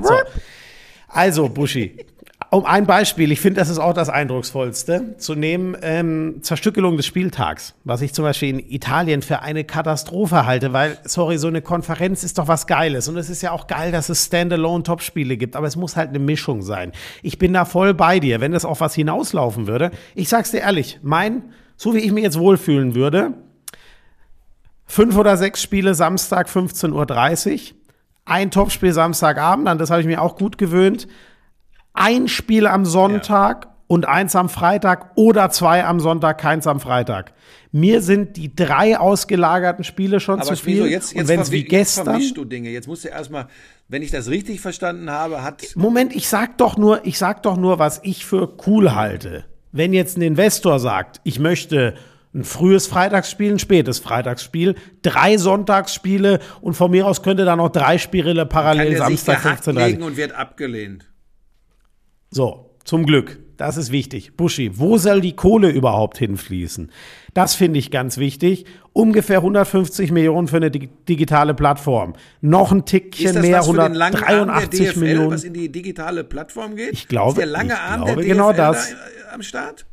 so. 0.05 0.14
Also, 1.09 1.49
Buschi, 1.49 1.97
um 2.51 2.65
ein 2.65 2.87
Beispiel, 2.87 3.31
ich 3.31 3.41
finde, 3.41 3.61
das 3.61 3.69
ist 3.69 3.79
auch 3.79 3.93
das 3.93 4.09
Eindrucksvollste, 4.09 5.17
zu 5.19 5.35
nehmen, 5.35 5.77
ähm, 5.83 6.39
Zerstückelung 6.41 6.97
des 6.97 7.05
Spieltags, 7.05 7.75
was 7.85 8.01
ich 8.01 8.15
zum 8.15 8.25
Beispiel 8.25 8.49
in 8.49 8.71
Italien 8.71 9.21
für 9.21 9.41
eine 9.41 9.65
Katastrophe 9.65 10.47
halte, 10.47 10.73
weil, 10.73 10.99
sorry, 11.05 11.37
so 11.37 11.49
eine 11.49 11.61
Konferenz 11.61 12.25
ist 12.25 12.39
doch 12.39 12.49
was 12.49 12.67
Geiles 12.67 13.07
und 13.09 13.19
es 13.19 13.29
ist 13.29 13.43
ja 13.43 13.53
auch 13.53 13.67
geil, 13.67 13.93
dass 13.93 14.09
es 14.09 14.25
Standalone-Top-Spiele 14.27 15.37
gibt, 15.37 15.57
aber 15.57 15.67
es 15.67 15.77
muss 15.77 15.97
halt 15.97 16.09
eine 16.09 16.21
Mischung 16.21 16.63
sein. 16.63 16.93
Ich 17.23 17.39
bin 17.39 17.53
da 17.53 17.67
voll 17.67 17.93
bei 17.93 18.19
dir, 18.19 18.41
wenn 18.41 18.53
das 18.53 18.65
auf 18.65 18.81
was 18.81 18.95
hinauslaufen 18.95 19.67
würde. 19.67 19.91
Ich 20.15 20.31
sag's 20.31 20.51
dir 20.51 20.61
ehrlich, 20.61 21.01
mein, 21.03 21.53
so 21.77 21.95
wie 21.95 21.99
ich 21.99 22.13
mich 22.13 22.25
jetzt 22.25 22.39
wohlfühlen 22.39 22.95
würde, 22.95 23.35
fünf 24.87 25.17
oder 25.19 25.37
sechs 25.37 25.63
Spiele 25.63 25.95
Samstag 25.95 26.49
15.30 26.49 27.53
Uhr, 27.53 27.77
ein 28.25 28.51
Topspiel 28.51 28.93
Samstagabend, 28.95 29.69
an 29.69 29.79
das 29.79 29.91
habe 29.91 30.01
ich 30.01 30.07
mir 30.07 30.23
auch 30.23 30.37
gut 30.37 30.57
gewöhnt, 30.57 31.09
ein 31.99 32.29
Spiel 32.29 32.67
am 32.67 32.85
Sonntag 32.85 33.69
und 33.89 34.07
eins 34.07 34.37
am 34.37 34.49
Freitag 34.49 35.13
oder 35.17 35.51
zwei 35.51 35.85
am 35.85 35.99
Sonntag, 35.99 36.39
keins 36.39 36.67
am 36.67 36.79
Freitag. 36.79 37.33
Mir 37.73 38.03
sind 38.03 38.37
die 38.37 38.55
drei 38.55 38.99
ausgelagerten 38.99 39.83
Spiele 39.83 40.21
schon 40.21 40.41
Aber 40.41 40.49
zu 40.49 40.57
viel. 40.57 40.77
Schmieso, 40.77 40.87
jetzt, 40.87 41.13
und 41.13 41.19
jetzt, 41.19 41.29
wenn 41.29 41.41
es 41.41 41.51
wie 41.51 41.61
jetzt 41.61 41.71
gestern. 41.71 42.05
vermischst 42.05 42.37
du 42.37 42.45
Dinge. 42.45 42.71
Jetzt 42.71 42.87
musst 42.87 43.05
du 43.05 43.09
erstmal, 43.09 43.49
wenn 43.89 44.03
ich 44.03 44.11
das 44.11 44.29
richtig 44.29 44.61
verstanden 44.61 45.11
habe, 45.11 45.43
hat. 45.43 45.65
Moment, 45.75 46.15
ich 46.15 46.29
sag 46.29 46.59
doch 46.59 46.77
nur, 46.77 47.05
ich 47.05 47.19
sag 47.19 47.43
doch 47.43 47.57
nur, 47.57 47.79
was 47.79 48.01
ich 48.05 48.25
für 48.25 48.57
cool 48.67 48.95
halte. 48.95 49.45
Wenn 49.73 49.93
jetzt 49.93 50.17
ein 50.17 50.23
Investor 50.23 50.79
sagt, 50.79 51.21
ich 51.25 51.39
möchte 51.39 51.95
ein 52.35 52.45
frühes 52.45 52.87
Freitagsspiel, 52.87 53.53
ein 53.53 53.59
spätes 53.59 53.99
Freitagsspiel, 53.99 54.77
drei 55.03 55.39
Sonntagsspiele 55.39 56.41
und 56.61 56.75
von 56.75 56.91
mir 56.91 57.07
aus 57.07 57.23
könnte 57.23 57.45
dann 57.45 57.59
noch 57.59 57.71
drei 57.71 57.99
Spiele 57.99 58.47
parallel 58.47 58.97
Samstag 58.97 59.43
gehackt 59.43 59.67
15.30 59.67 59.87
legen 59.87 60.03
und 60.03 60.17
wird 60.17 60.33
abgelehnt. 60.33 61.08
So, 62.31 62.71
zum 62.85 63.07
Glück. 63.07 63.38
Das 63.57 63.77
ist 63.77 63.91
wichtig. 63.91 64.37
Buschi, 64.37 64.79
wo 64.79 64.99
soll 64.99 65.21
die 65.21 65.35
Kohle 65.35 65.71
überhaupt 65.71 66.17
hinfließen? 66.19 66.93
Das 67.35 67.57
finde 67.57 67.81
ich 67.81 67.91
ganz 67.91 68.17
wichtig. 68.17 68.67
Ungefähr 68.93 69.38
150 69.38 70.12
Millionen 70.12 70.47
für 70.47 70.59
eine 70.59 70.71
dig 70.71 70.91
digitale 71.07 71.55
Plattform. 71.55 72.14
Noch 72.41 72.71
ein 72.71 72.85
Tickchen 72.85 73.27
Ist 73.27 73.35
das 73.37 73.43
mehr, 73.43 73.59
was 73.59 73.67
für 73.69 73.73
den 73.77 73.95
langen 73.95 74.14
Arm 74.17 74.27
der 74.27 74.37
183 74.38 74.81
DFL, 74.91 74.99
Millionen. 75.01 75.31
was 75.33 75.43
in 75.45 75.55
die 75.55 75.73
digitale 75.73 76.23
Plattform 76.23 76.77
geht? 76.77 76.93
Ich 76.93 77.09
glaube- 77.09 77.31
ist 77.33 77.38
der 77.38 77.47
lange 77.47 77.73
ich 77.73 77.79
Arm 77.81 78.05
der 78.05 78.17
genau 78.17 78.51
DFL 78.53 78.57
das. 78.59 78.91
Da, 78.91 78.95
äh, 78.95 79.35
am 79.35 79.43
Start? 79.43 79.87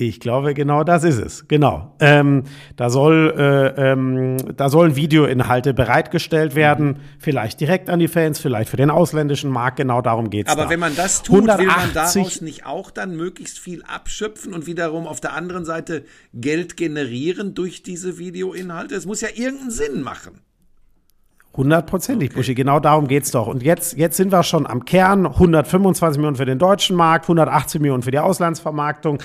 Ich 0.00 0.20
glaube, 0.20 0.54
genau 0.54 0.84
das 0.84 1.02
ist 1.02 1.18
es. 1.18 1.48
Genau. 1.48 1.92
Ähm, 1.98 2.44
da, 2.76 2.88
soll, 2.88 3.34
äh, 3.36 3.90
ähm, 3.90 4.36
da 4.56 4.68
sollen 4.68 4.94
Videoinhalte 4.94 5.74
bereitgestellt 5.74 6.54
werden. 6.54 7.00
Vielleicht 7.18 7.60
direkt 7.60 7.90
an 7.90 7.98
die 7.98 8.06
Fans, 8.06 8.38
vielleicht 8.38 8.70
für 8.70 8.76
den 8.76 8.90
ausländischen 8.90 9.50
Markt. 9.50 9.78
Genau 9.78 10.00
darum 10.00 10.30
geht's 10.30 10.52
Aber 10.52 10.64
da. 10.64 10.70
wenn 10.70 10.78
man 10.78 10.94
das 10.94 11.22
tut, 11.22 11.40
will 11.40 11.46
man 11.46 11.58
180 11.58 11.94
daraus 11.94 12.40
nicht 12.42 12.64
auch 12.64 12.92
dann 12.92 13.16
möglichst 13.16 13.58
viel 13.58 13.82
abschöpfen 13.82 14.54
und 14.54 14.66
wiederum 14.66 15.08
auf 15.08 15.20
der 15.20 15.32
anderen 15.32 15.64
Seite 15.64 16.04
Geld 16.32 16.76
generieren 16.76 17.54
durch 17.54 17.82
diese 17.82 18.18
Videoinhalte? 18.18 18.94
Es 18.94 19.04
muss 19.04 19.20
ja 19.20 19.28
irgendeinen 19.34 19.72
Sinn 19.72 20.02
machen. 20.02 20.42
Hundertprozentig, 21.56 22.34
Buschi, 22.34 22.54
genau 22.54 22.78
darum 22.78 23.08
geht's 23.08 23.32
doch. 23.32 23.48
Und 23.48 23.64
jetzt, 23.64 23.96
jetzt 23.96 24.16
sind 24.16 24.30
wir 24.30 24.44
schon 24.44 24.64
am 24.64 24.84
Kern. 24.84 25.26
125 25.26 26.18
Millionen 26.18 26.36
für 26.36 26.44
den 26.44 26.60
deutschen 26.60 26.94
Markt, 26.94 27.24
180 27.24 27.80
Millionen 27.80 28.04
für 28.04 28.12
die 28.12 28.20
Auslandsvermarktung. 28.20 29.18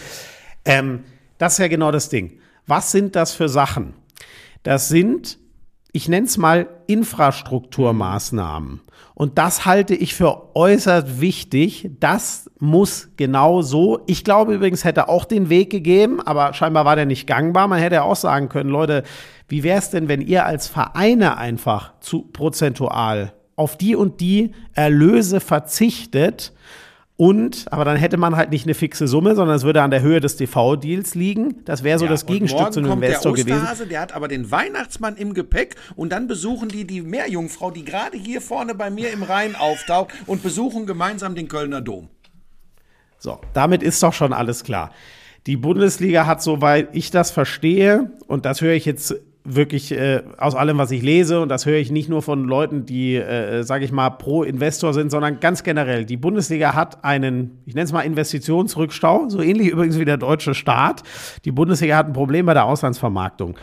Ähm, 0.66 1.04
das 1.38 1.54
ist 1.54 1.60
ja 1.60 1.68
genau 1.68 1.92
das 1.92 2.10
Ding. 2.10 2.40
Was 2.68 2.92
sind 2.92 3.16
das 3.16 3.34
für 3.34 3.50
Sachen? 3.50 3.94
Das 4.64 4.88
sind, 4.88 5.38
ich 5.92 6.08
nenne 6.08 6.26
es 6.26 6.38
mal 6.38 6.68
Infrastrukturmaßnahmen. 6.88 8.82
Und 9.16 9.38
das 9.38 9.66
halte 9.66 9.94
ich 9.94 10.16
für 10.16 10.56
äußerst 10.56 11.22
wichtig. 11.22 11.92
Das 12.00 12.50
muss 12.60 13.10
genau 13.16 13.62
so. 13.62 14.02
Ich 14.08 14.24
glaube 14.24 14.56
übrigens, 14.56 14.86
hätte 14.86 15.08
auch 15.08 15.26
den 15.26 15.50
Weg 15.50 15.70
gegeben, 15.70 16.20
aber 16.20 16.54
scheinbar 16.54 16.86
war 16.86 16.96
der 16.96 17.06
nicht 17.06 17.28
gangbar. 17.28 17.68
Man 17.68 17.80
hätte 17.80 17.96
ja 17.96 18.04
auch 18.04 18.16
sagen 18.16 18.50
können, 18.50 18.70
Leute, 18.70 19.04
wie 19.48 19.64
wäre 19.64 19.78
es 19.78 19.92
denn, 19.92 20.08
wenn 20.08 20.22
ihr 20.22 20.46
als 20.46 20.68
Vereine 20.68 21.38
einfach 21.38 21.94
zu 22.00 22.24
prozentual 22.24 23.34
auf 23.56 23.78
die 23.78 23.96
und 23.96 24.20
die 24.20 24.52
Erlöse 24.74 25.40
verzichtet? 25.40 26.54
Und, 27.16 27.72
aber 27.72 27.86
dann 27.86 27.96
hätte 27.96 28.18
man 28.18 28.36
halt 28.36 28.50
nicht 28.50 28.66
eine 28.66 28.74
fixe 28.74 29.08
Summe, 29.08 29.36
sondern 29.36 29.56
es 29.56 29.64
würde 29.64 29.84
an 29.84 29.92
der 29.92 30.02
Höhe 30.02 30.20
des 30.20 30.36
TV-Deals 30.36 31.14
liegen. 31.14 31.64
Das 31.66 31.84
wäre 31.84 32.00
so 32.00 32.08
das 32.08 32.24
und 32.24 32.30
Gegenstück 32.30 32.74
zu 32.74 32.80
einem 32.80 32.90
kommt 32.90 33.04
Investor 33.04 33.36
der 33.36 33.44
gewesen. 33.44 33.90
Der 33.90 34.02
hat 34.02 34.14
aber 34.14 34.28
den 34.28 34.50
Weihnachtsmann 34.50 35.16
im 35.16 35.36
Gepäck 35.36 35.76
und 35.96 36.12
dann 36.12 36.28
besuchen 36.28 36.70
die 36.70 36.86
die 36.86 37.02
Meerjungfrau, 37.02 37.70
die 37.70 37.86
gerade 37.86 38.18
hier 38.18 38.42
vorne 38.42 38.74
bei 38.74 38.90
mir 38.90 39.12
im 39.12 39.22
Rhein 39.22 39.56
auftaucht 39.56 40.12
und 40.26 40.42
besuchen 40.42 40.88
gemeinsam 40.88 41.36
den 41.36 41.48
Kölner 41.48 41.82
Dom. 41.82 42.10
So, 43.20 43.40
damit 43.54 43.84
ist 43.84 44.02
doch 44.02 44.14
schon 44.14 44.34
alles 44.34 44.64
klar. 44.64 44.92
Die 45.46 45.56
Bundesliga 45.56 46.26
hat, 46.26 46.42
soweit 46.42 46.90
ich 46.94 47.12
das 47.12 47.30
verstehe, 47.30 48.12
und 48.28 48.46
das 48.46 48.62
höre 48.62 48.74
ich 48.74 48.86
jetzt 48.86 49.16
wirklich 49.46 49.92
äh, 49.92 50.24
aus 50.38 50.56
allem, 50.56 50.78
was 50.78 50.92
ich 50.92 51.02
lese, 51.02 51.42
und 51.42 51.50
das 51.50 51.66
höre 51.66 51.78
ich 51.78 51.92
nicht 51.92 52.10
nur 52.10 52.22
von 52.22 52.46
Leuten, 52.46 52.86
die, 52.86 53.16
äh, 53.16 53.64
sage 53.64 53.84
ich 53.84 53.92
mal, 53.92 54.10
pro 54.10 54.44
Investor 54.44 54.94
sind, 54.94 55.12
sondern 55.12 55.40
ganz 55.40 55.64
generell. 55.64 56.06
Die 56.06 56.18
Bundesliga 56.18 56.74
hat 56.74 57.04
einen, 57.04 57.62
ich 57.66 57.74
nenne 57.76 57.86
es 57.86 57.92
mal 57.92 58.02
Investitionsrückstau, 58.02 59.30
so 59.30 59.42
ähnlich 59.42 59.68
übrigens 59.68 60.00
wie 60.00 60.06
der 60.06 60.18
deutsche 60.18 60.54
Staat. 60.54 61.04
Die 61.44 61.52
Bundesliga 61.52 61.98
hat 61.98 62.08
ein 62.08 62.14
Problem 62.14 62.46
bei 62.46 62.54
der 62.54 62.66
Auslandsvermarktung. 62.66 63.58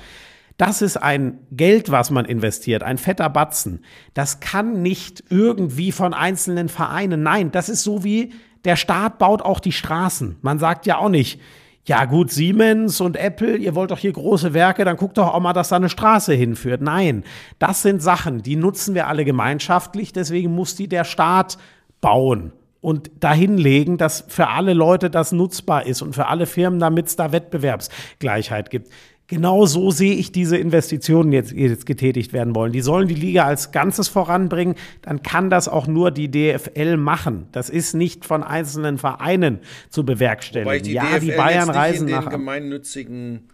Das 0.58 0.82
ist 0.82 0.98
ein 0.98 1.38
Geld, 1.50 1.90
was 1.90 2.10
man 2.10 2.26
investiert, 2.26 2.82
ein 2.82 2.98
fetter 2.98 3.30
Batzen. 3.30 3.82
Das 4.12 4.40
kann 4.40 4.82
nicht 4.82 5.24
irgendwie 5.30 5.90
von 5.90 6.12
einzelnen 6.12 6.68
Vereinen. 6.68 7.22
Nein, 7.22 7.50
das 7.50 7.70
ist 7.70 7.82
so 7.82 8.04
wie 8.04 8.34
der 8.66 8.76
Staat 8.76 9.18
baut 9.18 9.40
auch 9.40 9.60
die 9.60 9.72
Straßen. 9.72 10.36
Man 10.42 10.58
sagt 10.58 10.84
ja 10.84 10.98
auch 10.98 11.08
nicht, 11.08 11.40
ja 11.86 12.04
gut, 12.04 12.30
Siemens 12.30 13.00
und 13.00 13.16
Apple, 13.16 13.56
ihr 13.56 13.74
wollt 13.74 13.90
doch 13.90 13.98
hier 13.98 14.12
große 14.12 14.52
Werke, 14.54 14.84
dann 14.84 14.96
guckt 14.96 15.18
doch 15.18 15.32
auch 15.34 15.40
mal, 15.40 15.52
dass 15.52 15.70
da 15.70 15.76
eine 15.76 15.88
Straße 15.88 16.34
hinführt. 16.34 16.82
Nein, 16.82 17.24
das 17.58 17.82
sind 17.82 18.02
Sachen, 18.02 18.42
die 18.42 18.56
nutzen 18.56 18.94
wir 18.94 19.08
alle 19.08 19.24
gemeinschaftlich, 19.24 20.12
deswegen 20.12 20.54
muss 20.54 20.74
die 20.76 20.88
der 20.88 21.04
Staat 21.04 21.58
bauen 22.00 22.52
und 22.80 23.10
dahinlegen, 23.20 23.98
dass 23.98 24.24
für 24.28 24.48
alle 24.48 24.72
Leute 24.72 25.10
das 25.10 25.32
nutzbar 25.32 25.86
ist 25.86 26.02
und 26.02 26.14
für 26.14 26.26
alle 26.26 26.46
Firmen, 26.46 26.80
damit 26.80 27.08
es 27.08 27.16
da 27.16 27.32
Wettbewerbsgleichheit 27.32 28.70
gibt. 28.70 28.88
Genau 29.30 29.64
so 29.64 29.92
sehe 29.92 30.14
ich 30.14 30.32
diese 30.32 30.56
Investitionen 30.56 31.30
jetzt, 31.30 31.52
die 31.52 31.60
jetzt 31.60 31.86
getätigt 31.86 32.32
werden 32.32 32.54
wollen. 32.56 32.72
Die 32.72 32.80
sollen 32.80 33.06
die 33.06 33.14
Liga 33.14 33.44
als 33.44 33.70
Ganzes 33.70 34.08
voranbringen. 34.08 34.74
Dann 35.02 35.22
kann 35.22 35.50
das 35.50 35.68
auch 35.68 35.86
nur 35.86 36.10
die 36.10 36.28
DFL 36.28 36.96
machen. 36.96 37.46
Das 37.52 37.70
ist 37.70 37.94
nicht 37.94 38.24
von 38.24 38.42
einzelnen 38.42 38.98
Vereinen 38.98 39.60
zu 39.88 40.04
bewerkstelligen. 40.04 40.82
Die 40.82 40.92
ja, 40.94 41.04
DFL 41.04 41.20
die 41.20 41.30
Bayern 41.30 41.70
reisen 41.70 42.08
in 42.08 42.14
nach. 42.16 42.28
gemeinnützigen 42.28 43.48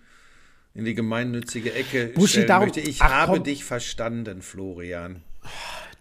in 0.73 0.85
die 0.87 0.95
gemeinnützige 0.95 1.75
Ecke 1.75 2.07
Buschi, 2.15 2.29
stellen 2.29 2.47
darum- 2.49 2.65
möchte. 2.69 2.81
Ich 2.81 3.03
Ach, 3.03 3.11
habe 3.11 3.33
komm. 3.35 3.45
dich 3.45 3.65
verstanden, 3.65 4.41
Florian. 4.41 5.23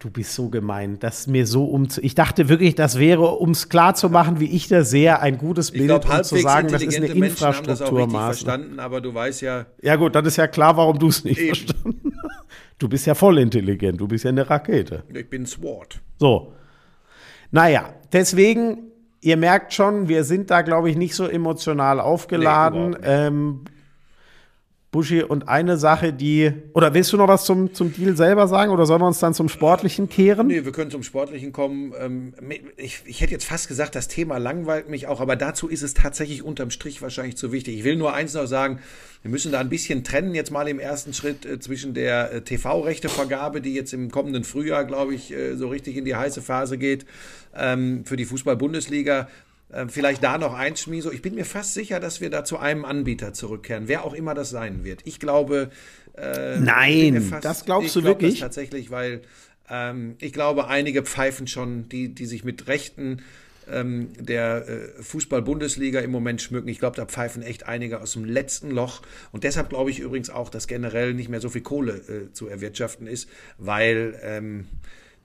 Du 0.06 0.12
bist 0.12 0.34
so 0.34 0.50
gemein, 0.50 1.00
das 1.00 1.18
ist 1.18 1.26
mir 1.26 1.48
so 1.48 1.64
um. 1.64 1.88
Ich 2.00 2.14
dachte 2.14 2.48
wirklich, 2.48 2.76
das 2.76 2.96
wäre, 3.00 3.22
um 3.22 3.50
es 3.50 3.68
klar 3.68 3.96
zu 3.96 4.08
machen, 4.08 4.38
wie 4.38 4.44
ich 4.44 4.68
das 4.68 4.88
sehe, 4.88 5.18
ein 5.18 5.36
gutes 5.36 5.72
Bild, 5.72 5.86
glaube, 5.88 6.06
um 6.08 6.22
zu 6.22 6.36
sagen, 6.36 6.68
das 6.68 6.82
ist 6.82 6.96
eine 6.98 7.06
Infrastrukturmaßnahme. 7.06 8.24
verstanden, 8.26 8.78
aber 8.78 9.00
du 9.00 9.12
weißt 9.12 9.40
ja, 9.40 9.66
Ja 9.82 9.96
gut, 9.96 10.14
dann 10.14 10.24
ist 10.24 10.36
ja 10.36 10.46
klar, 10.46 10.76
warum 10.76 10.96
du 11.00 11.08
es 11.08 11.24
nicht 11.24 11.40
Eben. 11.40 11.56
verstanden 11.56 12.12
hast. 12.22 12.44
Du 12.78 12.88
bist 12.88 13.04
ja 13.06 13.16
voll 13.16 13.38
intelligent, 13.38 14.00
du 14.00 14.06
bist 14.06 14.22
ja 14.22 14.28
eine 14.28 14.48
Rakete. 14.48 15.02
ich 15.12 15.28
bin 15.28 15.44
Sword. 15.44 16.00
So. 16.20 16.52
Naja, 17.50 17.92
deswegen, 18.12 18.92
ihr 19.22 19.36
merkt 19.36 19.74
schon, 19.74 20.06
wir 20.06 20.22
sind 20.22 20.52
da, 20.52 20.62
glaube 20.62 20.88
ich, 20.88 20.96
nicht 20.96 21.16
so 21.16 21.26
emotional 21.26 21.98
aufgeladen. 21.98 22.90
Nee, 22.90 22.96
ähm, 23.02 23.64
Buschi, 24.96 25.22
und 25.22 25.46
eine 25.46 25.76
Sache, 25.76 26.14
die. 26.14 26.50
Oder 26.72 26.94
willst 26.94 27.12
du 27.12 27.18
noch 27.18 27.28
was 27.28 27.44
zum, 27.44 27.74
zum 27.74 27.92
Deal 27.92 28.16
selber 28.16 28.48
sagen 28.48 28.72
oder 28.72 28.86
sollen 28.86 29.02
wir 29.02 29.06
uns 29.06 29.18
dann 29.18 29.34
zum 29.34 29.50
Sportlichen 29.50 30.08
kehren? 30.08 30.46
Nee, 30.46 30.64
wir 30.64 30.72
können 30.72 30.90
zum 30.90 31.02
Sportlichen 31.02 31.52
kommen. 31.52 31.92
Ähm, 32.00 32.32
ich, 32.78 33.02
ich 33.04 33.20
hätte 33.20 33.32
jetzt 33.32 33.44
fast 33.44 33.68
gesagt, 33.68 33.94
das 33.94 34.08
Thema 34.08 34.38
langweilt 34.38 34.88
mich 34.88 35.06
auch, 35.06 35.20
aber 35.20 35.36
dazu 35.36 35.68
ist 35.68 35.82
es 35.82 35.92
tatsächlich 35.92 36.42
unterm 36.42 36.70
Strich 36.70 37.02
wahrscheinlich 37.02 37.36
zu 37.36 37.52
wichtig. 37.52 37.76
Ich 37.76 37.84
will 37.84 37.96
nur 37.96 38.14
eins 38.14 38.32
noch 38.32 38.46
sagen, 38.46 38.78
wir 39.20 39.30
müssen 39.30 39.52
da 39.52 39.60
ein 39.60 39.68
bisschen 39.68 40.02
trennen, 40.02 40.34
jetzt 40.34 40.50
mal 40.50 40.66
im 40.66 40.78
ersten 40.78 41.12
Schritt 41.12 41.44
äh, 41.44 41.60
zwischen 41.60 41.92
der 41.92 42.32
äh, 42.32 42.40
TV-Rechtevergabe, 42.40 43.60
die 43.60 43.74
jetzt 43.74 43.92
im 43.92 44.10
kommenden 44.10 44.44
Frühjahr, 44.44 44.86
glaube 44.86 45.14
ich, 45.14 45.30
äh, 45.30 45.56
so 45.56 45.68
richtig 45.68 45.98
in 45.98 46.06
die 46.06 46.16
heiße 46.16 46.40
Phase 46.40 46.78
geht, 46.78 47.04
ähm, 47.54 48.06
für 48.06 48.16
die 48.16 48.24
Fußball-Bundesliga 48.24 49.28
vielleicht 49.88 50.22
da 50.22 50.38
noch 50.38 50.54
eins, 50.54 50.82
Schmieso. 50.82 51.10
Ich 51.10 51.22
bin 51.22 51.34
mir 51.34 51.44
fast 51.44 51.74
sicher, 51.74 52.00
dass 52.00 52.20
wir 52.20 52.30
da 52.30 52.44
zu 52.44 52.58
einem 52.58 52.84
Anbieter 52.84 53.32
zurückkehren, 53.32 53.88
wer 53.88 54.04
auch 54.04 54.14
immer 54.14 54.34
das 54.34 54.50
sein 54.50 54.84
wird. 54.84 55.00
Ich 55.04 55.18
glaube. 55.18 55.70
Äh, 56.16 56.58
Nein, 56.60 57.20
fast, 57.20 57.44
das 57.44 57.64
glaubst 57.64 57.94
du 57.94 58.00
glaub 58.00 58.20
wirklich? 58.20 58.40
tatsächlich, 58.40 58.90
weil 58.90 59.22
ähm, 59.68 60.16
ich 60.20 60.32
glaube, 60.32 60.68
einige 60.68 61.02
pfeifen 61.02 61.46
schon, 61.46 61.88
die, 61.88 62.14
die 62.14 62.26
sich 62.26 62.44
mit 62.44 62.68
Rechten 62.68 63.22
ähm, 63.70 64.10
der 64.18 64.68
äh, 64.68 65.02
Fußball-Bundesliga 65.02 66.00
im 66.00 66.10
Moment 66.10 66.40
schmücken. 66.40 66.68
Ich 66.68 66.78
glaube, 66.78 66.96
da 66.96 67.04
pfeifen 67.04 67.42
echt 67.42 67.66
einige 67.66 68.00
aus 68.00 68.12
dem 68.12 68.24
letzten 68.24 68.70
Loch. 68.70 69.02
Und 69.32 69.44
deshalb 69.44 69.68
glaube 69.68 69.90
ich 69.90 69.98
übrigens 69.98 70.30
auch, 70.30 70.48
dass 70.48 70.68
generell 70.68 71.14
nicht 71.14 71.28
mehr 71.28 71.40
so 71.40 71.48
viel 71.48 71.62
Kohle 71.62 71.94
äh, 71.94 72.32
zu 72.32 72.48
erwirtschaften 72.48 73.06
ist, 73.06 73.28
weil. 73.58 74.18
Ähm, 74.22 74.66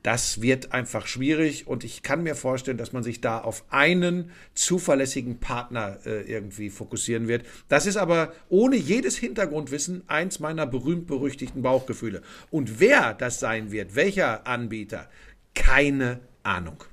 das 0.03 0.41
wird 0.41 0.73
einfach 0.73 1.05
schwierig 1.05 1.67
und 1.67 1.83
ich 1.83 2.01
kann 2.01 2.23
mir 2.23 2.35
vorstellen, 2.35 2.77
dass 2.77 2.91
man 2.91 3.03
sich 3.03 3.21
da 3.21 3.39
auf 3.39 3.63
einen 3.69 4.31
zuverlässigen 4.55 5.39
Partner 5.39 5.99
äh, 6.05 6.21
irgendwie 6.21 6.69
fokussieren 6.69 7.27
wird. 7.27 7.45
Das 7.67 7.85
ist 7.85 7.97
aber 7.97 8.33
ohne 8.49 8.75
jedes 8.75 9.17
Hintergrundwissen 9.17 10.03
eins 10.07 10.39
meiner 10.39 10.65
berühmt-berüchtigten 10.65 11.61
Bauchgefühle. 11.61 12.23
Und 12.49 12.79
wer 12.79 13.13
das 13.13 13.39
sein 13.39 13.71
wird, 13.71 13.95
welcher 13.95 14.47
Anbieter, 14.47 15.09
keine 15.53 16.19
Ahnung. 16.43 16.83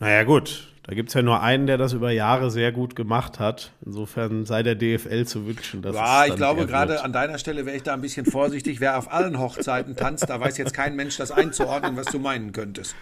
Naja 0.00 0.24
gut, 0.24 0.73
da 0.86 0.94
gibt 0.94 1.08
es 1.08 1.14
ja 1.14 1.22
nur 1.22 1.40
einen, 1.40 1.66
der 1.66 1.78
das 1.78 1.94
über 1.94 2.10
Jahre 2.10 2.50
sehr 2.50 2.70
gut 2.70 2.94
gemacht 2.94 3.40
hat. 3.40 3.72
Insofern 3.86 4.44
sei 4.44 4.62
der 4.62 4.74
DFL 4.74 5.24
zu 5.24 5.46
wünschen. 5.46 5.80
Dass 5.80 5.96
ja, 5.96 6.26
ich 6.26 6.36
glaube, 6.36 6.66
gerade 6.66 7.02
an 7.02 7.12
deiner 7.12 7.38
Stelle 7.38 7.64
wäre 7.64 7.74
ich 7.74 7.82
da 7.82 7.94
ein 7.94 8.02
bisschen 8.02 8.26
vorsichtig. 8.26 8.80
Wer 8.80 8.98
auf 8.98 9.10
allen 9.10 9.38
Hochzeiten 9.38 9.96
tanzt, 9.96 10.28
da 10.28 10.38
weiß 10.38 10.58
jetzt 10.58 10.74
kein 10.74 10.94
Mensch 10.94 11.16
das 11.16 11.30
einzuordnen, 11.30 11.96
was 11.96 12.06
du 12.06 12.18
meinen 12.18 12.52
könntest. 12.52 12.94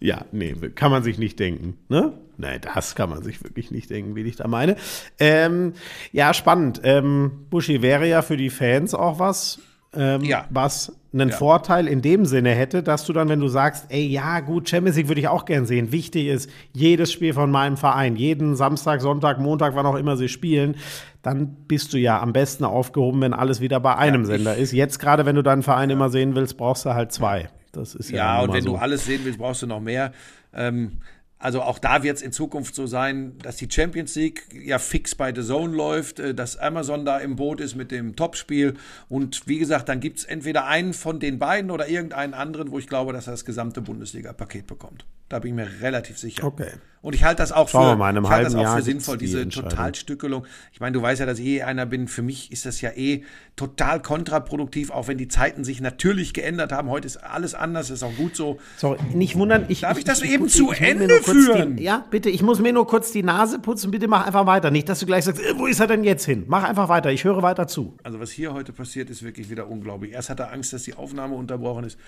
Ja, 0.00 0.26
nee, 0.32 0.54
kann 0.74 0.90
man 0.90 1.02
sich 1.02 1.16
nicht 1.16 1.40
denken. 1.40 1.78
Ne? 1.88 2.12
Nein, 2.36 2.60
das 2.60 2.94
kann 2.94 3.08
man 3.08 3.22
sich 3.22 3.42
wirklich 3.42 3.70
nicht 3.70 3.88
denken, 3.88 4.14
wie 4.14 4.20
ich 4.24 4.36
da 4.36 4.46
meine. 4.46 4.76
Ähm, 5.18 5.72
ja, 6.12 6.34
spannend. 6.34 6.82
Ähm, 6.84 7.46
Buschi 7.48 7.80
wäre 7.80 8.06
ja 8.06 8.20
für 8.20 8.36
die 8.36 8.50
Fans 8.50 8.92
auch 8.92 9.18
was 9.18 9.60
ähm, 9.96 10.22
ja. 10.22 10.46
was 10.50 10.92
einen 11.20 11.30
ja. 11.30 11.36
Vorteil 11.36 11.88
in 11.88 12.02
dem 12.02 12.26
Sinne 12.26 12.50
hätte, 12.50 12.82
dass 12.82 13.04
du 13.04 13.12
dann, 13.12 13.28
wenn 13.28 13.40
du 13.40 13.48
sagst, 13.48 13.86
ey, 13.88 14.06
ja, 14.06 14.40
gut, 14.40 14.68
Champions 14.68 14.96
League 14.96 15.08
würde 15.08 15.20
ich 15.20 15.28
auch 15.28 15.44
gern 15.44 15.66
sehen. 15.66 15.92
Wichtig 15.92 16.26
ist, 16.26 16.50
jedes 16.72 17.12
Spiel 17.12 17.32
von 17.32 17.50
meinem 17.50 17.76
Verein, 17.76 18.16
jeden 18.16 18.56
Samstag, 18.56 19.00
Sonntag, 19.00 19.40
Montag, 19.40 19.74
wann 19.74 19.86
auch 19.86 19.96
immer 19.96 20.16
sie 20.16 20.28
spielen, 20.28 20.76
dann 21.22 21.56
bist 21.66 21.92
du 21.92 21.98
ja 21.98 22.20
am 22.20 22.32
besten 22.32 22.64
aufgehoben, 22.64 23.20
wenn 23.20 23.32
alles 23.32 23.60
wieder 23.60 23.80
bei 23.80 23.96
einem 23.96 24.22
ja, 24.22 24.26
Sender 24.26 24.56
ist. 24.56 24.72
Jetzt 24.72 24.98
gerade, 24.98 25.26
wenn 25.26 25.36
du 25.36 25.42
deinen 25.42 25.62
Verein 25.62 25.90
immer 25.90 26.10
sehen 26.10 26.34
willst, 26.34 26.56
brauchst 26.56 26.84
du 26.84 26.94
halt 26.94 27.12
zwei. 27.12 27.48
Das 27.72 27.94
ist 27.94 28.10
ja. 28.10 28.38
Ja, 28.38 28.42
und 28.42 28.52
wenn 28.52 28.62
so. 28.62 28.70
du 28.70 28.76
alles 28.76 29.06
sehen 29.06 29.20
willst, 29.24 29.38
brauchst 29.38 29.62
du 29.62 29.66
noch 29.66 29.80
mehr. 29.80 30.12
Ähm, 30.54 30.98
also 31.38 31.60
auch 31.62 31.78
da 31.78 32.02
wird 32.02 32.16
es 32.16 32.22
in 32.22 32.32
Zukunft 32.32 32.74
so 32.74 32.86
sein, 32.86 33.36
dass 33.38 33.56
die 33.56 33.68
Champions 33.70 34.14
League 34.14 34.48
ja 34.52 34.78
fix 34.78 35.14
bei 35.14 35.34
The 35.34 35.42
Zone 35.42 35.76
läuft, 35.76 36.18
äh, 36.18 36.34
dass 36.34 36.56
Amazon 36.56 37.04
da 37.04 37.18
im 37.18 37.36
Boot 37.36 37.60
ist 37.60 37.74
mit 37.74 37.90
dem 37.90 38.16
Topspiel. 38.16 38.74
Und 39.08 39.46
wie 39.46 39.58
gesagt, 39.58 39.88
dann 39.88 40.00
gibt 40.00 40.18
es 40.18 40.24
entweder 40.24 40.66
einen 40.66 40.94
von 40.94 41.20
den 41.20 41.38
beiden 41.38 41.70
oder 41.70 41.88
irgendeinen 41.88 42.32
anderen, 42.32 42.70
wo 42.70 42.78
ich 42.78 42.86
glaube, 42.86 43.12
dass 43.12 43.26
er 43.26 43.32
das 43.32 43.44
gesamte 43.44 43.82
Bundesliga-Paket 43.82 44.66
bekommt. 44.66 45.04
Da 45.28 45.40
bin 45.40 45.50
ich 45.50 45.56
mir 45.56 45.82
relativ 45.82 46.18
sicher. 46.18 46.44
Okay. 46.44 46.70
Und 47.02 47.14
ich 47.14 47.22
halte 47.22 47.42
das 47.42 47.52
auch 47.52 47.68
für, 47.68 47.78
ich 47.78 48.28
halte 48.28 48.44
das 48.44 48.54
auch 48.54 48.76
für 48.76 48.82
sinnvoll, 48.82 49.16
diese 49.16 49.44
die 49.44 49.50
Totalstückelung. 49.50 50.44
Ich 50.72 50.80
meine, 50.80 50.92
du 50.92 51.02
weißt 51.02 51.20
ja, 51.20 51.26
dass 51.26 51.38
ich 51.38 51.46
eh 51.46 51.62
einer 51.62 51.86
bin. 51.86 52.08
Für 52.08 52.22
mich 52.22 52.50
ist 52.50 52.66
das 52.66 52.80
ja 52.80 52.90
eh 52.90 53.22
total 53.54 54.02
kontraproduktiv, 54.02 54.90
auch 54.90 55.06
wenn 55.06 55.18
die 55.18 55.28
Zeiten 55.28 55.62
sich 55.62 55.80
natürlich 55.80 56.32
geändert 56.32 56.72
haben. 56.72 56.88
Heute 56.88 57.06
ist 57.06 57.18
alles 57.18 57.54
anders, 57.54 57.90
ist 57.90 58.02
auch 58.02 58.14
gut 58.16 58.34
so. 58.34 58.58
Sorry, 58.76 58.98
nicht 59.14 59.36
wundern. 59.36 59.66
Ich, 59.68 59.82
Darf 59.82 59.98
ich, 59.98 60.04
das 60.04 60.22
ich, 60.22 60.32
eben 60.32 60.46
ich, 60.46 60.52
zu 60.52 60.72
Ende 60.72 61.20
führen? 61.32 61.76
Die, 61.76 61.84
ja, 61.84 62.04
bitte. 62.10 62.30
Ich 62.30 62.42
muss 62.42 62.60
mir 62.60 62.72
nur 62.72 62.86
kurz 62.86 63.12
die 63.12 63.22
Nase 63.22 63.58
putzen. 63.58 63.90
Bitte 63.90 64.08
mach 64.08 64.26
einfach 64.26 64.46
weiter. 64.46 64.70
Nicht, 64.70 64.88
dass 64.88 65.00
du 65.00 65.06
gleich 65.06 65.24
sagst, 65.24 65.40
äh, 65.40 65.58
wo 65.58 65.66
ist 65.66 65.80
er 65.80 65.86
denn 65.86 66.04
jetzt 66.04 66.24
hin? 66.24 66.44
Mach 66.46 66.64
einfach 66.64 66.88
weiter. 66.88 67.10
Ich 67.10 67.24
höre 67.24 67.42
weiter 67.42 67.66
zu. 67.66 67.96
Also 68.02 68.20
was 68.20 68.30
hier 68.30 68.52
heute 68.52 68.72
passiert, 68.72 69.10
ist 69.10 69.22
wirklich 69.22 69.50
wieder 69.50 69.68
unglaublich. 69.68 70.12
Erst 70.12 70.30
hat 70.30 70.40
er 70.40 70.52
Angst, 70.52 70.72
dass 70.72 70.84
die 70.84 70.94
Aufnahme 70.94 71.34
unterbrochen 71.34 71.84
ist. 71.84 71.98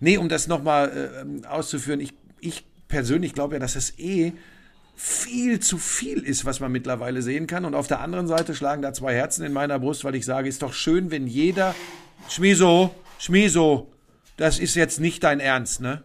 Nee, 0.00 0.16
um 0.16 0.28
das 0.28 0.48
nochmal 0.48 0.88
äh, 0.88 1.20
ähm, 1.20 1.42
auszuführen. 1.48 2.00
Ich, 2.00 2.14
ich 2.40 2.64
persönlich 2.88 3.34
glaube 3.34 3.54
ja, 3.54 3.60
dass 3.60 3.76
es 3.76 3.98
eh 3.98 4.32
viel 4.98 5.60
zu 5.60 5.78
viel 5.78 6.18
ist, 6.18 6.44
was 6.44 6.58
man 6.58 6.72
mittlerweile 6.72 7.22
sehen 7.22 7.46
kann. 7.46 7.64
Und 7.64 7.74
auf 7.74 7.86
der 7.86 8.00
anderen 8.00 8.26
Seite 8.26 8.54
schlagen 8.54 8.82
da 8.82 8.92
zwei 8.92 9.14
Herzen 9.14 9.44
in 9.44 9.52
meiner 9.52 9.78
Brust, 9.78 10.04
weil 10.04 10.16
ich 10.16 10.24
sage, 10.24 10.48
ist 10.48 10.62
doch 10.62 10.72
schön, 10.72 11.12
wenn 11.12 11.28
jeder 11.28 11.74
Schmiso, 12.28 12.94
Schmiso, 13.18 13.92
das 14.36 14.58
ist 14.58 14.74
jetzt 14.74 14.98
nicht 14.98 15.22
dein 15.22 15.38
Ernst, 15.38 15.80
ne? 15.80 16.02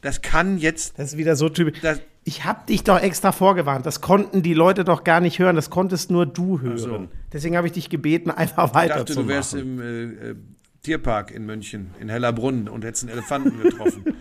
Das 0.00 0.22
kann 0.22 0.58
jetzt. 0.58 0.98
Das 0.98 1.12
ist 1.12 1.18
wieder 1.18 1.36
so 1.36 1.48
typisch. 1.48 1.80
Ich 2.24 2.44
hab 2.44 2.66
dich 2.66 2.84
doch 2.84 3.00
extra 3.00 3.32
vorgewarnt. 3.32 3.86
Das 3.86 4.00
konnten 4.00 4.42
die 4.42 4.54
Leute 4.54 4.84
doch 4.84 5.04
gar 5.04 5.20
nicht 5.20 5.38
hören. 5.38 5.56
Das 5.56 5.70
konntest 5.70 6.10
nur 6.10 6.26
du 6.26 6.60
hören. 6.60 6.78
So. 6.78 7.08
Deswegen 7.32 7.56
habe 7.56 7.66
ich 7.66 7.72
dich 7.72 7.88
gebeten, 7.88 8.30
einfach 8.30 8.74
weiterzumachen. 8.74 9.08
Ich 9.08 9.14
dachte, 9.14 9.22
du 9.22 9.28
wärst 9.28 9.54
im 9.54 9.80
äh, 9.80 10.30
äh, 10.30 10.34
Tierpark 10.82 11.30
in 11.30 11.46
München, 11.46 11.90
in 12.00 12.08
Hellerbrunn 12.08 12.68
und 12.68 12.84
hättest 12.84 13.04
einen 13.04 13.12
Elefanten 13.12 13.60
getroffen. 13.62 14.04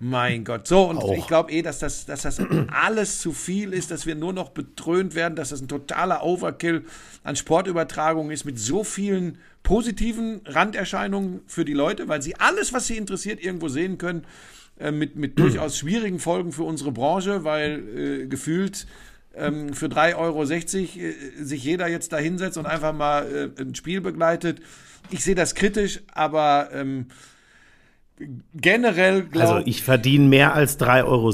Mein 0.00 0.44
Gott. 0.44 0.66
So, 0.66 0.84
und 0.84 0.98
Auch. 0.98 1.14
ich 1.16 1.26
glaube 1.26 1.52
eh, 1.52 1.62
dass 1.62 1.78
das, 1.78 2.04
dass 2.04 2.22
das 2.22 2.40
alles 2.68 3.20
zu 3.20 3.32
viel 3.32 3.72
ist, 3.72 3.90
dass 3.90 4.06
wir 4.06 4.14
nur 4.16 4.32
noch 4.32 4.50
betrönt 4.50 5.14
werden, 5.14 5.36
dass 5.36 5.50
das 5.50 5.62
ein 5.62 5.68
totaler 5.68 6.24
Overkill 6.24 6.84
an 7.22 7.36
Sportübertragung 7.36 8.30
ist 8.30 8.44
mit 8.44 8.58
so 8.58 8.84
vielen 8.84 9.38
positiven 9.62 10.42
Randerscheinungen 10.44 11.40
für 11.46 11.64
die 11.64 11.72
Leute, 11.72 12.08
weil 12.08 12.20
sie 12.20 12.34
alles, 12.36 12.72
was 12.72 12.86
sie 12.86 12.98
interessiert, 12.98 13.42
irgendwo 13.42 13.68
sehen 13.68 13.96
können, 13.96 14.26
äh, 14.78 14.90
mit, 14.90 15.16
mit 15.16 15.38
durchaus 15.38 15.78
schwierigen 15.78 16.18
Folgen 16.18 16.52
für 16.52 16.64
unsere 16.64 16.92
Branche, 16.92 17.44
weil 17.44 18.22
äh, 18.22 18.26
gefühlt 18.26 18.86
ähm, 19.36 19.74
für 19.74 19.86
3,60 19.86 20.16
Euro 20.16 20.42
äh, 20.42 21.44
sich 21.44 21.64
jeder 21.64 21.88
jetzt 21.88 22.12
da 22.12 22.18
hinsetzt 22.18 22.56
und 22.58 22.66
einfach 22.66 22.92
mal 22.92 23.52
äh, 23.56 23.60
ein 23.60 23.74
Spiel 23.74 24.00
begleitet. 24.00 24.60
Ich 25.10 25.22
sehe 25.24 25.34
das 25.34 25.54
kritisch, 25.54 26.00
aber 26.12 26.70
ähm, 26.72 27.06
generell 28.54 29.22
glaube 29.22 29.48
Also 29.48 29.66
ich 29.66 29.82
verdiene 29.82 30.28
mehr 30.28 30.54
als 30.54 30.78
3,60 30.78 31.04
Euro. 31.04 31.32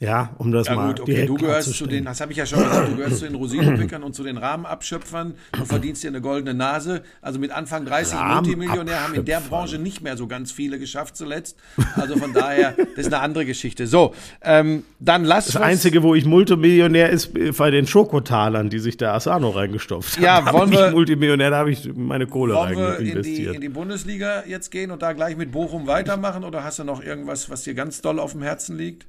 Ja, 0.00 0.34
um 0.38 0.50
das 0.50 0.66
ja, 0.66 0.74
mal 0.74 0.88
gut, 0.88 1.00
okay, 1.00 1.26
du 1.26 1.34
gehörst 1.34 1.74
zu 1.74 1.86
den, 1.86 2.06
das 2.06 2.22
habe 2.22 2.32
ich 2.32 2.38
ja 2.38 2.46
schon 2.46 2.60
gesagt, 2.60 2.88
du 2.90 2.96
gehörst 2.96 3.18
zu 3.18 3.26
den 3.26 3.34
Rosinenpickern 3.34 4.02
und 4.02 4.14
zu 4.14 4.24
den 4.24 4.38
Rahmenabschöpfern. 4.38 5.34
Du 5.52 5.64
verdienst 5.66 6.02
dir 6.02 6.08
eine 6.08 6.22
goldene 6.22 6.54
Nase. 6.54 7.02
Also 7.20 7.38
mit 7.38 7.50
Anfang 7.50 7.84
30 7.84 8.18
Multimillionär 8.18 9.02
haben 9.02 9.14
in 9.14 9.26
der 9.26 9.40
Branche 9.40 9.76
nicht 9.78 10.00
mehr 10.00 10.16
so 10.16 10.26
ganz 10.26 10.52
viele 10.52 10.78
geschafft 10.78 11.18
zuletzt. 11.18 11.58
Also 11.96 12.16
von 12.16 12.32
daher, 12.32 12.74
das 12.96 13.06
ist 13.06 13.12
eine 13.12 13.20
andere 13.20 13.44
Geschichte. 13.44 13.86
So, 13.86 14.14
ähm, 14.40 14.84
dann 15.00 15.24
lass 15.24 15.46
Das 15.46 15.56
Einzige, 15.56 16.02
wo 16.02 16.14
ich 16.14 16.24
Multimillionär 16.24 17.10
ist, 17.10 17.32
bei 17.58 17.70
den 17.70 17.86
Schokotalern, 17.86 18.70
die 18.70 18.78
sich 18.78 18.96
der 18.96 19.12
Asano 19.12 19.50
reingestopft 19.50 20.16
haben. 20.16 20.24
Ja, 20.24 20.50
wollen 20.50 20.72
wir 20.72 20.92
Multimillionär, 20.92 21.50
da 21.50 21.58
habe 21.58 21.72
ich 21.72 21.90
meine 21.94 22.26
Kohle 22.26 22.54
wollen 22.54 22.78
rein 22.78 23.00
investiert. 23.00 23.24
Wir 23.24 23.44
in 23.44 23.50
die, 23.50 23.54
in 23.56 23.60
die 23.60 23.68
Bundesliga 23.68 24.44
jetzt 24.46 24.70
gehen 24.70 24.90
und 24.90 25.02
da 25.02 25.12
gleich 25.12 25.36
mit 25.36 25.52
Bochum 25.52 25.86
weitermachen 25.90 26.44
oder 26.44 26.64
hast 26.64 26.78
du 26.78 26.84
noch 26.84 27.02
irgendwas, 27.02 27.50
was 27.50 27.64
dir 27.64 27.74
ganz 27.74 28.00
doll 28.00 28.18
auf 28.18 28.32
dem 28.32 28.42
Herzen 28.42 28.76
liegt? 28.76 29.06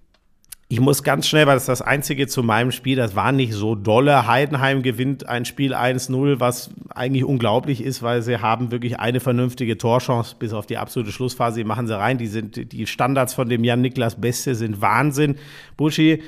Ich 0.67 0.79
muss 0.79 1.03
ganz 1.03 1.27
schnell, 1.27 1.47
weil 1.47 1.55
das 1.55 1.63
ist 1.63 1.69
das 1.69 1.81
Einzige 1.81 2.27
zu 2.27 2.43
meinem 2.43 2.71
Spiel, 2.71 2.95
das 2.95 3.13
war 3.13 3.33
nicht 3.33 3.51
so 3.51 3.75
dolle. 3.75 4.25
Heidenheim 4.25 4.83
gewinnt 4.83 5.27
ein 5.27 5.43
Spiel 5.43 5.75
1-0, 5.75 6.39
was 6.39 6.69
eigentlich 6.89 7.25
unglaublich 7.25 7.83
ist, 7.83 8.01
weil 8.01 8.21
sie 8.21 8.37
haben 8.37 8.71
wirklich 8.71 8.97
eine 8.97 9.19
vernünftige 9.19 9.77
Torchance 9.77 10.33
bis 10.39 10.53
auf 10.53 10.65
die 10.65 10.77
absolute 10.77 11.11
Schlussphase. 11.11 11.57
Die 11.57 11.65
machen 11.65 11.87
sie 11.87 11.97
rein. 11.97 12.17
Die, 12.17 12.27
sind, 12.27 12.71
die 12.71 12.87
Standards 12.87 13.33
von 13.33 13.49
dem 13.49 13.65
Jan-Niklas 13.65 14.21
Beste 14.21 14.55
sind 14.55 14.79
Wahnsinn. 14.79 15.35
Buschi, 15.75 16.23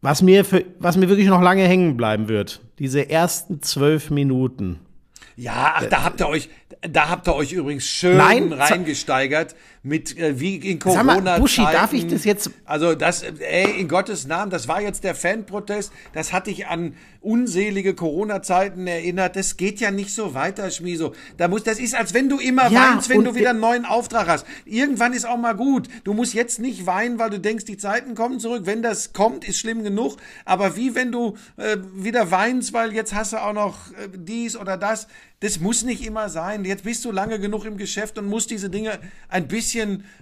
was 0.00 0.22
mir, 0.22 0.44
für, 0.44 0.64
was 0.78 0.96
mir 0.96 1.08
wirklich 1.08 1.26
noch 1.28 1.42
lange 1.42 1.64
hängen 1.64 1.96
bleiben 1.96 2.28
wird, 2.28 2.60
diese 2.78 3.10
ersten 3.10 3.62
zwölf 3.62 4.10
Minuten 4.10 4.78
ja, 5.36 5.74
ach, 5.76 5.86
da 5.86 6.04
habt 6.04 6.20
ihr 6.20 6.28
euch, 6.28 6.48
da 6.82 7.08
habt 7.08 7.26
ihr 7.26 7.34
euch 7.34 7.52
übrigens 7.52 7.86
schön 7.86 8.16
Nein, 8.16 8.52
reingesteigert 8.52 9.54
mit 9.82 10.16
äh, 10.16 10.38
wie 10.38 10.56
in 10.56 10.78
Corona. 10.78 11.14
Sag 11.14 11.24
mal, 11.24 11.40
Buschi, 11.40 11.62
darf 11.62 11.92
ich 11.92 12.06
das 12.06 12.24
jetzt? 12.24 12.50
Also 12.64 12.94
das, 12.94 13.22
ey, 13.22 13.80
in 13.80 13.88
Gottes 13.88 14.26
Namen, 14.26 14.50
das 14.50 14.68
war 14.68 14.80
jetzt 14.80 15.02
der 15.02 15.14
Fanprotest. 15.14 15.92
Das 16.12 16.32
hatte 16.32 16.50
ich 16.50 16.68
an 16.68 16.94
unselige 17.20 17.94
Corona-Zeiten 17.94 18.86
erinnert. 18.86 19.34
Das 19.34 19.56
geht 19.56 19.80
ja 19.80 19.90
nicht 19.90 20.14
so 20.14 20.34
weiter, 20.34 20.70
Schmieso. 20.70 21.14
Da 21.36 21.48
muss, 21.48 21.64
das 21.64 21.80
ist, 21.80 21.94
als 21.94 22.14
wenn 22.14 22.28
du 22.28 22.38
immer 22.38 22.70
ja, 22.70 22.92
weinst, 22.92 23.08
wenn 23.08 23.24
du 23.24 23.34
wieder 23.34 23.50
einen 23.50 23.60
neuen 23.60 23.84
Auftrag 23.84 24.28
hast. 24.28 24.46
Irgendwann 24.64 25.12
ist 25.12 25.24
auch 25.26 25.36
mal 25.36 25.54
gut. 25.54 25.88
Du 26.04 26.14
musst 26.14 26.34
jetzt 26.34 26.60
nicht 26.60 26.86
weinen, 26.86 27.18
weil 27.18 27.30
du 27.30 27.40
denkst, 27.40 27.64
die 27.64 27.76
Zeiten 27.76 28.14
kommen 28.14 28.38
zurück. 28.38 28.62
Wenn 28.66 28.82
das 28.82 29.12
kommt, 29.12 29.48
ist 29.48 29.58
schlimm 29.58 29.82
genug. 29.82 30.16
Aber 30.44 30.76
wie 30.76 30.94
wenn 30.94 31.10
du 31.10 31.36
äh, 31.56 31.76
wieder 31.94 32.30
weinst, 32.30 32.72
weil 32.72 32.92
jetzt 32.92 33.14
hast 33.14 33.32
du 33.32 33.42
auch 33.42 33.52
noch 33.52 33.90
äh, 33.92 34.08
dies 34.16 34.56
oder 34.56 34.76
das. 34.76 35.08
Das 35.40 35.58
muss 35.58 35.82
nicht 35.82 36.06
immer 36.06 36.28
sein. 36.28 36.64
Jetzt 36.64 36.84
bist 36.84 37.04
du 37.04 37.10
lange 37.10 37.40
genug 37.40 37.64
im 37.64 37.76
Geschäft 37.76 38.16
und 38.16 38.26
musst 38.26 38.52
diese 38.52 38.70
Dinge 38.70 39.00
ein 39.28 39.48
bisschen 39.48 39.71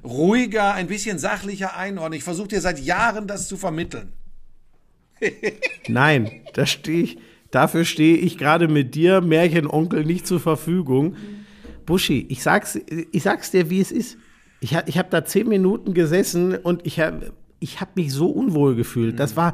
ruhiger, 0.04 0.74
ein 0.74 0.86
bisschen 0.86 1.18
sachlicher 1.18 1.76
einordnen. 1.76 2.18
Ich 2.18 2.24
versuche 2.24 2.48
dir 2.48 2.60
seit 2.60 2.80
Jahren 2.80 3.26
das 3.26 3.48
zu 3.48 3.56
vermitteln. 3.56 4.12
Nein, 5.88 6.30
da 6.54 6.66
stehe 6.66 7.02
ich, 7.02 7.18
dafür 7.50 7.84
stehe 7.84 8.16
ich 8.16 8.38
gerade 8.38 8.68
mit 8.68 8.94
dir, 8.94 9.20
Märchenonkel, 9.20 10.04
nicht 10.04 10.26
zur 10.26 10.40
Verfügung. 10.40 11.16
Buschi, 11.86 12.26
ich 12.28 12.42
sag's, 12.42 12.78
ich 13.12 13.22
sag's 13.22 13.50
dir, 13.50 13.70
wie 13.70 13.80
es 13.80 13.92
ist. 13.92 14.16
Ich, 14.60 14.76
ich 14.86 14.98
habe 14.98 15.08
da 15.10 15.24
zehn 15.24 15.48
Minuten 15.48 15.94
gesessen 15.94 16.54
und 16.54 16.86
ich 16.86 17.00
habe 17.00 17.32
ich 17.60 17.80
hab 17.80 17.96
mich 17.96 18.12
so 18.12 18.28
unwohl 18.30 18.74
gefühlt. 18.74 19.20
Das 19.20 19.36
war, 19.36 19.52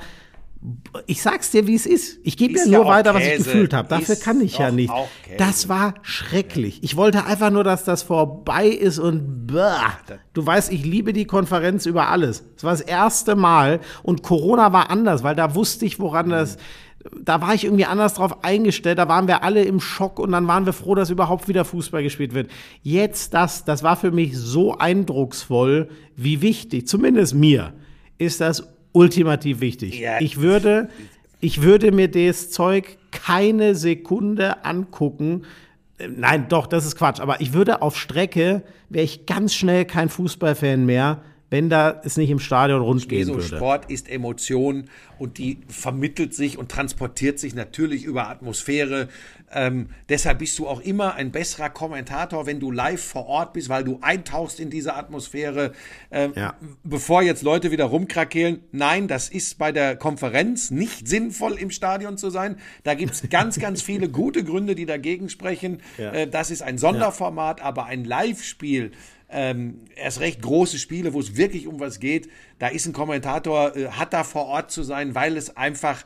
ich 1.07 1.23
sag's 1.23 1.51
dir, 1.51 1.67
wie 1.67 1.75
es 1.75 1.87
ist. 1.87 2.19
Ich 2.25 2.37
gebe 2.37 2.55
dir 2.55 2.67
nur 2.67 2.85
ja 2.85 2.87
weiter, 2.87 3.13
Käse. 3.13 3.25
was 3.25 3.39
ich 3.39 3.45
gefühlt 3.45 3.75
habe. 3.75 3.89
Dafür 3.89 4.15
ist 4.15 4.25
kann 4.25 4.41
ich 4.41 4.59
ja 4.59 4.71
nicht. 4.71 4.93
Das 5.39 5.69
war 5.69 5.95
schrecklich. 6.03 6.83
Ich 6.83 6.97
wollte 6.97 7.25
einfach 7.25 7.51
nur, 7.51 7.63
dass 7.63 7.85
das 7.85 8.03
vorbei 8.03 8.67
ist 8.67 8.99
und 8.99 9.47
bah. 9.47 9.99
Du 10.33 10.45
weißt, 10.45 10.73
ich 10.73 10.85
liebe 10.85 11.13
die 11.13 11.25
Konferenz 11.25 11.87
über 11.87 12.09
alles. 12.09 12.45
Es 12.57 12.65
war 12.65 12.73
das 12.73 12.81
erste 12.81 13.37
Mal 13.37 13.81
und 14.03 14.23
Corona 14.23 14.73
war 14.73 14.91
anders, 14.91 15.23
weil 15.23 15.37
da 15.37 15.55
wusste 15.55 15.87
ich, 15.87 16.01
woran 16.01 16.31
das 16.31 16.57
da 17.23 17.41
war 17.41 17.55
ich 17.55 17.65
irgendwie 17.65 17.85
anders 17.85 18.15
drauf 18.15 18.45
eingestellt, 18.45 18.99
da 18.99 19.09
waren 19.09 19.29
wir 19.29 19.45
alle 19.45 19.63
im 19.63 19.81
Schock 19.81 20.19
und 20.19 20.33
dann 20.33 20.49
waren 20.49 20.67
wir 20.67 20.73
froh, 20.73 20.97
dass 20.97 21.09
überhaupt 21.09 21.47
wieder 21.47 21.65
Fußball 21.65 22.03
gespielt 22.03 22.35
wird. 22.35 22.51
Jetzt 22.83 23.35
das, 23.35 23.65
das 23.65 23.85
war 23.85 23.97
für 23.97 24.11
mich 24.11 24.37
so 24.37 24.77
eindrucksvoll, 24.77 25.89
wie 26.17 26.43
wichtig, 26.43 26.89
zumindest 26.89 27.35
mir, 27.35 27.75
ist 28.19 28.41
das 28.41 28.76
ultimativ 28.97 29.61
wichtig. 29.61 30.01
Ja. 30.01 30.21
Ich 30.21 30.41
würde, 30.41 30.89
ich 31.41 31.63
würde 31.63 31.93
mir 31.93 32.11
das 32.11 32.51
Zeug 32.51 32.97
keine 33.11 33.75
Sekunde 33.75 34.65
angucken. 34.65 35.43
Nein, 35.99 36.47
doch, 36.49 36.67
das 36.67 36.87
ist 36.87 36.97
Quatsch. 36.97 37.21
Aber 37.21 37.41
ich 37.41 37.53
würde 37.53 37.83
auf 37.83 37.99
Strecke, 37.99 38.63
wäre 38.89 39.05
ich 39.05 39.27
ganz 39.27 39.55
schnell 39.55 39.85
kein 39.85 40.09
Fußballfan 40.09 40.87
mehr, 40.87 41.23
wenn 41.51 41.71
da 41.71 42.01
es 42.05 42.17
nicht 42.17 42.31
im 42.31 42.41
Stadion 42.41 42.81
rund 42.81 43.09
gehen 43.09 43.29
würde. 43.29 43.43
Sport 43.43 43.91
ist 43.91 44.09
Emotion 44.09 44.89
und 45.19 45.39
die 45.39 45.59
vermittelt 45.69 46.35
sich 46.35 46.59
und 46.59 46.71
transportiert 46.71 47.39
sich 47.39 47.55
natürlich 47.55 48.05
über 48.05 48.29
Atmosphäre. 48.29 49.09
Ähm, 49.53 49.91
deshalb 50.09 50.41
bist 50.41 50.59
du 50.59 50.67
auch 50.67 50.81
immer 50.81 51.15
ein 51.15 51.31
besserer 51.31 51.71
Kommentator, 51.71 52.47
wenn 52.47 52.59
du 52.59 52.73
live 52.73 53.01
vor 53.01 53.27
Ort 53.27 53.53
bist, 53.53 53.69
weil 53.69 53.85
du 53.85 53.99
eintauchst 54.03 54.59
in 54.59 54.71
diese 54.71 54.95
Atmosphäre. 54.95 55.73
Ähm, 56.11 56.33
ja. 56.35 56.55
Bevor 56.83 57.23
jetzt 57.23 57.43
Leute 57.43 57.71
wieder 57.71 57.85
rumkrakehlen, 57.85 58.61
nein, 58.73 59.07
das 59.07 59.29
ist 59.29 59.57
bei 59.57 59.71
der 59.71 59.97
Konferenz 59.97 60.73
nicht 60.73 61.07
sinnvoll, 61.07 61.55
im 61.55 61.71
Stadion 61.71 62.19
zu 62.19 62.31
sein. 62.31 62.57
Da 62.83 62.95
gibt 62.95 63.13
es 63.13 63.31
ganz, 63.31 63.61
ganz 63.61 63.83
viele 63.83 64.09
gute 64.11 64.43
Gründe, 64.43 64.75
die 64.75 64.87
dagegen 64.87 65.29
sprechen. 65.29 65.81
Ja. 65.97 66.13
Äh, 66.13 66.27
das 66.29 66.51
ist 66.51 66.63
ein 66.63 66.77
Sonderformat, 66.77 67.61
ja. 67.61 67.67
aber 67.67 67.87
ein 67.87 68.05
Live-Spiel 68.05 68.91
ähm, 69.37 69.83
erst 69.97 70.21
recht 70.21 70.41
große 70.41 70.79
Spiele, 70.79 71.13
wo 71.13 71.21
es 71.21 71.37
wirklich 71.37 71.67
um 71.67 71.79
was 71.79 72.01
geht, 72.01 72.31
da 72.59 72.69
ist 72.69 72.87
ein 72.87 72.95
Kommentator, 72.95 73.77
äh, 73.77 73.89
hat 73.89 74.15
da 74.15 74.25
vor 74.25 74.47
Ort 74.47 74.71
zu 74.71 74.83
sein, 74.83 75.15
weil 75.15 75.37
es 75.37 75.59
einfach 75.59 76.05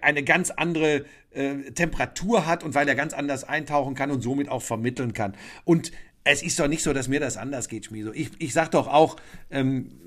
eine 0.00 0.24
ganz 0.24 0.50
andere 0.50 1.04
äh, 1.30 1.72
Temperatur 1.74 2.46
hat 2.46 2.64
und 2.64 2.74
weil 2.74 2.88
er 2.88 2.94
ganz 2.94 3.12
anders 3.12 3.44
eintauchen 3.44 3.94
kann 3.94 4.10
und 4.10 4.22
somit 4.22 4.48
auch 4.48 4.62
vermitteln 4.62 5.12
kann. 5.12 5.36
Und 5.64 5.92
es 6.24 6.42
ist 6.42 6.58
doch 6.58 6.68
nicht 6.68 6.82
so, 6.82 6.94
dass 6.94 7.06
mir 7.06 7.20
das 7.20 7.36
anders 7.36 7.68
geht, 7.68 7.84
Schmieso. 7.84 8.14
Ich, 8.14 8.30
ich 8.38 8.54
sag 8.54 8.70
doch 8.70 8.88
auch, 8.88 9.16
ähm, 9.50 10.00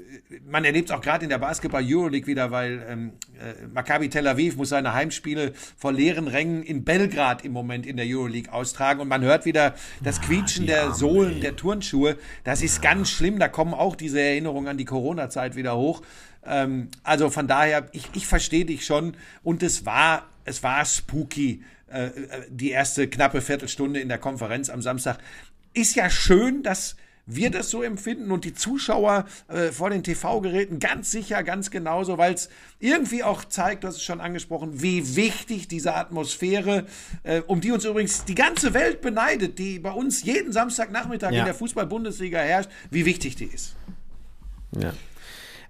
man 0.45 0.65
erlebt 0.65 0.89
es 0.89 0.95
auch 0.95 1.01
gerade 1.01 1.23
in 1.23 1.29
der 1.29 1.37
Basketball-Euroleague 1.37 2.27
wieder, 2.27 2.51
weil 2.51 2.85
ähm, 2.87 3.13
äh, 3.39 3.67
Maccabi 3.67 4.09
Tel 4.09 4.27
Aviv 4.27 4.55
muss 4.55 4.69
seine 4.69 4.93
Heimspiele 4.93 5.53
vor 5.77 5.93
leeren 5.93 6.27
Rängen 6.27 6.63
in 6.63 6.83
Belgrad 6.83 7.45
im 7.45 7.51
Moment 7.51 7.85
in 7.85 7.97
der 7.97 8.05
Euroleague 8.07 8.51
austragen 8.51 9.01
und 9.01 9.07
man 9.07 9.21
hört 9.21 9.45
wieder 9.45 9.75
das 10.01 10.19
ah, 10.19 10.23
Quietschen 10.23 10.65
der 10.65 10.83
Arme, 10.83 10.95
Sohlen 10.95 11.41
der 11.41 11.55
Turnschuhe. 11.55 12.17
Das 12.43 12.61
ist 12.61 12.81
ganz 12.81 13.09
schlimm, 13.09 13.39
da 13.39 13.47
kommen 13.47 13.73
auch 13.73 13.95
diese 13.95 14.19
Erinnerungen 14.19 14.67
an 14.67 14.77
die 14.77 14.85
Corona-Zeit 14.85 15.55
wieder 15.55 15.77
hoch. 15.77 16.01
Ähm, 16.45 16.89
also 17.03 17.29
von 17.29 17.47
daher, 17.47 17.87
ich, 17.91 18.09
ich 18.13 18.27
verstehe 18.27 18.65
dich 18.65 18.85
schon 18.85 19.15
und 19.43 19.63
es 19.63 19.85
war, 19.85 20.27
es 20.45 20.63
war 20.63 20.83
spooky 20.85 21.63
äh, 21.91 22.07
äh, 22.07 22.11
die 22.49 22.71
erste 22.71 23.07
knappe 23.07 23.41
Viertelstunde 23.41 23.99
in 23.99 24.09
der 24.09 24.17
Konferenz 24.17 24.69
am 24.69 24.81
Samstag. 24.81 25.19
Ist 25.73 25.95
ja 25.95 26.09
schön, 26.09 26.63
dass 26.63 26.95
wir 27.25 27.51
das 27.51 27.69
so 27.69 27.81
empfinden 27.81 28.31
und 28.31 28.43
die 28.43 28.53
Zuschauer 28.53 29.25
äh, 29.47 29.71
vor 29.71 29.89
den 29.89 30.03
TV-Geräten 30.03 30.79
ganz 30.79 31.11
sicher, 31.11 31.43
ganz 31.43 31.71
genauso, 31.71 32.17
weil 32.17 32.33
es 32.33 32.49
irgendwie 32.79 33.23
auch 33.23 33.45
zeigt, 33.45 33.85
hast 33.85 33.95
es 33.95 34.03
schon 34.03 34.19
angesprochen, 34.19 34.81
wie 34.81 35.15
wichtig 35.15 35.67
diese 35.67 35.95
Atmosphäre, 35.95 36.85
äh, 37.23 37.41
um 37.41 37.61
die 37.61 37.71
uns 37.71 37.85
übrigens 37.85 38.25
die 38.25 38.35
ganze 38.35 38.73
Welt 38.73 39.01
beneidet, 39.01 39.57
die 39.57 39.79
bei 39.79 39.91
uns 39.91 40.23
jeden 40.23 40.51
Samstagnachmittag 40.51 41.31
ja. 41.31 41.39
in 41.39 41.45
der 41.45 41.55
Fußball-Bundesliga 41.55 42.39
herrscht, 42.39 42.69
wie 42.89 43.05
wichtig 43.05 43.35
die 43.35 43.45
ist. 43.45 43.75
Ja. 44.77 44.93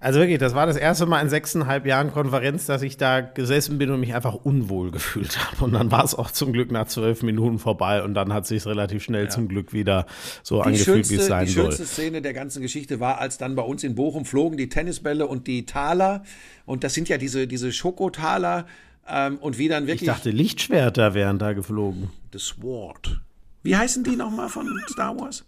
Also 0.04 0.20
wirklich, 0.20 0.36
das 0.36 0.54
war 0.54 0.66
das 0.66 0.76
erste 0.76 1.06
Mal 1.06 1.22
in 1.22 1.30
sechseinhalb 1.30 1.86
Jahren 1.86 2.12
Konferenz, 2.12 2.66
dass 2.66 2.82
ich 2.82 2.98
da 2.98 3.22
gesessen 3.22 3.78
bin 3.78 3.90
und 3.90 4.00
mich 4.00 4.14
einfach 4.14 4.34
unwohl 4.34 4.90
gefühlt 4.90 5.38
habe. 5.38 5.64
Und 5.64 5.72
dann 5.72 5.90
war 5.90 6.04
es 6.04 6.14
auch 6.14 6.30
zum 6.30 6.52
Glück 6.52 6.70
nach 6.70 6.86
zwölf 6.88 7.22
Minuten 7.22 7.58
vorbei 7.58 8.02
und 8.02 8.12
dann 8.12 8.30
hat 8.30 8.46
sich 8.46 8.66
relativ 8.66 9.02
schnell 9.02 9.24
ja. 9.24 9.30
zum 9.30 9.48
Glück 9.48 9.72
wieder 9.72 10.04
so 10.42 10.56
die 10.56 10.68
angefühlt, 10.68 11.08
wie 11.08 11.14
es 11.14 11.26
sein 11.26 11.46
soll. 11.46 11.70
Die 11.70 11.76
schönste 11.76 11.86
Szene 11.86 12.20
der 12.20 12.34
ganzen 12.34 12.60
Geschichte 12.60 13.00
war, 13.00 13.16
als 13.18 13.38
dann 13.38 13.54
bei 13.54 13.62
uns 13.62 13.82
in 13.82 13.94
Bochum 13.94 14.26
flogen 14.26 14.58
die 14.58 14.68
Tennisbälle 14.68 15.26
und 15.26 15.46
die 15.46 15.64
Taler. 15.64 16.22
Und 16.66 16.84
das 16.84 16.92
sind 16.92 17.08
ja 17.08 17.16
diese, 17.16 17.46
diese 17.46 17.72
Schokotaler. 17.72 18.66
Ähm, 19.08 19.38
und 19.38 19.56
wie 19.56 19.68
dann 19.68 19.86
wirklich. 19.86 20.02
Ich 20.02 20.14
dachte, 20.14 20.28
Lichtschwerter 20.28 21.14
wären 21.14 21.38
da 21.38 21.54
geflogen. 21.54 22.10
The 22.34 22.38
Sword. 22.38 23.22
Wie 23.62 23.74
heißen 23.74 24.04
die 24.04 24.16
nochmal 24.16 24.50
von 24.50 24.68
Star 24.86 25.18
Wars? 25.18 25.46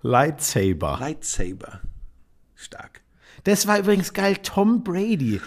Lightsaber. 0.00 0.96
Lightsaber. 0.98 1.80
Stark. 2.54 3.02
Das 3.44 3.66
war 3.66 3.78
übrigens 3.78 4.12
geil, 4.12 4.36
Tom 4.42 4.82
Brady. 4.82 5.40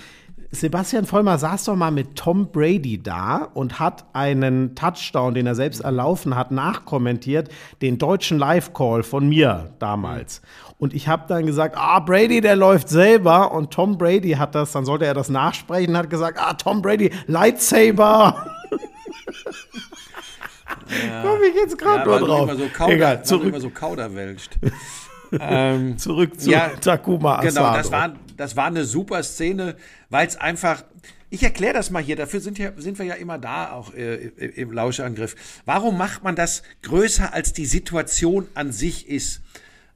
Sebastian 0.51 1.05
Vollmer 1.07 1.39
saß 1.39 1.65
doch 1.65 1.75
mal 1.75 1.89
mit 1.89 2.15
Tom 2.15 2.51
Brady 2.51 3.01
da 3.01 3.49
und 3.55 3.79
hat 3.79 4.05
einen 4.13 4.75
Touchdown, 4.75 5.33
den 5.33 5.47
er 5.47 5.55
selbst 5.55 5.81
erlaufen 5.81 6.35
hat, 6.35 6.51
nachkommentiert, 6.51 7.49
den 7.81 7.97
deutschen 7.97 8.37
Live-Call 8.37 9.01
von 9.01 9.27
mir 9.27 9.73
damals. 9.79 10.43
Und 10.77 10.93
ich 10.93 11.07
habe 11.07 11.23
dann 11.27 11.47
gesagt, 11.47 11.75
ah, 11.75 11.99
Brady, 11.99 12.39
der 12.39 12.55
läuft 12.55 12.87
selber. 12.87 13.51
Und 13.51 13.71
Tom 13.71 13.97
Brady 13.97 14.31
hat 14.33 14.53
das, 14.53 14.73
dann 14.73 14.85
sollte 14.85 15.05
er 15.05 15.15
das 15.15 15.29
nachsprechen, 15.29 15.97
hat 15.97 16.11
gesagt, 16.11 16.37
ah, 16.39 16.53
Tom 16.53 16.83
Brady, 16.83 17.09
Lightsaber. 17.25 18.45
Ja. 21.07 21.23
Komm 21.23 21.39
ich 21.49 21.55
jetzt 21.55 21.77
gerade 21.77 22.09
ja, 22.09 22.19
nur 22.19 22.27
drauf. 22.27 22.51
So 22.51 22.67
Kauder, 22.71 22.93
Egal, 22.93 23.25
zurück. 23.25 23.47
immer 23.47 23.59
so 23.59 23.69
kauderwelscht. 23.69 24.57
Ähm, 25.39 25.97
Zurück 25.97 26.39
zu 26.39 26.51
ja, 26.51 26.69
Takuma 26.69 27.39
Asado. 27.39 27.53
Genau, 27.53 27.73
das 27.73 27.91
war, 27.91 28.13
das 28.37 28.55
war 28.55 28.65
eine 28.65 28.85
super 28.85 29.23
Szene, 29.23 29.75
weil 30.09 30.27
es 30.27 30.37
einfach. 30.37 30.83
Ich 31.29 31.41
erkläre 31.41 31.73
das 31.73 31.89
mal 31.89 32.03
hier, 32.03 32.15
dafür 32.15 32.41
sind, 32.41 32.59
ja, 32.59 32.71
sind 32.77 32.99
wir 32.99 33.07
ja 33.07 33.15
immer 33.15 33.39
da, 33.39 33.71
auch 33.71 33.91
äh, 33.95 34.27
im 34.55 34.71
Lauschangriff. 34.71 35.35
Warum 35.65 35.97
macht 35.97 36.23
man 36.23 36.35
das 36.35 36.61
größer, 36.83 37.33
als 37.33 37.53
die 37.53 37.65
Situation 37.65 38.47
an 38.53 38.71
sich 38.71 39.09
ist? 39.09 39.41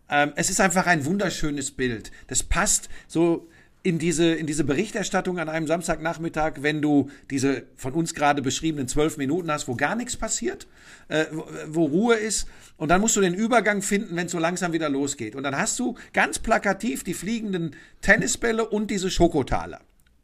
Ähm, 0.10 0.34
es 0.36 0.50
ist 0.50 0.60
einfach 0.60 0.88
ein 0.88 1.06
wunderschönes 1.06 1.70
Bild. 1.72 2.12
Das 2.26 2.42
passt 2.42 2.90
so 3.08 3.48
in 3.88 4.00
diese, 4.00 4.34
in 4.34 4.48
diese 4.48 4.66
Berichterstattung 4.66 5.40
an 5.40 5.48
einem 5.48 5.66
Samstagnachmittag, 5.66 6.56
wenn 6.58 6.82
du 6.82 7.10
diese 7.32 7.64
von 7.78 7.94
uns 7.94 8.14
gerade 8.14 8.42
beschriebenen 8.42 8.90
zwölf 8.90 9.16
Minuten 9.16 9.50
hast, 9.50 9.70
wo 9.70 9.76
gar 9.76 9.96
nichts 9.96 10.18
passiert, 10.18 10.68
äh, 11.08 11.24
wo, 11.32 11.48
wo, 11.68 11.86
Ruhe 11.86 12.16
ist. 12.16 12.50
Und 12.76 12.90
dann 12.90 13.00
musst 13.00 13.16
du 13.16 13.22
den 13.22 13.34
Übergang 13.34 13.82
finden, 13.82 14.18
wenn 14.18 14.26
es 14.26 14.34
so 14.34 14.40
langsam 14.40 14.74
wieder 14.74 14.90
losgeht. 14.90 15.38
Und 15.38 15.44
dann 15.44 15.58
hast 15.58 15.80
du 15.80 15.96
ganz 16.12 16.38
plakativ 16.38 17.06
die 17.06 17.14
fliegenden 17.14 17.78
Tennisbälle 18.02 18.68
und 18.68 18.92
diese 18.92 19.10
Schokotaler. 19.10 19.80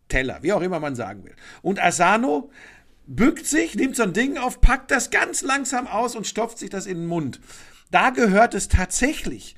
Teller, 0.09 0.39
wie 0.41 0.51
auch 0.51 0.61
immer 0.61 0.82
man 0.82 0.97
sagen 0.97 1.24
will. 1.24 1.34
Und 1.61 1.82
Asano 1.82 2.51
bückt 3.07 3.45
sich, 3.45 3.76
nimmt 3.76 3.95
so 3.95 4.03
ein 4.03 4.11
Ding 4.11 4.38
auf, 4.38 4.59
packt 4.59 4.91
das 4.91 5.09
ganz 5.09 5.41
langsam 5.41 5.88
aus 5.88 6.18
und 6.18 6.28
stopft 6.28 6.57
sich 6.57 6.70
das 6.70 6.86
in 6.86 6.97
den 6.97 7.07
Mund. 7.07 7.39
Da 7.91 8.09
gehört 8.09 8.55
es 8.55 8.68
tatsächlich 8.68 9.55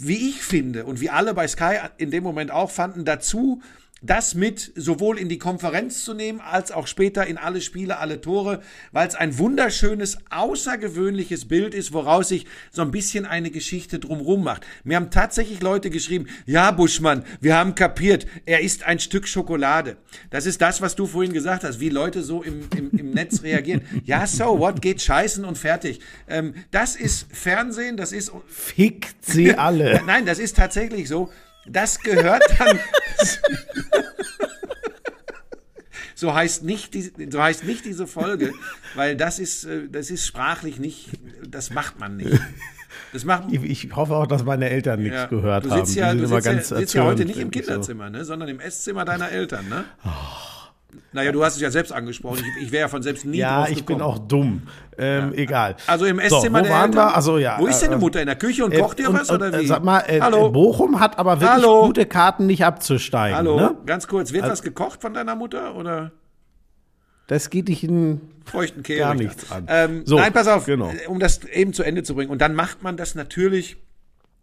wie 0.00 0.30
ich 0.30 0.42
finde 0.42 0.84
und 0.86 1.00
wie 1.00 1.10
alle 1.10 1.34
bei 1.34 1.46
Sky 1.46 1.76
in 1.98 2.10
dem 2.10 2.24
Moment 2.24 2.50
auch 2.50 2.70
fanden, 2.70 3.04
dazu 3.04 3.62
das 4.02 4.34
mit 4.34 4.72
sowohl 4.76 5.18
in 5.18 5.28
die 5.28 5.38
Konferenz 5.38 6.04
zu 6.04 6.14
nehmen, 6.14 6.40
als 6.40 6.72
auch 6.72 6.86
später 6.86 7.26
in 7.26 7.36
alle 7.36 7.60
Spiele, 7.60 7.98
alle 7.98 8.20
Tore, 8.20 8.62
weil 8.92 9.06
es 9.06 9.14
ein 9.14 9.38
wunderschönes, 9.38 10.18
außergewöhnliches 10.30 11.48
Bild 11.48 11.74
ist, 11.74 11.92
woraus 11.92 12.28
sich 12.28 12.46
so 12.70 12.82
ein 12.82 12.90
bisschen 12.90 13.26
eine 13.26 13.50
Geschichte 13.50 13.98
drumrum 13.98 14.42
macht. 14.42 14.66
Mir 14.84 14.96
haben 14.96 15.10
tatsächlich 15.10 15.60
Leute 15.60 15.90
geschrieben, 15.90 16.26
ja, 16.46 16.70
Buschmann, 16.70 17.24
wir 17.40 17.56
haben 17.56 17.74
kapiert, 17.74 18.26
er 18.46 18.60
ist 18.60 18.84
ein 18.84 18.98
Stück 18.98 19.28
Schokolade. 19.28 19.96
Das 20.30 20.46
ist 20.46 20.62
das, 20.62 20.80
was 20.80 20.96
du 20.96 21.06
vorhin 21.06 21.32
gesagt 21.32 21.64
hast, 21.64 21.80
wie 21.80 21.90
Leute 21.90 22.22
so 22.22 22.42
im, 22.42 22.68
im, 22.76 22.90
im 22.92 23.10
Netz 23.10 23.42
reagieren. 23.42 23.82
Ja, 24.04 24.26
so 24.26 24.58
what, 24.58 24.80
geht 24.82 25.02
scheißen 25.02 25.44
und 25.44 25.58
fertig. 25.58 26.00
Ähm, 26.26 26.54
das 26.70 26.96
ist 26.96 27.26
Fernsehen, 27.32 27.96
das 27.96 28.12
ist... 28.12 28.32
Fickt 28.48 29.24
sie 29.24 29.54
alle. 29.54 30.02
Nein, 30.06 30.26
das 30.26 30.38
ist 30.38 30.56
tatsächlich 30.56 31.06
so. 31.06 31.30
Das 31.66 32.00
gehört 32.00 32.42
dann. 32.58 32.78
so 36.14 36.34
heißt 36.34 36.64
nicht 36.64 36.94
die, 36.94 37.12
so 37.30 37.42
heißt 37.42 37.64
nicht 37.64 37.84
diese 37.84 38.06
Folge, 38.06 38.52
weil 38.94 39.16
das 39.16 39.38
ist 39.38 39.64
äh, 39.64 39.88
das 39.88 40.10
ist 40.10 40.26
sprachlich 40.26 40.78
nicht, 40.78 41.08
das 41.46 41.70
macht 41.70 41.98
man 41.98 42.16
nicht. 42.16 42.40
Das 43.12 43.24
macht, 43.24 43.50
ich, 43.50 43.62
ich 43.64 43.96
hoffe 43.96 44.14
auch, 44.14 44.26
dass 44.26 44.44
meine 44.44 44.68
Eltern 44.68 45.02
nichts 45.02 45.16
ja, 45.16 45.26
gehört 45.26 45.64
du 45.64 45.70
sitzt 45.70 46.00
haben. 46.00 46.18
Ja, 46.18 46.26
du 46.26 46.26
sitzt, 46.26 46.46
ja, 46.70 46.78
sitzt 46.78 46.94
ja 46.94 47.04
heute 47.04 47.24
nicht 47.24 47.38
im 47.38 47.50
Kinderzimmer, 47.50 48.06
so. 48.06 48.12
ne, 48.12 48.24
sondern 48.24 48.48
im 48.48 48.60
Esszimmer 48.60 49.04
deiner 49.04 49.30
Eltern, 49.30 49.68
ne? 49.68 49.84
Oh. 50.04 50.59
Naja, 51.12 51.32
du 51.32 51.44
hast 51.44 51.56
es 51.56 51.60
ja 51.60 51.70
selbst 51.70 51.92
angesprochen. 51.92 52.38
Ich, 52.38 52.64
ich 52.66 52.72
wäre 52.72 52.82
ja 52.82 52.88
von 52.88 53.02
selbst 53.02 53.24
nie 53.24 53.38
Ja, 53.38 53.66
ich 53.68 53.84
bin 53.84 54.00
auch 54.00 54.18
dumm. 54.18 54.62
Ähm, 54.96 55.32
ja. 55.32 55.38
Egal. 55.38 55.76
Also 55.86 56.04
im 56.04 56.18
Esszimmer 56.18 56.60
so, 56.60 56.70
wo 56.70 56.72
waren 56.72 56.94
wir? 56.94 57.14
Also, 57.14 57.38
ja, 57.38 57.56
wo 57.58 57.66
ist 57.66 57.82
deine 57.82 57.94
äh, 57.94 57.98
Mutter? 57.98 58.20
In 58.20 58.26
der 58.26 58.36
Küche 58.36 58.64
und 58.64 58.72
äh, 58.72 58.80
kocht 58.80 58.98
dir 58.98 59.12
was? 59.12 59.30
Und, 59.30 59.36
oder 59.36 59.58
wie? 59.60 59.66
Sag 59.66 59.82
mal, 59.82 60.00
äh, 60.06 60.20
Hallo? 60.20 60.50
Bochum 60.50 61.00
hat 61.00 61.18
aber 61.18 61.40
wirklich 61.40 61.64
Hallo? 61.64 61.86
gute 61.86 62.06
Karten, 62.06 62.46
nicht 62.46 62.64
abzusteigen. 62.64 63.36
Hallo, 63.36 63.56
ne? 63.56 63.76
ganz 63.86 64.06
kurz. 64.06 64.32
Wird 64.32 64.44
also, 64.44 64.52
was 64.52 64.62
gekocht 64.62 65.00
von 65.02 65.14
deiner 65.14 65.34
Mutter? 65.34 65.74
Oder? 65.74 66.12
Das 67.26 67.50
geht 67.50 67.68
dich 67.68 67.84
in 67.84 68.20
feuchten 68.44 68.82
Kehl 68.82 68.98
gar 68.98 69.14
nichts 69.14 69.50
an. 69.50 69.66
Ähm, 69.68 70.02
so, 70.04 70.18
nein, 70.18 70.32
pass 70.32 70.48
auf, 70.48 70.66
genau. 70.66 70.92
um 71.06 71.20
das 71.20 71.44
eben 71.44 71.72
zu 71.72 71.82
Ende 71.82 72.02
zu 72.02 72.14
bringen. 72.14 72.30
Und 72.30 72.40
dann 72.40 72.54
macht 72.54 72.82
man 72.82 72.96
das 72.96 73.14
natürlich 73.14 73.76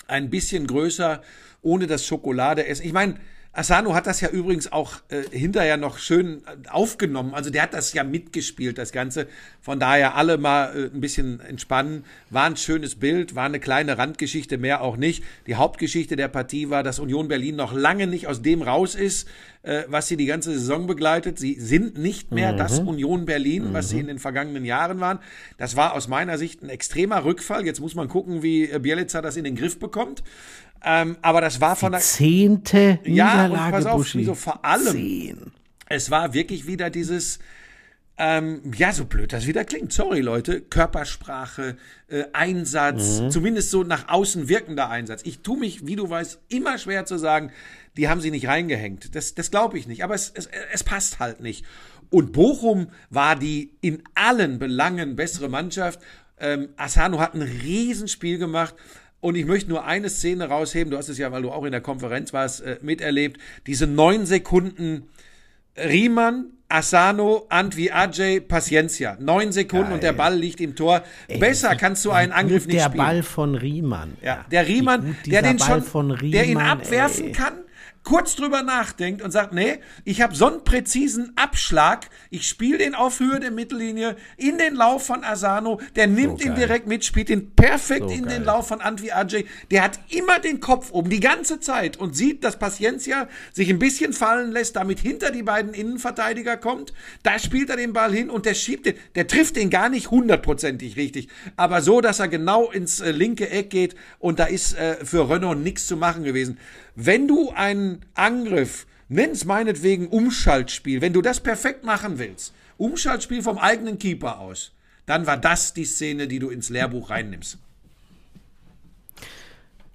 ein 0.07 0.29
bisschen 0.29 0.67
größer, 0.67 1.21
ohne 1.61 1.87
das 1.87 2.05
Schokolade 2.05 2.65
essen. 2.65 2.85
Ich 2.85 2.93
meine, 2.93 3.15
Asano 3.57 3.95
hat 3.95 4.05
das 4.05 4.21
ja 4.21 4.29
übrigens 4.29 4.71
auch 4.71 4.97
äh, 5.09 5.23
hinterher 5.35 5.77
noch 5.77 5.97
schön 5.97 6.43
äh, 6.45 6.69
aufgenommen. 6.69 7.33
Also 7.33 7.49
der 7.49 7.63
hat 7.63 7.73
das 7.73 7.91
ja 7.91 8.03
mitgespielt, 8.03 8.77
das 8.77 8.91
Ganze. 8.91 9.27
Von 9.61 9.79
daher 9.79 10.13
alle 10.15 10.37
mal 10.37 10.77
äh, 10.77 10.95
ein 10.95 11.01
bisschen 11.01 11.39
entspannen. 11.39 12.03
War 12.29 12.43
ein 12.43 12.55
schönes 12.55 12.95
Bild, 12.95 13.33
war 13.33 13.45
eine 13.45 13.59
kleine 13.59 13.97
Randgeschichte, 13.97 14.59
mehr 14.59 14.81
auch 14.81 14.95
nicht. 14.95 15.23
Die 15.47 15.55
Hauptgeschichte 15.55 16.15
der 16.15 16.27
Partie 16.27 16.69
war, 16.69 16.83
dass 16.83 16.99
Union 16.99 17.29
Berlin 17.29 17.55
noch 17.55 17.73
lange 17.73 18.05
nicht 18.05 18.27
aus 18.27 18.43
dem 18.43 18.61
raus 18.61 18.93
ist, 18.93 19.27
äh, 19.63 19.85
was 19.87 20.07
sie 20.07 20.17
die 20.17 20.27
ganze 20.27 20.51
Saison 20.51 20.85
begleitet. 20.85 21.39
Sie 21.39 21.55
sind 21.59 21.97
nicht 21.97 22.31
mehr 22.31 22.53
mhm. 22.53 22.57
das 22.57 22.77
Union 22.77 23.25
Berlin, 23.25 23.69
mhm. 23.69 23.73
was 23.73 23.89
sie 23.89 23.99
in 23.99 24.05
den 24.05 24.19
vergangenen 24.19 24.65
Jahren 24.65 24.99
waren. 24.99 25.17
Das 25.57 25.75
war 25.75 25.95
aus 25.95 26.07
meiner 26.07 26.37
Sicht 26.37 26.61
ein 26.61 26.69
extremer 26.69 27.25
Rückfall. 27.25 27.65
Jetzt 27.65 27.79
muss 27.79 27.95
man 27.95 28.07
gucken, 28.07 28.43
wie 28.43 28.67
Bielitzer 28.67 29.23
das 29.23 29.35
in 29.35 29.45
den 29.45 29.55
Griff 29.55 29.79
bekommt. 29.79 30.21
Ähm, 30.83 31.17
aber 31.21 31.41
das 31.41 31.59
war 31.61 31.75
von 31.75 31.91
der 31.91 32.01
zehnte 32.01 32.99
Niederlage. 33.03 33.53
Ja, 33.53 33.71
pass 33.71 33.85
auf, 33.85 34.07
so 34.07 34.35
vor 34.35 34.63
allem. 34.63 34.93
Zehn. 34.93 35.51
Es 35.89 36.11
war 36.11 36.33
wirklich 36.33 36.67
wieder 36.67 36.89
dieses, 36.89 37.39
ähm, 38.17 38.61
ja, 38.75 38.91
so 38.91 39.05
blöd 39.05 39.31
das 39.31 39.47
wieder 39.47 39.63
klingt. 39.63 39.93
Sorry, 39.93 40.21
Leute. 40.21 40.61
Körpersprache, 40.61 41.77
äh, 42.07 42.23
Einsatz, 42.33 43.21
mhm. 43.21 43.31
zumindest 43.31 43.69
so 43.69 43.83
nach 43.83 44.09
außen 44.09 44.49
wirkender 44.49 44.89
Einsatz. 44.89 45.21
Ich 45.23 45.39
tue 45.39 45.57
mich, 45.57 45.85
wie 45.85 45.95
du 45.95 46.09
weißt, 46.09 46.39
immer 46.49 46.77
schwer 46.77 47.05
zu 47.05 47.17
sagen, 47.17 47.51
die 47.95 48.09
haben 48.09 48.21
sie 48.21 48.31
nicht 48.31 48.47
reingehängt. 48.47 49.15
Das, 49.15 49.35
das 49.35 49.51
glaube 49.51 49.77
ich 49.77 49.87
nicht. 49.87 50.03
Aber 50.03 50.15
es, 50.15 50.31
es, 50.33 50.49
es 50.71 50.83
passt 50.83 51.19
halt 51.19 51.41
nicht. 51.41 51.65
Und 52.09 52.31
Bochum 52.31 52.87
war 53.09 53.35
die 53.35 53.71
in 53.81 54.01
allen 54.15 54.59
Belangen 54.59 55.15
bessere 55.15 55.49
Mannschaft. 55.49 55.99
Ähm, 56.39 56.69
Asano 56.77 57.19
hat 57.19 57.35
ein 57.35 57.41
Riesenspiel 57.41 58.37
gemacht. 58.37 58.75
Und 59.19 59.35
ich 59.35 59.45
möchte 59.45 59.69
nur 59.69 59.85
eine 59.85 60.09
Szene 60.09 60.47
rausheben. 60.47 60.91
Du 60.91 60.97
hast 60.97 61.09
es 61.09 61.17
ja, 61.17 61.31
weil 61.31 61.41
du 61.41 61.51
auch 61.51 61.63
in 61.63 61.71
der 61.71 61.81
Konferenz 61.81 62.33
warst, 62.33 62.61
äh, 62.61 62.77
miterlebt. 62.81 63.41
Diese 63.65 63.87
neun 63.87 64.25
Sekunden 64.25 65.09
Riemann, 65.75 66.45
Asano, 66.69 67.45
Antwi 67.49 67.91
Ajay, 67.91 68.41
Paciencia. 68.41 69.17
Neun 69.19 69.51
Sekunden 69.51 69.85
Geil. 69.85 69.93
und 69.93 70.03
der 70.03 70.13
Ball 70.13 70.35
liegt 70.35 70.59
im 70.59 70.75
Tor. 70.75 71.03
Ey, 71.27 71.39
Besser 71.39 71.75
kannst 71.75 72.03
du 72.05 72.11
einen 72.11 72.31
Angriff 72.31 72.67
nicht 72.67 72.81
spielen. 72.81 72.97
Der 72.97 73.03
Ball 73.03 73.23
von 73.23 73.55
Riemann. 73.55 74.17
Ja, 74.21 74.45
der 74.51 74.67
Riemann, 74.67 75.15
der 75.25 75.41
den 75.41 75.59
schon, 75.59 75.81
Riemann, 76.11 76.31
der 76.31 76.45
ihn 76.45 76.57
abwerfen 76.57 77.27
ey. 77.27 77.31
kann 77.31 77.53
kurz 78.07 78.37
drüber 78.37 78.63
nachdenkt 78.63 79.21
und 79.21 79.31
sagt, 79.31 79.51
nee, 79.51 79.79
ich 80.05 80.21
habe 80.21 80.33
so 80.33 80.47
einen 80.47 80.63
präzisen 80.63 81.33
Abschlag, 81.35 82.07
ich 82.29 82.47
spiele 82.47 82.77
den 82.77 82.95
auf 82.95 83.19
Höhe 83.19 83.41
der 83.41 83.51
Mittellinie 83.51 84.15
in 84.37 84.57
den 84.57 84.75
Lauf 84.75 85.05
von 85.05 85.25
Asano, 85.25 85.81
der 85.97 86.07
nimmt 86.07 86.39
so 86.39 86.47
ihn 86.47 86.55
direkt 86.55 86.87
mit, 86.87 87.03
spielt 87.03 87.29
ihn 87.29 87.51
perfekt 87.53 88.07
so 88.07 88.15
in 88.15 88.23
geil. 88.23 88.35
den 88.35 88.45
Lauf 88.45 88.69
von 88.69 88.79
Antwi 88.79 89.11
Ajay, 89.11 89.45
der 89.71 89.83
hat 89.83 89.99
immer 90.07 90.39
den 90.39 90.61
Kopf 90.61 90.91
oben, 90.93 91.09
die 91.09 91.19
ganze 91.19 91.59
Zeit 91.59 91.97
und 91.97 92.15
sieht, 92.15 92.45
dass 92.45 92.57
Paciencia 92.57 93.27
sich 93.51 93.69
ein 93.69 93.77
bisschen 93.77 94.13
fallen 94.13 94.53
lässt, 94.53 94.77
damit 94.77 94.99
hinter 94.99 95.31
die 95.31 95.43
beiden 95.43 95.73
Innenverteidiger 95.73 96.55
kommt, 96.55 96.93
da 97.23 97.37
spielt 97.39 97.69
er 97.69 97.75
den 97.75 97.91
Ball 97.91 98.13
hin 98.13 98.29
und 98.29 98.45
der 98.45 98.53
schiebt 98.53 98.85
den, 98.85 98.95
der 99.15 99.27
trifft 99.27 99.57
den 99.57 99.69
gar 99.69 99.89
nicht 99.89 100.11
hundertprozentig 100.11 100.95
richtig, 100.95 101.27
aber 101.57 101.81
so, 101.81 101.99
dass 101.99 102.19
er 102.19 102.29
genau 102.29 102.71
ins 102.71 103.01
äh, 103.01 103.11
linke 103.11 103.49
Eck 103.49 103.69
geht 103.69 103.95
und 104.17 104.39
da 104.39 104.45
ist 104.45 104.77
äh, 104.77 105.03
für 105.03 105.29
Renault 105.29 105.59
nichts 105.59 105.87
zu 105.87 105.97
machen 105.97 106.23
gewesen. 106.23 106.57
Wenn 106.99 107.27
du 107.27 107.51
einen 107.51 108.03
Angriff, 108.15 108.87
nenn 109.07 109.29
es 109.29 109.45
meinetwegen 109.45 110.07
Umschaltspiel, 110.07 110.99
wenn 110.99 111.13
du 111.13 111.21
das 111.21 111.39
perfekt 111.39 111.83
machen 111.83 112.17
willst, 112.17 112.55
Umschaltspiel 112.77 113.43
vom 113.43 113.59
eigenen 113.59 113.99
Keeper 113.99 114.39
aus, 114.39 114.71
dann 115.05 115.27
war 115.27 115.37
das 115.37 115.75
die 115.75 115.85
Szene, 115.85 116.27
die 116.27 116.39
du 116.39 116.49
ins 116.49 116.69
Lehrbuch 116.69 117.11
reinnimmst. 117.11 117.59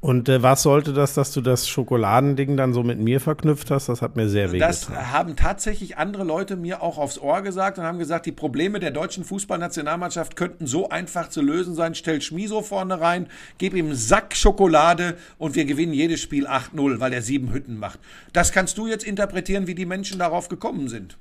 Und 0.03 0.29
äh, 0.29 0.43
was 0.43 0.65
sollte 0.65 0.93
das, 0.93 1.15
dass 1.15 1.31
du 1.31 1.41
das 1.41 1.69
Schokoladending 1.69 2.57
dann 2.57 2.73
so 2.73 2.83
mit 2.83 2.99
mir 2.99 3.21
verknüpft 3.21 3.71
hast? 3.71 3.89
Das 3.89 4.03
hat 4.03 4.17
mir 4.17 4.29
sehr 4.29 4.51
wehgetan. 4.51 4.69
Das 4.69 4.89
haben 5.13 5.37
tatsächlich 5.37 5.97
andere 5.97 6.25
Leute 6.25 6.57
mir 6.57 6.83
auch 6.83 6.99
aufs 6.99 7.21
Ohr 7.21 7.41
gesagt 7.43 7.79
und 7.79 7.85
haben 7.85 8.01
gesagt, 8.01 8.27
die 8.27 8.33
Probleme 8.33 8.81
der 8.81 8.91
deutschen 8.91 9.23
Fußballnationalmannschaft 9.23 10.35
könnten 10.35 10.67
so 10.67 10.89
einfach 10.89 11.29
zu 11.29 11.41
lösen 11.41 11.77
sein. 11.77 11.95
Stell 11.95 12.21
Schmiso 12.21 12.63
vorne 12.63 13.01
rein, 13.01 13.29
gib 13.59 13.75
ihm 13.75 13.87
einen 13.87 13.95
Sack 13.95 14.35
Schokolade 14.35 15.17
und 15.39 15.55
wir 15.55 15.67
gewinnen 15.67 15.93
jedes 15.93 16.21
Spiel 16.21 16.49
8-0, 16.49 16.99
weil 16.99 17.13
er 17.13 17.23
sieben 17.23 17.53
Hütten 17.53 17.79
macht. 17.79 18.01
Das 18.33 18.51
kannst 18.51 18.79
du 18.79 18.89
jetzt 18.89 19.05
interpretieren, 19.05 19.69
wie 19.69 19.77
die 19.77 19.87
Menschen 19.87 20.19
darauf 20.19 20.49
gekommen 20.49 20.89
sind. 20.89 21.17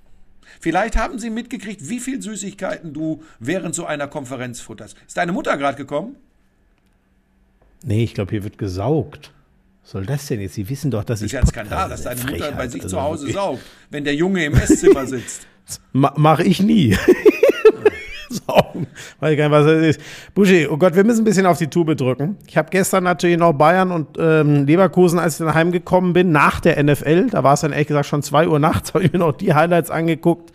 Vielleicht 0.60 0.98
haben 0.98 1.20
sie 1.20 1.30
mitgekriegt, 1.30 1.88
wie 1.88 2.00
viel 2.00 2.20
Süßigkeiten 2.20 2.94
du 2.94 3.22
während 3.40 3.76
so 3.76 3.86
einer 3.86 4.08
Konferenz 4.08 4.60
futterst. 4.60 4.98
Ist 5.06 5.18
deine 5.18 5.34
Mutter 5.34 5.56
gerade 5.58 5.78
gekommen? 5.78 6.16
Nee, 7.84 8.04
ich 8.04 8.14
glaube, 8.14 8.32
hier 8.32 8.44
wird 8.44 8.58
gesaugt. 8.58 9.32
Was 9.84 9.92
soll 9.92 10.06
das 10.06 10.28
denn 10.28 10.40
jetzt? 10.42 10.54
Sie 10.54 10.70
wissen 10.70 10.92
doch, 10.92 11.04
dass 11.04 11.22
ich. 11.22 11.32
Das 11.32 11.44
ist 11.44 11.56
ja 11.56 11.62
ein 11.62 11.68
Skandal, 11.68 11.90
dass 11.90 12.04
deine 12.04 12.22
Mutter 12.24 12.52
bei 12.52 12.68
sich 12.68 12.84
also 12.84 12.98
zu 12.98 13.02
Hause 13.02 13.32
saugt, 13.32 13.62
wenn 13.90 14.04
der 14.04 14.16
Junge 14.16 14.46
im 14.46 14.54
Esszimmer 14.54 15.06
sitzt. 15.08 15.48
Mache 15.94 16.44
ich 16.44 16.62
nie. 16.62 16.98
Saugen. 18.30 18.88
Weiß 19.20 19.32
ich 19.32 19.38
gar 19.38 19.50
nicht, 19.50 19.52
was 19.52 19.66
das 19.66 19.84
ist. 19.84 20.02
Buschi, 20.34 20.68
oh 20.68 20.78
Gott, 20.78 20.96
wir 20.96 21.04
müssen 21.04 21.22
ein 21.22 21.26
bisschen 21.26 21.46
auf 21.46 21.58
die 21.58 21.68
Tube 21.68 21.96
drücken. 21.96 22.38
Ich 22.48 22.58
habe 22.58 22.70
gestern 22.70 23.04
natürlich 23.04 23.38
noch 23.38 23.54
Bayern 23.54 23.92
und 23.92 24.18
ähm, 24.18 24.66
Leverkusen, 24.66 25.20
als 25.20 25.40
ich 25.40 25.46
dann 25.46 25.54
heimgekommen 25.54 26.14
bin, 26.14 26.32
nach 26.32 26.60
der 26.60 26.82
NFL, 26.82 27.28
da 27.30 27.44
war 27.44 27.54
es 27.54 27.62
dann 27.62 27.72
ehrlich 27.72 27.88
gesagt 27.88 28.08
schon 28.08 28.24
2 28.24 28.48
Uhr 28.48 28.60
nachts, 28.60 28.94
habe 28.94 29.04
ich 29.04 29.12
mir 29.12 29.20
noch 29.20 29.34
die 29.34 29.54
Highlights 29.54 29.92
angeguckt. 29.92 30.52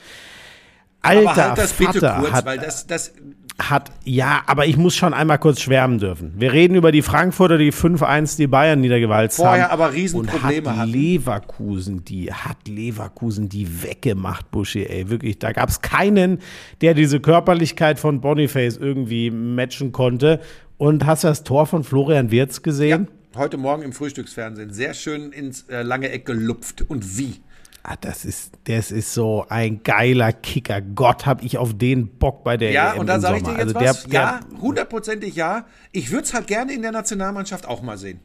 Alter, 1.02 1.30
Aber 1.30 1.36
halt 1.36 1.58
das 1.58 1.72
Vater 1.72 1.92
bitte 1.92 2.14
kurz, 2.18 2.32
hat, 2.32 2.46
weil 2.46 2.58
das, 2.58 2.86
das, 2.86 3.12
hat, 3.58 3.90
ja, 4.04 4.42
aber 4.46 4.66
ich 4.66 4.76
muss 4.76 4.94
schon 4.94 5.14
einmal 5.14 5.38
kurz 5.38 5.60
schwärmen 5.60 5.98
dürfen. 5.98 6.34
Wir 6.36 6.52
reden 6.52 6.74
über 6.74 6.92
die 6.92 7.00
Frankfurter, 7.00 7.56
die 7.56 7.72
5-1 7.72 8.36
die 8.36 8.46
Bayern 8.46 8.80
niedergewalzt 8.80 9.36
Vorher 9.36 9.64
haben. 9.64 9.72
aber 9.72 9.94
Riesenprobleme 9.94 10.68
und 10.68 10.76
hat 10.76 10.88
Leverkusen, 10.88 12.04
die 12.04 12.32
hat 12.32 12.68
Leverkusen 12.68 13.48
die 13.48 13.82
weggemacht, 13.82 14.50
Buschi, 14.50 14.84
ey, 14.84 15.08
wirklich. 15.08 15.38
Da 15.38 15.52
gab 15.52 15.70
es 15.70 15.80
keinen, 15.80 16.40
der 16.82 16.92
diese 16.92 17.20
Körperlichkeit 17.20 17.98
von 17.98 18.20
Boniface 18.20 18.76
irgendwie 18.76 19.30
matchen 19.30 19.90
konnte. 19.90 20.40
Und 20.76 21.06
hast 21.06 21.24
du 21.24 21.28
das 21.28 21.42
Tor 21.42 21.66
von 21.66 21.82
Florian 21.82 22.30
Wirz 22.30 22.60
gesehen? 22.60 23.08
Ja, 23.32 23.40
heute 23.40 23.56
Morgen 23.56 23.82
im 23.82 23.92
Frühstücksfernsehen. 23.92 24.72
Sehr 24.74 24.92
gelupft. 24.92 25.32
ins 25.32 25.62
äh, 25.70 25.80
lange 25.80 26.10
Eck 26.10 26.26
gelupft. 26.26 26.84
Und 26.88 27.16
wie? 27.16 27.40
Ah, 27.88 27.94
das 28.00 28.24
ist, 28.24 28.50
das 28.64 28.90
ist 28.90 29.14
so 29.14 29.46
ein 29.48 29.84
geiler 29.84 30.32
Kicker. 30.32 30.80
Gott, 30.80 31.24
hab 31.24 31.44
ich 31.44 31.56
auf 31.56 31.78
den 31.78 32.08
Bock 32.18 32.42
bei 32.42 32.56
der 32.56 32.72
Ja, 32.72 32.94
EM 32.94 32.98
und 32.98 33.06
dann 33.06 33.20
sage 33.20 33.36
ich 33.36 33.42
dir 33.44 33.52
jetzt 33.52 33.60
also 33.60 33.74
was. 33.76 34.02
Der, 34.06 34.12
ja, 34.12 34.40
hundertprozentig 34.60 35.36
ja. 35.36 35.66
Ich 35.92 36.10
würde 36.10 36.24
es 36.24 36.34
halt 36.34 36.48
gerne 36.48 36.72
in 36.72 36.82
der 36.82 36.90
Nationalmannschaft 36.90 37.64
auch 37.64 37.82
mal 37.82 37.96
sehen. 37.96 38.18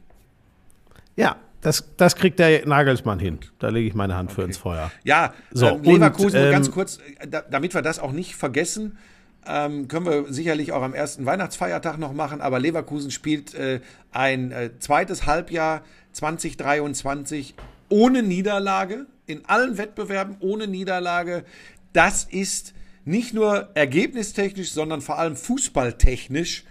Ja, 1.14 1.36
das, 1.60 1.84
das 1.96 2.16
kriegt 2.16 2.40
der 2.40 2.66
Nagelsmann 2.66 3.20
hin. 3.20 3.38
Da 3.60 3.68
lege 3.68 3.86
ich 3.86 3.94
meine 3.94 4.16
Hand 4.16 4.32
okay. 4.32 4.40
für 4.40 4.46
ins 4.48 4.56
Feuer. 4.56 4.90
Ja, 5.04 5.32
so, 5.52 5.66
ähm, 5.68 5.84
Leverkusen, 5.84 6.40
und, 6.40 6.46
ähm, 6.46 6.50
ganz 6.50 6.72
kurz, 6.72 6.98
da, 7.28 7.42
damit 7.42 7.72
wir 7.72 7.82
das 7.82 8.00
auch 8.00 8.10
nicht 8.10 8.34
vergessen, 8.34 8.98
ähm, 9.46 9.86
können 9.86 10.06
wir 10.06 10.32
sicherlich 10.32 10.72
auch 10.72 10.82
am 10.82 10.92
ersten 10.92 11.24
Weihnachtsfeiertag 11.24 11.98
noch 11.98 12.14
machen, 12.14 12.40
aber 12.40 12.58
Leverkusen 12.58 13.12
spielt 13.12 13.54
äh, 13.54 13.80
ein 14.10 14.50
äh, 14.50 14.70
zweites 14.80 15.24
Halbjahr 15.26 15.82
2023 16.14 17.54
ohne 17.90 18.24
Niederlage, 18.24 19.06
in 19.26 19.44
allen 19.46 19.78
Wettbewerben 19.78 20.36
ohne 20.40 20.66
Niederlage. 20.66 21.44
Das 21.92 22.24
ist 22.24 22.74
nicht 23.04 23.34
nur 23.34 23.70
ergebnistechnisch, 23.74 24.72
sondern 24.72 25.00
vor 25.00 25.18
allem 25.18 25.36
fußballtechnisch 25.36 26.64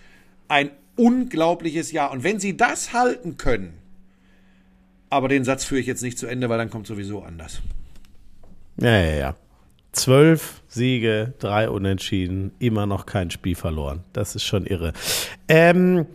ein 0.48 0.72
unglaubliches 0.96 1.92
Jahr. 1.92 2.12
Und 2.12 2.24
wenn 2.24 2.40
sie 2.40 2.58
das 2.58 2.94
halten 2.94 3.38
können, 3.38 3.74
aber 5.10 5.28
den 5.28 5.44
Satz 5.44 5.66
führe 5.66 5.82
ich 5.82 5.88
jetzt 5.88 6.04
nicht 6.04 6.18
zu 6.18 6.28
Ende, 6.28 6.50
weil 6.50 6.58
dann 6.58 6.70
kommt 6.70 6.88
sowieso 6.88 7.22
anders. 7.22 7.62
Ja, 8.78 9.00
ja, 9.00 9.16
ja. 9.16 9.36
Zwölf 9.92 10.62
Siege, 10.70 11.34
drei 11.40 11.70
Unentschieden, 11.70 12.52
immer 12.60 12.86
noch 12.86 13.06
kein 13.06 13.30
Spiel 13.30 13.56
verloren. 13.56 14.06
Das 14.14 14.36
ist 14.36 14.44
schon 14.44 14.66
irre. 14.66 14.94
Ähm, 15.50 16.06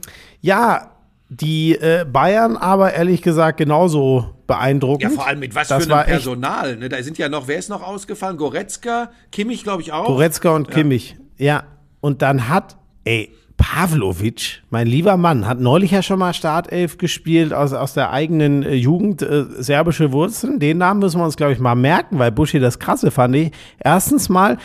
ja, 0.40 0.95
die 1.28 1.74
äh, 1.74 2.04
Bayern 2.10 2.56
aber 2.56 2.94
ehrlich 2.94 3.22
gesagt 3.22 3.58
genauso 3.58 4.36
beeindruckend. 4.46 5.02
Ja, 5.02 5.10
vor 5.10 5.26
allem 5.26 5.40
mit 5.40 5.54
was 5.54 5.68
das 5.68 5.86
für 5.86 5.96
einem 5.96 6.06
Personal. 6.06 6.76
Ne? 6.76 6.88
Da 6.88 7.02
sind 7.02 7.18
ja 7.18 7.28
noch, 7.28 7.48
wer 7.48 7.58
ist 7.58 7.68
noch 7.68 7.82
ausgefallen? 7.82 8.36
Goretzka, 8.36 9.10
Kimmich, 9.32 9.64
glaube 9.64 9.82
ich 9.82 9.92
auch. 9.92 10.06
Goretzka 10.06 10.50
und 10.50 10.68
ja. 10.68 10.74
Kimmich, 10.74 11.16
ja. 11.36 11.64
Und 12.00 12.22
dann 12.22 12.48
hat, 12.48 12.76
ey, 13.04 13.32
Pavlovic, 13.56 14.62
mein 14.70 14.86
lieber 14.86 15.16
Mann, 15.16 15.46
hat 15.46 15.60
neulich 15.60 15.90
ja 15.90 16.02
schon 16.02 16.18
mal 16.18 16.34
Startelf 16.34 16.98
gespielt 16.98 17.52
aus, 17.52 17.72
aus 17.72 17.94
der 17.94 18.12
eigenen 18.12 18.62
äh, 18.62 18.74
Jugend, 18.74 19.22
äh, 19.22 19.46
serbische 19.58 20.12
Wurzeln. 20.12 20.60
Den 20.60 20.78
Namen 20.78 21.00
müssen 21.00 21.18
wir 21.18 21.24
uns, 21.24 21.36
glaube 21.36 21.54
ich, 21.54 21.58
mal 21.58 21.74
merken, 21.74 22.18
weil 22.18 22.30
Buschi 22.30 22.60
das 22.60 22.78
Krasse 22.78 23.10
fand 23.10 23.34
ich. 23.34 23.52
Erstens 23.82 24.28
mal, 24.28 24.58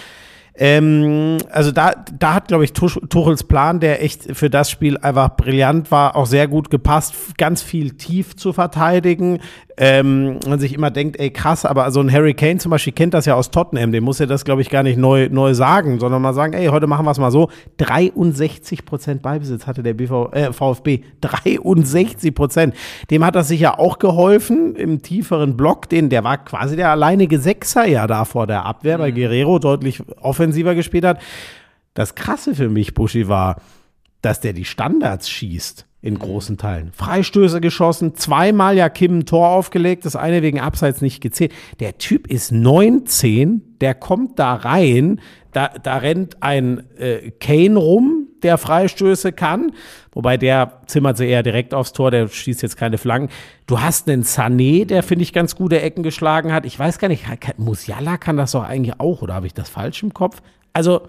ähm, 0.56 1.38
also 1.49 1.72
da, 1.72 1.93
da 2.18 2.34
hat, 2.34 2.49
glaube 2.49 2.66
ich, 2.66 2.74
Tuchels 2.74 3.43
Plan, 3.45 3.80
der 3.80 4.04
echt 4.04 4.36
für 4.36 4.49
das 4.49 4.70
Spiel 4.70 4.97
einfach 4.97 5.36
brillant 5.36 5.91
war, 5.91 6.16
auch 6.16 6.26
sehr 6.26 6.47
gut 6.47 6.70
gepasst, 6.70 7.14
ganz 7.38 7.62
viel 7.62 7.91
tief 7.91 8.36
zu 8.36 8.52
verteidigen. 8.52 9.39
Ähm, 9.78 10.39
man 10.47 10.59
sich 10.59 10.74
immer 10.74 10.91
denkt, 10.91 11.19
ey 11.19 11.30
krass, 11.30 11.65
aber 11.65 11.89
so 11.91 12.01
ein 12.01 12.11
Harry 12.11 12.34
Kane 12.34 12.57
zum 12.57 12.72
Beispiel 12.72 12.93
kennt 12.93 13.13
das 13.13 13.26
ja 13.26 13.36
aus 13.36 13.51
Tottenham, 13.51 13.91
dem 13.91 14.03
muss 14.03 14.19
ja 14.19 14.26
das, 14.26 14.43
glaube 14.43 14.61
ich, 14.61 14.69
gar 14.69 14.84
nicht 14.84 14.97
neu, 14.97 15.30
neu 15.32 15.53
sagen, 15.53 15.99
sondern 15.99 16.22
mal 16.22 16.34
sagen, 16.34 16.53
ey, 16.53 16.67
heute 16.67 16.88
machen 16.88 17.05
wir 17.05 17.11
es 17.11 17.19
mal 17.19 17.32
so. 17.32 17.49
63 17.78 18.86
Prozent 18.86 19.22
Beibesitz 19.22 19.67
hatte 19.67 19.84
der 19.84 19.93
BV, 19.93 20.32
äh, 20.34 20.53
VfB. 20.53 21.01
63 21.22 22.36
Prozent. 22.36 22.76
Dem 23.09 23.26
hat 23.26 23.36
das 23.36 23.47
sicher 23.47 23.80
auch 23.80 23.99
geholfen 23.99 24.76
im 24.76 25.01
tieferen 25.01 25.55
Block, 25.55 25.88
den, 25.89 26.09
der 26.09 26.24
war 26.24 26.43
quasi 26.43 26.76
der 26.76 26.89
alleinige 26.91 27.39
Sechser 27.39 27.86
ja 27.86 28.07
da 28.07 28.26
vor 28.26 28.47
der 28.47 28.65
Abwehr, 28.65 28.97
mhm. 28.97 29.01
weil 29.01 29.11
Guerrero 29.13 29.59
deutlich 29.59 30.01
offensiver 30.22 30.76
gespielt 30.76 31.05
hat. 31.05 31.22
Das 31.93 32.15
Krasse 32.15 32.55
für 32.55 32.69
mich, 32.69 32.93
Buschi, 32.93 33.28
war, 33.28 33.61
dass 34.22 34.39
der 34.39 34.53
die 34.53 34.65
Standards 34.65 35.30
schießt 35.30 35.86
in 36.02 36.18
großen 36.18 36.58
Teilen. 36.58 36.91
Freistöße 36.93 37.62
geschossen, 37.62 38.16
zweimal 38.16 38.76
ja 38.76 38.89
Kim 38.89 39.20
ein 39.20 39.26
Tor 39.26 39.49
aufgelegt, 39.49 40.06
das 40.06 40.16
eine 40.16 40.41
wegen 40.41 40.60
Abseits 40.60 41.02
nicht 41.02 41.22
gezählt. 41.22 41.54
Der 41.80 41.99
Typ 41.99 42.28
ist 42.28 42.52
19, 42.52 43.78
der 43.82 43.93
kommt 43.93 44.39
da 44.39 44.56
rein, 44.56 45.22
da, 45.52 45.68
da 45.68 45.97
rennt 45.97 46.41
ein 46.41 46.84
äh, 46.97 47.32
Kane 47.39 47.78
rum, 47.78 48.28
der 48.41 48.58
Freistöße 48.58 49.32
kann, 49.32 49.74
wobei 50.12 50.38
der 50.38 50.82
zimmert 50.88 51.18
sie 51.18 51.28
eher 51.28 51.43
direkt 51.43 51.76
aufs 51.76 51.93
Tor, 51.93 52.10
der 52.10 52.28
schießt 52.28 52.64
jetzt 52.64 52.78
keine 52.78 52.97
Flanken. 52.97 53.32
Du 53.68 53.80
hast 53.80 54.10
einen 54.10 54.24
Sané, 54.24 54.86
der 54.86 55.04
finde 55.04 55.22
ich 55.22 55.34
ganz 55.34 55.56
gute 55.56 55.82
Ecken 55.82 56.02
geschlagen 56.02 56.52
hat. 56.52 56.66
Ich 56.66 56.80
weiß 56.80 56.97
gar 56.97 57.10
nicht, 57.10 57.26
Musiala 57.58 58.18
kann 58.18 58.38
das 58.38 58.54
doch 58.54 58.64
eigentlich 58.64 58.99
auch, 58.99 59.22
oder 59.22 59.36
habe 59.36 59.45
ich 59.45 59.54
das 59.54 59.70
falsch 59.70 60.02
im 60.02 60.16
Kopf? 60.16 60.41
Also, 60.74 61.02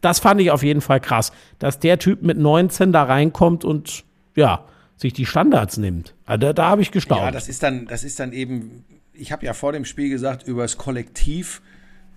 das 0.00 0.18
fand 0.18 0.40
ich 0.40 0.50
auf 0.50 0.62
jeden 0.62 0.80
Fall 0.80 0.98
krass, 0.98 1.30
dass 1.58 1.78
der 1.78 1.98
Typ 1.98 2.22
mit 2.22 2.38
19 2.38 2.90
da 2.90 3.04
reinkommt 3.04 3.64
und 3.64 4.04
ja, 4.34 4.64
sich 4.96 5.12
die 5.12 5.26
Standards 5.26 5.76
nimmt. 5.76 6.14
Also 6.26 6.46
da, 6.46 6.52
da 6.52 6.68
habe 6.68 6.82
ich 6.82 6.90
gestaunt. 6.90 7.22
Ja, 7.22 7.30
das 7.30 7.48
ist 7.48 7.62
dann, 7.62 7.86
das 7.86 8.04
ist 8.04 8.20
dann 8.20 8.32
eben, 8.32 8.84
ich 9.12 9.32
habe 9.32 9.44
ja 9.46 9.54
vor 9.54 9.72
dem 9.72 9.84
Spiel 9.84 10.10
gesagt, 10.10 10.46
über 10.46 10.62
das 10.62 10.76
Kollektiv 10.76 11.62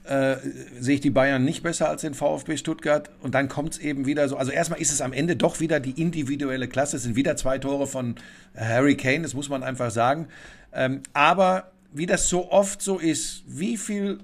äh, 0.03 0.35
sehe 0.79 0.95
ich 0.95 1.01
die 1.01 1.09
Bayern 1.09 1.45
nicht 1.45 1.63
besser 1.63 1.89
als 1.89 2.01
den 2.01 2.13
VfB 2.13 2.57
Stuttgart. 2.57 3.09
Und 3.21 3.35
dann 3.35 3.47
kommt 3.47 3.73
es 3.73 3.79
eben 3.79 4.05
wieder 4.05 4.27
so. 4.27 4.35
Also 4.37 4.51
erstmal 4.51 4.81
ist 4.81 4.91
es 4.91 5.01
am 5.01 5.13
Ende 5.13 5.35
doch 5.35 5.59
wieder 5.59 5.79
die 5.79 6.01
individuelle 6.01 6.67
Klasse. 6.67 6.97
Es 6.97 7.03
sind 7.03 7.15
wieder 7.15 7.37
zwei 7.37 7.57
Tore 7.57 7.87
von 7.87 8.15
Harry 8.55 8.97
Kane, 8.97 9.21
das 9.21 9.33
muss 9.33 9.49
man 9.49 9.63
einfach 9.63 9.91
sagen. 9.91 10.27
Ähm, 10.73 11.01
aber 11.13 11.71
wie 11.93 12.05
das 12.05 12.27
so 12.27 12.51
oft 12.51 12.81
so 12.81 12.97
ist, 12.97 13.43
wie 13.47 13.77
viel 13.77 14.19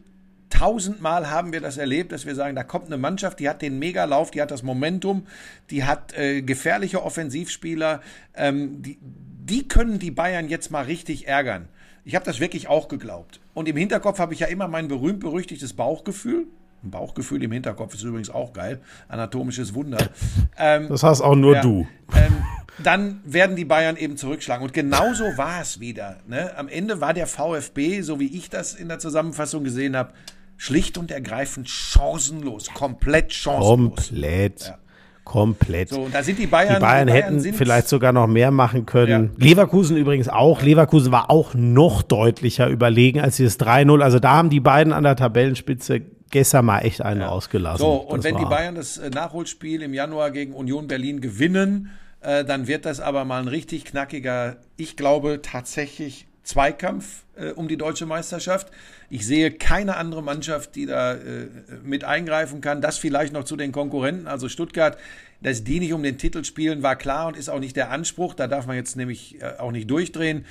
tausendmal 0.50 1.30
haben 1.30 1.54
wir 1.54 1.62
das 1.62 1.78
erlebt, 1.78 2.12
dass 2.12 2.26
wir 2.26 2.36
sagen, 2.36 2.56
da 2.56 2.64
kommt 2.64 2.88
eine 2.88 2.98
Mannschaft, 2.98 3.40
die 3.40 3.50
hat 3.50 3.62
den 3.62 3.80
Megalauf, 3.80 4.32
die 4.32 4.42
hat 4.42 4.52
das 4.52 4.64
Momentum, 4.64 5.28
die 5.70 5.84
hat 5.84 6.18
äh, 6.18 6.42
gefährliche 6.42 7.04
Offensivspieler, 7.04 8.02
ähm, 8.36 8.82
die, 8.82 8.98
die 9.02 9.68
können 9.68 10.00
die 10.00 10.12
Bayern 10.12 10.50
jetzt 10.50 10.72
mal 10.72 10.86
richtig 10.86 11.28
ärgern. 11.28 11.68
Ich 12.06 12.16
habe 12.16 12.26
das 12.26 12.40
wirklich 12.40 12.68
auch 12.68 12.88
geglaubt. 12.88 13.40
Und 13.54 13.68
im 13.68 13.78
Hinterkopf 13.78 14.20
habe 14.20 14.34
ich 14.34 14.40
ja 14.40 14.48
immer 14.48 14.68
mein 14.68 14.88
berühmt-berüchtigtes 14.88 15.74
Bauchgefühl. 15.74 16.48
Ein 16.84 16.92
Bauchgefühl 16.92 17.44
im 17.44 17.52
Hinterkopf 17.52 17.94
ist 17.94 18.04
übrigens 18.04 18.30
auch 18.30 18.54
geil. 18.54 18.80
Anatomisches 19.10 19.76
Wunder. 19.76 20.10
Ähm, 20.58 20.88
das 20.88 21.04
hast 21.04 21.22
auch 21.22 21.36
nur 21.36 21.56
ja, 21.56 21.62
du. 21.62 21.88
Ähm, 22.16 22.44
dann 22.84 23.22
werden 23.26 23.56
die 23.56 23.66
Bayern 23.66 23.98
eben 23.98 24.18
zurückschlagen. 24.18 24.64
Und 24.64 24.74
genauso 24.74 25.24
war 25.38 25.62
es 25.62 25.80
wieder. 25.80 26.18
Ne? 26.28 26.56
Am 26.58 26.68
Ende 26.68 27.02
war 27.02 27.14
der 27.14 27.28
VfB, 27.28 28.02
so 28.02 28.20
wie 28.20 28.38
ich 28.38 28.50
das 28.50 28.74
in 28.74 28.88
der 28.88 29.00
Zusammenfassung 29.00 29.64
gesehen 29.64 29.96
habe, 29.96 30.14
schlicht 30.60 30.98
und 30.98 31.10
ergreifend 31.10 31.70
chancenlos, 31.70 32.68
komplett 32.74 33.34
chancenlos. 33.34 33.96
Komplett. 33.96 34.62
Ja. 34.62 34.78
Komplett. 35.24 35.90
So, 35.90 36.10
da 36.12 36.24
sind 36.24 36.40
die 36.40 36.48
Bayern. 36.48 36.76
Die 36.76 36.80
Bayern, 36.82 37.08
die 37.08 37.14
Bayern 37.14 37.40
hätten 37.40 37.54
vielleicht 37.54 37.88
sogar 37.88 38.12
noch 38.12 38.26
mehr 38.26 38.50
machen 38.50 38.88
können. 38.88 39.32
Ja. 39.38 39.46
Leverkusen 39.46 39.96
übrigens 39.96 40.28
auch. 40.28 40.64
Leverkusen 40.64 41.12
war 41.12 41.30
auch 41.30 41.54
noch 41.54 42.02
deutlicher 42.02 42.68
überlegen 42.68 43.22
als 43.22 43.38
dieses 43.38 43.60
3-0. 43.60 44.02
Also 44.02 44.20
da 44.20 44.32
haben 44.32 44.50
die 44.50 44.60
beiden 44.60 44.92
an 44.92 45.04
der 45.04 45.16
Tabellenspitze 45.16 46.02
gestern 46.32 46.66
mal 46.66 46.80
echt 46.80 47.04
einen 47.04 47.22
ja. 47.22 47.30
ausgelassen. 47.30 47.80
So, 47.80 47.94
und 47.94 48.18
das 48.18 48.26
wenn 48.26 48.38
die 48.38 48.46
Bayern 48.46 48.76
das 48.76 48.98
äh, 48.98 49.12
Nachholspiel 49.12 49.84
im 49.84 49.94
Januar 49.94 50.32
gegen 50.32 50.54
Union 50.54 50.88
Berlin 50.88 51.22
gewinnen, 51.22 51.92
äh, 52.22 52.44
dann 52.44 52.68
wird 52.68 52.86
das 52.86 53.00
aber 53.00 53.24
mal 53.24 53.40
ein 53.40 53.48
richtig 53.48 53.86
knackiger, 53.86 54.58
ich 54.78 54.98
glaube 54.98 55.42
tatsächlich 55.44 56.26
Zweikampf 56.44 57.26
äh, 57.36 57.52
um 57.52 57.68
die 57.68 57.78
deutsche 57.78 58.08
Meisterschaft. 58.08 58.72
Ich 59.10 59.26
sehe 59.26 59.52
keine 59.52 59.98
andere 59.98 60.22
Mannschaft, 60.22 60.76
die 60.76 60.86
da 60.86 61.14
äh, 61.14 61.48
mit 61.84 62.04
eingreifen 62.04 62.62
kann. 62.62 62.82
Das 62.82 62.98
vielleicht 62.98 63.34
noch 63.34 63.44
zu 63.44 63.56
den 63.56 63.72
Konkurrenten, 63.72 64.28
also 64.28 64.50
Stuttgart, 64.50 64.98
dass 65.42 65.64
die 65.64 65.80
nicht 65.80 65.94
um 65.94 66.04
den 66.04 66.18
Titel 66.18 66.44
spielen, 66.44 66.84
war 66.84 66.96
klar 66.96 67.28
und 67.28 67.38
ist 67.38 67.50
auch 67.50 67.60
nicht 67.60 67.76
der 67.76 67.92
Anspruch. 67.92 68.34
Da 68.34 68.48
darf 68.48 68.68
man 68.68 68.76
jetzt 68.76 68.96
nämlich 68.96 69.42
äh, 69.42 69.58
auch 69.58 69.72
nicht 69.72 69.90
durchdrehen. 69.90 70.46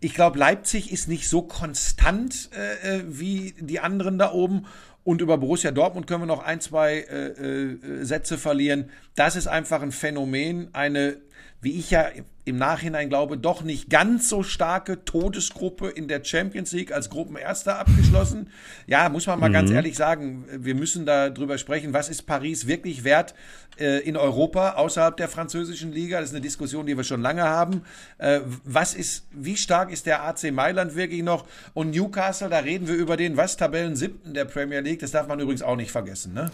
Ich 0.00 0.14
glaube, 0.14 0.38
Leipzig 0.38 0.92
ist 0.92 1.08
nicht 1.08 1.28
so 1.28 1.42
konstant 1.42 2.50
äh, 2.56 2.96
äh, 2.96 3.04
wie 3.06 3.54
die 3.58 3.80
anderen 3.80 4.18
da 4.18 4.32
oben. 4.32 4.66
Und 5.04 5.20
über 5.20 5.38
Borussia 5.38 5.70
Dortmund 5.72 6.06
können 6.06 6.22
wir 6.22 6.26
noch 6.26 6.44
ein, 6.44 6.60
zwei 6.60 6.98
äh, 6.98 7.28
äh, 7.28 8.04
Sätze 8.04 8.38
verlieren. 8.38 8.90
Das 9.14 9.36
ist 9.36 9.48
einfach 9.48 9.82
ein 9.82 9.90
Phänomen, 9.90 10.68
eine 10.74 11.16
wie 11.62 11.78
ich 11.78 11.92
ja 11.92 12.08
im 12.44 12.56
Nachhinein 12.56 13.08
glaube, 13.08 13.38
doch 13.38 13.62
nicht 13.62 13.88
ganz 13.88 14.28
so 14.28 14.42
starke 14.42 15.04
Todesgruppe 15.04 15.88
in 15.88 16.08
der 16.08 16.24
Champions 16.24 16.72
League 16.72 16.92
als 16.92 17.08
Gruppenerster 17.08 17.78
abgeschlossen. 17.78 18.50
Ja, 18.88 19.08
muss 19.08 19.28
man 19.28 19.38
mal 19.38 19.48
mhm. 19.48 19.52
ganz 19.52 19.70
ehrlich 19.70 19.96
sagen, 19.96 20.44
wir 20.52 20.74
müssen 20.74 21.06
da 21.06 21.30
drüber 21.30 21.56
sprechen, 21.56 21.92
was 21.92 22.08
ist 22.08 22.22
Paris 22.22 22.66
wirklich 22.66 23.04
wert 23.04 23.34
äh, 23.78 24.00
in 24.00 24.16
Europa 24.16 24.72
außerhalb 24.72 25.16
der 25.16 25.28
französischen 25.28 25.92
Liga? 25.92 26.18
Das 26.18 26.30
ist 26.30 26.34
eine 26.34 26.42
Diskussion, 26.42 26.84
die 26.84 26.96
wir 26.96 27.04
schon 27.04 27.22
lange 27.22 27.44
haben. 27.44 27.82
Äh, 28.18 28.40
was 28.64 28.94
ist, 28.94 29.28
wie 29.30 29.56
stark 29.56 29.92
ist 29.92 30.06
der 30.06 30.24
AC 30.24 30.50
Mailand 30.50 30.96
wirklich 30.96 31.22
noch? 31.22 31.46
Und 31.74 31.92
Newcastle, 31.92 32.48
da 32.48 32.58
reden 32.58 32.88
wir 32.88 32.96
über 32.96 33.16
den, 33.16 33.36
was, 33.36 33.56
Tabellen 33.56 33.94
siebten 33.94 34.34
der 34.34 34.46
Premier 34.46 34.80
League, 34.80 34.98
das 34.98 35.12
darf 35.12 35.28
man 35.28 35.38
übrigens 35.38 35.62
auch 35.62 35.76
nicht 35.76 35.92
vergessen, 35.92 36.34
ne? 36.34 36.50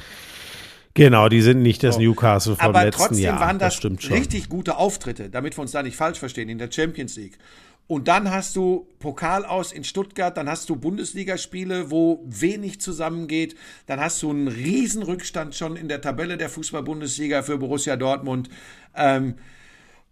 Genau, 0.98 1.28
die 1.28 1.40
sind 1.40 1.62
nicht 1.62 1.82
das 1.82 1.94
so. 1.94 2.00
Newcastle 2.00 2.56
vom 2.56 2.66
Aber 2.66 2.84
letzten 2.84 3.02
trotzdem 3.02 3.24
Jahr. 3.24 3.40
waren 3.40 3.58
das, 3.58 3.80
das 3.80 4.10
richtig 4.10 4.48
gute 4.48 4.76
Auftritte, 4.76 5.30
damit 5.30 5.56
wir 5.56 5.62
uns 5.62 5.70
da 5.70 5.82
nicht 5.82 5.96
falsch 5.96 6.18
verstehen, 6.18 6.48
in 6.48 6.58
der 6.58 6.70
Champions 6.70 7.16
League. 7.16 7.38
Und 7.86 8.06
dann 8.06 8.30
hast 8.30 8.54
du 8.54 8.86
Pokal 8.98 9.46
aus 9.46 9.72
in 9.72 9.82
Stuttgart, 9.82 10.36
dann 10.36 10.48
hast 10.48 10.68
du 10.68 10.76
Bundesligaspiele, 10.76 11.90
wo 11.90 12.22
wenig 12.26 12.82
zusammengeht, 12.82 13.56
dann 13.86 13.98
hast 13.98 14.22
du 14.22 14.28
einen 14.28 14.48
Riesenrückstand 14.48 15.54
schon 15.54 15.76
in 15.76 15.88
der 15.88 16.02
Tabelle 16.02 16.36
der 16.36 16.50
Fußball-Bundesliga 16.50 17.42
für 17.42 17.56
Borussia 17.56 17.96
Dortmund. 17.96 18.50
Ähm, 18.94 19.36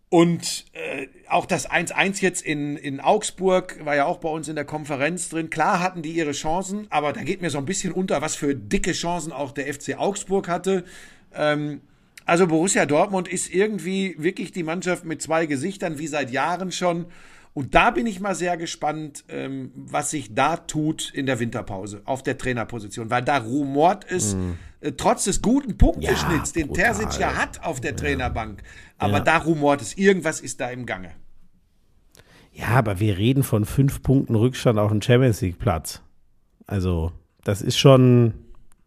und 0.09 0.67
äh, 0.73 1.09
auch 1.29 1.47
das 1.47 1.69
1-1 1.69 2.23
jetzt 2.23 2.43
in, 2.43 2.77
in 2.77 3.01
Augsburg 3.01 3.85
war 3.85 3.97
ja 3.97 4.07
auch 4.07 4.19
bei 4.19 4.29
uns 4.29 4.47
in 4.47 4.55
der 4.55 4.65
Konferenz 4.65 5.29
drin. 5.29 5.51
Klar 5.51 5.81
hatten 5.81 6.03
die 6.03 6.13
ihre 6.13 6.33
Chancen, 6.33 6.87
aber 6.91 7.13
da 7.13 7.23
geht 7.23 7.43
mir 7.43 7.51
so 7.51 7.59
ein 7.59 7.65
bisschen 7.65 7.93
unter, 7.93 8.23
was 8.23 8.37
für 8.37 8.55
dicke 8.55 8.93
Chancen 8.93 9.33
auch 9.33 9.51
der 9.51 9.73
FC 9.73 9.99
Augsburg 9.99 10.49
hatte. 10.49 10.85
Ähm, 11.35 11.81
also 12.25 12.47
Borussia 12.47 12.87
Dortmund 12.87 13.29
ist 13.29 13.53
irgendwie 13.53 14.15
wirklich 14.19 14.53
die 14.53 14.63
Mannschaft 14.63 15.05
mit 15.05 15.23
zwei 15.23 15.47
Gesichtern, 15.47 15.99
wie 15.99 16.07
seit 16.07 16.31
Jahren 16.31 16.71
schon. 16.71 17.07
Und 17.57 17.75
da 17.75 17.91
bin 17.91 18.07
ich 18.07 18.21
mal 18.21 18.35
sehr 18.35 18.59
gespannt, 18.59 19.25
ähm, 19.31 19.71
was 19.75 20.11
sich 20.11 20.35
da 20.35 20.59
tut 20.59 21.11
in 21.15 21.25
der 21.25 21.41
Winterpause 21.41 22.03
auf 22.05 22.23
der 22.23 22.37
Trainerposition, 22.37 23.09
weil 23.09 23.23
da 23.23 23.39
rumort 23.39 24.05
es, 24.11 24.35
mhm. 24.35 24.59
äh, 24.83 24.93
trotz 24.93 25.25
des 25.25 25.41
guten 25.41 25.79
Punkteschnitts, 25.79 26.55
ja, 26.55 26.63
den 26.63 26.75
Terzic 26.75 27.19
ja 27.19 27.35
hat 27.35 27.65
auf 27.65 27.81
der. 27.81 27.97
Trainerbank, 27.97 28.63
aber 28.99 29.19
ja. 29.19 29.21
da 29.21 29.39
rumort 29.39 29.81
es, 29.81 29.97
irgendwas 29.97 30.41
ist 30.43 30.61
da 30.61 30.69
im 30.69 30.85
Gange. 30.85 31.13
Ja, 32.53 32.67
aber 32.69 33.01
wir 33.01 33.17
reden 33.17 33.43
von 33.43 33.65
fünf 33.65 34.03
Punkten 34.03 34.35
Rückstand 34.35 34.79
auf 34.79 34.91
dem 34.91 35.01
Champions 35.01 35.41
League 35.41 35.59
Platz. 35.59 36.03
Also, 36.67 37.13
das 37.43 37.63
ist 37.63 37.79
schon, 37.79 38.35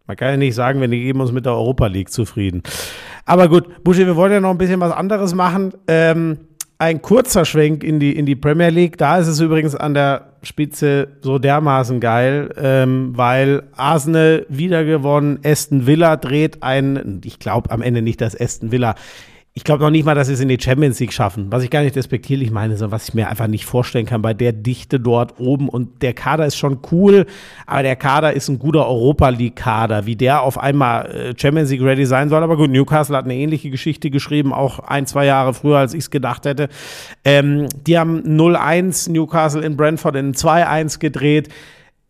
man 0.06 0.16
kann 0.16 0.28
ja 0.28 0.36
nicht 0.36 0.54
sagen, 0.54 0.80
wir 0.80 0.86
geben 0.86 1.20
uns 1.20 1.32
mit 1.32 1.44
der 1.44 1.54
Europa 1.54 1.88
League 1.88 2.10
zufrieden. 2.10 2.62
Aber 3.24 3.48
gut, 3.48 3.82
Buschi, 3.82 4.06
wir 4.06 4.14
wollen 4.14 4.32
ja 4.32 4.38
noch 4.38 4.50
ein 4.50 4.58
bisschen 4.58 4.78
was 4.78 4.92
anderes 4.92 5.34
machen. 5.34 5.72
Ähm, 5.88 6.46
ein 6.80 7.02
kurzer 7.02 7.44
Schwenk 7.44 7.84
in 7.84 8.00
die, 8.00 8.16
in 8.16 8.24
die 8.24 8.34
Premier 8.34 8.70
League. 8.70 8.96
Da 8.96 9.18
ist 9.18 9.26
es 9.26 9.38
übrigens 9.38 9.74
an 9.74 9.92
der 9.92 10.32
Spitze 10.42 11.08
so 11.20 11.38
dermaßen 11.38 12.00
geil, 12.00 12.54
ähm, 12.56 13.12
weil 13.14 13.64
Arsenal 13.76 14.46
wieder 14.48 14.86
gewonnen, 14.86 15.40
Aston 15.44 15.86
Villa 15.86 16.16
dreht 16.16 16.62
ein, 16.62 17.20
ich 17.22 17.38
glaube 17.38 17.70
am 17.70 17.82
Ende 17.82 18.00
nicht, 18.00 18.22
dass 18.22 18.38
Aston 18.38 18.72
Villa 18.72 18.94
ich 19.52 19.64
glaube 19.64 19.82
noch 19.82 19.90
nicht 19.90 20.04
mal, 20.04 20.14
dass 20.14 20.28
sie 20.28 20.34
es 20.34 20.40
in 20.40 20.48
die 20.48 20.60
Champions 20.60 21.00
League 21.00 21.12
schaffen. 21.12 21.50
Was 21.50 21.64
ich 21.64 21.70
gar 21.70 21.82
nicht 21.82 21.96
despektierlich 21.96 22.52
meine, 22.52 22.76
sondern 22.76 22.92
was 22.92 23.08
ich 23.08 23.14
mir 23.14 23.28
einfach 23.28 23.48
nicht 23.48 23.66
vorstellen 23.66 24.06
kann 24.06 24.22
bei 24.22 24.32
der 24.32 24.52
Dichte 24.52 25.00
dort 25.00 25.40
oben. 25.40 25.68
Und 25.68 26.02
der 26.02 26.14
Kader 26.14 26.46
ist 26.46 26.56
schon 26.56 26.78
cool, 26.92 27.26
aber 27.66 27.82
der 27.82 27.96
Kader 27.96 28.32
ist 28.32 28.48
ein 28.48 28.60
guter 28.60 28.86
Europa 28.86 29.28
League-Kader. 29.28 30.06
Wie 30.06 30.14
der 30.14 30.42
auf 30.42 30.56
einmal 30.56 31.06
äh, 31.06 31.34
Champions 31.36 31.70
League 31.70 31.82
ready 31.82 32.06
sein 32.06 32.28
soll. 32.28 32.44
Aber 32.44 32.56
gut, 32.56 32.70
Newcastle 32.70 33.16
hat 33.16 33.24
eine 33.24 33.34
ähnliche 33.34 33.70
Geschichte 33.70 34.10
geschrieben, 34.10 34.52
auch 34.52 34.78
ein, 34.78 35.06
zwei 35.06 35.26
Jahre 35.26 35.52
früher, 35.52 35.78
als 35.78 35.94
ich 35.94 36.00
es 36.00 36.10
gedacht 36.10 36.46
hätte. 36.46 36.68
Ähm, 37.24 37.66
die 37.88 37.98
haben 37.98 38.22
0-1 38.22 39.10
Newcastle 39.10 39.62
in 39.62 39.76
Brentford 39.76 40.14
in 40.14 40.32
2-1 40.32 41.00
gedreht. 41.00 41.48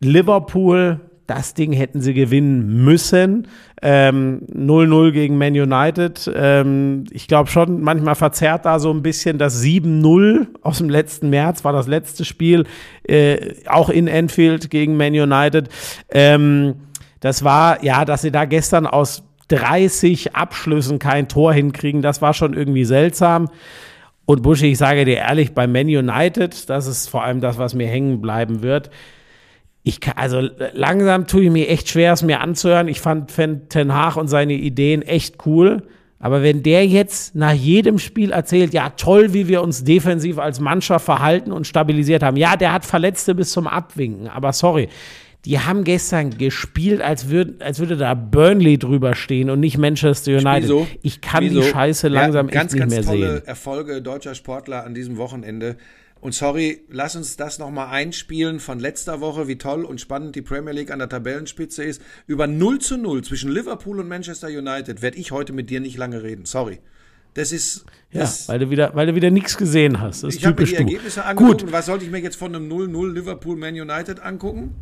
Liverpool 0.01 1.01
das 1.31 1.55
Ding 1.55 1.73
hätten 1.73 2.01
sie 2.01 2.13
gewinnen 2.13 2.83
müssen. 2.85 3.47
0-0 3.81 3.83
ähm, 3.83 5.13
gegen 5.13 5.39
Man 5.39 5.53
United. 5.53 6.29
Ähm, 6.35 7.05
ich 7.13 7.29
glaube 7.29 7.49
schon, 7.49 7.81
manchmal 7.81 8.17
verzerrt 8.17 8.67
da 8.67 8.81
so 8.81 8.91
ein 8.91 9.01
bisschen 9.01 9.39
das 9.39 9.63
7-0 9.63 10.49
aus 10.63 10.79
dem 10.79 10.91
letzten 10.91 11.31
März, 11.31 11.65
war 11.65 11.73
das 11.73 11.87
letzte 11.87 12.25
Spiel, 12.25 12.67
äh, 13.07 13.55
auch 13.69 13.91
in 13.91 14.09
Enfield 14.09 14.71
gegen 14.71 14.97
Man 14.97 15.13
United. 15.15 15.69
Ähm, 16.11 16.75
das 17.21 17.45
war, 17.45 17.85
ja, 17.85 18.05
dass 18.05 18.23
sie 18.23 18.33
da 18.33 18.45
gestern 18.45 18.89
aus 18.89 19.23
30 19.49 20.35
Abschlüssen 20.35 20.99
kein 20.99 21.29
Tor 21.29 21.53
hinkriegen, 21.53 22.03
das 22.03 22.21
war 22.21 22.35
schon 22.35 22.55
irgendwie 22.55 22.85
seltsam. 22.85 23.49
Und 24.27 24.43
Buschi, 24.43 24.73
ich 24.73 24.79
sage 24.79 25.05
dir 25.05 25.19
ehrlich, 25.19 25.55
bei 25.55 25.69
Man 25.69 25.87
United, 25.87 26.69
das 26.69 26.89
ist 26.89 27.09
vor 27.09 27.23
allem 27.23 27.41
das, 27.41 27.57
was 27.57 27.75
mir 27.75 27.87
hängen 27.87 28.21
bleiben 28.21 28.63
wird 28.63 28.91
ich 29.83 30.01
kann, 30.01 30.15
also 30.17 30.47
langsam 30.73 31.27
tue 31.27 31.45
ich 31.45 31.51
mir 31.51 31.69
echt 31.69 31.89
schwer, 31.89 32.13
es 32.13 32.23
mir 32.23 32.41
anzuhören. 32.41 32.89
Ich 32.89 33.01
fand 33.01 33.31
Ten 33.71 33.95
Hag 33.95 34.17
und 34.17 34.29
seine 34.29 34.53
Ideen 34.53 35.03
echt 35.03 35.47
cool. 35.47 35.83
Aber 36.19 36.43
wenn 36.43 36.63
der 36.63 36.87
jetzt 36.87 37.35
nach 37.35 37.55
jedem 37.55 37.99
Spiel 37.99 38.31
erzählt, 38.31 38.75
ja, 38.75 38.91
toll, 38.91 39.33
wie 39.33 39.49
wir 39.49 39.63
uns 39.63 39.85
defensiv 39.85 40.39
als 40.39 40.61
Mannschaft 40.61 41.07
verhalten 41.07 41.51
und 41.51 41.67
stabilisiert 41.67 42.23
haben. 42.23 42.37
Ja, 42.37 42.57
der 42.57 42.75
hat 42.75 42.85
Verletzte 42.85 43.35
bis 43.35 43.53
zum 43.53 43.67
Abwinken. 43.67 44.29
Aber 44.29 44.53
sorry, 44.53 44.91
die 45.47 45.59
haben 45.59 45.85
gestern 45.85 46.37
gespielt, 46.37 47.01
als, 47.01 47.31
würd, 47.31 47.63
als 47.63 47.79
würde 47.79 47.97
da 47.97 48.13
Burnley 48.13 48.77
drüber 48.77 49.15
stehen 49.15 49.49
und 49.49 49.61
nicht 49.61 49.79
Manchester 49.79 50.33
United. 50.33 50.65
Wieso? 50.65 50.87
Ich 51.01 51.23
kann 51.23 51.49
die 51.49 51.63
Scheiße 51.63 52.09
langsam 52.09 52.49
ja, 52.49 52.53
ganz, 52.53 52.75
echt 52.75 52.83
nicht 52.83 52.91
mehr 52.91 53.03
sehen. 53.03 53.13
Ganz, 53.13 53.23
ganz 53.23 53.41
tolle 53.41 53.47
Erfolge 53.47 54.03
deutscher 54.03 54.35
Sportler 54.35 54.85
an 54.85 54.93
diesem 54.93 55.17
Wochenende. 55.17 55.77
Und 56.21 56.35
sorry, 56.35 56.85
lass 56.89 57.17
uns 57.17 57.37
das 57.37 57.59
nochmal 57.59 57.89
einspielen 57.89 58.61
von 58.61 58.79
letzter 58.79 59.21
Woche, 59.21 59.49
wie 59.49 59.57
toll 59.57 59.85
und 59.85 60.01
spannend 60.01 60.37
die 60.37 60.43
Premier 60.43 60.73
League 60.73 60.91
an 60.91 60.99
der 60.99 61.09
Tabellenspitze 61.09 61.83
ist. 61.83 62.03
Über 62.27 62.47
0 62.47 62.79
zu 62.79 62.99
0 62.99 63.25
zwischen 63.25 63.51
Liverpool 63.51 64.01
und 64.01 64.09
Manchester 64.09 64.49
United 64.49 65.01
werde 65.01 65.17
ich 65.17 65.33
heute 65.33 65.55
mit 65.55 65.71
dir 65.71 65.81
nicht 65.81 65.97
lange 65.97 66.23
reden. 66.23 66.45
Sorry. 66.45 66.81
Das 67.35 67.53
ist. 67.53 67.87
Das 68.13 68.47
ja, 68.47 68.53
weil 68.53 68.59
du 68.59 68.71
wieder, 68.71 68.95
weil 68.95 69.07
du 69.07 69.15
wieder 69.15 69.31
nichts 69.31 69.57
gesehen 69.57 70.01
hast. 70.01 70.25
Das 70.25 70.35
ich 70.35 70.45
habe 70.45 70.61
mir 70.61 70.67
die 70.67 70.75
Ergebnisse 70.75 71.25
angeguckt. 71.25 71.63
Gut. 71.63 71.73
Was 71.73 71.87
sollte 71.87 72.05
ich 72.05 72.11
mir 72.11 72.19
jetzt 72.19 72.37
von 72.37 72.55
einem 72.55 72.71
0-0 72.71 73.13
Liverpool 73.13 73.57
Man 73.57 73.75
United 73.75 74.21
angucken? 74.21 74.75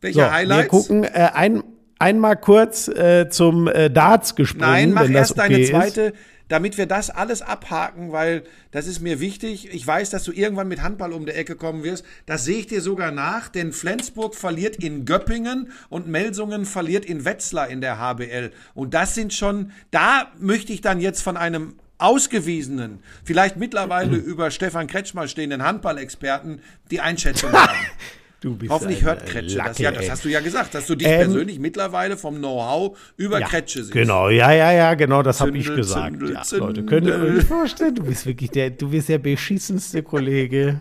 Welche 0.00 0.20
so, 0.20 0.30
Highlights? 0.30 0.64
Wir 0.64 0.68
gucken 0.68 1.04
äh, 1.04 1.30
ein, 1.34 1.64
einmal 1.98 2.36
kurz 2.36 2.88
äh, 2.88 3.28
zum 3.30 3.66
äh, 3.66 3.90
Darts 3.90 4.36
gesprungen. 4.36 4.70
Nein, 4.70 4.92
mach 4.92 5.08
erst 5.08 5.32
okay 5.32 5.48
deine 5.48 5.64
zweite. 5.64 6.00
Ist 6.02 6.14
damit 6.48 6.78
wir 6.78 6.86
das 6.86 7.10
alles 7.10 7.42
abhaken, 7.42 8.12
weil 8.12 8.42
das 8.70 8.86
ist 8.86 9.00
mir 9.00 9.20
wichtig. 9.20 9.72
Ich 9.72 9.86
weiß, 9.86 10.10
dass 10.10 10.24
du 10.24 10.32
irgendwann 10.32 10.68
mit 10.68 10.82
Handball 10.82 11.12
um 11.12 11.26
die 11.26 11.32
Ecke 11.32 11.56
kommen 11.56 11.84
wirst. 11.84 12.04
Das 12.26 12.44
sehe 12.44 12.58
ich 12.58 12.66
dir 12.66 12.80
sogar 12.80 13.10
nach, 13.10 13.48
denn 13.48 13.72
Flensburg 13.72 14.34
verliert 14.34 14.76
in 14.82 15.04
Göppingen 15.04 15.70
und 15.88 16.08
Melsungen 16.08 16.64
verliert 16.64 17.04
in 17.04 17.24
Wetzlar 17.24 17.68
in 17.68 17.80
der 17.80 17.98
HBL. 17.98 18.50
Und 18.74 18.94
das 18.94 19.14
sind 19.14 19.32
schon, 19.32 19.72
da 19.90 20.32
möchte 20.38 20.72
ich 20.72 20.80
dann 20.80 21.00
jetzt 21.00 21.22
von 21.22 21.36
einem 21.36 21.74
ausgewiesenen, 21.98 23.02
vielleicht 23.24 23.56
mittlerweile 23.56 24.16
über 24.16 24.50
Stefan 24.50 24.86
Kretschmer 24.86 25.28
stehenden 25.28 25.62
Handballexperten 25.62 26.62
die 26.90 27.00
Einschätzung 27.00 27.52
haben. 27.52 27.76
Du 28.40 28.54
bist 28.54 28.70
Hoffentlich 28.70 29.02
hört 29.02 29.26
Kretsche 29.26 29.58
das. 29.58 29.78
Ja, 29.78 29.90
das 29.90 30.08
hast 30.08 30.24
du 30.24 30.28
ja 30.28 30.40
gesagt, 30.40 30.72
dass 30.74 30.86
du 30.86 30.94
dich 30.94 31.08
ähm, 31.08 31.18
persönlich 31.18 31.58
mittlerweile 31.58 32.16
vom 32.16 32.36
Know-how 32.36 32.96
über 33.16 33.40
ja, 33.40 33.48
Kretsche 33.48 33.80
siehst. 33.80 33.92
Genau, 33.92 34.28
ja, 34.28 34.52
ja, 34.52 34.70
ja, 34.70 34.94
genau, 34.94 35.24
das 35.24 35.40
habe 35.40 35.58
ich 35.58 35.74
gesagt. 35.74 36.10
Zündel, 36.10 36.34
ja, 36.34 36.42
Zündel. 36.42 36.68
Leute, 36.68 36.84
könnt 36.84 37.06
ihr 37.08 37.20
euch 37.20 37.44
vorstellen, 37.44 37.96
du 37.96 38.04
bist 38.04 38.26
wirklich 38.26 38.50
der, 38.50 38.70
du 38.70 38.90
bist 38.90 39.08
der 39.08 39.18
beschissenste 39.18 40.04
Kollege. 40.04 40.78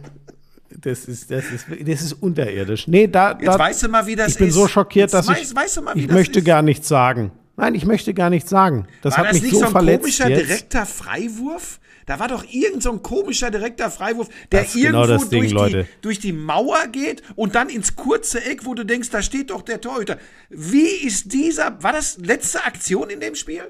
Das 0.70 1.06
ist, 1.06 1.32
das 1.32 1.46
ist, 1.46 1.66
das 1.68 2.02
ist 2.02 2.14
unterirdisch. 2.14 2.88
Nee, 2.88 3.08
da, 3.08 3.32
Jetzt 3.32 3.48
da, 3.48 3.58
weißt 3.58 3.84
du 3.84 3.88
mal, 3.88 4.06
wie 4.06 4.16
das 4.16 4.28
ist. 4.28 4.34
Ich 4.34 4.40
bin 4.40 4.50
ist. 4.50 4.54
so 4.54 4.68
schockiert, 4.68 5.12
dass 5.12 5.28
weiß, 5.28 5.42
ich, 5.42 5.56
weißt 5.56 5.78
du 5.78 5.82
mal, 5.82 5.98
ich 5.98 6.08
möchte 6.10 6.40
ist. 6.40 6.46
gar 6.46 6.62
nichts 6.62 6.88
sagen. 6.88 7.32
Nein, 7.56 7.74
ich 7.74 7.86
möchte 7.88 8.14
gar 8.14 8.30
nichts 8.30 8.52
sagen. 8.52 8.86
Das 9.02 9.18
War 9.18 9.26
hat 9.26 9.34
das 9.34 9.42
mich 9.42 9.52
so, 9.52 9.60
so 9.60 9.66
ein 9.66 9.72
verletzt 9.72 10.02
komischer 10.02 10.30
jetzt. 10.30 10.48
direkter 10.48 10.86
Freiwurf? 10.86 11.80
Da 12.08 12.20
war 12.20 12.30
doch 12.30 12.46
irgend 12.50 12.82
so 12.82 12.92
ein 12.94 13.04
komischer 13.04 13.52
direkter 13.52 13.92
Freiwurf, 13.92 14.30
der 14.54 14.64
genau 14.64 15.04
irgendwo 15.04 15.26
genau 15.26 15.30
Ding, 15.30 15.52
durch, 15.52 15.72
die, 15.74 15.86
durch, 16.02 16.20
die, 16.20 16.32
Mauer 16.32 16.88
geht 16.90 17.22
und 17.36 17.54
dann 17.54 17.68
ins 17.68 17.98
kurze 17.98 18.44
Eck, 18.46 18.66
wo 18.66 18.74
du 18.74 18.86
denkst, 18.86 19.10
da 19.10 19.22
steht 19.22 19.50
doch 19.50 19.62
der 19.62 19.82
Torhüter. 19.82 20.18
Wie 20.50 20.88
ist 21.06 21.34
dieser, 21.34 21.84
war 21.84 21.92
das 21.92 22.18
letzte 22.18 22.64
Aktion 22.64 23.10
in 23.10 23.20
dem 23.20 23.36
Spiel? 23.36 23.62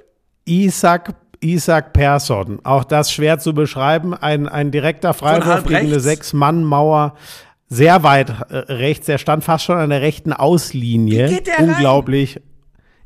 Isaac 0.45 1.15
Isaac 1.39 1.93
Persson. 1.93 2.59
Auch 2.63 2.83
das 2.83 3.11
schwer 3.11 3.39
zu 3.39 3.55
beschreiben. 3.55 4.13
Ein, 4.13 4.47
ein 4.47 4.71
direkter 4.71 5.15
Freiwurf 5.15 5.63
gegen 5.63 5.87
eine 5.87 5.99
Sechs-Mann-Mauer. 5.99 7.15
Sehr 7.69 8.03
weit 8.03 8.29
äh, 8.29 8.57
rechts. 8.71 9.09
Er 9.09 9.17
stand 9.17 9.43
fast 9.43 9.65
schon 9.65 9.77
an 9.77 9.89
der 9.89 10.01
rechten 10.01 10.33
Auslinie. 10.33 11.29
Wie 11.29 11.35
geht 11.35 11.47
der 11.47 11.59
Unglaublich. 11.59 12.37
Rein? 12.37 12.43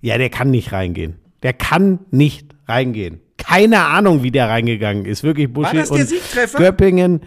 Ja, 0.02 0.18
der 0.18 0.30
kann 0.30 0.52
nicht 0.52 0.72
reingehen. 0.74 1.20
Der 1.42 1.54
kann 1.54 2.00
nicht 2.12 2.54
reingehen 2.68 3.22
keine 3.46 3.86
Ahnung, 3.86 4.24
wie 4.24 4.32
der 4.32 4.50
reingegangen 4.50 5.06
ist. 5.06 5.24
Wirklich 5.24 5.52
Buschi. 5.52 5.78
War 5.78 5.80
das 5.82 5.90
der 5.90 6.06
Siegtreffer? 6.06 6.58
Göppingen. 6.58 7.22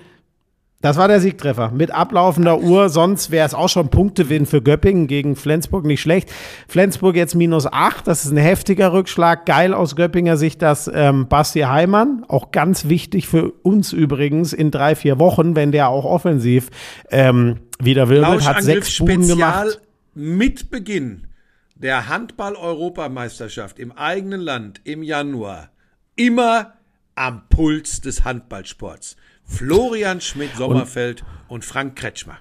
Das 0.85 0.99
war 0.99 1.09
der 1.09 1.19
Siegtreffer. 1.19 1.71
Mit 1.71 1.93
ablaufender 1.93 2.61
Uhr, 2.61 2.91
sonst 2.91 3.31
wäre 3.31 3.47
es 3.47 3.55
auch 3.55 3.71
schon 3.71 3.89
Punktewinn 3.89 4.45
für 4.45 4.61
Göppingen 4.61 5.07
gegen 5.07 5.35
Flensburg 5.35 5.87
nicht 5.87 6.03
schlecht. 6.03 6.31
Flensburg 6.69 7.17
jetzt 7.17 7.35
minus 7.35 7.67
acht, 7.67 8.07
das 8.07 8.27
ist 8.27 8.33
ein 8.33 8.37
heftiger 8.37 8.93
Rückschlag. 8.93 9.47
Geil 9.47 9.73
aus 9.73 9.97
Göppinger 9.97 10.37
Sicht, 10.37 10.61
dass 10.61 10.91
ähm, 10.93 11.27
Basti 11.27 11.61
Heimann, 11.61 12.27
auch 12.29 12.51
ganz 12.51 12.87
wichtig 12.87 13.29
für 13.29 13.51
uns 13.63 13.95
übrigens, 13.95 14.53
in 14.53 14.71
drei, 14.71 14.95
vier 14.95 15.19
Wochen, 15.19 15.57
wenn 15.57 15.73
der 15.73 15.89
auch 15.89 16.05
offensiv 16.05 16.69
ähm, 17.11 17.61
wieder 17.83 18.11
wirbelt, 18.11 18.47
hat 18.47 18.63
sechs 18.63 18.99
Buden 18.99 19.27
gemacht. 19.27 19.81
Mit 20.13 20.71
Beginn 20.71 21.29
der 21.77 22.11
Handball-Europameisterschaft 22.11 23.79
im 23.79 23.91
eigenen 23.93 24.43
Land 24.43 24.83
im 24.85 25.03
Januar 25.03 25.71
immer 26.17 26.75
am 27.15 27.43
Puls 27.49 28.01
des 28.01 28.25
Handballsports. 28.25 29.17
Florian 29.45 30.21
Schmidt-Sommerfeld 30.21 31.23
und, 31.23 31.57
und, 31.57 31.65
Frank 31.65 31.97
Kretschmer. 31.97 32.39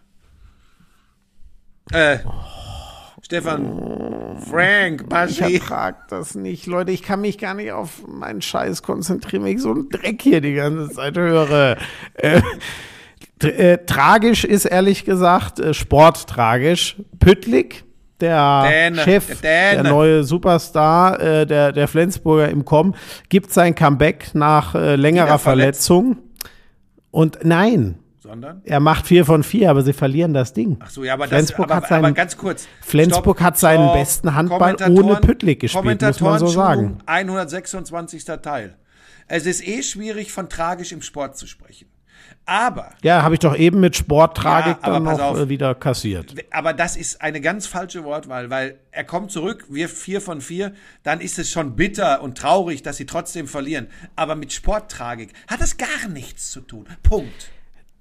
Äh, 1.91 2.19
Stefan, 3.21 4.37
Frank, 4.49 5.09
Baschi. 5.09 5.45
Ich 5.45 5.61
ertrag 5.61 6.07
das 6.07 6.35
nicht, 6.35 6.65
Leute. 6.65 6.91
Ich 6.91 7.03
kann 7.03 7.21
mich 7.21 7.37
gar 7.37 7.53
nicht 7.53 7.71
auf 7.71 8.07
meinen 8.07 8.41
Scheiß 8.41 8.83
konzentrieren, 8.83 9.43
wenn 9.43 9.55
ich 9.55 9.61
so 9.61 9.71
einen 9.71 9.89
Dreck 9.89 10.21
hier 10.21 10.41
die 10.41 10.53
ganze 10.53 10.89
Zeit 10.89 11.17
höre. 11.17 11.77
Äh, 12.15 12.41
äh, 13.39 13.85
tragisch 13.85 14.45
ist 14.45 14.65
ehrlich 14.65 15.05
gesagt, 15.05 15.59
äh, 15.59 15.73
sporttragisch. 15.73 16.97
Püttlik 17.19 17.83
der 18.23 18.63
Däne, 18.63 19.01
Chef, 19.03 19.41
der, 19.41 19.83
der, 19.83 19.83
neue 19.83 20.23
Superstar, 20.23 21.19
äh, 21.19 21.45
der, 21.45 21.71
der 21.71 21.87
Flensburger 21.87 22.49
im 22.49 22.65
Com, 22.65 22.95
gibt 23.29 23.51
sein 23.51 23.75
Comeback 23.75 24.33
nach 24.33 24.73
äh, 24.73 24.95
längerer 24.95 25.37
Verletzung. 25.37 26.17
Und 27.11 27.39
nein, 27.43 27.99
sondern? 28.19 28.61
Er 28.63 28.79
macht 28.79 29.05
vier 29.05 29.25
von 29.25 29.43
vier, 29.43 29.69
aber 29.69 29.83
sie 29.83 29.93
verlieren 29.93 30.33
das 30.33 30.53
Ding. 30.53 30.77
Ach 30.79 30.89
so, 30.89 31.03
ja, 31.03 31.13
aber, 31.13 31.27
Flensburg 31.27 31.67
das, 31.67 31.77
aber, 31.77 31.83
hat 31.83 31.89
seinen, 31.89 32.05
aber 32.05 32.13
ganz 32.13 32.37
kurz. 32.37 32.67
Flensburg 32.81 33.37
Stopp, 33.37 33.45
hat 33.45 33.57
seinen 33.59 33.89
Stopp, 33.89 33.93
besten 33.95 34.35
Handball 34.35 34.75
ohne 34.89 35.15
Püttlik 35.17 35.59
gespielt, 35.59 36.01
muss 36.01 36.21
man 36.21 36.39
so 36.39 36.47
sagen. 36.47 36.97
126. 37.05 38.25
Teil. 38.41 38.75
Es 39.27 39.45
ist 39.45 39.65
eh 39.65 39.83
schwierig, 39.83 40.31
von 40.31 40.49
tragisch 40.49 40.91
im 40.91 41.01
Sport 41.01 41.37
zu 41.37 41.47
sprechen. 41.47 41.87
Aber. 42.45 42.89
Ja, 43.01 43.23
habe 43.23 43.35
ich 43.35 43.39
doch 43.39 43.55
eben 43.55 43.79
mit 43.79 43.95
Sporttragik 43.95 44.77
ja, 44.83 44.89
dann 44.89 45.03
noch 45.03 45.19
auf, 45.19 45.37
äh, 45.37 45.49
wieder 45.49 45.75
kassiert. 45.75 46.35
Aber 46.51 46.73
das 46.73 46.97
ist 46.97 47.21
eine 47.21 47.39
ganz 47.39 47.67
falsche 47.67 48.03
Wortwahl, 48.03 48.49
weil 48.49 48.79
er 48.91 49.05
kommt 49.05 49.31
zurück, 49.31 49.65
wir 49.69 49.87
vier 49.87 50.19
von 50.19 50.41
vier, 50.41 50.73
dann 51.03 51.21
ist 51.21 51.39
es 51.39 51.49
schon 51.49 51.75
bitter 51.75 52.21
und 52.21 52.37
traurig, 52.37 52.83
dass 52.83 52.97
sie 52.97 53.05
trotzdem 53.05 53.47
verlieren. 53.47 53.87
Aber 54.15 54.35
mit 54.35 54.51
Sporttragik 54.51 55.31
hat 55.47 55.61
das 55.61 55.77
gar 55.77 56.09
nichts 56.09 56.51
zu 56.51 56.61
tun. 56.61 56.85
Punkt. 57.01 57.51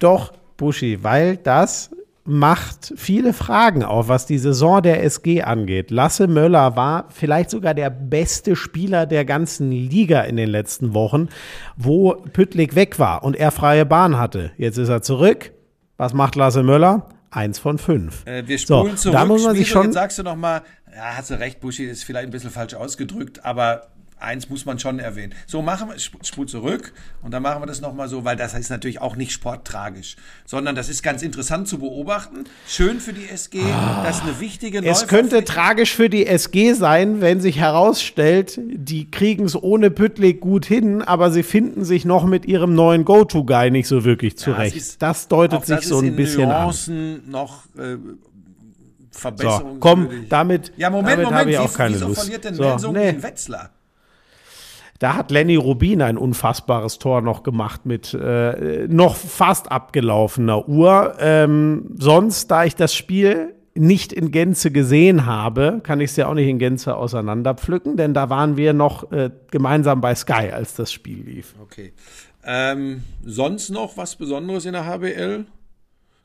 Doch, 0.01 0.33
Buschi, 0.57 1.03
weil 1.03 1.37
das 1.37 1.91
macht 2.25 2.93
viele 2.97 3.33
Fragen 3.33 3.83
auf, 3.83 4.09
was 4.09 4.27
die 4.27 4.39
Saison 4.39 4.81
der 4.83 5.03
SG 5.03 5.43
angeht. 5.43 5.91
Lasse 5.91 6.29
Möller 6.29 6.77
war 6.77 7.07
vielleicht 7.11 7.51
sogar 7.51 7.75
der 7.75 7.91
beste 7.91 8.55
Spieler 8.55 9.07
der 9.07 9.25
ganzen 9.25 9.73
Liga 9.73 10.23
in 10.23 10.37
den 10.37 10.49
letzten 10.49 10.95
Wochen, 10.95 11.29
wo 11.77 12.15
Püttlik 12.33 12.75
weg 12.77 12.99
war 12.99 13.25
und 13.25 13.37
er 13.37 13.51
freie 13.51 13.85
Bahn 13.85 14.19
hatte. 14.19 14.53
Jetzt 14.57 14.79
ist 14.79 14.89
er 14.89 15.03
zurück. 15.03 15.53
Was 15.97 16.15
macht 16.15 16.37
Lasse 16.37 16.63
Möller? 16.63 17.09
Eins 17.31 17.59
von 17.59 17.79
fünf. 17.79 18.27
Äh, 18.27 18.47
wir 18.47 18.59
spulen 18.59 18.97
so, 18.97 19.05
zurück. 19.05 19.19
Da 19.19 19.25
muss 19.25 19.45
man 19.45 19.57
sich 19.57 19.69
schon. 19.69 19.85
Jetzt 19.85 19.95
sagst 19.95 20.19
du 20.19 20.23
noch 20.23 20.37
mal, 20.37 20.63
ja, 20.95 21.17
hast 21.17 21.31
du 21.31 21.39
recht, 21.39 21.61
Buschi, 21.61 21.85
ist 21.85 22.05
vielleicht 22.05 22.27
ein 22.27 22.31
bisschen 22.31 22.51
falsch 22.51 22.75
ausgedrückt, 22.75 23.45
aber 23.45 23.92
eins 24.23 24.49
muss 24.49 24.65
man 24.65 24.79
schon 24.79 24.99
erwähnen. 24.99 25.35
So 25.47 25.63
machen 25.63 25.89
wir, 25.89 25.99
spul 25.99 26.47
zurück 26.47 26.93
und 27.23 27.33
dann 27.33 27.43
machen 27.43 27.63
wir 27.63 27.67
das 27.67 27.81
nochmal 27.81 28.09
so, 28.09 28.25
weil 28.25 28.37
das 28.37 28.55
ist 28.55 28.71
natürlich 28.71 29.01
auch 29.01 29.17
nicht 29.17 29.33
sporttragisch, 29.33 30.17
sondern 30.47 30.75
das 30.75 30.89
ist 30.89 31.03
ganz 31.03 31.23
interessant 31.23 31.69
zu 31.69 31.79
beobachten. 31.79 32.45
Schön 32.67 33.01
für 33.01 33.13
die 33.13 33.29
SG, 33.29 33.61
ah, 33.63 34.03
das 34.05 34.19
ist 34.19 34.23
eine 34.23 34.41
wichtige 34.41 34.85
Es 34.85 35.07
könnte 35.07 35.45
tragisch 35.45 35.95
für 35.95 36.09
die 36.09 36.27
SG 36.27 36.73
sein, 36.75 37.21
wenn 37.21 37.41
sich 37.41 37.59
herausstellt, 37.59 38.59
die 38.63 39.11
kriegen 39.11 39.45
es 39.45 39.61
ohne 39.61 39.91
Püttlik 39.91 40.41
gut 40.41 40.65
hin, 40.65 41.03
aber 41.03 41.31
sie 41.31 41.43
finden 41.43 41.85
sich 41.85 42.05
noch 42.05 42.25
mit 42.25 42.47
ihrem 42.47 42.75
neuen 42.75 43.05
Go-To-Guy 43.05 43.71
nicht 43.71 43.89
so 43.89 44.05
wirklich 44.05 44.39
zurecht. 44.39 44.75
Ja, 44.75 44.79
das, 44.79 44.89
ist, 44.89 45.03
das, 45.03 45.29
deutet 45.29 45.67
sich 45.67 45.77
das 45.77 45.89
so 45.89 46.01
ein 46.01 46.17
bisschen 46.17 46.49
Nuancen 46.49 47.23
an. 47.25 47.31
noch 47.31 47.65
äh, 47.77 47.97
Verbesserungen. 49.11 49.75
So, 49.75 49.81
komm, 49.81 50.09
damit, 50.29 50.73
ja, 50.77 50.91
Moment, 50.91 51.11
damit 51.11 51.25
Moment, 51.27 51.51
ich 51.51 51.59
auch 51.59 51.71
wie, 51.71 51.77
keine 51.77 51.95
wieso 51.95 52.09
Lust. 52.09 52.21
verliert 52.23 52.45
denn 52.45 52.55
so, 52.55 52.63
Melsung 52.63 52.95
nee. 52.95 53.11
gegen 53.11 53.23
Wetzlar? 53.23 53.71
Da 55.03 55.17
hat 55.17 55.33
Lenny 55.33 55.57
Rubin 55.57 56.01
ein 56.01 56.17
unfassbares 56.17 57.01
Tor 57.01 57.23
noch 57.23 57.43
gemacht 57.43 57.87
mit 57.87 58.15
äh, 58.15 58.87
noch 58.87 59.17
fast 59.17 59.73
abgelaufener 59.73 60.69
Uhr. 60.69 61.17
Ähm, 61.19 61.91
sonst, 61.99 62.53
da 62.53 62.65
ich 62.65 62.77
das 62.77 62.95
Spiel 62.95 63.53
nicht 63.75 64.13
in 64.13 64.31
Gänze 64.31 64.71
gesehen 64.71 65.27
habe, 65.27 65.81
kann 65.83 65.99
ich 66.01 66.11
es 66.11 66.17
ja 66.17 66.29
auch 66.29 66.35
nicht 66.35 66.47
in 66.47 66.61
Gänze 66.61 66.95
auseinanderpflücken, 66.95 67.97
denn 67.97 68.15
da 68.15 68.31
waren 68.31 68.57
wir 68.57 68.75
noch 68.75 69.11
äh, 69.11 69.31
gemeinsam 69.51 70.01
bei 70.01 70.15
Sky, 70.15 70.53
als 70.53 70.75
das 70.75 70.93
Spiel 70.93 71.25
lief. 71.25 71.57
Okay. 71.61 71.95
Ähm, 72.45 73.03
sonst 73.25 73.71
noch 73.71 73.97
was 73.97 74.15
Besonderes 74.15 74.67
in 74.67 74.75
der 74.75 74.87
HBL? 74.87 75.47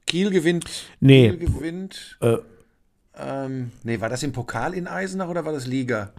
Kiel 0.06 0.30
gewinnt. 0.30 0.70
Nee. 1.00 1.32
Kiel 1.32 1.40
gewinnt. 1.40 2.20
Äh, 2.22 2.38
ähm, 3.18 3.72
nee, 3.82 4.00
war 4.00 4.10
das 4.10 4.22
im 4.22 4.34
Pokal 4.34 4.76
in 4.76 4.86
Eisenach 4.86 5.30
oder 5.30 5.46
war 5.46 5.54
das 5.54 5.66
Liga? 5.66 6.14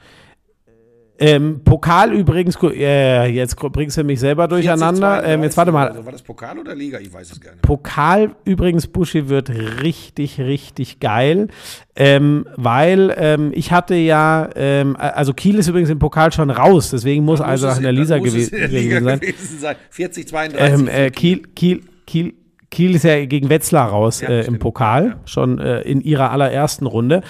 Ähm, 1.21 1.63
Pokal 1.65 2.13
übrigens, 2.13 2.57
äh, 2.63 3.27
jetzt 3.27 3.57
bringst 3.57 3.97
du 3.97 4.05
mich 4.05 4.21
selber 4.21 4.47
durcheinander. 4.47 5.25
Ähm, 5.25 5.43
jetzt 5.43 5.57
warte 5.57 5.73
mal. 5.73 5.89
Also 5.89 6.05
war 6.05 6.13
das 6.13 6.23
Pokal 6.23 6.59
oder 6.59 6.75
Liga? 6.77 7.01
Ich 7.01 7.13
weiß 7.13 7.33
es 7.33 7.41
gar 7.41 7.51
nicht. 7.53 7.63
Pokal 7.63 8.37
übrigens, 8.45 8.87
Buschi, 8.87 9.29
wird 9.29 9.51
richtig, 9.51 10.39
richtig 10.39 11.01
geil. 11.01 11.49
Ähm, 11.97 12.47
weil 12.57 13.13
ähm, 13.19 13.51
ich 13.53 13.73
hatte 13.73 13.97
ja, 13.97 14.49
ähm, 14.55 14.95
also 14.97 15.35
Kiel 15.35 15.57
ist 15.57 15.67
übrigens 15.67 15.91
im 15.91 15.99
Pokal 15.99 16.33
schon 16.33 16.51
raus, 16.51 16.91
deswegen 16.91 17.25
muss 17.25 17.41
also 17.41 17.67
nach 17.67 17.79
in 17.79 17.83
der 17.83 17.93
Lisa 17.93 18.19
gewesen, 18.19 18.57
Liga 18.71 19.01
sein. 19.03 19.19
gewesen 19.19 19.59
sein. 19.59 19.77
40, 19.91 20.29
32. 20.29 20.89
Äh, 20.89 21.11
Kiel, 21.11 21.43
Kiel, 21.57 21.81
Kiel, 22.07 22.35
Kiel 22.71 22.95
ist 22.95 23.05
ja 23.05 23.25
gegen 23.25 23.49
Wetzlar 23.49 23.89
raus 23.89 24.21
ja, 24.21 24.29
äh, 24.29 24.47
im 24.47 24.61
Pokal, 24.61 25.17
schon 25.25 25.59
äh, 25.59 25.81
in 25.81 26.01
ihrer 26.01 26.31
allerersten 26.31 26.87
Runde. 26.87 27.23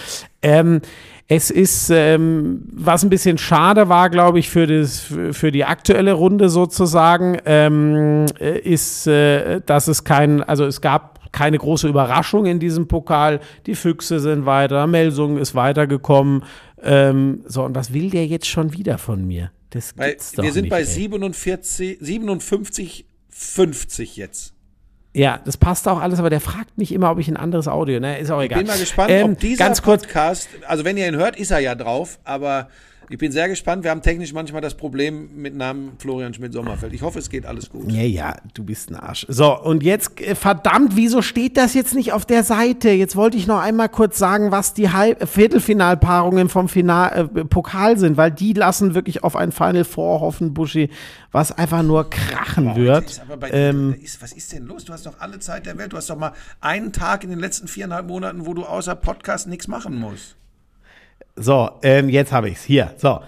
Ähm, 0.43 0.83
es 1.31 1.51
ist, 1.51 1.91
ähm, 1.91 2.63
was 2.73 3.05
ein 3.05 3.11
bisschen 3.11 3.37
schade 3.37 3.91
war, 3.91 4.09
glaube 4.09 4.39
ich, 4.39 4.49
für, 4.49 4.67
das, 4.67 5.01
für 5.33 5.53
die 5.53 5.67
aktuelle 5.67 6.15
Runde 6.15 6.49
sozusagen, 6.49 7.37
ähm, 7.45 8.25
äh, 8.41 8.59
ist, 8.59 9.07
äh, 9.07 9.61
dass 9.61 9.89
es 9.89 10.05
kein, 10.05 10.43
also 10.43 10.65
es 10.65 10.81
gab 10.81 11.19
keine 11.31 11.59
große 11.59 11.87
Überraschung 11.87 12.47
in 12.47 12.59
diesem 12.59 12.89
Pokal. 12.89 13.41
Die 13.67 13.75
Füchse 13.75 14.21
sind 14.21 14.47
weiter, 14.47 14.87
Melsung 14.87 15.37
ist 15.37 15.55
weitergekommen. 15.55 16.45
Ähm, 16.83 17.43
so, 17.47 17.63
und 17.63 17.75
was 17.75 17.93
will 17.93 18.09
der 18.09 18.27
jetzt 18.27 18.47
schon 18.47 18.73
wieder 18.73 18.97
von 18.97 19.27
mir? 19.27 19.51
Das 19.69 19.95
gibt's 19.95 20.33
bei, 20.33 20.37
doch 20.37 20.45
Wir 20.45 20.53
sind 20.53 20.63
nicht, 20.63 20.71
bei 20.71 20.81
ey. 20.81 20.87
47, 20.87 21.99
57, 22.01 23.05
50 23.29 24.17
jetzt. 24.17 24.55
Ja, 25.15 25.41
das 25.45 25.57
passt 25.57 25.89
auch 25.89 26.01
alles, 26.01 26.19
aber 26.19 26.31
der 26.31 26.41
fragt 26.41 26.77
mich 26.79 26.93
immer, 26.93 27.11
ob 27.11 27.19
ich 27.19 27.29
ein 27.29 27.37
anderes 27.37 27.67
Audio, 27.67 27.99
ne? 27.99 28.19
Ist 28.19 28.31
auch 28.31 28.43
egal. 28.43 28.61
Ich 28.61 28.67
bin 28.67 28.75
mal 28.75 28.79
gespannt, 28.79 29.11
ähm, 29.11 29.33
ob 29.33 29.41
dieser 29.41 29.65
ganz 29.65 29.83
kurz, 29.83 30.03
Podcast, 30.03 30.49
also 30.67 30.85
wenn 30.85 30.97
ihr 30.97 31.09
ihn 31.09 31.17
hört, 31.17 31.37
ist 31.37 31.51
er 31.51 31.61
ja 31.61 31.75
drauf, 31.75 32.19
aber 32.25 32.69
ich 33.11 33.19
bin 33.19 33.33
sehr 33.33 33.49
gespannt. 33.49 33.85
Wir 33.85 33.91
haben 33.91 34.03
technisch 34.03 34.33
manchmal 34.33 34.61
das 34.61 34.75
Problem 34.75 35.31
mit 35.35 35.55
Namen 35.55 35.93
Florian 35.99 36.35
Schmidt-Sommerfeld. 36.35 36.93
Ich 36.93 37.03
hoffe, 37.03 37.19
es 37.19 37.31
geht 37.31 37.47
alles 37.47 37.71
gut. 37.71 37.91
Ja, 37.91 38.03
ja, 38.03 38.37
du 38.55 38.65
bist 38.65 38.91
ein 38.91 38.97
Arsch. 38.97 39.25
So, 39.29 39.59
und 39.59 39.83
jetzt, 39.83 40.21
äh, 40.21 40.35
verdammt, 40.35 40.95
wieso 40.97 41.23
steht 41.23 41.57
das 41.57 41.75
jetzt 41.75 41.95
nicht 41.95 42.13
auf 42.13 42.27
der 42.27 42.45
Seite? 42.45 42.91
Jetzt 42.91 43.17
wollte 43.17 43.37
ich 43.37 43.47
noch 43.47 43.61
einmal 43.61 43.89
kurz 43.89 44.19
sagen, 44.19 44.51
was 44.51 44.75
die 44.75 44.91
Halb 44.91 45.27
Viertelfinalpaarungen 45.29 46.49
vom 46.49 46.69
Final 46.69 47.31
äh, 47.35 47.45
Pokal 47.45 47.99
sind, 47.99 48.17
weil 48.17 48.31
die 48.31 48.53
lassen 48.53 48.95
wirklich 48.95 49.25
auf 49.25 49.37
ein 49.37 49.53
Final 49.53 49.85
Four 49.85 50.21
hoffen, 50.21 50.53
Buschi, 50.53 50.91
was 51.33 51.53
einfach 51.53 51.83
nur 51.83 52.11
krachen 52.11 52.67
Boah, 52.67 52.77
wird. 52.77 53.23
Bei, 53.41 53.51
ähm, 53.51 53.95
ist, 54.03 54.21
was 54.23 54.33
ist 54.33 54.53
denn 54.53 54.67
los? 54.67 54.85
Du 54.85 54.93
hast 54.93 55.07
doch 55.07 55.19
alle 55.21 55.39
Zeit 55.39 55.67
der 55.67 55.79
Welt. 55.79 55.93
Du 55.93 55.97
hast 55.97 56.11
doch 56.11 56.19
mal 56.19 56.33
einen 56.61 56.93
Tag 56.93 57.25
in 57.25 57.31
den 57.31 57.39
letzten 57.39 57.69
viereinhalb 57.69 58.07
Monaten, 58.07 58.47
wo 58.47 58.55
du 58.55 58.65
außer 58.65 58.95
Podcast 58.95 59.47
nichts 59.47 59.69
machen 59.69 59.99
musst. 59.99 60.38
So, 61.41 61.71
ähm, 61.83 62.09
jetzt 62.09 62.33
habe 62.33 62.49
ich's. 62.49 62.65
Hier, 62.65 62.93
so. 62.97 63.21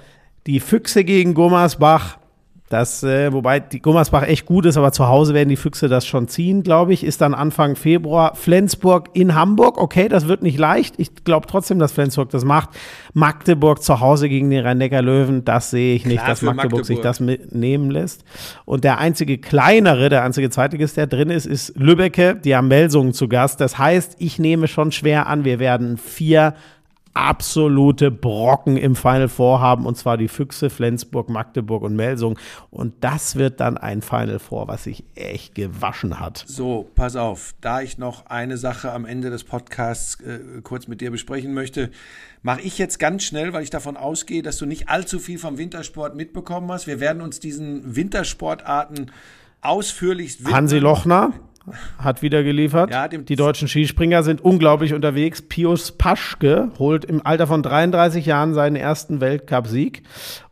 Die 0.46 0.61
Füchse 0.61 1.04
gegen 1.04 1.34
Gummersbach. 1.34 2.18
Das, 2.70 3.02
äh, 3.02 3.32
wobei 3.32 3.58
die 3.58 3.82
Gummersbach 3.82 4.22
echt 4.22 4.46
gut 4.46 4.64
ist, 4.64 4.76
aber 4.76 4.92
zu 4.92 5.08
Hause 5.08 5.34
werden 5.34 5.48
die 5.48 5.56
Füchse 5.56 5.88
das 5.88 6.06
schon 6.06 6.28
ziehen, 6.28 6.62
glaube 6.62 6.92
ich. 6.92 7.02
Ist 7.02 7.20
dann 7.20 7.34
Anfang 7.34 7.74
Februar. 7.74 8.36
Flensburg 8.36 9.08
in 9.12 9.34
Hamburg. 9.34 9.76
Okay, 9.76 10.08
das 10.08 10.28
wird 10.28 10.44
nicht 10.44 10.56
leicht. 10.56 10.94
Ich 10.96 11.24
glaube 11.24 11.48
trotzdem, 11.48 11.80
dass 11.80 11.90
Flensburg 11.90 12.30
das 12.30 12.44
macht. 12.44 12.68
Magdeburg 13.12 13.82
zu 13.82 13.98
Hause 13.98 14.28
gegen 14.28 14.50
den 14.50 14.64
Rhein-Neckar-Löwen. 14.64 15.44
Das 15.44 15.70
sehe 15.70 15.96
ich 15.96 16.06
nicht, 16.06 16.18
Klar, 16.18 16.28
dass 16.28 16.42
Magdeburg, 16.42 16.62
Magdeburg, 16.62 16.86
sich 16.86 17.00
das 17.00 17.18
mitnehmen 17.18 17.90
lässt. 17.90 18.22
Und 18.66 18.84
der 18.84 18.98
einzige 18.98 19.38
kleinere, 19.38 20.08
der 20.08 20.22
einzige 20.22 20.48
Zweitligist, 20.48 20.96
der 20.96 21.08
drin 21.08 21.30
ist, 21.30 21.46
ist 21.46 21.76
Lübbecke. 21.76 22.36
Die 22.36 22.54
haben 22.54 22.68
Melsungen 22.68 23.14
zu 23.14 23.26
Gast. 23.26 23.61
Das 23.61 23.78
heißt, 23.78 24.14
ich 24.20 24.38
nehme 24.38 24.68
schon 24.68 24.92
schwer 24.92 25.26
an, 25.26 25.44
wir 25.44 25.58
werden 25.58 25.96
vier 25.96 26.54
absolute 27.14 28.11
Brocken 28.11 28.76
im 28.76 28.94
Final 28.94 29.28
Four 29.28 29.61
haben, 29.61 29.86
und 29.86 29.96
zwar 29.96 30.16
die 30.16 30.28
Füchse, 30.28 30.70
Flensburg, 30.70 31.28
Magdeburg 31.28 31.82
und 31.82 31.96
Melsung. 31.96 32.38
Und 32.70 32.94
das 33.00 33.36
wird 33.36 33.61
dann 33.61 33.76
ein 33.76 34.02
Final 34.02 34.38
Four, 34.38 34.68
was 34.68 34.84
sich 34.84 35.04
echt 35.14 35.54
gewaschen 35.54 36.20
hat. 36.20 36.44
So, 36.46 36.88
pass 36.94 37.16
auf, 37.16 37.54
da 37.61 37.80
ich 37.82 37.98
noch 37.98 38.26
eine 38.26 38.56
Sache 38.56 38.92
am 38.92 39.04
Ende 39.04 39.30
des 39.30 39.44
Podcasts 39.44 40.20
äh, 40.20 40.61
kurz 40.62 40.86
mit 40.86 41.00
dir 41.00 41.11
besprechen 41.11 41.52
möchte, 41.52 41.90
mache 42.42 42.61
ich 42.62 42.78
jetzt 42.78 42.98
ganz 42.98 43.24
schnell, 43.24 43.52
weil 43.52 43.62
ich 43.62 43.70
davon 43.70 43.96
ausgehe, 43.96 44.42
dass 44.42 44.58
du 44.58 44.66
nicht 44.66 44.88
allzu 44.88 45.18
viel 45.18 45.38
vom 45.38 45.58
Wintersport 45.58 46.14
mitbekommen 46.14 46.70
hast. 46.70 46.86
Wir 46.86 47.00
werden 47.00 47.22
uns 47.22 47.40
diesen 47.40 47.96
Wintersportarten 47.96 49.11
ausführlichst 49.62 50.40
widmen. 50.40 50.54
Hansi 50.54 50.78
Lochner 50.78 51.32
hat 51.98 52.22
wieder 52.22 52.42
geliefert. 52.42 52.90
Ja, 52.90 53.08
die 53.08 53.36
deutschen 53.36 53.68
Skispringer 53.68 54.22
sind 54.22 54.40
unglaublich 54.40 54.94
unterwegs. 54.94 55.42
Pius 55.42 55.92
Paschke 55.92 56.70
holt 56.78 57.04
im 57.04 57.24
Alter 57.24 57.46
von 57.46 57.62
33 57.62 58.26
Jahren 58.26 58.54
seinen 58.54 58.76
ersten 58.76 59.20
Weltcupsieg. 59.20 60.02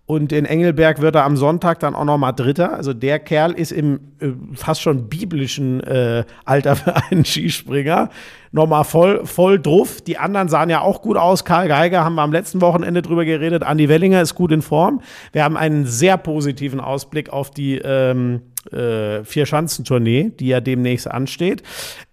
Und 0.09 0.33
in 0.33 0.47
Engelberg 0.47 1.03
wird 1.03 1.17
er 1.17 1.25
am 1.25 1.37
Sonntag 1.37 1.81
dann 1.81 1.95
auch 1.95 2.07
noch 2.07 2.17
mal 2.17 2.33
Dritter. 2.33 2.73
Also 2.73 2.95
der 2.95 3.19
Kerl 3.19 3.53
ist 3.53 3.73
im 3.73 4.01
äh, 4.21 4.29
fast 4.55 4.81
schon 4.81 5.11
biblischen 5.11 5.83
äh, 5.83 6.25
Alter 6.47 6.77
für 6.77 6.97
einen 6.97 7.27
Skispringer. 7.27 8.09
Nochmal 8.51 8.85
voll, 8.85 9.27
voll 9.27 9.61
druff. 9.61 10.01
Die 10.01 10.17
anderen 10.17 10.49
sahen 10.49 10.71
ja 10.71 10.81
auch 10.81 11.03
gut 11.03 11.19
aus. 11.19 11.45
Karl 11.45 11.69
Geiger 11.69 12.05
haben 12.05 12.15
wir 12.15 12.23
am 12.23 12.33
letzten 12.33 12.63
Wochenende 12.63 13.03
drüber 13.03 13.27
geredet. 13.27 13.63
Andi 13.63 13.91
Wellinger 13.91 14.23
ist 14.23 14.35
gut 14.35 14.51
in 14.51 14.63
Form. 14.63 15.03
Wir 15.33 15.45
haben 15.45 15.59
einen 15.59 15.85
sehr 15.85 16.17
positiven 16.17 16.81
Ausblick 16.81 17.29
auf 17.29 17.51
die 17.51 17.77
ähm, 17.77 18.41
äh, 18.73 19.25
Vier-Schanzentournee, 19.25 20.31
die 20.39 20.49
ja 20.49 20.61
demnächst 20.61 21.11
ansteht. 21.11 21.63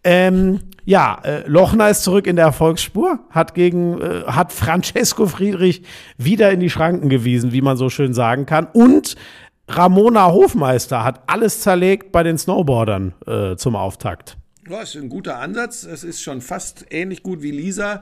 Ähm, 0.04 0.60
ja, 0.86 1.20
äh, 1.24 1.48
Lochner 1.48 1.90
ist 1.90 2.04
zurück 2.04 2.28
in 2.28 2.36
der 2.36 2.46
Erfolgsspur, 2.46 3.20
hat 3.30 3.56
gegen, 3.56 4.02
äh, 4.02 4.24
hat 4.28 4.54
Francesco 4.54 5.26
Friedrich 5.26 5.84
wieder 6.18 6.52
in 6.52 6.60
die 6.60 6.70
Schranken 6.70 7.10
gewiesen, 7.10 7.52
wie 7.52 7.62
man 7.62 7.78
so 7.78 7.90
schön 7.90 8.14
sagen 8.14 8.46
kann. 8.46 8.68
Und 8.72 9.16
Ramona 9.68 10.32
Hofmeister 10.32 11.04
hat 11.04 11.24
alles 11.28 11.62
zerlegt 11.62 12.12
bei 12.12 12.24
den 12.24 12.38
Snowboardern 12.38 13.14
äh, 13.26 13.56
zum 13.56 13.76
Auftakt. 13.76 14.38
Ja, 14.70 14.82
ist 14.82 14.96
ein 14.96 15.10
guter 15.10 15.38
Ansatz. 15.40 15.84
Es 15.84 16.04
ist 16.04 16.22
schon 16.22 16.42
fast 16.42 16.86
ähnlich 16.90 17.22
gut 17.22 17.42
wie 17.42 17.52
Lisa. 17.52 18.02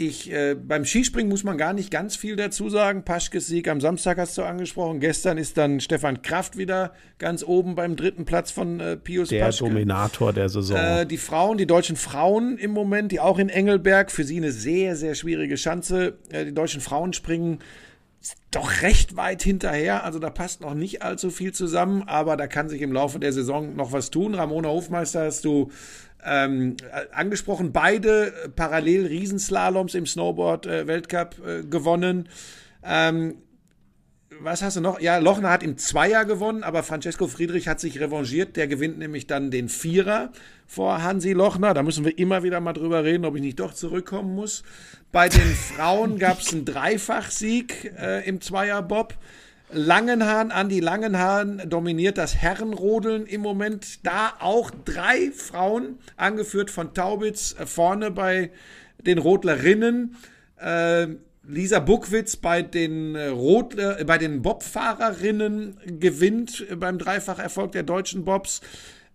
Ich, 0.00 0.32
äh, 0.32 0.54
beim 0.54 0.86
Skispringen 0.86 1.28
muss 1.28 1.44
man 1.44 1.58
gar 1.58 1.74
nicht 1.74 1.90
ganz 1.90 2.16
viel 2.16 2.34
dazu 2.34 2.70
sagen. 2.70 3.04
Paschkes 3.04 3.48
Sieg 3.48 3.68
am 3.68 3.82
Samstag 3.82 4.16
hast 4.16 4.38
du 4.38 4.42
angesprochen. 4.42 4.98
Gestern 4.98 5.36
ist 5.36 5.58
dann 5.58 5.78
Stefan 5.78 6.22
Kraft 6.22 6.56
wieder 6.56 6.94
ganz 7.18 7.44
oben 7.44 7.74
beim 7.74 7.96
dritten 7.96 8.24
Platz 8.24 8.50
von 8.50 8.80
äh, 8.80 8.96
Pius 8.96 9.28
der 9.28 9.44
Paschke. 9.44 9.64
Der 9.64 9.74
Dominator 9.74 10.32
der 10.32 10.48
Saison. 10.48 10.78
Äh, 10.78 11.04
die 11.04 11.18
Frauen, 11.18 11.58
die 11.58 11.66
deutschen 11.66 11.96
Frauen 11.96 12.56
im 12.56 12.70
Moment, 12.70 13.12
die 13.12 13.20
auch 13.20 13.38
in 13.38 13.50
Engelberg, 13.50 14.10
für 14.10 14.24
sie 14.24 14.38
eine 14.38 14.52
sehr, 14.52 14.96
sehr 14.96 15.14
schwierige 15.14 15.58
Schanze. 15.58 16.16
Äh, 16.30 16.46
die 16.46 16.54
deutschen 16.54 16.80
Frauen 16.80 17.12
springen 17.12 17.58
doch 18.50 18.82
recht 18.82 19.16
weit 19.16 19.42
hinterher. 19.42 20.04
Also 20.04 20.18
da 20.18 20.30
passt 20.30 20.60
noch 20.60 20.74
nicht 20.74 21.02
allzu 21.02 21.30
viel 21.30 21.52
zusammen, 21.52 22.02
aber 22.06 22.36
da 22.36 22.46
kann 22.46 22.68
sich 22.68 22.82
im 22.82 22.92
Laufe 22.92 23.18
der 23.18 23.32
Saison 23.32 23.76
noch 23.76 23.92
was 23.92 24.10
tun. 24.10 24.34
Ramona 24.34 24.68
Hofmeister 24.68 25.24
hast 25.24 25.44
du 25.44 25.70
ähm, 26.24 26.76
angesprochen. 27.12 27.72
Beide 27.72 28.32
parallel 28.56 29.06
Riesenslaloms 29.06 29.94
im 29.94 30.06
Snowboard-Weltcup 30.06 31.36
äh, 31.46 31.62
gewonnen. 31.64 32.28
Ähm, 32.82 33.36
was 34.42 34.62
hast 34.62 34.76
du 34.76 34.80
noch? 34.80 35.00
Ja, 35.00 35.18
Lochner 35.18 35.50
hat 35.50 35.62
im 35.62 35.76
Zweier 35.76 36.24
gewonnen, 36.24 36.62
aber 36.62 36.82
Francesco 36.82 37.26
Friedrich 37.26 37.68
hat 37.68 37.80
sich 37.80 38.00
revanchiert. 38.00 38.56
Der 38.56 38.66
gewinnt 38.68 38.98
nämlich 38.98 39.26
dann 39.26 39.50
den 39.50 39.68
Vierer 39.68 40.32
vor 40.66 41.02
Hansi 41.02 41.32
Lochner. 41.32 41.74
Da 41.74 41.82
müssen 41.82 42.04
wir 42.04 42.16
immer 42.18 42.42
wieder 42.42 42.60
mal 42.60 42.72
drüber 42.72 43.04
reden, 43.04 43.24
ob 43.24 43.36
ich 43.36 43.42
nicht 43.42 43.60
doch 43.60 43.74
zurückkommen 43.74 44.34
muss. 44.34 44.62
Bei 45.12 45.28
den 45.28 45.54
Frauen 45.54 46.18
gab 46.18 46.40
es 46.40 46.52
einen 46.52 46.64
Dreifachsieg 46.64 47.92
äh, 47.98 48.26
im 48.26 48.40
Zweierbob. 48.40 49.14
Langenhahn, 49.72 50.50
Andi 50.50 50.80
Langenhahn 50.80 51.62
dominiert 51.68 52.18
das 52.18 52.34
Herrenrodeln 52.34 53.26
im 53.26 53.40
Moment. 53.40 54.04
Da 54.04 54.32
auch 54.40 54.70
drei 54.70 55.30
Frauen, 55.30 55.98
angeführt 56.16 56.70
von 56.70 56.94
Taubitz, 56.94 57.54
äh, 57.58 57.66
vorne 57.66 58.10
bei 58.10 58.50
den 58.98 59.18
Rodlerinnen. 59.18 60.16
Äh, 60.56 61.08
Lisa 61.50 61.80
Buckwitz 61.80 62.36
bei 62.36 62.62
den 62.62 63.14
äh, 63.14 63.26
Rodler, 63.28 64.00
äh, 64.00 64.04
bei 64.04 64.18
den 64.18 64.42
Bobfahrerinnen 64.42 65.76
gewinnt 65.98 66.66
beim 66.78 66.98
Dreifacherfolg 66.98 67.72
der 67.72 67.82
deutschen 67.82 68.24
Bobs. 68.24 68.60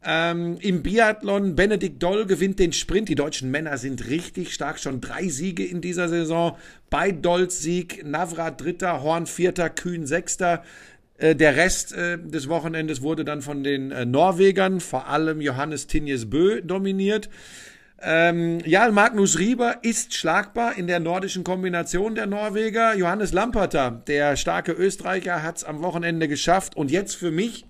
Ähm, 0.08 0.58
Im 0.62 0.84
Biathlon, 0.84 1.56
Benedikt 1.56 2.04
Doll 2.04 2.26
gewinnt 2.28 2.60
den 2.60 2.74
Sprint. 2.74 3.10
Die 3.10 3.16
deutschen 3.16 3.50
Männer 3.50 3.78
sind 3.78 4.08
richtig 4.08 4.54
stark, 4.54 4.80
schon 4.80 5.02
drei 5.02 5.30
Siege 5.30 5.66
in 5.66 5.82
dieser 5.82 6.10
Saison. 6.10 6.58
Bei 6.92 7.12
Dolls 7.12 7.62
Sieg, 7.62 8.06
Navrat 8.06 8.62
Dritter, 8.62 9.02
Horn 9.02 9.26
Vierter, 9.26 9.70
Kühn 9.70 10.06
Sechster. 10.06 10.64
Äh, 11.18 11.36
der 11.36 11.56
Rest 11.56 11.94
äh, 11.94 12.20
des 12.20 12.50
Wochenendes 12.50 13.02
wurde 13.02 13.26
dann 13.26 13.42
von 13.42 13.64
den 13.64 13.92
äh, 13.92 14.06
Norwegern, 14.06 14.80
vor 14.80 15.08
allem 15.08 15.42
Johannes 15.42 15.88
Tinjes 15.88 16.30
Bö, 16.30 16.62
dominiert. 16.62 17.30
Ähm, 18.02 18.60
Jarl 18.66 18.92
Magnus 18.92 19.40
Rieber 19.40 19.78
ist 19.82 20.14
schlagbar 20.14 20.78
in 20.78 20.88
der 20.88 21.00
nordischen 21.00 21.44
Kombination 21.44 22.16
der 22.16 22.28
Norweger. 22.28 22.96
Johannes 22.96 23.32
Lamperter, 23.32 24.04
der 24.08 24.36
starke 24.36 24.74
Österreicher, 24.74 25.42
hat 25.42 25.58
es 25.58 25.64
am 25.64 25.82
Wochenende 25.82 26.28
geschafft. 26.28 26.76
Und 26.76 26.92
jetzt 26.92 27.16
für 27.16 27.32
mich 27.32 27.66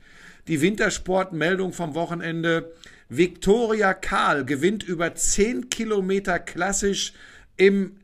die 0.47 0.61
Wintersportmeldung 0.61 1.73
vom 1.73 1.95
Wochenende. 1.95 2.73
Viktoria 3.07 3.93
Karl 3.93 4.45
gewinnt 4.45 4.83
über 4.83 5.13
10 5.13 5.69
Kilometer 5.69 6.39
klassisch 6.39 7.13
im 7.55 7.97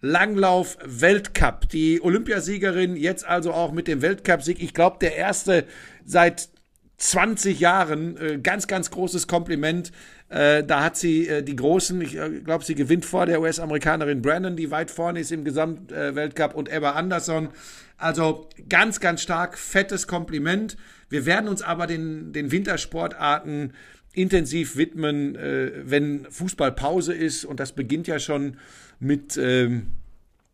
Langlauf 0.00 0.78
Weltcup. 0.84 1.68
Die 1.70 2.00
Olympiasiegerin 2.02 2.94
jetzt 2.94 3.26
also 3.26 3.52
auch 3.52 3.72
mit 3.72 3.88
dem 3.88 4.00
Weltcupsieg. 4.00 4.62
Ich 4.62 4.74
glaube, 4.74 4.98
der 5.00 5.16
erste 5.16 5.64
seit 6.04 6.50
20 6.98 7.58
Jahren. 7.58 8.16
Äh, 8.16 8.38
ganz, 8.38 8.66
ganz 8.66 8.90
großes 8.90 9.26
Kompliment. 9.26 9.92
Äh, 10.34 10.64
da 10.64 10.82
hat 10.82 10.96
sie 10.96 11.28
äh, 11.28 11.44
die 11.44 11.54
Großen, 11.54 12.00
ich 12.00 12.16
äh, 12.16 12.40
glaube, 12.40 12.64
sie 12.64 12.74
gewinnt 12.74 13.04
vor 13.04 13.24
der 13.24 13.40
US-Amerikanerin 13.40 14.20
Brandon, 14.20 14.56
die 14.56 14.72
weit 14.72 14.90
vorne 14.90 15.20
ist 15.20 15.30
im 15.30 15.44
Gesamtweltcup, 15.44 16.54
und 16.56 16.68
Eva 16.72 16.90
Anderson. 16.90 17.50
Also 17.98 18.48
ganz, 18.68 18.98
ganz 18.98 19.22
stark, 19.22 19.56
fettes 19.56 20.08
Kompliment. 20.08 20.76
Wir 21.08 21.24
werden 21.24 21.48
uns 21.48 21.62
aber 21.62 21.86
den, 21.86 22.32
den 22.32 22.50
Wintersportarten 22.50 23.74
intensiv 24.12 24.76
widmen, 24.76 25.36
äh, 25.36 25.70
wenn 25.84 26.26
Fußballpause 26.28 27.14
ist. 27.14 27.44
Und 27.44 27.60
das 27.60 27.70
beginnt 27.70 28.08
ja 28.08 28.18
schon 28.18 28.56
mit, 28.98 29.36
ähm, 29.36 29.92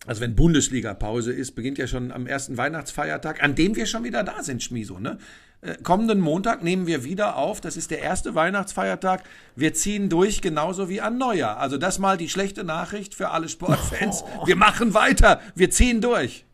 also 0.04 0.20
wenn 0.20 0.36
Bundesliga-Pause 0.36 1.32
ist, 1.32 1.52
beginnt 1.52 1.78
ja 1.78 1.86
schon 1.86 2.12
am 2.12 2.26
ersten 2.26 2.58
Weihnachtsfeiertag, 2.58 3.42
an 3.42 3.54
dem 3.54 3.76
wir 3.76 3.86
schon 3.86 4.04
wieder 4.04 4.24
da 4.24 4.42
sind, 4.42 4.62
Schmiso. 4.62 4.98
Ne? 4.98 5.16
Äh, 5.62 5.74
kommenden 5.82 6.20
Montag 6.20 6.62
nehmen 6.62 6.86
wir 6.86 7.04
wieder 7.04 7.36
auf. 7.36 7.60
Das 7.60 7.76
ist 7.76 7.90
der 7.90 8.00
erste 8.00 8.34
Weihnachtsfeiertag. 8.34 9.24
Wir 9.56 9.74
ziehen 9.74 10.08
durch, 10.08 10.40
genauso 10.40 10.88
wie 10.88 11.00
an 11.00 11.18
Neujahr. 11.18 11.58
Also 11.58 11.76
das 11.76 11.98
mal 11.98 12.16
die 12.16 12.28
schlechte 12.28 12.64
Nachricht 12.64 13.14
für 13.14 13.30
alle 13.30 13.48
Sportfans. 13.48 14.24
Oh. 14.38 14.46
Wir 14.46 14.56
machen 14.56 14.94
weiter. 14.94 15.40
Wir 15.54 15.70
ziehen 15.70 16.00
durch. 16.00 16.46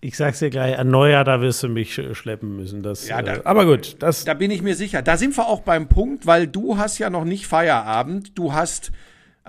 Ich 0.00 0.16
sag's 0.16 0.40
dir 0.40 0.50
gleich, 0.50 0.78
an 0.78 0.88
Neujahr, 0.88 1.24
da 1.24 1.40
wirst 1.40 1.62
du 1.62 1.68
mich 1.68 2.00
schleppen 2.12 2.56
müssen. 2.56 2.82
Das, 2.82 3.06
ja, 3.06 3.22
da, 3.22 3.36
äh, 3.36 3.40
aber 3.44 3.66
gut, 3.66 3.96
das. 4.00 4.24
Da 4.24 4.34
bin 4.34 4.50
ich 4.50 4.62
mir 4.62 4.74
sicher. 4.74 5.02
Da 5.02 5.16
sind 5.16 5.36
wir 5.36 5.46
auch 5.46 5.60
beim 5.60 5.88
Punkt, 5.88 6.26
weil 6.26 6.46
du 6.46 6.78
hast 6.78 6.98
ja 6.98 7.10
noch 7.10 7.24
nicht 7.24 7.46
Feierabend. 7.46 8.36
Du 8.36 8.52
hast 8.52 8.90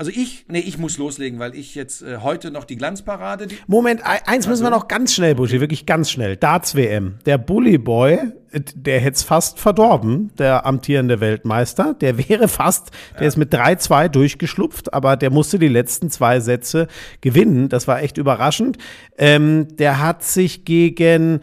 also 0.01 0.09
ich, 0.15 0.45
nee, 0.47 0.61
ich 0.61 0.79
muss 0.79 0.97
loslegen, 0.97 1.37
weil 1.37 1.53
ich 1.53 1.75
jetzt 1.75 2.01
äh, 2.01 2.17
heute 2.23 2.49
noch 2.49 2.63
die 2.63 2.75
Glanzparade. 2.75 3.45
Die 3.45 3.57
Moment, 3.67 4.01
eins 4.03 4.47
müssen 4.47 4.63
wir 4.63 4.69
also 4.69 4.79
noch 4.79 4.87
ganz 4.87 5.13
schnell, 5.13 5.35
Buschi, 5.35 5.61
wirklich 5.61 5.85
ganz 5.85 6.09
schnell. 6.09 6.37
Darts 6.37 6.73
WM. 6.73 7.19
Der 7.27 7.37
Bully 7.37 7.77
Boy, 7.77 8.13
äh, 8.51 8.61
der 8.73 8.99
hätte 8.99 9.17
es 9.17 9.21
fast 9.21 9.59
verdorben, 9.59 10.31
der 10.39 10.65
amtierende 10.65 11.19
Weltmeister. 11.19 11.93
Der 11.93 12.17
wäre 12.17 12.47
fast, 12.47 12.89
der 13.13 13.21
ja. 13.21 13.27
ist 13.27 13.37
mit 13.37 13.53
3-2 13.53 14.07
durchgeschlupft, 14.07 14.91
aber 14.91 15.17
der 15.17 15.29
musste 15.29 15.59
die 15.59 15.67
letzten 15.67 16.09
zwei 16.09 16.39
Sätze 16.39 16.87
gewinnen. 17.21 17.69
Das 17.69 17.87
war 17.87 18.01
echt 18.01 18.17
überraschend. 18.17 18.79
Ähm, 19.19 19.67
der 19.77 19.99
hat 19.99 20.23
sich 20.23 20.65
gegen 20.65 21.41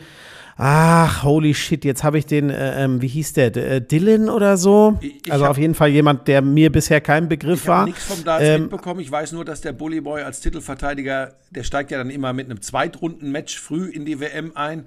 Ach, 0.60 1.22
holy 1.22 1.54
shit, 1.54 1.84
jetzt 1.84 2.02
habe 2.02 2.18
ich 2.18 2.26
den, 2.26 2.50
äh, 2.50 2.84
ähm, 2.84 3.00
wie 3.00 3.06
hieß 3.06 3.32
der, 3.34 3.56
äh, 3.56 3.80
Dylan 3.80 4.28
oder 4.28 4.56
so? 4.56 4.98
Ich 5.00 5.32
also 5.32 5.46
auf 5.46 5.56
jeden 5.56 5.76
Fall 5.76 5.88
jemand, 5.90 6.26
der 6.26 6.42
mir 6.42 6.72
bisher 6.72 7.00
kein 7.00 7.28
Begriff 7.28 7.62
ich 7.62 7.68
war. 7.68 7.76
Ich 7.76 7.80
habe 7.80 7.90
nichts 7.90 8.04
vom 8.04 8.24
Darts 8.24 8.44
ähm, 8.44 8.62
mitbekommen. 8.62 8.98
Ich 8.98 9.10
weiß 9.10 9.30
nur, 9.32 9.44
dass 9.44 9.60
der 9.60 9.72
Bully 9.72 10.00
Boy 10.00 10.22
als 10.22 10.40
Titelverteidiger, 10.40 11.34
der 11.50 11.62
steigt 11.62 11.92
ja 11.92 11.98
dann 11.98 12.10
immer 12.10 12.32
mit 12.32 12.46
einem 12.46 12.60
Zweitrunden-Match 12.60 13.56
früh 13.56 13.88
in 13.88 14.04
die 14.04 14.20
WM 14.20 14.52
ein 14.56 14.86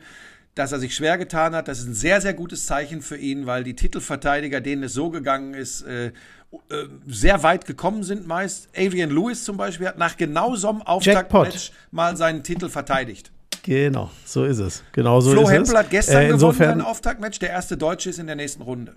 dass 0.53 0.73
er 0.73 0.79
sich 0.79 0.93
schwer 0.93 1.17
getan 1.17 1.55
hat. 1.55 1.69
Das 1.69 1.79
ist 1.79 1.87
ein 1.87 1.93
sehr, 1.93 2.19
sehr 2.19 2.33
gutes 2.33 2.65
Zeichen 2.65 3.01
für 3.01 3.15
ihn, 3.15 3.45
weil 3.45 3.63
die 3.63 3.73
Titelverteidiger, 3.73 4.59
denen 4.59 4.83
es 4.83 4.93
so 4.93 5.09
gegangen 5.09 5.53
ist, 5.53 5.83
äh, 5.83 6.07
äh, 6.07 6.11
sehr 7.07 7.43
weit 7.43 7.65
gekommen 7.65 8.03
sind 8.03 8.27
meist. 8.27 8.67
Adrian 8.75 9.09
Lewis 9.09 9.45
zum 9.45 9.55
Beispiel 9.55 9.87
hat 9.87 9.97
nach 9.97 10.17
genau 10.17 10.55
so 10.57 10.67
einem 10.67 10.81
Auftaktmatch 10.81 11.71
mal 11.91 12.17
seinen 12.17 12.43
Titel 12.43 12.67
verteidigt. 12.67 13.31
Genau, 13.63 14.09
so 14.25 14.43
ist 14.45 14.59
es. 14.59 14.83
Genau 14.91 15.21
so 15.21 15.31
Flo 15.31 15.43
ist 15.43 15.51
Hempel 15.51 15.77
hat 15.77 15.89
gestern 15.89 16.23
äh, 16.23 16.29
insofern, 16.29 16.67
gewonnen, 16.67 16.79
sein 16.79 16.87
Auftaktmatch. 16.87 17.39
Der 17.39 17.49
erste 17.49 17.77
Deutsche 17.77 18.09
ist 18.09 18.19
in 18.19 18.27
der 18.27 18.35
nächsten 18.35 18.63
Runde. 18.63 18.95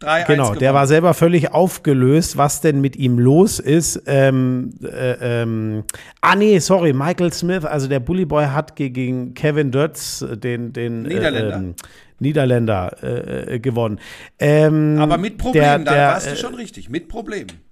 3 0.00 0.22
genau, 0.24 0.44
gewonnen. 0.44 0.58
der 0.60 0.74
war 0.74 0.86
selber 0.86 1.12
völlig 1.12 1.52
aufgelöst, 1.52 2.36
was 2.36 2.60
denn 2.60 2.80
mit 2.80 2.96
ihm 2.96 3.18
los 3.18 3.58
ist. 3.58 4.02
Ähm, 4.06 4.74
äh, 4.82 5.42
ähm, 5.42 5.84
ah 6.20 6.36
nee, 6.36 6.58
sorry, 6.60 6.92
Michael 6.92 7.32
Smith, 7.32 7.64
also 7.64 7.88
der 7.88 8.00
Bully 8.00 8.24
Boy 8.24 8.46
hat 8.46 8.76
gegen 8.76 9.34
Kevin 9.34 9.72
Dutz, 9.72 10.24
den, 10.30 10.72
den 10.72 11.02
Niederländer, 11.02 11.58
äh, 11.58 11.74
Niederländer 12.20 12.96
äh, 13.02 13.54
äh, 13.54 13.58
gewonnen. 13.58 13.98
Ähm, 14.38 14.98
Aber 15.00 15.18
mit 15.18 15.36
Problemen, 15.36 15.84
da 15.84 16.12
warst 16.12 16.30
du 16.30 16.36
schon 16.36 16.54
richtig, 16.54 16.88
mit 16.88 17.08
Problemen. 17.08 17.67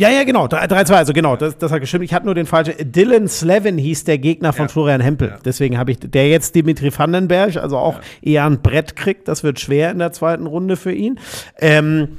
Ja, 0.00 0.08
ja, 0.08 0.24
genau. 0.24 0.46
3-2, 0.46 0.94
also 0.94 1.12
genau, 1.12 1.36
das, 1.36 1.58
das 1.58 1.70
hat 1.70 1.82
gestimmt. 1.82 2.06
Ich 2.06 2.14
hatte 2.14 2.24
nur 2.24 2.34
den 2.34 2.46
falschen. 2.46 2.72
Dylan 2.90 3.28
Slevin 3.28 3.76
hieß 3.76 4.04
der 4.04 4.16
Gegner 4.16 4.54
von 4.54 4.64
ja. 4.64 4.68
Florian 4.68 5.02
Hempel. 5.02 5.28
Ja. 5.28 5.36
Deswegen 5.44 5.76
habe 5.76 5.90
ich, 5.90 5.98
der 6.00 6.30
jetzt 6.30 6.54
Dimitri 6.54 6.90
Vandenberg, 6.96 7.58
also 7.58 7.76
auch 7.76 7.96
ja. 8.22 8.32
eher 8.32 8.46
ein 8.46 8.62
Brett 8.62 8.96
kriegt. 8.96 9.28
Das 9.28 9.44
wird 9.44 9.60
schwer 9.60 9.90
in 9.90 9.98
der 9.98 10.12
zweiten 10.12 10.46
Runde 10.46 10.78
für 10.78 10.90
ihn. 10.90 11.20
Ähm, 11.58 12.16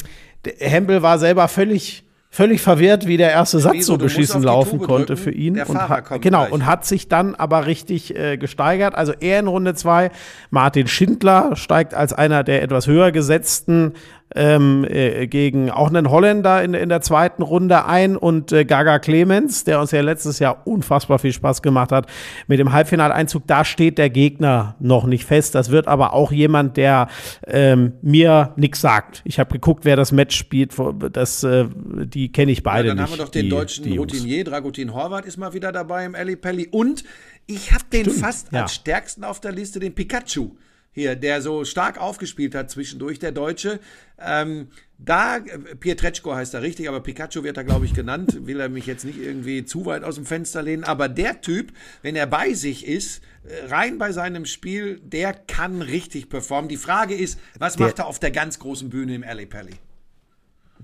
Hempel 0.59 1.01
war 1.01 1.17
selber 1.17 1.47
völlig 1.47 2.03
völlig 2.33 2.61
verwirrt, 2.61 3.07
wie 3.07 3.17
der 3.17 3.31
erste 3.31 3.59
Satz 3.59 3.87
so 3.87 3.97
beschissen 3.97 4.41
laufen 4.41 4.79
konnte 4.79 5.17
für 5.17 5.31
ihn. 5.31 5.59
Und 5.61 5.77
hat, 5.77 6.21
genau, 6.21 6.43
gleich. 6.43 6.51
und 6.53 6.65
hat 6.65 6.85
sich 6.85 7.09
dann 7.09 7.35
aber 7.35 7.65
richtig 7.65 8.15
äh, 8.15 8.37
gesteigert. 8.37 8.95
Also 8.95 9.11
er 9.19 9.39
in 9.39 9.47
Runde 9.47 9.75
zwei, 9.75 10.11
Martin 10.49 10.87
Schindler 10.87 11.57
steigt 11.57 11.93
als 11.93 12.13
einer 12.13 12.45
der 12.45 12.63
etwas 12.63 12.87
höher 12.87 13.11
gesetzten 13.11 13.95
ähm, 14.35 14.85
äh, 14.89 15.27
gegen 15.27 15.69
auch 15.69 15.89
einen 15.89 16.09
Holländer 16.09 16.63
in, 16.63 16.73
in 16.73 16.89
der 16.89 17.01
zweiten 17.01 17.41
Runde 17.41 17.85
ein 17.85 18.15
und 18.15 18.51
äh, 18.51 18.65
Gaga 18.65 18.99
Clemens, 18.99 19.63
der 19.63 19.79
uns 19.79 19.91
ja 19.91 20.01
letztes 20.01 20.39
Jahr 20.39 20.65
unfassbar 20.65 21.19
viel 21.19 21.33
Spaß 21.33 21.61
gemacht 21.61 21.91
hat 21.91 22.07
mit 22.47 22.59
dem 22.59 22.71
Halbfinaleinzug. 22.71 23.43
Da 23.47 23.65
steht 23.65 23.97
der 23.97 24.09
Gegner 24.09 24.75
noch 24.79 25.05
nicht 25.05 25.25
fest. 25.25 25.55
Das 25.55 25.71
wird 25.71 25.87
aber 25.87 26.13
auch 26.13 26.31
jemand, 26.31 26.77
der 26.77 27.07
ähm, 27.47 27.93
mir 28.01 28.53
nichts 28.55 28.81
sagt. 28.81 29.21
Ich 29.25 29.39
habe 29.39 29.51
geguckt, 29.51 29.85
wer 29.85 29.95
das 29.95 30.11
Match 30.11 30.37
spielt. 30.37 30.73
Das, 31.11 31.43
äh, 31.43 31.65
die 32.05 32.31
kenne 32.31 32.51
ich 32.51 32.63
beide 32.63 32.89
ja, 32.89 32.95
dann 32.95 33.03
nicht. 33.03 33.11
Dann 33.11 33.11
haben 33.11 33.19
wir 33.19 33.25
doch 33.25 33.31
den 33.31 33.43
die, 33.43 33.49
deutschen 33.49 33.83
die 33.83 33.97
Routinier, 33.97 34.43
Dragutin 34.43 34.93
Horvath 34.93 35.25
ist 35.25 35.37
mal 35.37 35.53
wieder 35.53 35.71
dabei 35.71 36.05
im 36.05 36.15
Ali 36.15 36.35
Pelli. 36.35 36.67
Und 36.71 37.03
ich 37.47 37.71
habe 37.73 37.83
den 37.91 38.05
Stimmt, 38.05 38.17
fast 38.17 38.51
ja. 38.51 38.61
als 38.61 38.75
stärksten 38.75 39.23
auf 39.23 39.39
der 39.39 39.51
Liste, 39.51 39.79
den 39.79 39.93
Pikachu 39.93 40.51
hier, 40.93 41.15
der 41.15 41.41
so 41.41 41.63
stark 41.63 41.99
aufgespielt 41.99 42.53
hat 42.53 42.69
zwischendurch, 42.69 43.19
der 43.19 43.31
Deutsche. 43.31 43.79
Ähm, 44.19 44.67
da, 44.97 45.39
Pietreczko 45.79 46.35
heißt 46.35 46.53
er 46.53 46.61
richtig, 46.61 46.87
aber 46.89 46.99
Pikachu 46.99 47.43
wird 47.43 47.57
er, 47.57 47.63
glaube 47.63 47.85
ich, 47.85 47.93
genannt. 47.93 48.45
Will 48.45 48.59
er 48.59 48.69
mich 48.69 48.85
jetzt 48.85 49.05
nicht 49.05 49.17
irgendwie 49.17 49.65
zu 49.65 49.85
weit 49.85 50.03
aus 50.03 50.15
dem 50.15 50.25
Fenster 50.25 50.61
lehnen. 50.61 50.83
Aber 50.83 51.07
der 51.07 51.41
Typ, 51.41 51.71
wenn 52.01 52.15
er 52.15 52.27
bei 52.27 52.53
sich 52.53 52.85
ist, 52.85 53.21
äh, 53.43 53.67
rein 53.67 53.97
bei 53.97 54.11
seinem 54.11 54.45
Spiel, 54.45 54.99
der 54.99 55.33
kann 55.33 55.81
richtig 55.81 56.29
performen. 56.29 56.69
Die 56.69 56.77
Frage 56.77 57.15
ist, 57.15 57.39
was 57.57 57.77
der, 57.77 57.87
macht 57.87 57.99
er 57.99 58.07
auf 58.07 58.19
der 58.19 58.31
ganz 58.31 58.59
großen 58.59 58.89
Bühne 58.89 59.15
im 59.15 59.23
Alley 59.23 59.45
Pally? 59.45 59.73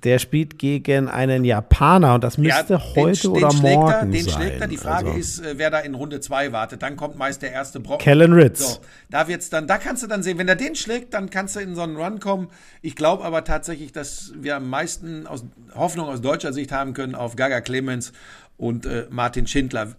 Der 0.04 0.20
spielt 0.20 0.60
gegen 0.60 1.08
einen 1.08 1.44
Japaner 1.44 2.16
und 2.16 2.24
das 2.24 2.38
müsste 2.38 2.74
ja, 2.74 2.96
heute 2.96 3.20
den, 3.20 3.32
oder 3.32 3.50
den 3.50 3.62
morgen 3.62 3.92
er, 3.92 4.06
den 4.06 4.26
sein. 4.26 4.34
Schlägt 4.34 4.62
er. 4.62 4.68
Die 4.68 4.78
Frage 4.78 5.08
also. 5.08 5.20
ist, 5.20 5.40
äh, 5.40 5.58
wer 5.58 5.72
da 5.72 5.80
in 5.80 5.96
Runde 5.96 6.20
2 6.20 6.52
wartet. 6.52 6.84
Dann 6.84 6.96
kommt 6.98 7.18
meist 7.18 7.42
der 7.42 7.52
erste 7.52 7.80
Brocken. 7.80 8.04
Kellen 8.04 8.34
Ritz. 8.34 8.60
So, 8.60 8.80
da 9.10 9.28
wird's 9.28 9.50
dann, 9.50 9.66
da 9.66 9.78
kannst 9.78 10.04
du 10.04 10.08
dann 10.08 10.22
sehen, 10.22 10.38
wenn 10.38 10.48
er 10.48 10.56
den 10.56 10.76
schlägt, 10.76 11.14
dann 11.14 11.30
kannst 11.30 11.56
du 11.56 11.62
in 11.62 11.74
so 11.74 11.82
einen 11.82 11.98
Run 11.98 12.20
kommen. 12.20 12.50
Ich 12.82 12.96
glaube 12.96 13.24
aber 13.24 13.44
tatsächlich, 13.44 13.92
dass 13.92 14.34
wir 14.36 14.58
am 14.58 14.70
meisten 14.70 15.26
aus, 15.26 15.46
Hoffnung 15.74 16.08
aus 16.10 16.22
deutscher 16.22 16.54
Sicht 16.54 16.72
haben 16.72 16.94
können 16.94 17.16
auf 17.16 17.36
Gaga 17.36 17.62
Clemens 17.62 18.14
und 18.58 18.86
äh, 18.86 19.08
Martin 19.10 19.48
Schindler. 19.48 19.96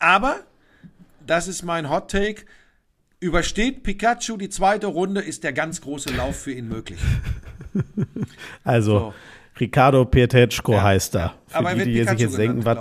Aber, 0.00 0.40
das 1.26 1.46
ist 1.46 1.62
mein 1.62 1.88
Hot 1.88 2.10
Take, 2.10 2.46
übersteht 3.20 3.82
Pikachu 3.82 4.36
die 4.36 4.48
zweite 4.48 4.86
Runde, 4.86 5.20
ist 5.20 5.44
der 5.44 5.52
ganz 5.52 5.82
große 5.82 6.12
Lauf 6.14 6.36
für 6.36 6.52
ihn 6.52 6.68
möglich. 6.68 7.00
Also, 8.64 8.98
so. 8.98 9.14
Ricardo 9.58 10.04
Pietetschko 10.06 10.72
ja, 10.72 10.82
heißt 10.82 11.14
er. 11.16 11.34
Für 11.46 11.56
Aber 11.58 11.74
die, 11.74 11.92
die 11.92 12.04
sich 12.04 12.18
jetzt 12.18 12.38
denken, 12.38 12.64
was, 12.64 12.78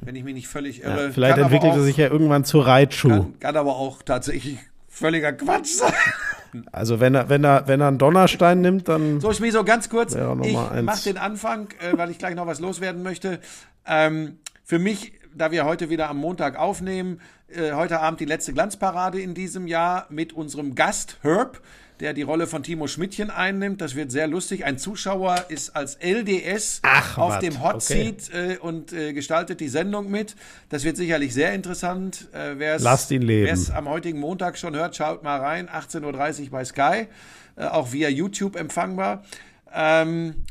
wenn 0.00 0.14
ich 0.14 0.22
mich 0.22 0.34
nicht 0.34 0.48
völlig 0.48 0.82
irre. 0.82 1.06
Ja, 1.06 1.10
vielleicht 1.10 1.38
entwickelt 1.38 1.72
er 1.74 1.82
sich 1.82 1.96
ja 1.96 2.08
irgendwann 2.08 2.44
zu 2.44 2.60
Reitschuh. 2.60 3.08
Kann, 3.08 3.40
kann 3.40 3.56
aber 3.56 3.76
auch 3.76 4.02
tatsächlich 4.02 4.58
völliger 4.88 5.32
Quatsch 5.32 5.76
sein. 5.76 5.92
Also 6.72 6.98
wenn 6.98 7.14
er, 7.14 7.28
wenn 7.28 7.44
er, 7.44 7.68
wenn 7.68 7.80
er 7.80 7.86
einen 7.86 7.98
Donnerstein 7.98 8.60
nimmt, 8.60 8.88
dann. 8.88 9.20
So, 9.20 9.30
ich 9.30 9.52
so 9.52 9.62
ganz 9.62 9.88
kurz. 9.88 10.16
Ich 10.16 10.52
mache 10.82 11.04
den 11.04 11.16
Anfang, 11.16 11.68
äh, 11.78 11.96
weil 11.96 12.10
ich 12.10 12.18
gleich 12.18 12.34
noch 12.34 12.48
was 12.48 12.58
loswerden 12.58 13.04
möchte. 13.04 13.38
Ähm, 13.86 14.38
für 14.64 14.80
mich, 14.80 15.12
da 15.32 15.52
wir 15.52 15.64
heute 15.64 15.90
wieder 15.90 16.10
am 16.10 16.16
Montag 16.16 16.58
aufnehmen, 16.58 17.20
äh, 17.46 17.72
heute 17.74 18.00
Abend 18.00 18.18
die 18.18 18.24
letzte 18.24 18.52
Glanzparade 18.52 19.20
in 19.20 19.34
diesem 19.34 19.68
Jahr 19.68 20.06
mit 20.10 20.32
unserem 20.32 20.74
Gast 20.74 21.18
Herb 21.22 21.60
der 22.00 22.14
die 22.14 22.22
Rolle 22.22 22.46
von 22.46 22.62
Timo 22.62 22.86
Schmidtchen 22.86 23.30
einnimmt. 23.30 23.80
Das 23.80 23.94
wird 23.94 24.10
sehr 24.10 24.26
lustig. 24.26 24.64
Ein 24.64 24.78
Zuschauer 24.78 25.46
ist 25.48 25.76
als 25.76 25.98
LDS 26.02 26.80
Ach, 26.82 27.18
auf 27.18 27.34
wat? 27.34 27.42
dem 27.42 27.62
Hot 27.62 27.82
Seat 27.82 28.28
okay. 28.28 28.52
äh, 28.54 28.58
und 28.58 28.92
äh, 28.92 29.12
gestaltet 29.12 29.60
die 29.60 29.68
Sendung 29.68 30.10
mit. 30.10 30.34
Das 30.68 30.84
wird 30.84 30.96
sicherlich 30.96 31.34
sehr 31.34 31.52
interessant. 31.52 32.28
Äh, 32.34 32.76
Lasst 32.78 33.10
ihn 33.10 33.22
leben. 33.22 33.46
Wer 33.46 33.54
es 33.54 33.70
am 33.70 33.88
heutigen 33.88 34.18
Montag 34.18 34.58
schon 34.58 34.74
hört, 34.74 34.96
schaut 34.96 35.22
mal 35.22 35.38
rein. 35.38 35.68
18.30 35.68 36.44
Uhr 36.44 36.50
bei 36.50 36.64
Sky. 36.64 37.06
Äh, 37.56 37.66
auch 37.66 37.92
via 37.92 38.08
YouTube 38.08 38.56
empfangbar. 38.56 39.22
Ähm, 39.72 40.44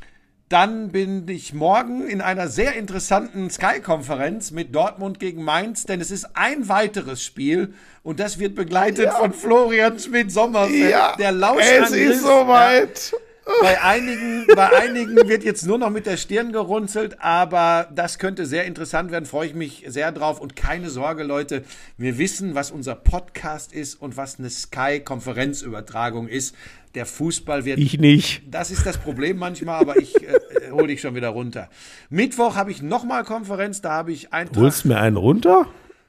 dann 0.49 0.89
bin 0.89 1.27
ich 1.27 1.53
morgen 1.53 2.07
in 2.07 2.21
einer 2.21 2.47
sehr 2.47 2.73
interessanten 2.73 3.49
Sky-Konferenz 3.49 4.51
mit 4.51 4.73
Dortmund 4.73 5.19
gegen 5.19 5.43
Mainz, 5.43 5.85
denn 5.85 6.01
es 6.01 6.09
ist 6.09 6.29
ein 6.33 6.67
weiteres 6.67 7.23
Spiel 7.23 7.73
und 8.01 8.19
das 8.19 8.39
wird 8.39 8.55
begleitet 8.55 9.05
ja. 9.05 9.11
von 9.11 9.31
Florian 9.31 9.99
Schmidt-Sommerfeld, 9.99 10.89
ja, 10.89 11.15
der 11.17 11.31
Lauschangriff. 11.31 11.91
Es 11.91 11.91
ist 11.91 12.21
soweit. 12.23 13.11
Ja, 13.11 13.17
bei 13.61 13.81
einigen, 13.81 14.45
bei 14.55 14.77
einigen 14.77 15.27
wird 15.27 15.43
jetzt 15.43 15.65
nur 15.65 15.79
noch 15.79 15.89
mit 15.89 16.05
der 16.05 16.17
Stirn 16.17 16.51
gerunzelt, 16.51 17.19
aber 17.19 17.89
das 17.93 18.19
könnte 18.19 18.45
sehr 18.45 18.65
interessant 18.65 19.11
werden, 19.11 19.25
freue 19.25 19.47
ich 19.47 19.55
mich 19.55 19.85
sehr 19.87 20.11
drauf. 20.11 20.39
Und 20.39 20.55
keine 20.55 20.89
Sorge, 20.89 21.23
Leute, 21.23 21.63
wir 21.97 22.17
wissen, 22.17 22.53
was 22.53 22.69
unser 22.69 22.95
Podcast 22.95 23.73
ist 23.73 23.95
und 23.95 24.17
was 24.17 24.37
eine 24.37 24.49
Sky-Konferenzübertragung 24.49 26.27
ist. 26.27 26.55
Der 26.95 27.05
Fußball 27.05 27.65
wird. 27.65 27.77
Ich 27.79 27.99
nicht. 27.99 28.41
Das 28.49 28.71
ist 28.71 28.85
das 28.85 28.97
Problem 28.97 29.37
manchmal, 29.37 29.79
aber 29.79 29.97
ich 29.97 30.15
äh, 30.21 30.33
äh 30.67 30.71
hole 30.71 30.87
dich 30.87 31.01
schon 31.01 31.13
wieder 31.15 31.29
runter. 31.29 31.69
Mittwoch 32.09 32.55
habe 32.55 32.71
ich 32.71 32.81
nochmal 32.81 33.23
Konferenz, 33.23 33.81
da 33.81 33.91
habe 33.91 34.11
ich 34.11 34.33
einen. 34.33 34.49
Holst 34.55 34.85
mir 34.85 34.99
einen 34.99 35.17
runter? 35.17 35.67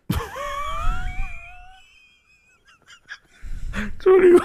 Entschuldigung, 3.95 4.41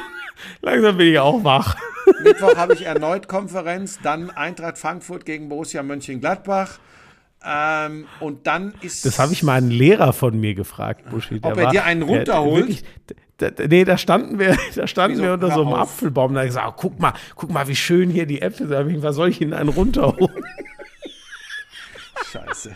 langsam 0.61 0.97
bin 0.97 1.07
ich 1.07 1.19
auch 1.19 1.43
wach. 1.43 1.75
Mittwoch 2.23 2.55
habe 2.55 2.73
ich 2.73 2.85
erneut 2.85 3.27
Konferenz, 3.27 3.99
dann 4.01 4.29
Eintracht 4.29 4.77
Frankfurt 4.77 5.25
gegen 5.25 5.49
Borussia 5.49 5.81
Mönchengladbach. 5.83 6.79
Ähm, 7.47 8.07
und 8.19 8.47
dann 8.47 8.73
ist. 8.81 9.05
Das 9.05 9.19
habe 9.19 9.33
ich 9.33 9.43
mal 9.43 9.53
einen 9.53 9.69
Lehrer 9.69 10.13
von 10.13 10.39
mir 10.39 10.55
gefragt, 10.55 11.09
Buschi. 11.11 11.39
Ob 11.43 11.57
er 11.57 11.65
war, 11.65 11.71
dir 11.71 11.83
einen 11.83 12.01
runterholt? 12.01 12.67
Wirklich, 12.67 12.83
da, 13.37 13.49
nee, 13.67 13.83
da 13.83 13.97
standen 13.97 14.39
wir, 14.39 14.57
da 14.75 14.87
standen 14.87 15.21
wir 15.21 15.33
unter 15.33 15.51
so 15.51 15.61
einem. 15.61 15.73
Apfelbaum. 15.73 16.33
Da 16.33 16.39
habe 16.39 16.47
ich 16.47 16.51
gesagt, 16.51 16.67
oh, 16.67 16.73
guck 16.75 16.99
mal, 16.99 17.13
guck 17.35 17.51
mal, 17.51 17.67
wie 17.67 17.75
schön 17.75 18.09
hier 18.09 18.25
die 18.25 18.41
Äpfel 18.41 18.67
sind. 18.67 19.03
Was 19.03 19.15
soll 19.15 19.29
ich 19.29 19.41
Ihnen 19.41 19.53
einen 19.53 19.69
runterholen? 19.69 20.45
Scheiße. 22.31 22.75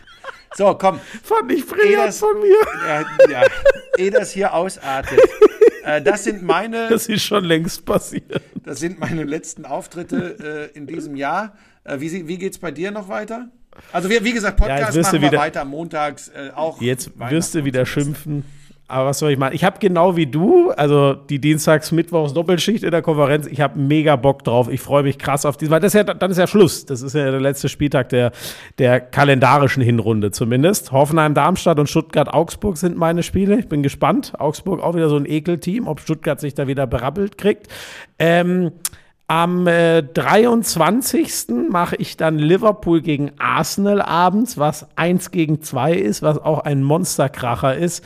So, 0.56 0.76
komm. 0.76 1.00
Fand 1.24 1.52
ich 1.52 1.66
brillant 1.66 2.14
von 2.14 2.40
mir. 2.40 2.58
Ja, 2.88 3.06
ja. 3.30 3.48
Ehe 3.98 4.12
das 4.12 4.32
hier 4.32 4.54
ausartet. 4.54 5.20
Äh, 5.84 6.02
das 6.02 6.24
sind 6.24 6.44
meine. 6.44 6.90
Das 6.90 7.08
ist 7.08 7.24
schon 7.24 7.46
längst 7.46 7.86
passiert. 7.86 8.42
Das 8.66 8.80
sind 8.80 9.00
meine 9.00 9.24
letzten 9.24 9.66
Auftritte 9.66 10.70
äh, 10.74 10.78
in 10.78 10.88
diesem 10.88 11.16
Jahr. 11.16 11.56
Äh, 11.84 12.00
wie 12.00 12.28
wie 12.28 12.38
geht 12.38 12.54
es 12.54 12.60
bei 12.60 12.72
dir 12.72 12.92
noch 12.92 13.08
weiter? 13.08 13.50
Also, 13.94 14.10
wie, 14.10 14.24
wie 14.24 14.34
gesagt, 14.34 14.58
Podcast 14.58 14.96
ja, 14.96 15.02
machen 15.02 15.22
wir 15.22 15.32
wieder, 15.32 15.40
weiter 15.40 15.64
montags. 15.64 16.28
Äh, 16.30 16.52
auch 16.54 16.82
jetzt 16.82 17.12
wirst 17.18 17.56
du 17.56 17.64
wieder 17.64 17.86
schimpfen. 17.86 18.44
Aber 18.90 19.06
was 19.06 19.20
soll 19.20 19.32
ich 19.32 19.38
machen? 19.38 19.54
Ich 19.54 19.64
habe 19.64 19.78
genau 19.80 20.16
wie 20.16 20.26
du, 20.26 20.72
also 20.72 21.14
die 21.14 21.40
Dienstags, 21.40 21.92
Mittwochs 21.92 22.34
Doppelschicht 22.34 22.84
in 22.84 22.90
der 22.90 23.04
Konferenz. 23.04 23.46
Ich 23.46 23.62
habe 23.62 23.78
mega 23.78 24.16
Bock 24.16 24.44
drauf. 24.44 24.68
Ich 24.68 24.82
freue 24.82 25.04
mich 25.04 25.20
krass 25.20 25.46
auf 25.46 25.58
diese, 25.58 25.70
weil 25.70 25.80
das 25.80 25.94
ist 25.94 26.08
ja, 26.08 26.12
dann 26.12 26.32
ist 26.32 26.38
ja 26.38 26.48
Schluss. 26.48 26.88
Das 26.88 27.04
ist 27.04 27.14
ja 27.14 27.30
der 27.30 27.40
letzte 27.40 27.70
Spieltag 27.70 28.10
der, 28.10 28.32
der 28.80 29.00
kalendarischen 29.00 29.84
Hinrunde 29.84 30.32
zumindest. 30.32 30.92
Hoffenheim, 30.92 31.36
Darmstadt 31.36 31.78
und 31.78 31.88
Stuttgart, 31.88 32.34
Augsburg 32.34 32.78
sind 32.78 32.98
meine 32.98 33.22
Spiele. 33.22 33.60
Ich 33.60 33.70
bin 33.70 33.84
gespannt. 33.84 34.34
Augsburg 34.40 34.82
auch 34.82 34.96
wieder 34.96 35.10
so 35.10 35.18
ein 35.18 35.28
Ekelteam, 35.28 35.88
ob 35.88 36.00
Stuttgart 36.00 36.40
sich 36.40 36.56
da 36.56 36.66
wieder 36.66 36.88
berappelt 36.88 37.38
kriegt. 37.38 37.68
Ähm, 38.18 38.72
am 39.28 39.68
äh, 39.68 40.02
23. 40.02 41.70
mache 41.70 41.96
ich 41.98 42.18
dann 42.18 42.40
Liverpool 42.40 43.02
gegen 43.02 43.34
Arsenal 43.38 44.02
abends, 44.02 44.58
was 44.58 44.88
1 44.96 45.30
gegen 45.30 45.62
2 45.62 45.94
ist, 45.94 46.24
was 46.24 46.40
auch 46.40 46.62
ein 46.62 46.82
Monsterkracher 46.82 47.76
ist. 47.76 48.04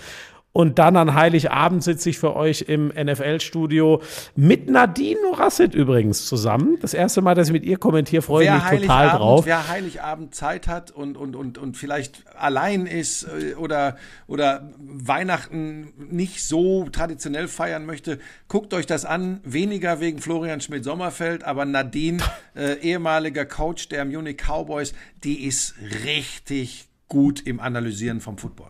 Und 0.55 0.77
dann 0.77 0.95
an 0.97 1.15
Heiligabend 1.15 1.83
sitze 1.83 2.11
ich 2.11 2.19
für 2.19 2.35
euch 2.35 2.65
im 2.67 2.89
NFL-Studio 2.89 4.03
mit 4.35 4.69
Nadine 4.69 5.17
Rassit 5.33 5.73
übrigens 5.73 6.27
zusammen. 6.27 6.77
Das 6.79 6.93
erste 6.93 7.23
Mal, 7.23 7.33
dass 7.33 7.47
ich 7.47 7.53
mit 7.53 7.65
ihr 7.65 7.77
kommentiere, 7.77 8.21
freue 8.21 8.45
ich 8.45 8.51
mich 8.51 8.81
total 8.81 9.09
drauf. 9.09 9.47
Wer 9.47 9.67
Heiligabend 9.67 10.35
Zeit 10.35 10.67
hat 10.67 10.91
und, 10.91 11.17
und, 11.17 11.35
und, 11.35 11.57
und 11.57 11.75
vielleicht 11.75 12.23
allein 12.37 12.85
ist 12.85 13.23
äh, 13.23 13.55
oder, 13.55 13.97
oder 14.27 14.69
Weihnachten 14.77 15.91
nicht 16.11 16.45
so 16.45 16.87
traditionell 16.91 17.47
feiern 17.47 17.87
möchte, 17.87 18.19
guckt 18.47 18.75
euch 18.75 18.85
das 18.85 19.05
an. 19.05 19.41
Weniger 19.43 20.01
wegen 20.01 20.19
Florian 20.19 20.61
Schmidt-Sommerfeld, 20.61 21.43
aber 21.43 21.65
Nadine, 21.65 22.21
äh, 22.55 22.75
ehemaliger 22.75 23.45
Coach 23.45 23.89
der 23.89 24.05
Munich 24.05 24.37
Cowboys, 24.37 24.93
die 25.23 25.45
ist 25.45 25.73
richtig 26.05 26.89
gut 27.07 27.41
im 27.41 27.59
Analysieren 27.59 28.21
vom 28.21 28.37
Football 28.37 28.69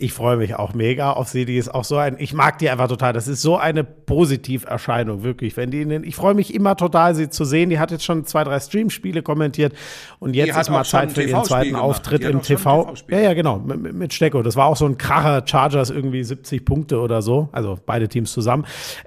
ich 0.00 0.12
freue 0.12 0.36
mich 0.36 0.54
auch 0.54 0.72
mega 0.72 1.12
auf 1.12 1.28
sie. 1.28 1.44
Die 1.44 1.56
ist 1.56 1.72
auch 1.72 1.84
so 1.84 1.96
ein, 1.96 2.16
ich 2.18 2.32
mag 2.32 2.58
die 2.58 2.70
einfach 2.70 2.88
total. 2.88 3.12
Das 3.12 3.28
ist 3.28 3.42
so 3.42 3.56
eine 3.58 3.84
Positiverscheinung, 3.84 5.22
wirklich. 5.22 5.56
Wenn 5.56 5.70
die, 5.70 5.84
den, 5.84 6.04
ich 6.04 6.16
freue 6.16 6.34
mich 6.34 6.54
immer 6.54 6.76
total, 6.76 7.14
sie 7.14 7.28
zu 7.28 7.44
sehen. 7.44 7.70
Die 7.70 7.78
hat 7.78 7.90
jetzt 7.90 8.04
schon 8.04 8.24
zwei, 8.24 8.42
drei 8.44 8.58
Streamspiele 8.58 9.22
kommentiert 9.22 9.74
und 10.18 10.34
jetzt 10.34 10.56
ist 10.56 10.70
mal 10.70 10.84
Zeit 10.84 11.12
für 11.12 11.22
ihren 11.22 11.44
zweiten 11.44 11.76
Auftritt 11.76 12.24
im 12.24 12.40
TV. 12.40 12.94
Ja, 13.08 13.20
ja, 13.20 13.34
genau, 13.34 13.58
mit, 13.58 13.92
mit 13.92 14.14
Stecko. 14.14 14.42
Das 14.42 14.56
war 14.56 14.66
auch 14.66 14.76
so 14.76 14.86
ein 14.86 14.96
Kracher 14.96 15.42
Chargers, 15.46 15.90
irgendwie 15.90 16.24
70 16.24 16.64
Punkte 16.64 17.00
oder 17.00 17.20
so. 17.20 17.50
Also 17.52 17.78
beide 17.84 18.08
Teams 18.08 18.32
zusammen. 18.32 18.64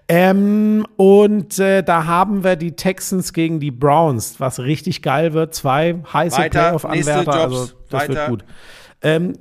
Ähm, 0.08 0.86
und 0.96 1.58
äh, 1.58 1.82
da 1.84 2.06
haben 2.06 2.44
wir 2.44 2.56
die 2.56 2.74
Texans 2.74 3.34
gegen 3.34 3.60
die 3.60 3.72
Browns, 3.72 4.40
was 4.40 4.60
richtig 4.60 5.02
geil 5.02 5.34
wird. 5.34 5.56
Zwei 5.56 5.96
heiße 6.14 6.50
Playoff-Anwärter. 6.50 7.34
Also 7.34 7.70
das 7.90 8.02
Weiter. 8.04 8.14
wird 8.14 8.30
gut. 8.30 8.46
Ähm, 9.02 9.34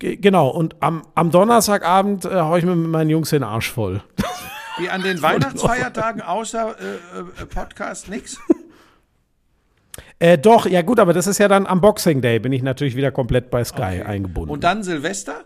Genau, 0.00 0.48
und 0.48 0.76
am, 0.80 1.02
am 1.14 1.30
Donnerstagabend 1.30 2.24
äh, 2.24 2.40
haue 2.40 2.58
ich 2.58 2.64
mir 2.64 2.74
mit 2.74 2.90
meinen 2.90 3.10
Jungs 3.10 3.30
den 3.30 3.42
Arsch 3.42 3.70
voll. 3.70 4.02
Wie 4.78 4.88
an 4.88 5.02
den 5.02 5.20
Weihnachtsfeiertagen 5.22 6.22
außer 6.22 6.74
äh, 6.80 7.42
äh, 7.42 7.46
Podcast 7.46 8.08
nichts? 8.08 8.38
Äh, 10.22 10.36
doch, 10.36 10.66
ja 10.66 10.82
gut, 10.82 11.00
aber 11.00 11.14
das 11.14 11.26
ist 11.26 11.38
ja 11.38 11.48
dann 11.48 11.66
am 11.66 11.80
Boxing 11.80 12.20
Day, 12.20 12.38
bin 12.38 12.52
ich 12.52 12.62
natürlich 12.62 12.94
wieder 12.94 13.10
komplett 13.10 13.50
bei 13.50 13.64
Sky 13.64 13.80
okay. 13.80 14.02
eingebunden. 14.02 14.50
Und 14.50 14.64
dann 14.64 14.82
Silvester? 14.82 15.44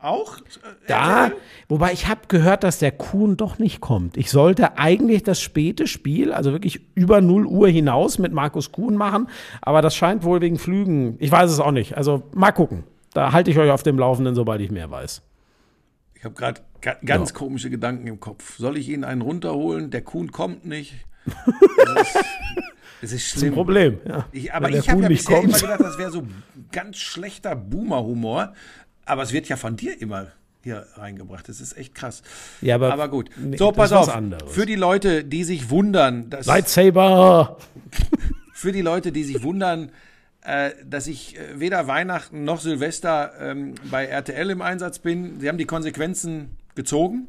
Auch? 0.00 0.38
Äh, 0.38 0.42
da, 0.88 1.30
wobei 1.68 1.92
ich 1.92 2.08
habe 2.08 2.22
gehört, 2.28 2.64
dass 2.64 2.78
der 2.78 2.90
Kuhn 2.90 3.36
doch 3.36 3.58
nicht 3.58 3.82
kommt. 3.82 4.16
Ich 4.16 4.30
sollte 4.30 4.78
eigentlich 4.78 5.24
das 5.24 5.42
späte 5.42 5.86
Spiel, 5.86 6.32
also 6.32 6.52
wirklich 6.52 6.80
über 6.94 7.20
0 7.20 7.46
Uhr 7.46 7.68
hinaus 7.68 8.18
mit 8.18 8.32
Markus 8.32 8.72
Kuhn 8.72 8.96
machen, 8.96 9.28
aber 9.60 9.82
das 9.82 9.94
scheint 9.94 10.24
wohl 10.24 10.40
wegen 10.40 10.58
Flügen, 10.58 11.16
ich 11.18 11.30
weiß 11.30 11.50
es 11.50 11.60
auch 11.60 11.70
nicht. 11.70 11.98
Also 11.98 12.22
mal 12.32 12.52
gucken. 12.52 12.84
Da 13.16 13.32
halte 13.32 13.50
ich 13.50 13.58
euch 13.58 13.70
auf 13.70 13.82
dem 13.82 13.98
Laufenden, 13.98 14.34
sobald 14.34 14.60
ich 14.60 14.70
mehr 14.70 14.90
weiß. 14.90 15.22
Ich 16.16 16.24
habe 16.24 16.34
gerade 16.34 16.60
ga 16.82 16.96
ganz 17.02 17.30
ja. 17.30 17.36
komische 17.36 17.70
Gedanken 17.70 18.06
im 18.06 18.20
Kopf. 18.20 18.58
Soll 18.58 18.76
ich 18.76 18.90
Ihnen 18.90 19.04
einen 19.04 19.22
runterholen? 19.22 19.90
Der 19.90 20.02
Kuhn 20.02 20.30
kommt 20.30 20.66
nicht. 20.66 20.94
Das 23.00 23.12
ist, 23.12 23.12
das 23.12 23.12
ist 23.12 23.22
schlimm. 23.22 23.32
Das 23.32 23.36
ist 23.36 23.42
ein 23.42 23.52
Problem, 23.54 23.98
ja. 24.06 24.26
Ich, 24.32 24.52
aber 24.52 24.70
ich 24.70 24.88
habe 24.88 25.02
ja 25.02 25.08
bisher 25.08 25.36
kommt. 25.36 25.48
immer 25.48 25.58
gedacht, 25.58 25.80
das 25.80 25.98
wäre 25.98 26.10
so 26.10 26.26
ganz 26.72 26.96
schlechter 26.96 27.54
Boomer-Humor. 27.54 28.52
Aber 29.04 29.22
es 29.22 29.32
wird 29.32 29.48
ja 29.48 29.56
von 29.56 29.76
dir 29.76 30.00
immer 30.00 30.28
hier 30.62 30.86
reingebracht. 30.94 31.48
Das 31.48 31.60
ist 31.60 31.76
echt 31.76 31.94
krass. 31.94 32.22
Ja, 32.60 32.74
aber, 32.74 32.92
aber 32.92 33.08
gut. 33.08 33.30
So, 33.56 33.72
pass 33.72 33.92
auf. 33.92 34.10
Für 34.48 34.66
die 34.66 34.74
Leute, 34.74 35.24
die 35.24 35.44
sich 35.44 35.70
wundern, 35.70 36.28
dass. 36.30 36.46
Lightsaber! 36.46 37.58
für 38.52 38.72
die 38.72 38.82
Leute, 38.82 39.12
die 39.12 39.24
sich 39.24 39.42
wundern, 39.42 39.90
äh, 40.46 40.70
dass 40.84 41.08
ich 41.08 41.36
äh, 41.36 41.58
weder 41.58 41.88
Weihnachten 41.88 42.44
noch 42.44 42.60
Silvester 42.60 43.32
ähm, 43.40 43.74
bei 43.90 44.06
RTL 44.06 44.50
im 44.50 44.62
Einsatz 44.62 45.00
bin. 45.00 45.40
Sie 45.40 45.48
haben 45.48 45.58
die 45.58 45.64
Konsequenzen 45.64 46.56
gezogen. 46.76 47.28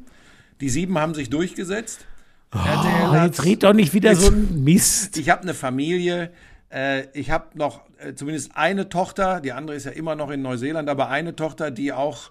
Die 0.60 0.68
sieben 0.68 0.98
haben 0.98 1.14
sich 1.14 1.28
durchgesetzt. 1.28 2.06
Oh, 2.54 2.58
RTL 2.58 3.24
jetzt 3.24 3.44
red 3.44 3.64
doch 3.64 3.72
nicht 3.72 3.92
wieder 3.92 4.14
so 4.14 4.30
ein 4.30 4.62
Mist. 4.62 5.18
Ich 5.18 5.30
habe 5.30 5.42
eine 5.42 5.54
Familie. 5.54 6.30
Äh, 6.70 7.06
ich 7.12 7.30
habe 7.30 7.58
noch 7.58 7.82
äh, 7.98 8.14
zumindest 8.14 8.52
eine 8.54 8.88
Tochter. 8.88 9.40
Die 9.40 9.52
andere 9.52 9.76
ist 9.76 9.84
ja 9.84 9.92
immer 9.92 10.14
noch 10.14 10.30
in 10.30 10.40
Neuseeland, 10.42 10.88
aber 10.88 11.08
eine 11.08 11.34
Tochter, 11.34 11.72
die 11.72 11.92
auch 11.92 12.30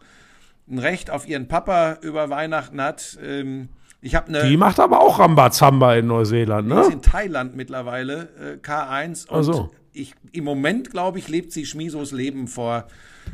ein 0.69 0.79
Recht 0.79 1.09
auf 1.09 1.27
ihren 1.27 1.49
Papa 1.49 1.97
über 2.01 2.29
Weihnachten 2.29 2.79
hat. 2.79 3.17
Ähm, 3.21 3.69
ich 3.99 4.17
eine, 4.17 4.47
die 4.47 4.57
macht 4.57 4.79
aber 4.79 5.01
auch 5.01 5.19
Rambazamba 5.19 5.95
in 5.95 6.07
Neuseeland, 6.07 6.67
ne? 6.67 6.75
Die 6.75 6.81
ist 6.81 6.93
in 6.93 7.01
Thailand 7.01 7.55
mittlerweile, 7.55 8.29
äh, 8.39 8.65
K1. 8.65 9.27
Und 9.27 9.43
so. 9.43 9.71
Ich, 9.97 10.13
im 10.31 10.43
Moment, 10.43 10.91
glaube 10.91 11.19
ich, 11.19 11.27
lebt 11.27 11.51
sie 11.51 11.65
Schmisos 11.65 12.11
Leben 12.11 12.47
vor 12.47 12.87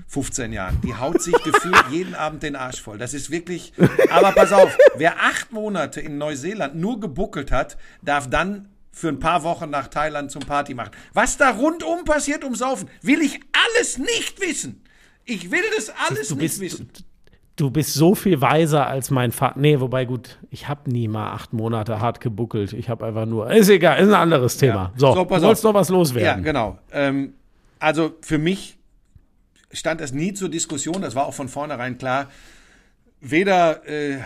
15 0.07 0.53
Jahren. 0.53 0.79
Die 0.81 0.95
haut 0.95 1.21
sich 1.21 1.33
gefühlt 1.43 1.85
jeden 1.91 2.15
Abend 2.15 2.43
den 2.43 2.55
Arsch 2.55 2.81
voll. 2.81 2.97
Das 2.97 3.13
ist 3.13 3.29
wirklich. 3.29 3.73
Aber 4.09 4.31
pass 4.31 4.51
auf, 4.51 4.75
wer 4.95 5.19
acht 5.19 5.51
Monate 5.51 6.01
in 6.01 6.17
Neuseeland 6.17 6.75
nur 6.75 6.99
gebuckelt 6.99 7.51
hat, 7.51 7.77
darf 8.01 8.29
dann 8.29 8.69
für 8.91 9.09
ein 9.09 9.19
paar 9.19 9.43
Wochen 9.43 9.69
nach 9.69 9.87
Thailand 9.87 10.31
zum 10.31 10.43
Party 10.43 10.73
machen. 10.73 10.91
Was 11.13 11.37
da 11.37 11.49
rundum 11.49 12.05
passiert 12.05 12.43
um 12.43 12.55
Saufen, 12.55 12.89
will 13.01 13.21
ich 13.21 13.39
alles 13.51 13.97
nicht 13.97 14.39
wissen. 14.39 14.83
Ich 15.25 15.51
will 15.51 15.63
das 15.75 15.91
alles 16.07 16.27
du 16.29 16.35
nicht 16.35 16.59
wissen. 16.59 16.89
Du, 16.93 17.01
du 17.55 17.69
bist 17.69 17.93
so 17.93 18.15
viel 18.15 18.41
weiser 18.41 18.87
als 18.87 19.11
mein 19.11 19.31
Vater. 19.31 19.59
Nee, 19.59 19.79
wobei 19.79 20.05
gut, 20.05 20.39
ich 20.49 20.67
habe 20.67 20.89
nie 20.89 21.07
mal 21.07 21.31
acht 21.31 21.53
Monate 21.53 21.99
hart 21.99 22.19
gebuckelt. 22.19 22.73
Ich 22.73 22.89
habe 22.89 23.05
einfach 23.05 23.25
nur. 23.25 23.51
Ist 23.51 23.69
egal, 23.69 23.99
ist 23.99 24.07
ein 24.07 24.13
anderes 24.13 24.57
Thema. 24.57 24.91
Ja. 24.93 24.93
So, 24.95 25.13
so 25.13 25.25
du 25.25 25.39
sollst 25.39 25.63
noch 25.63 25.73
was 25.73 25.89
loswerden. 25.89 26.43
Ja, 26.43 26.51
genau. 26.51 26.79
Ähm, 26.91 27.33
also 27.79 28.15
für 28.21 28.37
mich 28.37 28.77
stand 29.71 30.01
es 30.01 30.13
nie 30.13 30.33
zur 30.33 30.49
Diskussion, 30.49 31.01
das 31.01 31.15
war 31.15 31.25
auch 31.25 31.33
von 31.33 31.49
vornherein 31.49 31.97
klar. 31.97 32.29
Weder 33.19 33.87
äh, 33.87 34.19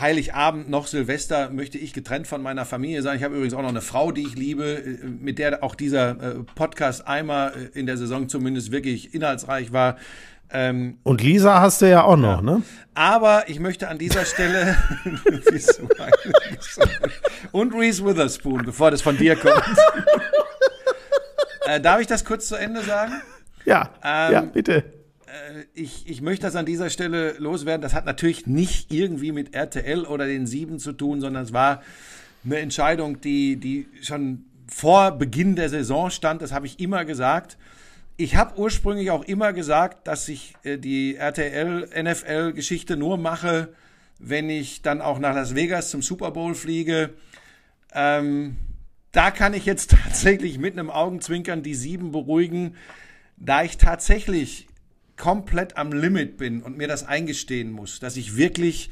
Heiligabend 0.00 0.68
noch 0.68 0.86
Silvester 0.86 1.50
möchte 1.50 1.78
ich 1.78 1.92
getrennt 1.92 2.26
von 2.26 2.42
meiner 2.42 2.64
Familie 2.64 3.02
sein. 3.02 3.16
Ich 3.16 3.22
habe 3.22 3.34
übrigens 3.34 3.54
auch 3.54 3.62
noch 3.62 3.68
eine 3.68 3.80
Frau, 3.80 4.12
die 4.12 4.22
ich 4.22 4.34
liebe, 4.34 4.64
äh, 4.64 5.06
mit 5.06 5.38
der 5.38 5.62
auch 5.62 5.74
dieser 5.74 6.10
äh, 6.10 6.34
Podcast 6.54 7.06
einmal 7.06 7.52
äh, 7.74 7.78
in 7.78 7.86
der 7.86 7.96
Saison 7.96 8.28
zumindest 8.28 8.72
wirklich 8.72 9.14
inhaltsreich 9.14 9.72
war. 9.72 9.96
Ähm, 10.50 10.98
und 11.02 11.22
Lisa 11.22 11.60
hast 11.60 11.82
du 11.82 11.90
ja 11.90 12.04
auch 12.04 12.16
noch, 12.16 12.36
ja. 12.36 12.42
ne? 12.42 12.62
Aber 12.94 13.48
ich 13.48 13.58
möchte 13.58 13.88
an 13.88 13.98
dieser 13.98 14.24
Stelle 14.24 14.76
und 17.52 17.74
Reese 17.74 18.04
Witherspoon, 18.04 18.64
bevor 18.64 18.92
das 18.92 19.02
von 19.02 19.16
dir 19.16 19.34
kommt. 19.34 19.64
äh, 21.66 21.80
darf 21.80 22.00
ich 22.00 22.06
das 22.06 22.24
kurz 22.24 22.46
zu 22.46 22.54
Ende 22.54 22.82
sagen? 22.82 23.14
Ja, 23.64 23.90
ähm, 24.04 24.32
ja, 24.32 24.40
bitte. 24.42 24.84
Äh, 25.26 25.64
ich, 25.74 26.08
ich 26.08 26.22
möchte 26.22 26.46
das 26.46 26.54
an 26.54 26.66
dieser 26.66 26.88
Stelle 26.88 27.32
loswerden. 27.38 27.82
Das 27.82 27.94
hat 27.94 28.06
natürlich 28.06 28.46
nicht 28.46 28.92
irgendwie 28.92 29.32
mit 29.32 29.54
RTL 29.54 30.04
oder 30.04 30.26
den 30.26 30.46
Sieben 30.46 30.78
zu 30.78 30.92
tun, 30.92 31.20
sondern 31.20 31.44
es 31.44 31.52
war 31.52 31.82
eine 32.44 32.58
Entscheidung, 32.58 33.20
die, 33.20 33.56
die 33.56 33.88
schon 34.02 34.44
vor 34.68 35.12
Beginn 35.12 35.56
der 35.56 35.68
Saison 35.68 36.10
stand. 36.10 36.42
Das 36.42 36.52
habe 36.52 36.66
ich 36.66 36.78
immer 36.78 37.04
gesagt. 37.04 37.56
Ich 38.16 38.36
habe 38.36 38.56
ursprünglich 38.58 39.10
auch 39.10 39.24
immer 39.24 39.52
gesagt, 39.52 40.06
dass 40.06 40.28
ich 40.28 40.54
äh, 40.62 40.78
die 40.78 41.16
RTL-NFL-Geschichte 41.16 42.96
nur 42.96 43.18
mache, 43.18 43.74
wenn 44.20 44.48
ich 44.48 44.82
dann 44.82 45.00
auch 45.00 45.18
nach 45.18 45.34
Las 45.34 45.56
Vegas 45.56 45.90
zum 45.90 46.00
Super 46.00 46.30
Bowl 46.30 46.54
fliege. 46.54 47.14
Ähm, 47.92 48.56
da 49.10 49.32
kann 49.32 49.52
ich 49.52 49.66
jetzt 49.66 49.90
tatsächlich 50.04 50.58
mit 50.58 50.78
einem 50.78 50.90
Augenzwinkern 50.90 51.64
die 51.64 51.74
sieben 51.74 52.12
beruhigen, 52.12 52.76
da 53.36 53.64
ich 53.64 53.78
tatsächlich 53.78 54.68
komplett 55.16 55.76
am 55.76 55.92
Limit 55.92 56.36
bin 56.36 56.62
und 56.62 56.76
mir 56.76 56.86
das 56.86 57.04
eingestehen 57.04 57.72
muss, 57.72 57.98
dass 57.98 58.16
ich 58.16 58.36
wirklich 58.36 58.90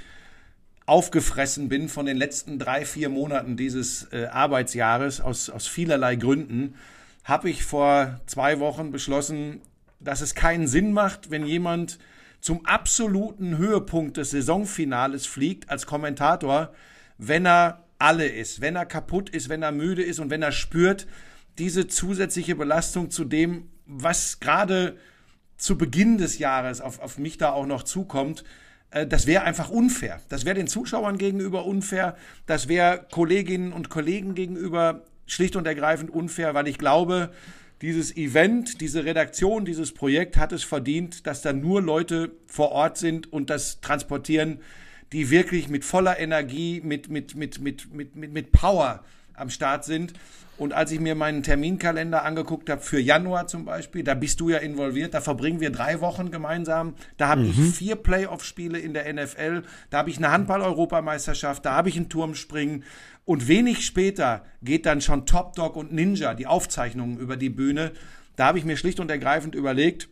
aufgefressen 0.86 1.68
bin 1.68 1.88
von 1.88 2.06
den 2.06 2.16
letzten 2.16 2.58
drei, 2.58 2.84
vier 2.84 3.08
Monaten 3.08 3.56
dieses 3.56 4.08
äh, 4.12 4.26
Arbeitsjahres 4.26 5.20
aus, 5.20 5.48
aus 5.48 5.68
vielerlei 5.68 6.16
Gründen 6.16 6.74
habe 7.24 7.50
ich 7.50 7.64
vor 7.64 8.20
zwei 8.26 8.60
Wochen 8.60 8.90
beschlossen, 8.90 9.60
dass 10.00 10.20
es 10.20 10.34
keinen 10.34 10.66
Sinn 10.66 10.92
macht, 10.92 11.30
wenn 11.30 11.46
jemand 11.46 11.98
zum 12.40 12.66
absoluten 12.66 13.56
Höhepunkt 13.56 14.16
des 14.16 14.30
Saisonfinales 14.30 15.26
fliegt 15.26 15.70
als 15.70 15.86
Kommentator, 15.86 16.72
wenn 17.18 17.46
er 17.46 17.84
alle 17.98 18.26
ist, 18.26 18.60
wenn 18.60 18.74
er 18.74 18.84
kaputt 18.84 19.30
ist, 19.30 19.48
wenn 19.48 19.62
er 19.62 19.70
müde 19.70 20.02
ist 20.02 20.18
und 20.18 20.30
wenn 20.30 20.42
er 20.42 20.50
spürt, 20.50 21.06
diese 21.58 21.86
zusätzliche 21.86 22.56
Belastung 22.56 23.10
zu 23.10 23.24
dem, 23.24 23.68
was 23.86 24.40
gerade 24.40 24.96
zu 25.56 25.78
Beginn 25.78 26.18
des 26.18 26.38
Jahres 26.38 26.80
auf, 26.80 26.98
auf 26.98 27.18
mich 27.18 27.38
da 27.38 27.52
auch 27.52 27.66
noch 27.66 27.84
zukommt, 27.84 28.42
äh, 28.90 29.06
das 29.06 29.28
wäre 29.28 29.44
einfach 29.44 29.70
unfair. 29.70 30.20
Das 30.28 30.44
wäre 30.44 30.56
den 30.56 30.66
Zuschauern 30.66 31.18
gegenüber 31.18 31.64
unfair. 31.64 32.16
Das 32.46 32.66
wäre 32.66 33.06
Kolleginnen 33.12 33.72
und 33.72 33.88
Kollegen 33.88 34.34
gegenüber 34.34 35.04
schlicht 35.26 35.56
und 35.56 35.66
ergreifend 35.66 36.10
unfair, 36.10 36.54
weil 36.54 36.68
ich 36.68 36.78
glaube, 36.78 37.30
dieses 37.80 38.16
Event, 38.16 38.80
diese 38.80 39.04
Redaktion, 39.04 39.64
dieses 39.64 39.92
Projekt 39.92 40.36
hat 40.36 40.52
es 40.52 40.62
verdient, 40.62 41.26
dass 41.26 41.42
da 41.42 41.52
nur 41.52 41.82
Leute 41.82 42.30
vor 42.46 42.70
Ort 42.70 42.96
sind 42.96 43.32
und 43.32 43.50
das 43.50 43.80
transportieren, 43.80 44.60
die 45.12 45.30
wirklich 45.30 45.68
mit 45.68 45.84
voller 45.84 46.18
Energie, 46.18 46.80
mit, 46.82 47.08
mit, 47.08 47.34
mit, 47.34 47.60
mit, 47.60 47.92
mit, 47.92 48.14
mit, 48.14 48.32
mit 48.32 48.52
Power 48.52 49.04
am 49.42 49.50
Start 49.50 49.84
sind. 49.84 50.14
Und 50.56 50.72
als 50.72 50.92
ich 50.92 51.00
mir 51.00 51.14
meinen 51.14 51.42
Terminkalender 51.42 52.24
angeguckt 52.24 52.70
habe, 52.70 52.80
für 52.80 53.00
Januar 53.00 53.46
zum 53.46 53.64
Beispiel, 53.64 54.04
da 54.04 54.14
bist 54.14 54.38
du 54.40 54.50
ja 54.50 54.58
involviert, 54.58 55.12
da 55.12 55.20
verbringen 55.20 55.60
wir 55.60 55.70
drei 55.70 56.00
Wochen 56.00 56.30
gemeinsam. 56.30 56.94
Da 57.16 57.28
habe 57.28 57.42
mhm. 57.42 57.50
ich 57.50 57.74
vier 57.74 57.96
Playoff-Spiele 57.96 58.78
in 58.78 58.94
der 58.94 59.12
NFL, 59.12 59.62
da 59.90 59.98
habe 59.98 60.10
ich 60.10 60.18
eine 60.18 60.30
Handball-Europameisterschaft, 60.30 61.64
da 61.64 61.72
habe 61.72 61.88
ich 61.88 61.96
ein 61.96 62.08
Turmspringen. 62.08 62.84
Und 63.24 63.48
wenig 63.48 63.84
später 63.84 64.44
geht 64.62 64.86
dann 64.86 65.00
schon 65.00 65.26
Top 65.26 65.54
Dog 65.54 65.76
und 65.76 65.92
Ninja, 65.92 66.34
die 66.34 66.46
Aufzeichnungen 66.46 67.18
über 67.18 67.36
die 67.36 67.50
Bühne. 67.50 67.92
Da 68.36 68.46
habe 68.46 68.58
ich 68.58 68.64
mir 68.64 68.76
schlicht 68.76 69.00
und 69.00 69.10
ergreifend 69.10 69.54
überlegt, 69.54 70.08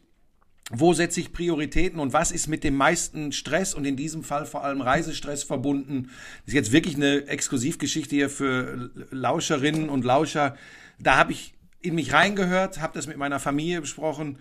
wo 0.71 0.93
setze 0.95 1.21
ich 1.21 1.33
Prioritäten 1.33 1.99
und 1.99 2.13
was 2.13 2.31
ist 2.31 2.47
mit 2.47 2.63
dem 2.63 2.77
meisten 2.77 3.33
Stress 3.33 3.75
und 3.75 3.85
in 3.85 3.97
diesem 3.97 4.23
Fall 4.23 4.47
vor 4.47 4.65
allem 4.65 4.81
Reisestress 4.81 5.43
verbunden. 5.43 6.11
Das 6.45 6.49
ist 6.49 6.55
jetzt 6.55 6.73
wirklich 6.73 6.95
eine 6.95 7.27
Exklusivgeschichte 7.27 8.15
hier 8.15 8.31
für 8.31 8.91
Lauscherinnen 9.11 9.89
und 9.89 10.05
Lauscher. 10.05 10.57
Da 11.01 11.17
habe 11.17 11.33
ich 11.33 11.55
in 11.83 11.97
mich 11.97 12.13
reingehört, 12.13 12.81
habe 12.81 12.95
das 12.95 13.09
mit 13.09 13.17
meiner 13.17 13.41
Familie 13.41 13.81
besprochen 13.81 14.39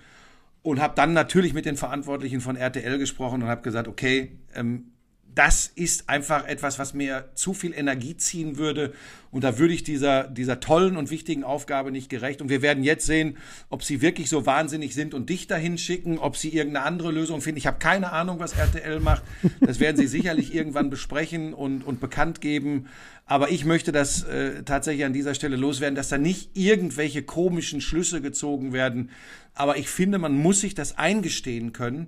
und 0.61 0.79
habe 0.79 0.93
dann 0.95 1.13
natürlich 1.13 1.53
mit 1.53 1.65
den 1.65 1.77
Verantwortlichen 1.77 2.41
von 2.41 2.55
RTL 2.55 2.99
gesprochen 2.99 3.41
und 3.41 3.49
habe 3.49 3.61
gesagt, 3.61 3.87
okay, 3.87 4.33
ähm, 4.53 4.91
das 5.35 5.71
ist 5.73 6.09
einfach 6.09 6.47
etwas, 6.47 6.79
was 6.79 6.93
mir 6.93 7.29
zu 7.35 7.53
viel 7.53 7.73
Energie 7.73 8.17
ziehen 8.17 8.57
würde. 8.57 8.93
Und 9.31 9.43
da 9.43 9.59
würde 9.59 9.73
ich 9.73 9.83
dieser, 9.83 10.23
dieser 10.23 10.59
tollen 10.59 10.97
und 10.97 11.11
wichtigen 11.11 11.43
Aufgabe 11.43 11.91
nicht 11.91 12.09
gerecht. 12.09 12.41
Und 12.41 12.49
wir 12.49 12.61
werden 12.61 12.83
jetzt 12.83 13.05
sehen, 13.05 13.37
ob 13.69 13.83
sie 13.83 14.01
wirklich 14.01 14.27
so 14.27 14.45
wahnsinnig 14.45 14.95
sind 14.95 15.13
und 15.13 15.29
dich 15.29 15.47
dahin 15.47 15.77
schicken, 15.77 16.17
ob 16.17 16.35
sie 16.35 16.49
irgendeine 16.49 16.85
andere 16.85 17.11
Lösung 17.11 17.41
finden. 17.41 17.59
Ich 17.59 17.67
habe 17.67 17.77
keine 17.77 18.11
Ahnung, 18.11 18.39
was 18.39 18.53
RTL 18.53 18.99
macht. 18.99 19.23
Das 19.61 19.79
werden 19.79 19.97
sie 19.97 20.07
sicherlich 20.07 20.53
irgendwann 20.55 20.89
besprechen 20.89 21.53
und, 21.53 21.83
und 21.83 21.99
bekannt 21.99 22.41
geben. 22.41 22.87
Aber 23.25 23.51
ich 23.51 23.65
möchte 23.65 23.91
das 23.91 24.23
äh, 24.23 24.63
tatsächlich 24.63 25.05
an 25.05 25.13
dieser 25.13 25.35
Stelle 25.35 25.55
loswerden, 25.55 25.95
dass 25.95 26.09
da 26.09 26.17
nicht 26.17 26.57
irgendwelche 26.57 27.21
komischen 27.21 27.81
Schlüsse 27.81 28.21
gezogen 28.21 28.73
werden. 28.73 29.11
Aber 29.53 29.77
ich 29.77 29.89
finde, 29.89 30.17
man 30.17 30.33
muss 30.33 30.61
sich 30.61 30.73
das 30.73 30.97
eingestehen 30.97 31.71
können. 31.71 32.07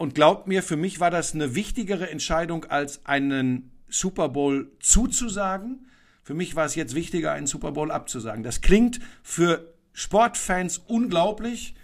Und 0.00 0.14
glaubt 0.14 0.46
mir, 0.46 0.62
für 0.62 0.78
mich 0.78 0.98
war 0.98 1.10
das 1.10 1.34
eine 1.34 1.54
wichtigere 1.54 2.08
Entscheidung, 2.08 2.64
als 2.64 3.04
einen 3.04 3.70
Super 3.86 4.30
Bowl 4.30 4.72
zuzusagen. 4.80 5.90
Für 6.22 6.32
mich 6.32 6.56
war 6.56 6.64
es 6.64 6.74
jetzt 6.74 6.94
wichtiger, 6.94 7.32
einen 7.32 7.46
Super 7.46 7.72
Bowl 7.72 7.90
abzusagen. 7.90 8.42
Das 8.42 8.62
klingt 8.62 8.98
für 9.22 9.74
Sportfans 9.92 10.78
unglaublich, 10.78 11.74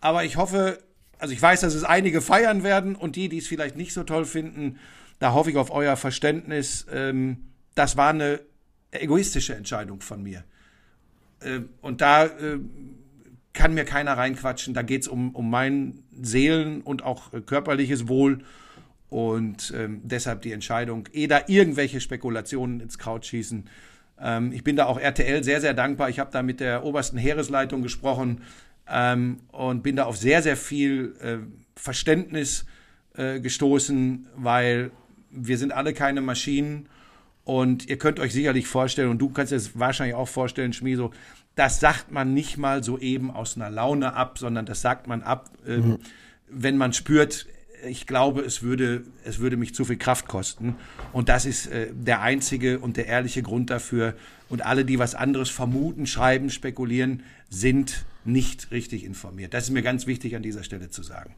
aber 0.00 0.22
ich 0.22 0.36
hoffe, 0.36 0.78
also 1.18 1.34
ich 1.34 1.42
weiß, 1.42 1.62
dass 1.62 1.74
es 1.74 1.82
einige 1.82 2.20
feiern 2.20 2.62
werden 2.62 2.94
und 2.94 3.16
die, 3.16 3.28
die 3.28 3.38
es 3.38 3.48
vielleicht 3.48 3.76
nicht 3.76 3.92
so 3.92 4.04
toll 4.04 4.24
finden, 4.24 4.78
da 5.18 5.32
hoffe 5.32 5.50
ich 5.50 5.56
auf 5.56 5.72
euer 5.72 5.96
Verständnis. 5.96 6.86
Ähm, 6.92 7.38
das 7.74 7.96
war 7.96 8.10
eine 8.10 8.38
egoistische 8.92 9.56
Entscheidung 9.56 10.00
von 10.00 10.22
mir. 10.22 10.44
Äh, 11.40 11.62
und 11.80 12.02
da 12.02 12.26
äh, 12.26 12.60
kann 13.52 13.74
mir 13.74 13.84
keiner 13.84 14.16
reinquatschen. 14.16 14.74
Da 14.74 14.82
geht 14.82 15.02
es 15.02 15.08
um, 15.08 15.34
um 15.34 15.50
mein 15.50 16.04
Seelen- 16.20 16.82
und 16.82 17.02
auch 17.02 17.32
äh, 17.32 17.40
körperliches 17.40 18.08
Wohl. 18.08 18.38
Und 19.10 19.72
ähm, 19.74 20.02
deshalb 20.04 20.42
die 20.42 20.52
Entscheidung, 20.52 21.08
eh 21.12 21.26
da 21.26 21.40
irgendwelche 21.46 22.00
Spekulationen 22.00 22.80
ins 22.80 22.98
Kraut 22.98 23.24
schießen. 23.24 23.64
Ähm, 24.20 24.52
ich 24.52 24.64
bin 24.64 24.76
da 24.76 24.86
auch 24.86 24.98
RTL 25.00 25.42
sehr, 25.42 25.60
sehr 25.60 25.74
dankbar. 25.74 26.10
Ich 26.10 26.18
habe 26.18 26.30
da 26.30 26.42
mit 26.42 26.60
der 26.60 26.84
obersten 26.84 27.16
Heeresleitung 27.16 27.82
gesprochen 27.82 28.42
ähm, 28.88 29.38
und 29.50 29.82
bin 29.82 29.96
da 29.96 30.04
auf 30.04 30.16
sehr, 30.18 30.42
sehr 30.42 30.56
viel 30.56 31.14
äh, 31.20 31.38
Verständnis 31.74 32.66
äh, 33.14 33.40
gestoßen, 33.40 34.28
weil 34.36 34.90
wir 35.30 35.56
sind 35.56 35.72
alle 35.72 35.94
keine 35.94 36.20
Maschinen 36.20 36.88
Und 37.48 37.88
ihr 37.88 37.96
könnt 37.96 38.20
euch 38.20 38.34
sicherlich 38.34 38.66
vorstellen, 38.66 39.08
und 39.08 39.20
du 39.20 39.30
kannst 39.30 39.54
es 39.54 39.78
wahrscheinlich 39.78 40.14
auch 40.14 40.28
vorstellen, 40.28 40.74
Schmieso, 40.74 41.12
das 41.58 41.80
sagt 41.80 42.12
man 42.12 42.34
nicht 42.34 42.56
mal 42.56 42.84
so 42.84 42.98
eben 42.98 43.32
aus 43.32 43.56
einer 43.56 43.68
Laune 43.68 44.14
ab, 44.14 44.38
sondern 44.38 44.64
das 44.64 44.80
sagt 44.80 45.08
man 45.08 45.22
ab, 45.22 45.50
äh, 45.66 45.78
mhm. 45.78 45.98
wenn 46.48 46.76
man 46.76 46.92
spürt, 46.92 47.46
ich 47.84 48.06
glaube, 48.06 48.42
es 48.42 48.62
würde, 48.62 49.02
es 49.24 49.40
würde 49.40 49.56
mich 49.56 49.74
zu 49.74 49.84
viel 49.84 49.96
Kraft 49.96 50.28
kosten. 50.28 50.76
Und 51.12 51.28
das 51.28 51.46
ist 51.46 51.66
äh, 51.66 51.88
der 51.92 52.22
einzige 52.22 52.78
und 52.78 52.96
der 52.96 53.06
ehrliche 53.06 53.42
Grund 53.42 53.70
dafür. 53.70 54.14
Und 54.48 54.64
alle, 54.64 54.84
die 54.84 55.00
was 55.00 55.16
anderes 55.16 55.50
vermuten, 55.50 56.06
schreiben, 56.06 56.50
spekulieren, 56.50 57.24
sind 57.50 58.04
nicht 58.24 58.70
richtig 58.70 59.04
informiert. 59.04 59.52
Das 59.52 59.64
ist 59.64 59.70
mir 59.70 59.82
ganz 59.82 60.06
wichtig 60.06 60.36
an 60.36 60.42
dieser 60.42 60.62
Stelle 60.62 60.90
zu 60.90 61.02
sagen. 61.02 61.34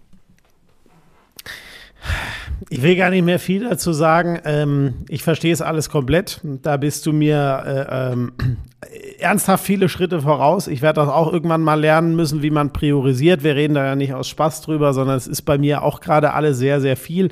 Ich 2.69 2.83
will 2.83 2.97
gar 2.97 3.11
nicht 3.11 3.25
mehr 3.25 3.39
viel 3.39 3.69
dazu 3.69 3.93
sagen. 3.93 4.39
Ähm, 4.45 4.95
ich 5.09 5.23
verstehe 5.23 5.53
es 5.53 5.63
alles 5.63 5.89
komplett. 5.89 6.41
Da 6.43 6.77
bist 6.77 7.07
du 7.07 7.13
mir 7.13 7.63
äh, 7.67 8.13
ähm, 8.13 8.33
ernsthaft 9.19 9.65
viele 9.65 9.89
Schritte 9.89 10.21
voraus. 10.21 10.67
Ich 10.67 10.83
werde 10.83 11.01
das 11.01 11.09
auch 11.09 11.33
irgendwann 11.33 11.63
mal 11.63 11.81
lernen 11.81 12.15
müssen, 12.15 12.43
wie 12.43 12.51
man 12.51 12.73
priorisiert. 12.73 13.43
Wir 13.43 13.57
reden 13.57 13.75
da 13.75 13.85
ja 13.85 13.97
nicht 13.97 14.15
aus 14.15 14.29
Spaß 14.29 14.63
drüber, 14.63 14.93
sondern 14.95 15.17
es 15.17 15.27
ist 15.27 15.43
bei 15.43 15.59
mir 15.59 15.83
auch 15.83 16.01
gerade 16.01 16.33
alles 16.33 16.59
sehr, 16.59 16.81
sehr 16.81 16.97
viel. 16.97 17.31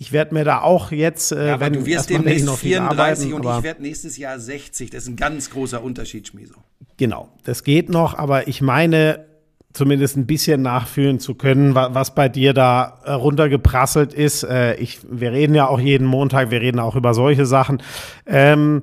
Ich 0.00 0.12
werde 0.12 0.32
mir 0.32 0.44
da 0.44 0.60
auch 0.60 0.92
jetzt, 0.92 1.32
äh, 1.32 1.48
ja, 1.48 1.60
wenn 1.60 1.72
du 1.72 1.84
wirst 1.84 2.08
demnächst 2.10 2.46
noch 2.46 2.56
34 2.56 3.32
arbeiten, 3.34 3.46
und 3.46 3.58
ich 3.58 3.64
werde 3.64 3.82
nächstes 3.82 4.16
Jahr 4.16 4.38
60. 4.38 4.90
Das 4.90 5.02
ist 5.02 5.08
ein 5.08 5.16
ganz 5.16 5.50
großer 5.50 5.82
Unterschied, 5.82 6.28
Schmieso. 6.28 6.54
Genau, 6.98 7.28
das 7.44 7.64
geht 7.64 7.88
noch, 7.88 8.16
aber 8.16 8.46
ich 8.46 8.60
meine, 8.60 9.27
zumindest 9.72 10.16
ein 10.16 10.26
bisschen 10.26 10.62
nachfühlen 10.62 11.20
zu 11.20 11.34
können, 11.34 11.74
was 11.74 12.14
bei 12.14 12.28
dir 12.28 12.52
da 12.52 13.00
äh, 13.04 13.12
runtergeprasselt 13.12 14.14
ist. 14.14 14.42
Äh, 14.42 14.74
ich, 14.76 15.00
wir 15.08 15.32
reden 15.32 15.54
ja 15.54 15.68
auch 15.68 15.78
jeden 15.78 16.06
Montag, 16.06 16.50
wir 16.50 16.60
reden 16.60 16.80
auch 16.80 16.96
über 16.96 17.14
solche 17.14 17.46
Sachen. 17.46 17.82
Ähm, 18.26 18.82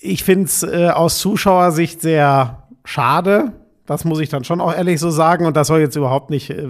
ich 0.00 0.24
finde 0.24 0.44
es 0.44 0.62
äh, 0.62 0.88
aus 0.88 1.18
Zuschauersicht 1.18 2.00
sehr 2.00 2.64
schade. 2.84 3.52
Das 3.86 4.04
muss 4.04 4.20
ich 4.20 4.28
dann 4.28 4.44
schon 4.44 4.60
auch 4.60 4.74
ehrlich 4.74 5.00
so 5.00 5.10
sagen. 5.10 5.46
Und 5.46 5.56
das 5.56 5.68
soll 5.68 5.80
jetzt 5.80 5.96
überhaupt 5.96 6.30
nicht 6.30 6.50
äh, 6.50 6.68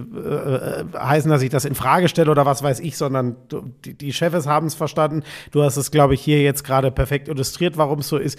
heißen, 0.96 1.30
dass 1.30 1.42
ich 1.42 1.50
das 1.50 1.64
in 1.64 1.74
Frage 1.74 2.08
stelle 2.08 2.30
oder 2.30 2.46
was 2.46 2.62
weiß 2.62 2.80
ich, 2.80 2.96
sondern 2.96 3.36
die, 3.84 3.94
die 3.94 4.12
Chefs 4.12 4.46
haben 4.46 4.66
es 4.66 4.74
verstanden. 4.74 5.22
Du 5.50 5.62
hast 5.62 5.76
es, 5.76 5.90
glaube 5.90 6.14
ich, 6.14 6.20
hier 6.20 6.42
jetzt 6.42 6.64
gerade 6.64 6.90
perfekt 6.90 7.28
illustriert, 7.28 7.76
warum 7.76 8.00
es 8.00 8.08
so 8.08 8.18
ist 8.18 8.38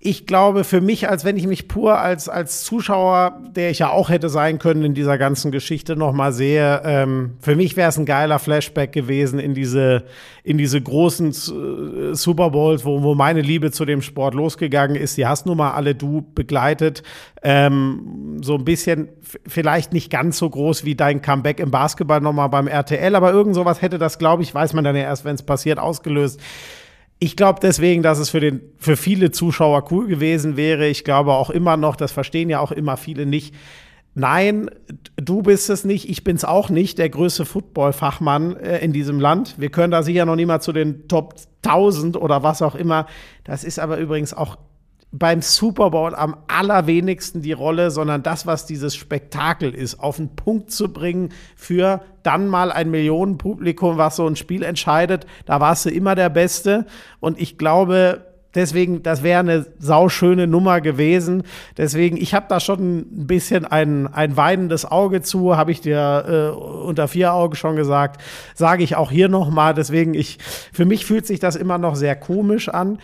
ich 0.00 0.26
glaube, 0.26 0.62
für 0.62 0.80
mich, 0.80 1.08
als 1.08 1.24
wenn 1.24 1.36
ich 1.36 1.48
mich 1.48 1.66
pur 1.66 1.98
als, 1.98 2.28
als 2.28 2.62
Zuschauer, 2.62 3.40
der 3.56 3.70
ich 3.70 3.80
ja 3.80 3.90
auch 3.90 4.10
hätte 4.10 4.28
sein 4.28 4.60
können 4.60 4.84
in 4.84 4.94
dieser 4.94 5.18
ganzen 5.18 5.50
Geschichte, 5.50 5.96
nochmal 5.96 6.32
sehe, 6.32 6.82
ähm, 6.84 7.32
für 7.40 7.56
mich 7.56 7.76
wäre 7.76 7.88
es 7.88 7.98
ein 7.98 8.06
geiler 8.06 8.38
Flashback 8.38 8.92
gewesen 8.92 9.40
in 9.40 9.54
diese, 9.54 10.04
in 10.44 10.56
diese 10.56 10.80
großen 10.80 11.30
äh, 11.30 12.14
Super 12.14 12.50
Bowls, 12.50 12.84
wo, 12.84 13.02
wo 13.02 13.16
meine 13.16 13.40
Liebe 13.40 13.72
zu 13.72 13.84
dem 13.84 14.00
Sport 14.00 14.34
losgegangen 14.34 14.94
ist. 14.94 15.16
Die 15.16 15.26
hast 15.26 15.46
nun 15.46 15.56
mal 15.56 15.72
alle 15.72 15.96
du 15.96 16.24
begleitet. 16.32 17.02
Ähm, 17.42 18.38
so 18.40 18.54
ein 18.54 18.64
bisschen, 18.64 19.08
vielleicht 19.48 19.92
nicht 19.92 20.10
ganz 20.10 20.38
so 20.38 20.48
groß 20.48 20.84
wie 20.84 20.94
dein 20.94 21.22
Comeback 21.22 21.58
im 21.58 21.72
Basketball 21.72 22.20
nochmal 22.20 22.48
beim 22.48 22.68
RTL, 22.68 23.16
aber 23.16 23.32
irgend 23.32 23.56
sowas 23.56 23.82
hätte 23.82 23.98
das, 23.98 24.18
glaube 24.18 24.44
ich, 24.44 24.54
weiß 24.54 24.74
man 24.74 24.84
dann 24.84 24.94
ja 24.94 25.02
erst, 25.02 25.24
wenn 25.24 25.34
es 25.34 25.42
passiert, 25.42 25.80
ausgelöst. 25.80 26.40
Ich 27.20 27.36
glaube 27.36 27.58
deswegen, 27.60 28.02
dass 28.02 28.18
es 28.18 28.30
für, 28.30 28.40
den, 28.40 28.60
für 28.78 28.96
viele 28.96 29.30
Zuschauer 29.30 29.90
cool 29.90 30.06
gewesen 30.06 30.56
wäre. 30.56 30.86
Ich 30.86 31.02
glaube 31.04 31.32
auch 31.32 31.50
immer 31.50 31.76
noch, 31.76 31.96
das 31.96 32.12
verstehen 32.12 32.48
ja 32.48 32.60
auch 32.60 32.70
immer 32.70 32.96
viele 32.96 33.26
nicht. 33.26 33.54
Nein, 34.14 34.70
du 35.16 35.42
bist 35.42 35.70
es 35.70 35.84
nicht, 35.84 36.08
ich 36.08 36.24
bin 36.24 36.36
es 36.36 36.44
auch 36.44 36.70
nicht, 36.70 36.98
der 36.98 37.08
größte 37.08 37.44
Football-Fachmann 37.44 38.56
äh, 38.56 38.78
in 38.78 38.92
diesem 38.92 39.20
Land. 39.20 39.54
Wir 39.58 39.70
können 39.70 39.92
da 39.92 40.02
sicher 40.02 40.24
noch 40.26 40.36
nicht 40.36 40.46
mal 40.46 40.60
zu 40.60 40.72
den 40.72 41.06
Top 41.08 41.34
1000 41.64 42.16
oder 42.16 42.42
was 42.42 42.62
auch 42.62 42.74
immer. 42.74 43.06
Das 43.44 43.64
ist 43.64 43.78
aber 43.78 43.98
übrigens 43.98 44.34
auch 44.34 44.56
beim 45.10 45.40
Super 45.40 45.90
Bowl 45.90 46.14
am 46.14 46.36
allerwenigsten 46.48 47.40
die 47.40 47.52
Rolle, 47.52 47.90
sondern 47.90 48.22
das, 48.22 48.46
was 48.46 48.66
dieses 48.66 48.94
Spektakel 48.94 49.74
ist, 49.74 50.00
auf 50.00 50.16
den 50.16 50.36
Punkt 50.36 50.70
zu 50.70 50.92
bringen 50.92 51.30
für 51.56 52.02
dann 52.22 52.46
mal 52.48 52.70
ein 52.70 52.90
Millionenpublikum, 52.90 53.96
was 53.96 54.16
so 54.16 54.26
ein 54.26 54.36
Spiel 54.36 54.62
entscheidet. 54.62 55.26
Da 55.46 55.60
warst 55.60 55.86
du 55.86 55.90
immer 55.90 56.14
der 56.14 56.28
Beste. 56.28 56.84
Und 57.20 57.40
ich 57.40 57.56
glaube, 57.56 58.26
deswegen, 58.54 59.02
das 59.02 59.22
wäre 59.22 59.40
eine 59.40 59.66
sauschöne 59.78 60.46
Nummer 60.46 60.82
gewesen. 60.82 61.42
Deswegen, 61.78 62.18
ich 62.18 62.34
habe 62.34 62.46
da 62.50 62.60
schon 62.60 62.98
ein 62.98 63.26
bisschen 63.26 63.64
ein, 63.64 64.12
ein 64.12 64.36
weinendes 64.36 64.84
Auge 64.84 65.22
zu, 65.22 65.56
habe 65.56 65.72
ich 65.72 65.80
dir 65.80 66.24
äh, 66.28 66.58
unter 66.58 67.08
vier 67.08 67.32
Augen 67.32 67.54
schon 67.54 67.76
gesagt, 67.76 68.20
sage 68.54 68.82
ich 68.84 68.96
auch 68.96 69.10
hier 69.10 69.30
nochmal. 69.30 69.72
Deswegen, 69.72 70.12
ich, 70.12 70.36
für 70.70 70.84
mich 70.84 71.06
fühlt 71.06 71.26
sich 71.26 71.40
das 71.40 71.56
immer 71.56 71.78
noch 71.78 71.96
sehr 71.96 72.14
komisch 72.14 72.68
an. 72.68 72.98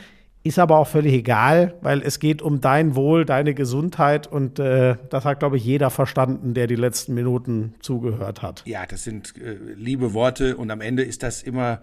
Ist 0.44 0.58
aber 0.58 0.78
auch 0.78 0.86
völlig 0.86 1.14
egal, 1.14 1.72
weil 1.80 2.02
es 2.02 2.18
geht 2.18 2.42
um 2.42 2.60
dein 2.60 2.94
Wohl, 2.94 3.24
deine 3.24 3.54
Gesundheit 3.54 4.26
und 4.26 4.58
äh, 4.58 4.96
das 5.08 5.24
hat, 5.24 5.38
glaube 5.38 5.56
ich, 5.56 5.64
jeder 5.64 5.88
verstanden, 5.88 6.52
der 6.52 6.66
die 6.66 6.74
letzten 6.74 7.14
Minuten 7.14 7.74
zugehört 7.80 8.42
hat. 8.42 8.62
Ja, 8.66 8.84
das 8.86 9.04
sind 9.04 9.34
äh, 9.38 9.56
liebe 9.74 10.12
Worte 10.12 10.58
und 10.58 10.70
am 10.70 10.82
Ende 10.82 11.02
ist 11.02 11.22
das 11.22 11.42
immer 11.42 11.80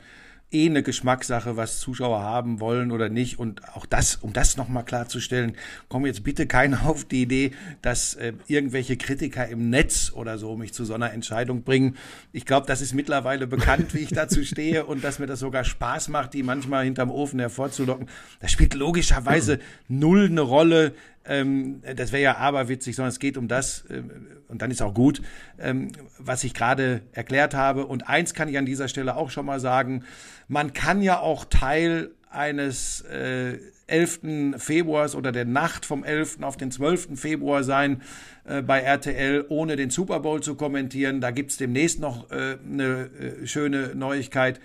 eh 0.51 0.67
eine 0.67 0.83
Geschmackssache, 0.83 1.57
was 1.57 1.79
Zuschauer 1.79 2.21
haben 2.21 2.59
wollen 2.59 2.91
oder 2.91 3.09
nicht. 3.09 3.39
Und 3.39 3.67
auch 3.75 3.85
das, 3.85 4.15
um 4.15 4.33
das 4.33 4.57
nochmal 4.57 4.85
klarzustellen, 4.85 5.55
kommen 5.89 6.05
jetzt 6.05 6.23
bitte 6.23 6.47
keiner 6.47 6.85
auf 6.85 7.05
die 7.05 7.23
Idee, 7.23 7.51
dass 7.81 8.15
äh, 8.15 8.33
irgendwelche 8.47 8.97
Kritiker 8.97 9.47
im 9.47 9.69
Netz 9.69 10.11
oder 10.13 10.37
so 10.37 10.55
mich 10.55 10.73
zu 10.73 10.85
so 10.85 10.93
einer 10.93 11.11
Entscheidung 11.13 11.63
bringen. 11.63 11.97
Ich 12.31 12.45
glaube, 12.45 12.67
das 12.67 12.81
ist 12.81 12.93
mittlerweile 12.93 13.47
bekannt, 13.47 13.93
wie 13.93 13.99
ich 13.99 14.09
dazu 14.09 14.43
stehe 14.43 14.85
und 14.85 15.03
dass 15.03 15.19
mir 15.19 15.27
das 15.27 15.39
sogar 15.39 15.63
Spaß 15.63 16.09
macht, 16.09 16.33
die 16.33 16.43
manchmal 16.43 16.85
hinterm 16.85 17.11
Ofen 17.11 17.39
hervorzulocken. 17.39 18.07
Das 18.39 18.51
spielt 18.51 18.73
logischerweise 18.73 19.59
null 19.87 20.25
eine 20.25 20.41
Rolle, 20.41 20.93
ähm, 21.25 21.81
das 21.95 22.11
wäre 22.11 22.23
ja 22.23 22.37
aberwitzig, 22.37 22.95
sondern 22.95 23.09
es 23.09 23.19
geht 23.19 23.37
um 23.37 23.47
das, 23.47 23.85
äh, 23.89 24.03
und 24.47 24.61
dann 24.61 24.69
ist 24.69 24.81
auch 24.81 24.93
gut, 24.93 25.21
ähm, 25.59 25.91
was 26.17 26.43
ich 26.43 26.53
gerade 26.53 27.01
erklärt 27.13 27.53
habe. 27.53 27.85
Und 27.85 28.09
eins 28.09 28.33
kann 28.33 28.49
ich 28.49 28.57
an 28.57 28.65
dieser 28.65 28.87
Stelle 28.87 29.15
auch 29.15 29.29
schon 29.29 29.45
mal 29.45 29.59
sagen, 29.59 30.03
man 30.47 30.73
kann 30.73 31.01
ja 31.01 31.19
auch 31.19 31.45
Teil 31.45 32.11
eines 32.29 33.01
äh, 33.01 33.59
11. 33.87 34.55
Februars 34.57 35.15
oder 35.15 35.31
der 35.31 35.45
Nacht 35.45 35.85
vom 35.85 36.03
11. 36.03 36.39
auf 36.41 36.57
den 36.57 36.71
12. 36.71 37.19
Februar 37.19 37.63
sein 37.63 38.01
äh, 38.45 38.61
bei 38.61 38.81
RTL, 38.81 39.45
ohne 39.49 39.75
den 39.75 39.89
Super 39.89 40.21
Bowl 40.21 40.41
zu 40.41 40.55
kommentieren. 40.55 41.21
Da 41.21 41.31
gibt's 41.31 41.57
demnächst 41.57 41.99
noch 41.99 42.31
äh, 42.31 42.57
eine 42.65 43.09
äh, 43.43 43.47
schöne 43.47 43.95
Neuigkeit. 43.95 44.59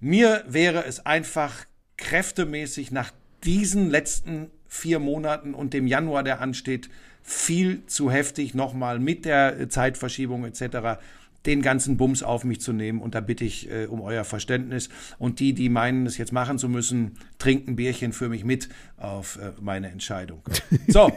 Mir 0.00 0.44
wäre 0.46 0.84
es 0.84 1.06
einfach 1.06 1.64
kräftemäßig 1.96 2.90
nach 2.90 3.12
diesen 3.44 3.88
letzten 3.88 4.50
vier 4.76 4.98
Monaten 4.98 5.54
und 5.54 5.72
dem 5.72 5.86
Januar, 5.86 6.22
der 6.22 6.40
ansteht, 6.40 6.88
viel 7.22 7.84
zu 7.86 8.10
heftig 8.10 8.54
nochmal 8.54 9.00
mit 9.00 9.24
der 9.24 9.68
Zeitverschiebung 9.68 10.44
etc 10.44 10.98
den 11.46 11.62
ganzen 11.62 11.96
Bums 11.96 12.22
auf 12.22 12.44
mich 12.44 12.60
zu 12.60 12.72
nehmen. 12.72 13.00
Und 13.00 13.14
da 13.14 13.20
bitte 13.20 13.44
ich 13.44 13.70
äh, 13.70 13.86
um 13.86 14.00
euer 14.00 14.24
Verständnis. 14.24 14.88
Und 15.18 15.40
die, 15.40 15.54
die 15.54 15.68
meinen, 15.68 16.06
es 16.06 16.18
jetzt 16.18 16.32
machen 16.32 16.58
zu 16.58 16.68
müssen, 16.68 17.16
trinken 17.38 17.76
Bierchen 17.76 18.12
für 18.12 18.28
mich 18.28 18.44
mit 18.44 18.68
auf 18.96 19.38
äh, 19.38 19.52
meine 19.60 19.90
Entscheidung. 19.90 20.42
So, 20.88 21.10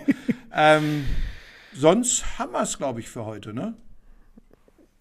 ähm, 0.54 1.06
sonst 1.74 2.40
haben 2.40 2.54
wir 2.54 2.62
es, 2.62 2.78
glaube 2.78 3.00
ich, 3.00 3.10
für 3.10 3.26
heute, 3.26 3.54
ne? 3.54 3.76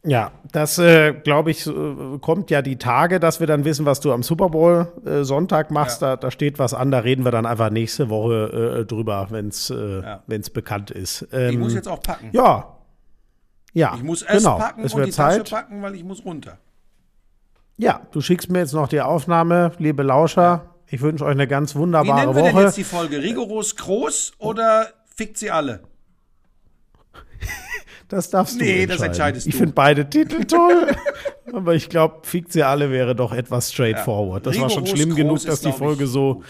Ja, 0.04 0.30
das 0.52 0.78
äh, 0.78 1.12
glaube 1.12 1.50
ich, 1.50 1.68
kommt 2.20 2.50
ja 2.50 2.62
die 2.62 2.76
Tage, 2.76 3.18
dass 3.18 3.40
wir 3.40 3.48
dann 3.48 3.64
wissen, 3.64 3.84
was 3.84 3.98
du 3.98 4.12
am 4.12 4.22
Super 4.22 4.48
Bowl 4.48 4.92
äh, 5.04 5.24
Sonntag 5.24 5.70
machst. 5.70 6.02
Ja. 6.02 6.10
Da, 6.10 6.16
da, 6.16 6.30
steht 6.30 6.58
was 6.58 6.72
an, 6.72 6.90
da 6.90 7.00
reden 7.00 7.24
wir 7.24 7.32
dann 7.32 7.46
einfach 7.46 7.70
nächste 7.70 8.08
Woche 8.08 8.80
äh, 8.80 8.84
drüber, 8.86 9.26
wenn 9.30 9.48
es 9.48 9.70
äh, 9.70 10.02
ja. 10.02 10.22
bekannt 10.54 10.92
ist. 10.92 11.26
Ähm, 11.32 11.50
ich 11.50 11.58
muss 11.58 11.74
jetzt 11.74 11.88
auch 11.88 12.00
packen. 12.00 12.30
Ja. 12.32 12.76
Ja. 13.72 13.94
Ich 13.96 14.02
muss 14.02 14.22
es 14.22 14.38
genau. 14.38 14.56
packen 14.56 14.84
es 14.84 14.94
und 14.94 15.04
die 15.04 15.10
Zeit. 15.10 15.40
Tasche 15.40 15.54
packen, 15.54 15.82
weil 15.82 15.94
ich 15.94 16.04
muss 16.04 16.24
runter. 16.24 16.58
Ja, 17.76 18.02
du 18.12 18.20
schickst 18.20 18.50
mir 18.50 18.60
jetzt 18.60 18.74
noch 18.74 18.88
die 18.88 19.00
Aufnahme, 19.00 19.72
liebe 19.78 20.02
Lauscher. 20.02 20.74
Ich 20.86 21.00
wünsche 21.00 21.24
euch 21.24 21.32
eine 21.32 21.46
ganz 21.46 21.74
wunderbare 21.74 22.08
Woche. 22.08 22.16
Wie 22.16 22.20
nennen 22.20 22.36
wir 22.36 22.42
Woche. 22.42 22.52
denn 22.54 22.66
jetzt 22.66 22.76
die 22.76 22.84
Folge? 22.84 23.22
Rigoros 23.22 23.76
groß 23.76 24.32
oder 24.38 24.88
fickt 25.14 25.38
sie 25.38 25.50
alle? 25.50 25.80
Das 28.08 28.30
darfst 28.30 28.60
du 28.60 28.64
Nee, 28.64 28.86
das 28.86 29.00
entscheidest 29.02 29.46
du. 29.46 29.50
Ich 29.50 29.56
finde 29.56 29.72
beide 29.72 30.08
Titel 30.08 30.44
toll, 30.46 30.88
aber 31.52 31.74
ich 31.74 31.88
glaube, 31.88 32.20
fickt 32.22 32.52
sie 32.52 32.62
alle 32.62 32.90
wäre 32.90 33.14
doch 33.14 33.32
etwas 33.32 33.72
straightforward. 33.72 34.46
Ja. 34.46 34.52
Das 34.52 34.60
war 34.60 34.70
schon 34.70 34.86
schlimm 34.86 35.14
genug, 35.14 35.44
dass 35.44 35.60
die 35.60 35.72
Folge 35.72 36.06
so 36.06 36.42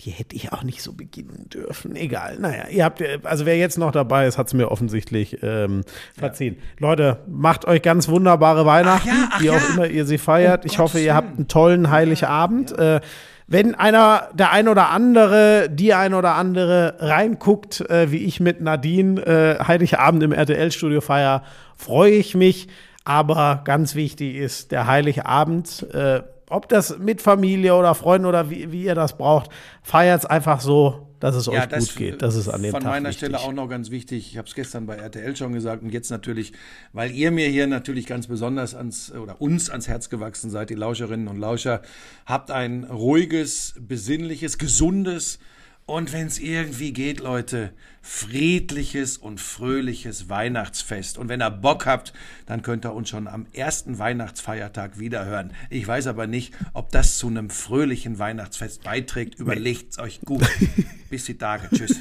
die 0.00 0.10
hätte 0.10 0.34
ich 0.34 0.52
auch 0.52 0.64
nicht 0.64 0.82
so 0.82 0.92
beginnen 0.92 1.48
dürfen. 1.48 1.94
Egal. 1.96 2.38
Naja, 2.38 2.68
ihr 2.68 2.84
habt, 2.84 3.02
also 3.24 3.46
wer 3.46 3.56
jetzt 3.56 3.78
noch 3.78 3.92
dabei 3.92 4.26
ist, 4.26 4.38
hat 4.38 4.48
es 4.48 4.54
mir 4.54 4.70
offensichtlich 4.70 5.38
ähm, 5.42 5.84
verziehen. 6.18 6.56
Ja. 6.58 6.88
Leute, 6.88 7.18
macht 7.28 7.66
euch 7.66 7.80
ganz 7.80 8.08
wunderbare 8.08 8.66
Weihnachten, 8.66 9.08
ach 9.08 9.14
ja, 9.14 9.28
ach 9.30 9.40
wie 9.40 9.50
auch 9.50 9.54
ja. 9.54 9.74
immer 9.74 9.86
ihr 9.86 10.04
sie 10.04 10.18
feiert. 10.18 10.62
Oh, 10.64 10.66
ich 10.66 10.78
hoffe, 10.78 10.98
ihr 10.98 11.14
habt 11.14 11.36
einen 11.36 11.48
tollen 11.48 11.90
Heiligabend. 11.90 12.76
Äh, 12.76 13.00
wenn 13.46 13.74
einer, 13.74 14.28
der 14.32 14.52
ein 14.52 14.68
oder 14.68 14.90
andere, 14.90 15.68
die 15.70 15.92
ein 15.92 16.14
oder 16.14 16.34
andere 16.34 16.96
reinguckt, 16.98 17.80
äh, 17.90 18.10
wie 18.10 18.24
ich 18.24 18.40
mit 18.40 18.60
Nadine 18.60 19.20
äh, 19.20 19.64
Heiligabend 19.64 20.22
im 20.22 20.32
RTL-Studio 20.32 21.00
feier, 21.00 21.42
freue 21.76 22.12
ich 22.12 22.34
mich. 22.34 22.68
Aber 23.04 23.60
ganz 23.64 23.94
wichtig 23.94 24.36
ist 24.36 24.72
der 24.72 24.86
Heiligabend. 24.86 25.86
Äh, 25.92 26.22
ob 26.48 26.68
das 26.68 26.98
mit 26.98 27.20
Familie 27.20 27.74
oder 27.74 27.94
Freunden 27.94 28.26
oder 28.26 28.48
wie, 28.48 28.72
wie 28.72 28.84
ihr 28.84 28.94
das 28.94 29.16
braucht, 29.16 29.50
feiert 29.82 30.20
es 30.20 30.26
einfach 30.26 30.60
so, 30.60 31.08
dass 31.24 31.36
es 31.36 31.46
ja, 31.46 31.52
euch 31.52 31.66
das 31.66 31.88
gut 31.88 31.96
geht. 31.96 32.20
Das 32.20 32.36
ist 32.36 32.50
an 32.50 32.60
dem 32.60 32.70
von 32.70 32.82
Tag 32.82 32.90
meiner 32.90 33.08
wichtig. 33.08 33.28
Stelle 33.28 33.40
auch 33.40 33.54
noch 33.54 33.66
ganz 33.66 33.90
wichtig. 33.90 34.30
Ich 34.30 34.36
habe 34.36 34.46
es 34.46 34.54
gestern 34.54 34.84
bei 34.84 34.96
RTL 34.96 35.34
schon 35.34 35.54
gesagt 35.54 35.82
und 35.82 35.90
jetzt 35.90 36.10
natürlich, 36.10 36.52
weil 36.92 37.12
ihr 37.12 37.30
mir 37.30 37.48
hier 37.48 37.66
natürlich 37.66 38.04
ganz 38.04 38.26
besonders 38.26 38.74
ans 38.74 39.10
oder 39.10 39.40
uns 39.40 39.70
ans 39.70 39.88
Herz 39.88 40.10
gewachsen 40.10 40.50
seid, 40.50 40.68
die 40.68 40.74
Lauscherinnen 40.74 41.28
und 41.28 41.38
Lauscher, 41.38 41.80
habt 42.26 42.50
ein 42.50 42.84
ruhiges, 42.84 43.72
besinnliches, 43.80 44.58
gesundes 44.58 45.38
und 45.86 46.14
wenn 46.14 46.26
es 46.26 46.38
irgendwie 46.38 46.92
geht, 46.94 47.20
Leute, 47.20 47.74
friedliches 48.00 49.18
und 49.18 49.38
fröhliches 49.38 50.30
Weihnachtsfest. 50.30 51.18
Und 51.18 51.28
wenn 51.28 51.42
ihr 51.42 51.50
Bock 51.50 51.84
habt, 51.84 52.14
dann 52.46 52.62
könnt 52.62 52.86
ihr 52.86 52.94
uns 52.94 53.10
schon 53.10 53.28
am 53.28 53.46
ersten 53.52 53.98
Weihnachtsfeiertag 53.98 54.98
wiederhören. 54.98 55.52
Ich 55.68 55.86
weiß 55.86 56.06
aber 56.06 56.26
nicht, 56.26 56.54
ob 56.72 56.90
das 56.90 57.18
zu 57.18 57.26
einem 57.26 57.50
fröhlichen 57.50 58.18
Weihnachtsfest 58.18 58.82
beiträgt. 58.82 59.38
Überlegt's 59.38 59.98
euch 59.98 60.20
gut. 60.22 60.46
Bis 61.10 61.26
die 61.26 61.36
Tage. 61.36 61.68
Tschüss. 61.74 62.00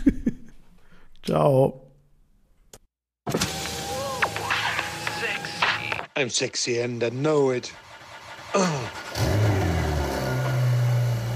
Ciao. 1.23 1.91
Sexy. 3.30 3.41
I'm 6.15 6.30
sexy 6.30 6.81
and 6.81 7.03
I 7.03 7.10
know 7.10 7.51
it. 7.51 7.73
Oh. 8.53 9.39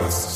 house. 0.00 0.29